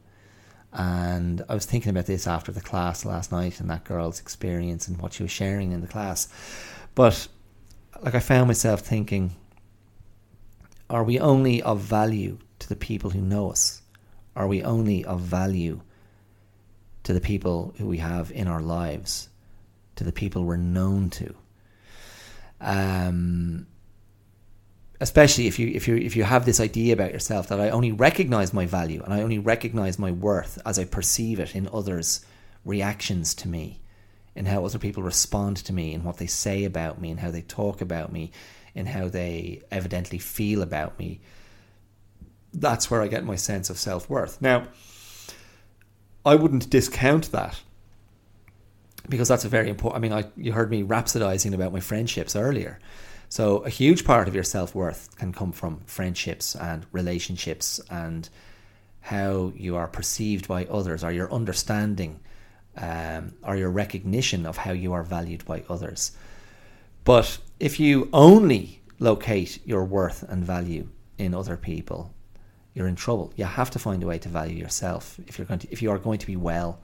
And 0.73 1.41
I 1.47 1.53
was 1.53 1.65
thinking 1.65 1.91
about 1.91 2.07
this 2.07 2.27
after 2.27 2.51
the 2.51 2.59
class 2.59 3.05
last 3.05 3.31
night 3.31 3.61
and 3.61 3.69
that 3.69 3.85
girl's 3.85 4.19
experience 4.19 4.89
and 4.89 5.01
what 5.01 5.13
she 5.13 5.23
was 5.23 5.31
sharing 5.31 5.71
in 5.71 5.79
the 5.79 5.87
class. 5.87 6.27
But 6.93 7.25
like 8.01 8.15
I 8.15 8.19
found 8.19 8.47
myself 8.47 8.81
thinking, 8.81 9.31
are 10.89 11.05
we 11.05 11.19
only 11.19 11.61
of 11.61 11.79
value 11.79 12.37
to 12.59 12.67
the 12.67 12.75
people 12.75 13.11
who 13.11 13.21
know 13.21 13.49
us? 13.49 13.81
Are 14.35 14.47
we 14.47 14.61
only 14.61 15.05
of 15.05 15.21
value 15.21 15.79
to 17.03 17.13
the 17.13 17.21
people 17.21 17.73
who 17.77 17.87
we 17.87 17.99
have 17.99 18.29
in 18.31 18.49
our 18.49 18.61
lives, 18.61 19.29
to 19.95 20.03
the 20.03 20.11
people 20.11 20.43
we're 20.43 20.57
known 20.57 21.09
to? 21.11 21.33
Um, 22.59 23.67
especially 25.03 25.47
if 25.47 25.59
you 25.59 25.67
if 25.67 25.85
you 25.85 25.97
if 25.97 26.15
you 26.15 26.23
have 26.23 26.45
this 26.45 26.61
idea 26.61 26.93
about 26.93 27.11
yourself 27.11 27.49
that 27.49 27.59
I 27.59 27.69
only 27.71 27.91
recognize 27.91 28.53
my 28.53 28.65
value 28.65 29.03
and 29.03 29.13
I 29.13 29.21
only 29.21 29.37
recognize 29.37 29.99
my 29.99 30.11
worth 30.11 30.61
as 30.65 30.79
I 30.79 30.85
perceive 30.85 31.41
it 31.41 31.53
in 31.53 31.67
others' 31.73 32.25
reactions 32.63 33.35
to 33.35 33.49
me, 33.49 33.81
in 34.33 34.45
how 34.45 34.63
other 34.63 34.79
people 34.79 35.03
respond 35.03 35.57
to 35.57 35.73
me, 35.73 35.93
in 35.93 36.05
what 36.05 36.17
they 36.19 36.25
say 36.25 36.63
about 36.63 37.01
me, 37.01 37.11
and 37.11 37.19
how 37.19 37.31
they 37.31 37.41
talk 37.41 37.81
about 37.81 38.13
me, 38.13 38.31
in 38.73 38.85
how 38.85 39.09
they 39.09 39.61
evidently 39.69 40.19
feel 40.19 40.61
about 40.61 40.97
me. 40.97 41.19
That's 42.53 42.89
where 42.89 43.01
I 43.01 43.09
get 43.09 43.25
my 43.25 43.35
sense 43.35 43.69
of 43.69 43.77
self 43.77 44.09
worth. 44.09 44.41
Now, 44.41 44.67
I 46.25 46.35
wouldn't 46.35 46.69
discount 46.69 47.29
that 47.33 47.59
because 49.09 49.27
that's 49.27 49.43
a 49.43 49.49
very 49.49 49.69
important. 49.69 49.97
I 49.97 49.99
mean, 49.99 50.13
I 50.13 50.31
you 50.37 50.53
heard 50.53 50.71
me 50.71 50.81
rhapsodizing 50.81 51.53
about 51.53 51.73
my 51.73 51.81
friendships 51.81 52.37
earlier 52.37 52.79
so, 53.33 53.63
a 53.63 53.69
huge 53.71 54.05
part 54.05 54.27
of 54.27 54.35
your 54.35 54.43
self 54.43 54.75
worth 54.75 55.17
can 55.17 55.33
come 55.33 55.53
from 55.53 55.79
friendships 55.87 56.55
and 56.55 56.85
relationships 56.91 57.81
and 57.89 58.29
how 58.99 59.51
you 59.55 59.75
are 59.75 59.87
perceived 59.87 60.47
by 60.47 60.65
others, 60.65 61.03
or 61.03 61.11
your 61.11 61.33
understanding, 61.33 62.19
um, 62.77 63.33
or 63.43 63.55
your 63.55 63.71
recognition 63.71 64.45
of 64.45 64.57
how 64.57 64.71
you 64.71 64.93
are 64.93 65.01
valued 65.01 65.43
by 65.45 65.63
others. 65.67 66.11
But 67.05 67.39
if 67.59 67.79
you 67.79 68.07
only 68.13 68.83
locate 68.99 69.65
your 69.65 69.83
worth 69.83 70.21
and 70.29 70.45
value 70.45 70.89
in 71.17 71.33
other 71.33 71.57
people, 71.57 72.13
you're 72.75 72.87
in 72.87 72.95
trouble. 72.95 73.33
You 73.35 73.45
have 73.45 73.71
to 73.71 73.79
find 73.79 74.03
a 74.03 74.05
way 74.05 74.19
to 74.19 74.29
value 74.29 74.57
yourself 74.57 75.19
if 75.25 75.39
you're 75.39 75.47
going 75.47 75.61
to 75.61 75.71
if 75.71 75.81
you 75.81 75.89
are 75.89 75.97
going 75.97 76.19
to 76.19 76.27
be 76.27 76.35
well, 76.35 76.81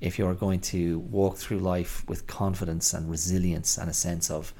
if 0.00 0.18
you 0.18 0.26
are 0.26 0.34
going 0.34 0.62
to 0.62 0.98
walk 0.98 1.36
through 1.36 1.60
life 1.60 2.04
with 2.08 2.26
confidence 2.26 2.92
and 2.92 3.08
resilience 3.08 3.78
and 3.78 3.88
a 3.88 3.94
sense 3.94 4.32
of 4.32 4.52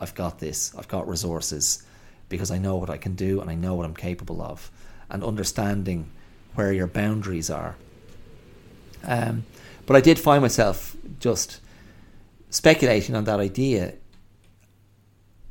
I've 0.00 0.14
got 0.14 0.38
this, 0.38 0.74
I've 0.76 0.88
got 0.88 1.08
resources, 1.08 1.82
because 2.28 2.50
I 2.50 2.58
know 2.58 2.76
what 2.76 2.90
I 2.90 2.96
can 2.96 3.14
do 3.14 3.40
and 3.40 3.50
I 3.50 3.54
know 3.54 3.74
what 3.74 3.86
I'm 3.86 3.94
capable 3.94 4.42
of, 4.42 4.70
and 5.08 5.22
understanding 5.22 6.10
where 6.54 6.72
your 6.72 6.86
boundaries 6.86 7.50
are. 7.50 7.76
Um, 9.04 9.44
but 9.86 9.96
I 9.96 10.00
did 10.00 10.18
find 10.18 10.42
myself 10.42 10.96
just 11.20 11.60
speculating 12.50 13.14
on 13.14 13.24
that 13.24 13.40
idea. 13.40 13.94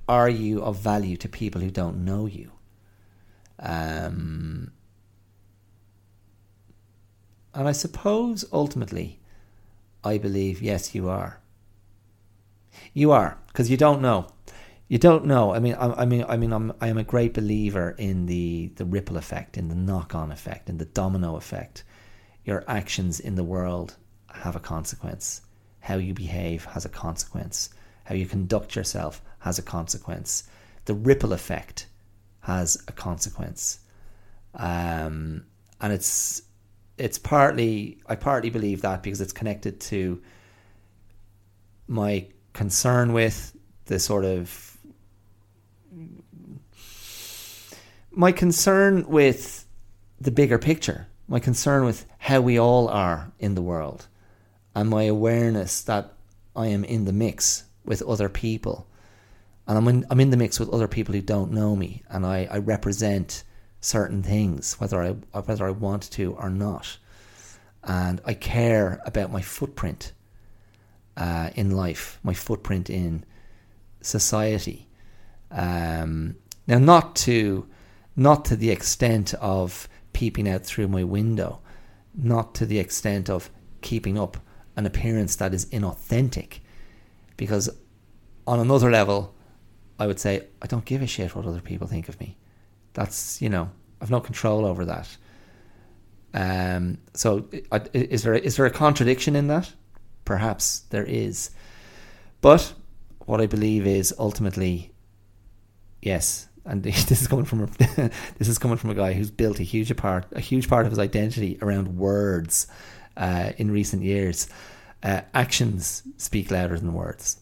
Are 0.08 0.30
you 0.30 0.62
of 0.62 0.78
value 0.78 1.18
to 1.18 1.30
people 1.30 1.62
who 1.62 1.72
don't 1.72 2.04
know 2.04 2.26
you? 2.26 2.52
Um, 3.60 4.72
and 7.54 7.68
I 7.68 7.72
suppose 7.72 8.46
ultimately, 8.52 9.20
I 10.04 10.18
believe, 10.18 10.62
yes, 10.62 10.94
you 10.94 11.10
are. 11.10 11.40
You 12.94 13.12
are, 13.12 13.38
because 13.48 13.72
you 13.72 13.78
don't 13.78 14.02
know. 14.02 14.28
You 14.88 15.00
don't 15.00 15.26
know. 15.26 15.54
I 15.54 15.60
mean, 15.60 15.74
I, 15.74 16.02
I 16.02 16.06
mean, 16.06 16.26
I 16.28 16.38
mean, 16.38 16.54
I'm, 16.54 16.72
I 16.80 16.90
am 16.90 16.98
a 16.98 17.04
great 17.04 17.34
believer 17.34 17.96
in 17.98 18.28
the 18.28 18.72
the 18.76 18.86
ripple 18.86 19.18
effect, 19.18 19.58
in 19.58 19.68
the 19.68 19.76
knock-on 19.76 20.32
effect, 20.32 20.70
in 20.70 20.78
the 20.78 20.86
domino 20.86 21.38
effect. 21.38 21.84
Your 22.44 22.64
actions 22.68 23.20
in 23.20 23.36
the 23.36 23.44
world 23.44 23.96
have 24.30 24.56
a 24.56 24.60
consequence. 24.60 25.42
How 25.80 25.96
you 25.96 26.14
behave 26.14 26.66
has 26.66 26.86
a 26.86 26.90
consequence. 26.90 27.70
How 28.04 28.14
you 28.14 28.28
conduct 28.28 28.76
yourself 28.76 29.22
has 29.40 29.58
a 29.58 29.64
consequence. 29.64 30.44
The 30.86 30.94
ripple 30.94 31.34
effect 31.34 31.88
has 32.42 32.78
a 32.88 32.92
consequence. 32.92 33.80
Um, 34.54 35.46
and 35.82 35.92
it's 35.92 36.44
it's 37.00 37.18
partly 37.18 38.02
I 38.06 38.16
partly 38.16 38.52
believe 38.52 38.82
that 38.82 39.02
because 39.02 39.20
it's 39.20 39.34
connected 39.34 39.80
to 39.82 40.22
my 41.88 42.28
concern 42.54 43.14
with 43.14 43.58
the 43.86 44.00
sort 44.00 44.26
of 44.26 44.75
my 48.16 48.32
concern 48.32 49.08
with 49.08 49.68
the 50.20 50.32
bigger 50.32 50.58
picture, 50.58 51.08
my 51.28 51.40
concern 51.40 51.86
with 51.86 52.06
how 52.18 52.42
we 52.42 52.60
all 52.60 52.88
are 52.88 53.32
in 53.40 53.56
the 53.56 53.62
world, 53.62 54.08
and 54.74 54.90
my 54.90 55.04
awareness 55.04 55.82
that 55.84 56.14
I 56.56 56.68
am 56.68 56.84
in 56.84 57.06
the 57.06 57.14
mix 57.14 57.66
with 57.84 58.02
other 58.02 58.30
people. 58.30 58.88
And 59.68 59.78
I'm 59.78 59.88
in, 59.88 60.06
I'm 60.10 60.20
in 60.20 60.30
the 60.30 60.38
mix 60.38 60.60
with 60.60 60.70
other 60.70 60.88
people 60.88 61.14
who 61.14 61.22
don't 61.22 61.52
know 61.52 61.76
me, 61.76 62.04
and 62.10 62.26
I, 62.26 62.48
I 62.50 62.58
represent 62.60 63.44
certain 63.82 64.24
things, 64.24 64.80
whether 64.80 65.02
I 65.02 65.12
whether 65.40 65.68
I 65.68 65.72
want 65.72 66.10
to 66.12 66.34
or 66.34 66.50
not. 66.50 66.98
And 67.84 68.22
I 68.26 68.34
care 68.34 69.02
about 69.06 69.32
my 69.32 69.42
footprint 69.42 70.14
uh, 71.18 71.52
in 71.56 71.72
life, 71.72 72.20
my 72.24 72.34
footprint 72.34 72.90
in 72.90 73.24
society. 74.02 74.88
Um, 75.52 76.38
now, 76.68 76.80
not 76.80 77.16
to 77.18 77.68
not 78.16 78.46
to 78.46 78.56
the 78.56 78.72
extent 78.72 79.34
of 79.36 79.88
peeping 80.14 80.48
out 80.48 80.64
through 80.64 80.88
my 80.88 81.04
window, 81.04 81.60
not 82.14 82.56
to 82.56 82.66
the 82.66 82.80
extent 82.80 83.30
of 83.30 83.50
keeping 83.82 84.18
up 84.18 84.38
an 84.76 84.86
appearance 84.86 85.36
that 85.38 85.54
is 85.54 85.66
inauthentic, 85.68 86.60
because 87.38 87.70
on 88.48 88.60
another 88.60 88.92
level, 88.92 89.36
I 90.00 90.08
would 90.08 90.20
say 90.20 90.48
I 90.62 90.68
don't 90.68 90.86
give 90.86 91.02
a 91.02 91.08
shit 91.08 91.36
what 91.36 91.46
other 91.46 91.62
people 91.62 91.88
think 91.88 92.10
of 92.10 92.20
me. 92.20 92.38
That's 92.94 93.42
you 93.42 93.50
know 93.50 93.70
I've 94.02 94.12
no 94.12 94.20
control 94.20 94.66
over 94.66 94.86
that. 94.86 95.18
Um, 96.34 96.98
so 97.14 97.48
is 97.94 98.24
there 98.24 98.34
is 98.34 98.58
there 98.58 98.66
a 98.66 98.72
contradiction 98.72 99.36
in 99.36 99.48
that? 99.48 99.72
Perhaps 100.26 100.80
there 100.90 101.06
is, 101.06 101.52
but 102.42 102.74
what 103.26 103.42
I 103.42 103.46
believe 103.46 103.88
is 103.88 104.14
ultimately, 104.20 104.92
yes, 106.02 106.48
and 106.66 106.84
this 106.84 107.22
is 107.22 107.28
coming 107.28 107.46
from 107.46 107.64
a, 107.64 107.68
this 108.38 108.48
is 108.48 108.58
coming 108.58 108.78
from 108.78 108.90
a 108.90 108.96
guy 108.96 109.14
who's 109.14 109.32
built 109.32 109.60
a 109.60 109.64
huge 109.64 109.96
part 109.96 110.26
a 110.32 110.40
huge 110.40 110.68
part 110.68 110.86
of 110.86 110.92
his 110.92 111.00
identity 111.00 111.58
around 111.62 111.98
words 111.98 112.68
uh, 113.18 113.52
in 113.58 113.72
recent 113.72 114.04
years. 114.04 114.48
Uh, 115.04 115.22
actions 115.34 116.04
speak 116.18 116.50
louder 116.50 116.80
than 116.80 116.94
words, 116.94 117.40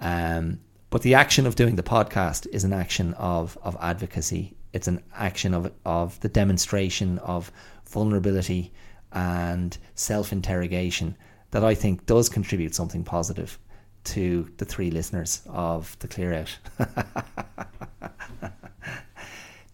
um, 0.00 0.58
but 0.88 1.02
the 1.02 1.14
action 1.14 1.46
of 1.46 1.54
doing 1.54 1.76
the 1.76 1.82
podcast 1.82 2.46
is 2.46 2.64
an 2.64 2.72
action 2.72 3.12
of 3.14 3.58
of 3.62 3.76
advocacy. 3.80 4.56
It's 4.72 4.88
an 4.88 5.02
action 5.14 5.54
of 5.54 5.72
of 5.84 6.18
the 6.20 6.28
demonstration 6.28 7.18
of 7.18 7.52
vulnerability 7.86 8.72
and 9.12 9.76
self 9.94 10.32
interrogation 10.32 11.16
that 11.50 11.64
I 11.64 11.74
think 11.74 12.06
does 12.06 12.28
contribute 12.28 12.74
something 12.74 13.04
positive 13.04 13.58
to 14.04 14.50
the 14.58 14.64
three 14.64 14.90
listeners 14.90 15.42
of 15.46 15.96
the 16.00 16.08
Clear 16.08 16.34
Out. 16.34 16.58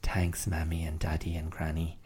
Thanks, 0.02 0.47
Mammy 0.47 0.85
and 0.85 0.98
Daddy 0.98 1.36
and 1.36 1.51
Granny. 1.51 1.98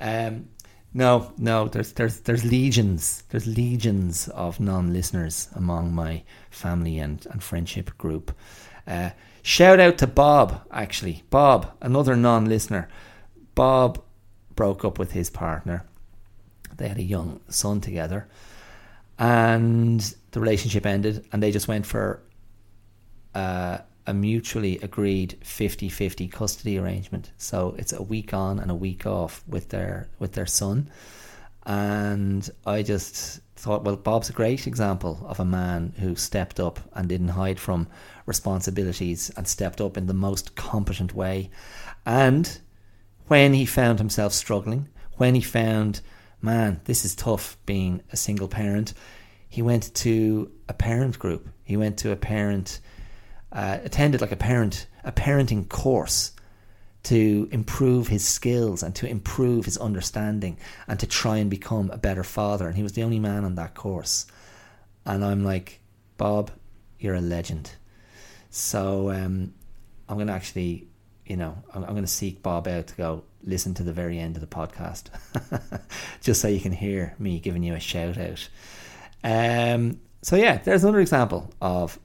Um, 0.00 0.48
no, 0.92 1.32
no, 1.38 1.68
there's 1.68 1.92
there's 1.92 2.20
there's 2.20 2.44
legions, 2.44 3.22
there's 3.28 3.46
legions 3.46 4.28
of 4.28 4.58
non-listeners 4.58 5.48
among 5.54 5.94
my 5.94 6.22
family 6.50 6.98
and, 6.98 7.24
and 7.30 7.42
friendship 7.42 7.96
group. 7.96 8.34
Uh, 8.86 9.10
shout 9.42 9.78
out 9.78 9.98
to 9.98 10.06
Bob, 10.06 10.62
actually, 10.72 11.22
Bob, 11.30 11.72
another 11.80 12.16
non-listener. 12.16 12.88
Bob 13.54 14.02
broke 14.56 14.84
up 14.84 14.98
with 14.98 15.12
his 15.12 15.30
partner. 15.30 15.84
They 16.76 16.88
had 16.88 16.98
a 16.98 17.02
young 17.02 17.40
son 17.48 17.80
together, 17.80 18.26
and 19.18 20.00
the 20.32 20.40
relationship 20.40 20.86
ended, 20.86 21.24
and 21.32 21.40
they 21.40 21.52
just 21.52 21.68
went 21.68 21.86
for 21.86 22.20
uh, 23.34 23.78
a 24.10 24.14
mutually 24.14 24.78
agreed 24.78 25.38
50-50 25.42 26.30
custody 26.30 26.78
arrangement. 26.78 27.30
So 27.38 27.74
it's 27.78 27.92
a 27.92 28.02
week 28.02 28.34
on 28.34 28.58
and 28.58 28.70
a 28.70 28.74
week 28.74 29.06
off 29.06 29.42
with 29.46 29.70
their 29.70 30.08
with 30.18 30.32
their 30.32 30.46
son. 30.46 30.90
And 31.64 32.48
I 32.66 32.82
just 32.82 33.40
thought, 33.56 33.84
well, 33.84 33.96
Bob's 33.96 34.30
a 34.30 34.32
great 34.32 34.66
example 34.66 35.24
of 35.26 35.38
a 35.38 35.44
man 35.44 35.94
who 35.98 36.16
stepped 36.16 36.58
up 36.58 36.80
and 36.94 37.08
didn't 37.08 37.28
hide 37.28 37.60
from 37.60 37.86
responsibilities 38.26 39.30
and 39.36 39.46
stepped 39.46 39.80
up 39.80 39.96
in 39.96 40.06
the 40.06 40.14
most 40.14 40.56
competent 40.56 41.14
way. 41.14 41.50
And 42.04 42.60
when 43.28 43.52
he 43.52 43.66
found 43.66 43.98
himself 43.98 44.32
struggling, 44.32 44.88
when 45.18 45.34
he 45.34 45.42
found, 45.42 46.00
man, 46.40 46.80
this 46.84 47.04
is 47.04 47.14
tough 47.14 47.56
being 47.66 48.02
a 48.10 48.16
single 48.16 48.48
parent, 48.48 48.94
he 49.48 49.62
went 49.62 49.94
to 49.96 50.50
a 50.68 50.74
parent 50.74 51.18
group. 51.18 51.48
He 51.62 51.76
went 51.76 51.98
to 51.98 52.10
a 52.12 52.16
parent, 52.16 52.80
uh, 53.52 53.78
attended 53.82 54.20
like 54.20 54.32
a 54.32 54.36
parent, 54.36 54.86
a 55.04 55.12
parenting 55.12 55.68
course 55.68 56.32
to 57.02 57.48
improve 57.50 58.08
his 58.08 58.26
skills 58.26 58.82
and 58.82 58.94
to 58.94 59.06
improve 59.06 59.64
his 59.64 59.78
understanding 59.78 60.58
and 60.86 61.00
to 61.00 61.06
try 61.06 61.38
and 61.38 61.50
become 61.50 61.90
a 61.90 61.98
better 61.98 62.22
father. 62.22 62.66
And 62.66 62.76
he 62.76 62.82
was 62.82 62.92
the 62.92 63.02
only 63.02 63.18
man 63.18 63.44
on 63.44 63.54
that 63.54 63.74
course. 63.74 64.26
And 65.06 65.24
I'm 65.24 65.44
like, 65.44 65.80
Bob, 66.18 66.50
you're 66.98 67.14
a 67.14 67.20
legend. 67.22 67.72
So 68.50 69.10
um, 69.10 69.54
I'm 70.08 70.16
going 70.16 70.26
to 70.26 70.34
actually 70.34 70.90
you 71.30 71.36
know, 71.36 71.56
I'm, 71.72 71.84
I'm 71.84 71.90
going 71.90 72.02
to 72.02 72.08
seek 72.08 72.42
Bob 72.42 72.66
out 72.66 72.88
to 72.88 72.96
go 72.96 73.22
listen 73.44 73.72
to 73.74 73.84
the 73.84 73.92
very 73.92 74.18
end 74.18 74.36
of 74.36 74.40
the 74.40 74.48
podcast, 74.48 75.04
just 76.20 76.40
so 76.40 76.48
you 76.48 76.58
can 76.58 76.72
hear 76.72 77.14
me 77.20 77.38
giving 77.38 77.62
you 77.62 77.74
a 77.74 77.80
shout 77.80 78.18
out. 78.18 78.48
Um, 79.22 80.00
so 80.22 80.34
yeah, 80.34 80.58
there's 80.58 80.82
another 80.82 80.98
example 80.98 81.54
of 81.62 82.00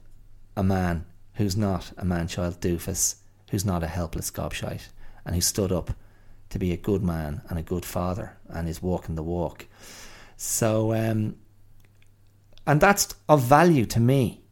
a 0.56 0.62
man 0.62 1.04
who's 1.36 1.56
not 1.56 1.92
a 1.96 2.04
man-child 2.04 2.60
doofus, 2.60 3.16
who's 3.50 3.64
not 3.64 3.82
a 3.82 3.88
helpless 3.88 4.30
gobshite, 4.30 4.88
and 5.24 5.34
who 5.34 5.40
stood 5.40 5.72
up 5.72 5.90
to 6.50 6.58
be 6.58 6.72
a 6.72 6.76
good 6.76 7.02
man 7.02 7.42
and 7.48 7.58
a 7.58 7.62
good 7.62 7.84
father, 7.84 8.36
and 8.48 8.68
is 8.68 8.82
walking 8.82 9.14
the 9.14 9.22
walk. 9.22 9.66
So, 10.36 10.92
um, 10.92 11.36
and 12.66 12.80
that's 12.80 13.14
of 13.28 13.42
value 13.42 13.86
to 13.86 14.00
me 14.00 14.42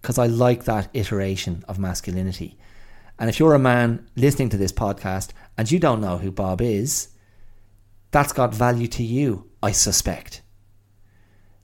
because 0.00 0.18
I 0.18 0.26
like 0.26 0.64
that 0.64 0.88
iteration 0.92 1.64
of 1.68 1.78
masculinity. 1.78 2.58
And 3.18 3.28
if 3.30 3.40
you're 3.40 3.54
a 3.54 3.58
man 3.58 4.08
listening 4.14 4.50
to 4.50 4.56
this 4.56 4.72
podcast 4.72 5.30
and 5.56 5.70
you 5.70 5.78
don't 5.78 6.00
know 6.00 6.18
who 6.18 6.30
Bob 6.30 6.60
is, 6.60 7.08
that's 8.10 8.32
got 8.32 8.54
value 8.54 8.88
to 8.88 9.02
you, 9.02 9.50
I 9.62 9.72
suspect. 9.72 10.42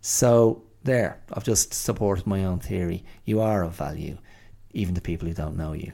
So, 0.01 0.65
there, 0.83 1.23
I've 1.33 1.45
just 1.45 1.73
supported 1.73 2.27
my 2.27 2.45
own 2.45 2.59
theory. 2.59 3.05
You 3.25 3.41
are 3.41 3.63
of 3.63 3.77
value, 3.77 4.19
even 4.73 4.95
to 4.95 5.01
people 5.01 5.29
who 5.29 5.35
don't 5.35 5.57
know 5.57 5.73
you. 5.73 5.93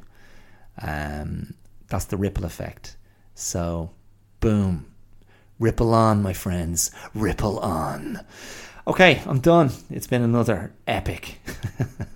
Um, 0.80 1.54
that's 1.88 2.06
the 2.06 2.16
ripple 2.16 2.44
effect. 2.44 2.96
So, 3.34 3.90
boom. 4.40 4.86
Ripple 5.58 5.92
on, 5.92 6.22
my 6.22 6.32
friends. 6.32 6.90
Ripple 7.14 7.58
on. 7.58 8.20
Okay, 8.86 9.20
I'm 9.26 9.40
done. 9.40 9.70
It's 9.90 10.06
been 10.06 10.22
another 10.22 10.72
epic. 10.86 11.40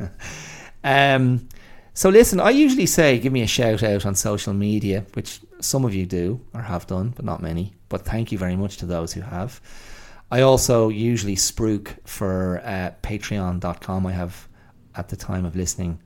um, 0.84 1.48
so 1.94 2.08
listen, 2.08 2.40
I 2.40 2.50
usually 2.50 2.86
say 2.86 3.18
give 3.18 3.32
me 3.32 3.42
a 3.42 3.46
shout 3.46 3.82
out 3.82 4.06
on 4.06 4.14
social 4.14 4.54
media, 4.54 5.04
which 5.12 5.40
some 5.60 5.84
of 5.84 5.94
you 5.94 6.06
do 6.06 6.40
or 6.54 6.62
have 6.62 6.86
done, 6.86 7.10
but 7.14 7.24
not 7.24 7.42
many. 7.42 7.74
But 7.88 8.02
thank 8.02 8.32
you 8.32 8.38
very 8.38 8.56
much 8.56 8.78
to 8.78 8.86
those 8.86 9.12
who 9.12 9.20
have. 9.20 9.60
I 10.30 10.40
also 10.40 10.88
usually 10.88 11.36
spruik 11.36 11.96
for 12.06 12.62
uh, 12.64 12.92
patreon.com. 13.02 14.06
I 14.06 14.12
have, 14.12 14.48
at 14.94 15.10
the 15.10 15.16
time 15.16 15.44
of 15.44 15.54
listening, 15.54 15.98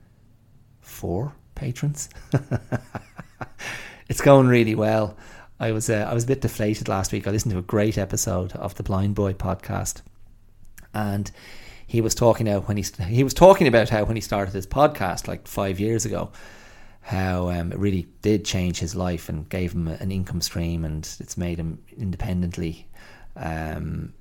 four 0.97 1.31
patrons. 1.53 2.09
it's 4.09 4.19
going 4.19 4.47
really 4.47 4.73
well. 4.73 5.15
I 5.59 5.71
was 5.71 5.89
uh, 5.89 6.07
I 6.09 6.13
was 6.13 6.23
a 6.23 6.27
bit 6.27 6.41
deflated 6.41 6.87
last 6.87 7.11
week. 7.11 7.27
I 7.27 7.31
listened 7.31 7.51
to 7.51 7.59
a 7.59 7.63
great 7.63 7.97
episode 7.97 8.53
of 8.53 8.73
the 8.75 8.83
Blind 8.83 9.13
Boy 9.13 9.33
podcast, 9.33 10.01
and 10.95 11.29
he 11.85 12.01
was 12.01 12.15
talking 12.15 12.47
about 12.47 12.67
when 12.67 12.77
he 12.77 12.85
he 13.07 13.23
was 13.23 13.35
talking 13.35 13.67
about 13.67 13.89
how 13.89 14.05
when 14.05 14.15
he 14.15 14.21
started 14.21 14.55
his 14.55 14.65
podcast 14.65 15.27
like 15.27 15.47
five 15.47 15.79
years 15.79 16.03
ago, 16.03 16.31
how 17.01 17.49
um, 17.49 17.71
it 17.71 17.77
really 17.77 18.07
did 18.23 18.43
change 18.43 18.79
his 18.79 18.95
life 18.95 19.29
and 19.29 19.47
gave 19.49 19.73
him 19.73 19.87
an 19.87 20.11
income 20.11 20.41
stream, 20.41 20.83
and 20.83 21.07
it's 21.19 21.37
made 21.37 21.59
him 21.59 21.79
independently. 21.95 22.87
Um, 23.35 24.13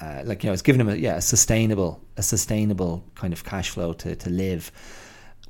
uh, 0.00 0.22
like 0.24 0.42
you 0.42 0.48
know, 0.48 0.52
it's 0.52 0.62
given 0.62 0.80
him 0.80 0.88
a 0.88 0.96
yeah 0.96 1.16
a 1.16 1.20
sustainable 1.20 2.00
a 2.16 2.22
sustainable 2.22 3.04
kind 3.14 3.32
of 3.32 3.44
cash 3.44 3.70
flow 3.70 3.92
to 3.92 4.16
to 4.16 4.30
live, 4.30 4.72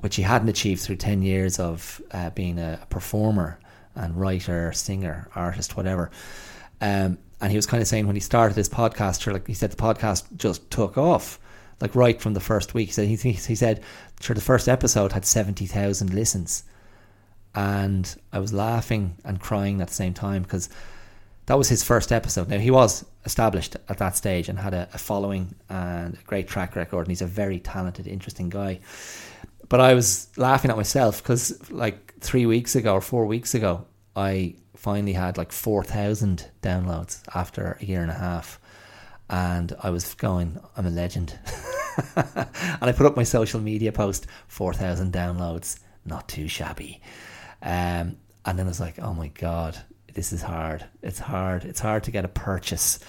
which 0.05 0.17
he 0.17 0.21
hadn't 0.21 0.49
achieved 0.49 0.83
through 0.83 0.97
ten 0.97 1.23
years 1.23 1.57
of 1.57 1.99
uh, 2.11 2.29
being 2.29 2.59
a, 2.59 2.79
performer 2.91 3.57
and 3.95 4.15
writer, 4.15 4.71
singer, 4.71 5.27
artist, 5.33 5.75
whatever. 5.75 6.11
Um, 6.79 7.17
and 7.41 7.49
he 7.49 7.57
was 7.57 7.65
kind 7.65 7.81
of 7.81 7.87
saying 7.87 8.05
when 8.05 8.15
he 8.15 8.19
started 8.19 8.55
his 8.55 8.69
podcast, 8.69 9.25
like 9.33 9.47
he 9.47 9.55
said, 9.55 9.71
the 9.71 9.77
podcast 9.77 10.25
just 10.37 10.69
took 10.69 10.95
off, 10.95 11.39
like 11.81 11.95
right 11.95 12.21
from 12.21 12.35
the 12.35 12.39
first 12.39 12.75
week. 12.75 12.89
He 12.89 12.93
said 12.93 13.07
he, 13.07 13.15
he 13.15 13.55
said, 13.55 13.81
sure, 14.21 14.35
the 14.35 14.41
first 14.41 14.69
episode 14.69 15.11
had 15.11 15.25
seventy 15.25 15.65
thousand 15.65 16.13
listens, 16.13 16.65
and 17.55 18.15
I 18.31 18.37
was 18.37 18.53
laughing 18.53 19.17
and 19.25 19.41
crying 19.41 19.81
at 19.81 19.87
the 19.87 19.95
same 19.95 20.13
time 20.13 20.43
because 20.43 20.69
that 21.47 21.57
was 21.57 21.67
his 21.67 21.81
first 21.81 22.11
episode. 22.11 22.47
Now 22.47 22.59
he 22.59 22.69
was 22.69 23.05
established 23.25 23.75
at 23.89 23.97
that 23.97 24.15
stage 24.15 24.49
and 24.49 24.59
had 24.59 24.75
a, 24.75 24.87
a, 24.93 24.99
following 24.99 25.55
and 25.67 26.13
a 26.13 26.23
great 26.27 26.47
track 26.47 26.75
record, 26.75 26.99
and 26.99 27.07
he's 27.07 27.23
a 27.23 27.25
very 27.25 27.59
talented, 27.59 28.05
interesting 28.05 28.49
guy. 28.49 28.81
But 29.75 29.81
I 29.81 29.93
was 29.93 30.29
laughing 30.37 30.71
at 30.71 30.77
myself 30.77 31.21
because, 31.21 31.69
like 31.69 32.17
three 32.21 32.45
weeks 32.45 32.77
ago 32.77 32.93
or 32.93 33.01
four 33.01 33.25
weeks 33.25 33.53
ago, 33.55 33.85
I 34.15 34.55
finally 34.73 35.11
had 35.11 35.37
like 35.37 35.51
four 35.51 35.83
thousand 35.83 36.49
downloads 36.61 37.21
after 37.35 37.77
a 37.81 37.83
year 37.83 38.01
and 38.01 38.09
a 38.09 38.13
half, 38.13 38.57
and 39.29 39.75
I 39.83 39.89
was 39.89 40.13
going, 40.13 40.57
"I'm 40.77 40.85
a 40.85 40.89
legend." 40.89 41.37
and 42.15 42.47
I 42.83 42.93
put 42.93 43.05
up 43.05 43.17
my 43.17 43.23
social 43.23 43.59
media 43.59 43.91
post, 43.91 44.27
four 44.47 44.73
thousand 44.73 45.11
downloads, 45.11 45.77
not 46.05 46.29
too 46.29 46.47
shabby. 46.47 47.01
Um, 47.61 48.15
and 48.45 48.57
then 48.57 48.67
I 48.67 48.69
was 48.69 48.79
like, 48.79 48.97
"Oh 48.99 49.13
my 49.13 49.27
god, 49.27 49.77
this 50.13 50.31
is 50.31 50.41
hard. 50.41 50.85
It's 51.03 51.19
hard. 51.19 51.65
It's 51.65 51.81
hard 51.81 52.05
to 52.05 52.11
get 52.11 52.23
a 52.23 52.29
purchase. 52.29 52.99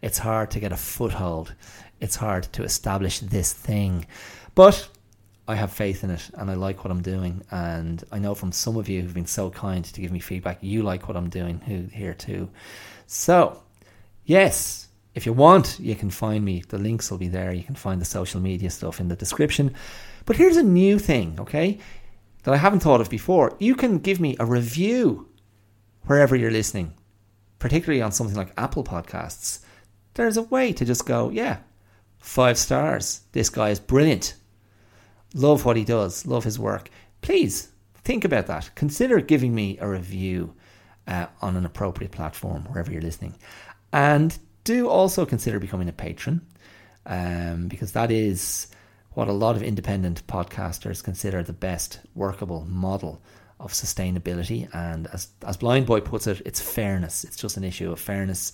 It's 0.00 0.16
hard 0.16 0.52
to 0.52 0.60
get 0.60 0.72
a 0.72 0.78
foothold. 0.78 1.54
It's 2.00 2.16
hard 2.16 2.44
to 2.54 2.62
establish 2.62 3.18
this 3.18 3.52
thing. 3.52 4.06
But 4.54 4.88
I 5.46 5.54
have 5.56 5.72
faith 5.72 6.04
in 6.04 6.10
it 6.10 6.30
and 6.34 6.50
I 6.50 6.54
like 6.54 6.84
what 6.84 6.90
I'm 6.90 7.02
doing. 7.02 7.42
And 7.50 8.02
I 8.10 8.18
know 8.18 8.34
from 8.34 8.52
some 8.52 8.76
of 8.76 8.88
you 8.88 9.02
who've 9.02 9.14
been 9.14 9.26
so 9.26 9.50
kind 9.50 9.84
to 9.84 10.00
give 10.00 10.12
me 10.12 10.20
feedback, 10.20 10.58
you 10.60 10.82
like 10.82 11.06
what 11.08 11.16
I'm 11.16 11.28
doing 11.28 11.88
here 11.92 12.14
too. 12.14 12.48
So, 13.06 13.62
yes, 14.24 14.88
if 15.14 15.26
you 15.26 15.32
want, 15.32 15.78
you 15.78 15.94
can 15.94 16.10
find 16.10 16.44
me. 16.44 16.64
The 16.68 16.78
links 16.78 17.10
will 17.10 17.18
be 17.18 17.28
there. 17.28 17.52
You 17.52 17.62
can 17.62 17.74
find 17.74 18.00
the 18.00 18.06
social 18.06 18.40
media 18.40 18.70
stuff 18.70 19.00
in 19.00 19.08
the 19.08 19.16
description. 19.16 19.74
But 20.24 20.36
here's 20.36 20.56
a 20.56 20.62
new 20.62 20.98
thing, 20.98 21.36
okay, 21.38 21.78
that 22.44 22.54
I 22.54 22.56
haven't 22.56 22.80
thought 22.80 23.00
of 23.00 23.10
before. 23.10 23.54
You 23.58 23.74
can 23.74 23.98
give 23.98 24.20
me 24.20 24.36
a 24.40 24.46
review 24.46 25.28
wherever 26.06 26.34
you're 26.36 26.50
listening, 26.50 26.94
particularly 27.58 28.02
on 28.02 28.12
something 28.12 28.36
like 28.36 28.52
Apple 28.56 28.84
Podcasts, 28.84 29.60
there's 30.14 30.36
a 30.36 30.42
way 30.42 30.72
to 30.72 30.84
just 30.84 31.06
go, 31.06 31.30
yeah, 31.30 31.58
five 32.18 32.56
stars. 32.58 33.22
This 33.32 33.50
guy 33.50 33.70
is 33.70 33.80
brilliant. 33.80 34.34
Love 35.34 35.64
what 35.64 35.76
he 35.76 35.84
does, 35.84 36.26
love 36.26 36.44
his 36.44 36.58
work. 36.58 36.88
Please 37.20 37.68
think 38.04 38.24
about 38.24 38.46
that. 38.46 38.70
Consider 38.76 39.20
giving 39.20 39.54
me 39.54 39.76
a 39.80 39.88
review 39.88 40.54
uh, 41.08 41.26
on 41.42 41.56
an 41.56 41.66
appropriate 41.66 42.12
platform, 42.12 42.64
wherever 42.64 42.92
you're 42.92 43.02
listening. 43.02 43.34
And 43.92 44.38
do 44.62 44.88
also 44.88 45.26
consider 45.26 45.58
becoming 45.58 45.88
a 45.88 45.92
patron, 45.92 46.40
um, 47.06 47.68
because 47.68 47.92
that 47.92 48.10
is 48.10 48.68
what 49.12 49.28
a 49.28 49.32
lot 49.32 49.56
of 49.56 49.62
independent 49.62 50.26
podcasters 50.26 51.02
consider 51.02 51.42
the 51.42 51.52
best 51.52 52.00
workable 52.14 52.64
model 52.64 53.22
of 53.60 53.72
sustainability. 53.72 54.68
And 54.74 55.06
as, 55.12 55.28
as 55.46 55.56
Blind 55.56 55.86
Boy 55.86 56.00
puts 56.00 56.26
it, 56.26 56.42
it's 56.44 56.60
fairness. 56.60 57.24
It's 57.24 57.36
just 57.36 57.56
an 57.56 57.64
issue 57.64 57.92
of 57.92 58.00
fairness. 58.00 58.52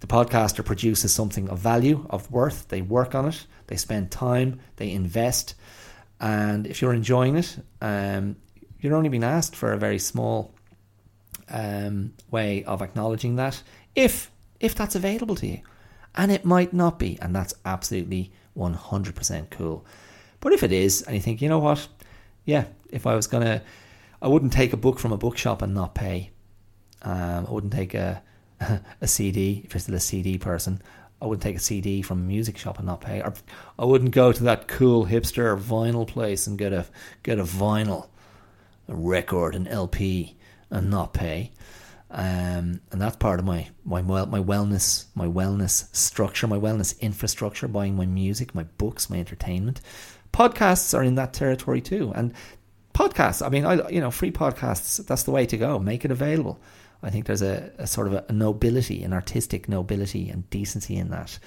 The 0.00 0.06
podcaster 0.06 0.64
produces 0.64 1.12
something 1.12 1.48
of 1.48 1.58
value, 1.58 2.06
of 2.10 2.30
worth. 2.30 2.68
They 2.68 2.82
work 2.82 3.14
on 3.14 3.26
it, 3.26 3.46
they 3.66 3.76
spend 3.76 4.10
time, 4.10 4.60
they 4.76 4.90
invest. 4.90 5.54
And 6.20 6.66
if 6.66 6.82
you're 6.82 6.92
enjoying 6.92 7.36
it, 7.36 7.58
um, 7.80 8.36
you're 8.80 8.94
only 8.94 9.08
being 9.08 9.24
asked 9.24 9.56
for 9.56 9.72
a 9.72 9.78
very 9.78 9.98
small 9.98 10.54
um, 11.48 12.12
way 12.30 12.62
of 12.64 12.82
acknowledging 12.82 13.36
that, 13.36 13.62
if 13.94 14.30
if 14.60 14.74
that's 14.74 14.94
available 14.94 15.34
to 15.36 15.46
you. 15.46 15.60
And 16.14 16.30
it 16.30 16.44
might 16.44 16.72
not 16.72 16.98
be, 16.98 17.18
and 17.22 17.34
that's 17.34 17.54
absolutely 17.64 18.32
100% 18.56 19.50
cool. 19.50 19.86
But 20.40 20.52
if 20.52 20.62
it 20.62 20.72
is, 20.72 21.02
and 21.02 21.14
you 21.14 21.22
think, 21.22 21.40
you 21.40 21.48
know 21.48 21.60
what, 21.60 21.86
yeah, 22.44 22.64
if 22.90 23.06
I 23.06 23.14
was 23.14 23.26
to 23.28 23.62
I 24.22 24.28
wouldn't 24.28 24.52
take 24.52 24.72
a 24.72 24.76
book 24.76 24.98
from 24.98 25.12
a 25.12 25.16
bookshop 25.16 25.62
and 25.62 25.74
not 25.74 25.94
pay. 25.94 26.30
Um, 27.02 27.46
I 27.46 27.50
wouldn't 27.50 27.72
take 27.72 27.94
a 27.94 28.22
a 29.00 29.06
CD 29.06 29.62
if 29.64 29.72
you're 29.72 29.80
still 29.80 29.94
a 29.94 30.00
CD 30.00 30.36
person. 30.36 30.82
I 31.20 31.26
wouldn't 31.26 31.42
take 31.42 31.56
a 31.56 31.60
CD 31.60 32.02
from 32.02 32.20
a 32.20 32.24
music 32.24 32.56
shop 32.56 32.78
and 32.78 32.86
not 32.86 33.00
pay. 33.00 33.20
Or 33.20 33.34
I 33.78 33.84
wouldn't 33.84 34.12
go 34.12 34.32
to 34.32 34.44
that 34.44 34.68
cool 34.68 35.06
hipster 35.06 35.58
vinyl 35.58 36.06
place 36.06 36.46
and 36.46 36.58
get 36.58 36.72
a 36.72 36.86
get 37.22 37.38
a 37.38 37.44
vinyl, 37.44 38.08
a 38.88 38.94
record, 38.94 39.54
an 39.54 39.66
LP, 39.68 40.36
and 40.70 40.90
not 40.90 41.12
pay. 41.12 41.52
Um, 42.10 42.80
and 42.90 43.00
that's 43.00 43.16
part 43.16 43.38
of 43.38 43.44
my 43.44 43.68
my 43.84 44.02
my 44.02 44.40
wellness 44.40 45.06
my 45.14 45.26
wellness 45.26 45.94
structure, 45.94 46.46
my 46.46 46.58
wellness 46.58 46.98
infrastructure. 47.00 47.68
Buying 47.68 47.96
my 47.96 48.06
music, 48.06 48.54
my 48.54 48.64
books, 48.64 49.10
my 49.10 49.18
entertainment. 49.18 49.80
Podcasts 50.32 50.96
are 50.96 51.02
in 51.02 51.16
that 51.16 51.32
territory 51.32 51.80
too, 51.80 52.12
and 52.14 52.32
podcasts. 52.94 53.44
I 53.44 53.48
mean, 53.48 53.64
I 53.64 53.88
you 53.90 54.00
know, 54.00 54.10
free 54.10 54.32
podcasts. 54.32 55.04
That's 55.06 55.24
the 55.24 55.30
way 55.30 55.46
to 55.46 55.56
go. 55.56 55.78
Make 55.78 56.04
it 56.04 56.10
available. 56.10 56.58
I 57.02 57.10
think 57.10 57.26
there's 57.26 57.42
a, 57.42 57.70
a 57.78 57.86
sort 57.86 58.06
of 58.06 58.24
a 58.28 58.32
nobility, 58.32 59.02
an 59.02 59.12
artistic 59.12 59.68
nobility 59.68 60.28
and 60.28 60.48
decency 60.50 60.96
in 60.96 61.10
that. 61.10 61.38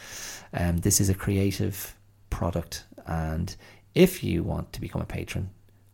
Um, 0.54 0.78
this 0.78 1.00
is 1.00 1.10
a 1.10 1.14
creative 1.14 1.96
product, 2.30 2.86
and 3.06 3.56
if 3.94 4.24
you 4.24 4.44
want 4.44 4.74
to 4.74 4.82
become 4.82 5.02
a 5.02 5.06
patron, 5.06 5.52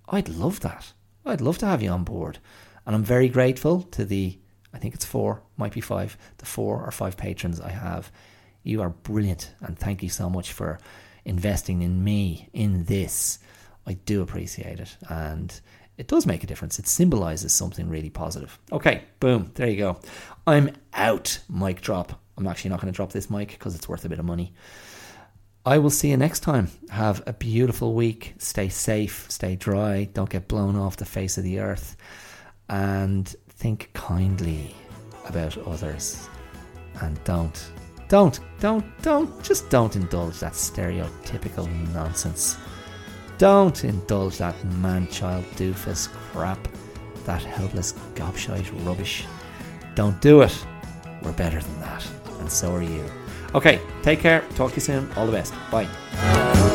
I'd 0.08 0.30
love 0.30 0.62
that. 0.62 0.94
I'd 1.26 1.42
love 1.42 1.58
to 1.60 1.66
have 1.66 1.84
you 1.84 1.90
on 1.90 2.04
board, 2.04 2.40
and 2.86 2.96
I'm 2.96 3.04
very 3.04 3.30
grateful 3.30 3.84
to 3.84 4.06
the. 4.06 4.38
I 4.74 4.78
think 4.78 4.94
it's 4.94 5.06
four, 5.06 5.42
might 5.58 5.74
be 5.74 5.82
five. 5.82 6.18
The 6.38 6.46
four 6.46 6.84
or 6.86 6.92
five 6.92 7.18
patrons 7.18 7.60
I 7.60 7.70
have. 7.70 8.12
You 8.64 8.82
are 8.82 8.90
brilliant, 8.90 9.54
and 9.62 9.78
thank 9.78 10.04
you 10.04 10.10
so 10.10 10.30
much 10.30 10.54
for 10.54 10.80
investing 11.26 11.82
in 11.82 12.04
me 12.04 12.50
in 12.54 12.86
this 12.86 13.40
I 13.90 13.94
do 13.94 14.22
appreciate 14.22 14.80
it. 14.80 14.96
And 15.10 15.60
it 16.00 16.08
does 16.08 16.26
make 16.26 16.46
a 16.46 16.48
difference. 16.48 16.80
It 16.80 16.88
symbolizes 16.88 17.54
something 17.54 17.90
really 17.90 18.10
positive. 18.10 18.58
Okay, 18.72 19.04
boom, 19.20 19.52
there 19.56 19.68
you 19.68 19.76
go. 19.76 20.00
I'm 20.48 20.72
out. 20.94 21.40
Mic 21.50 21.82
drop. 21.82 22.22
I'm 22.38 22.48
actually 22.48 22.70
not 22.70 22.80
going 22.80 22.92
to 22.92 22.96
drop 22.96 23.12
this 23.12 23.30
mic 23.30 23.50
because 23.50 23.76
it's 23.76 23.90
worth 23.90 24.06
a 24.06 24.10
bit 24.10 24.18
of 24.18 24.24
money. 24.24 24.54
I 25.66 25.78
will 25.78 25.90
see 25.90 26.10
you 26.10 26.16
next 26.16 26.40
time. 26.40 26.70
Have 26.90 27.22
a 27.28 27.34
beautiful 27.34 27.94
week. 27.94 28.34
Stay 28.38 28.70
safe, 28.70 29.26
stay 29.30 29.58
dry, 29.58 30.06
don't 30.14 30.30
get 30.30 30.48
blown 30.48 30.78
off 30.78 30.96
the 30.96 31.04
face 31.04 31.38
of 31.38 31.44
the 31.44 31.60
earth, 31.60 31.98
and 32.70 33.28
think 33.50 33.90
kindly 33.94 34.74
about 35.28 35.58
others. 35.68 36.30
And 37.02 37.22
don't, 37.26 37.72
don't, 38.08 38.40
don't, 38.62 38.86
don't, 39.02 39.44
just 39.44 39.70
don't 39.70 39.98
indulge 39.98 40.40
that 40.40 40.54
stereotypical 40.54 41.68
nonsense. 41.94 42.58
Don't 43.40 43.86
indulge 43.86 44.38
that 44.40 44.62
man 44.66 45.08
child 45.08 45.46
doofus 45.56 46.10
crap, 46.10 46.60
that 47.24 47.42
helpless 47.42 47.94
gobshite 48.14 48.70
rubbish. 48.86 49.26
Don't 49.96 50.20
do 50.20 50.42
it. 50.42 50.66
We're 51.24 51.32
better 51.32 51.62
than 51.62 51.80
that, 51.80 52.06
and 52.40 52.52
so 52.52 52.76
are 52.76 52.84
you. 52.84 53.06
Okay, 53.56 53.80
take 54.04 54.20
care. 54.20 54.42
Talk 54.56 54.72
to 54.72 54.76
you 54.76 54.82
soon. 54.82 55.10
All 55.14 55.26
the 55.26 55.32
best. 55.32 55.54
Bye. 55.72 56.69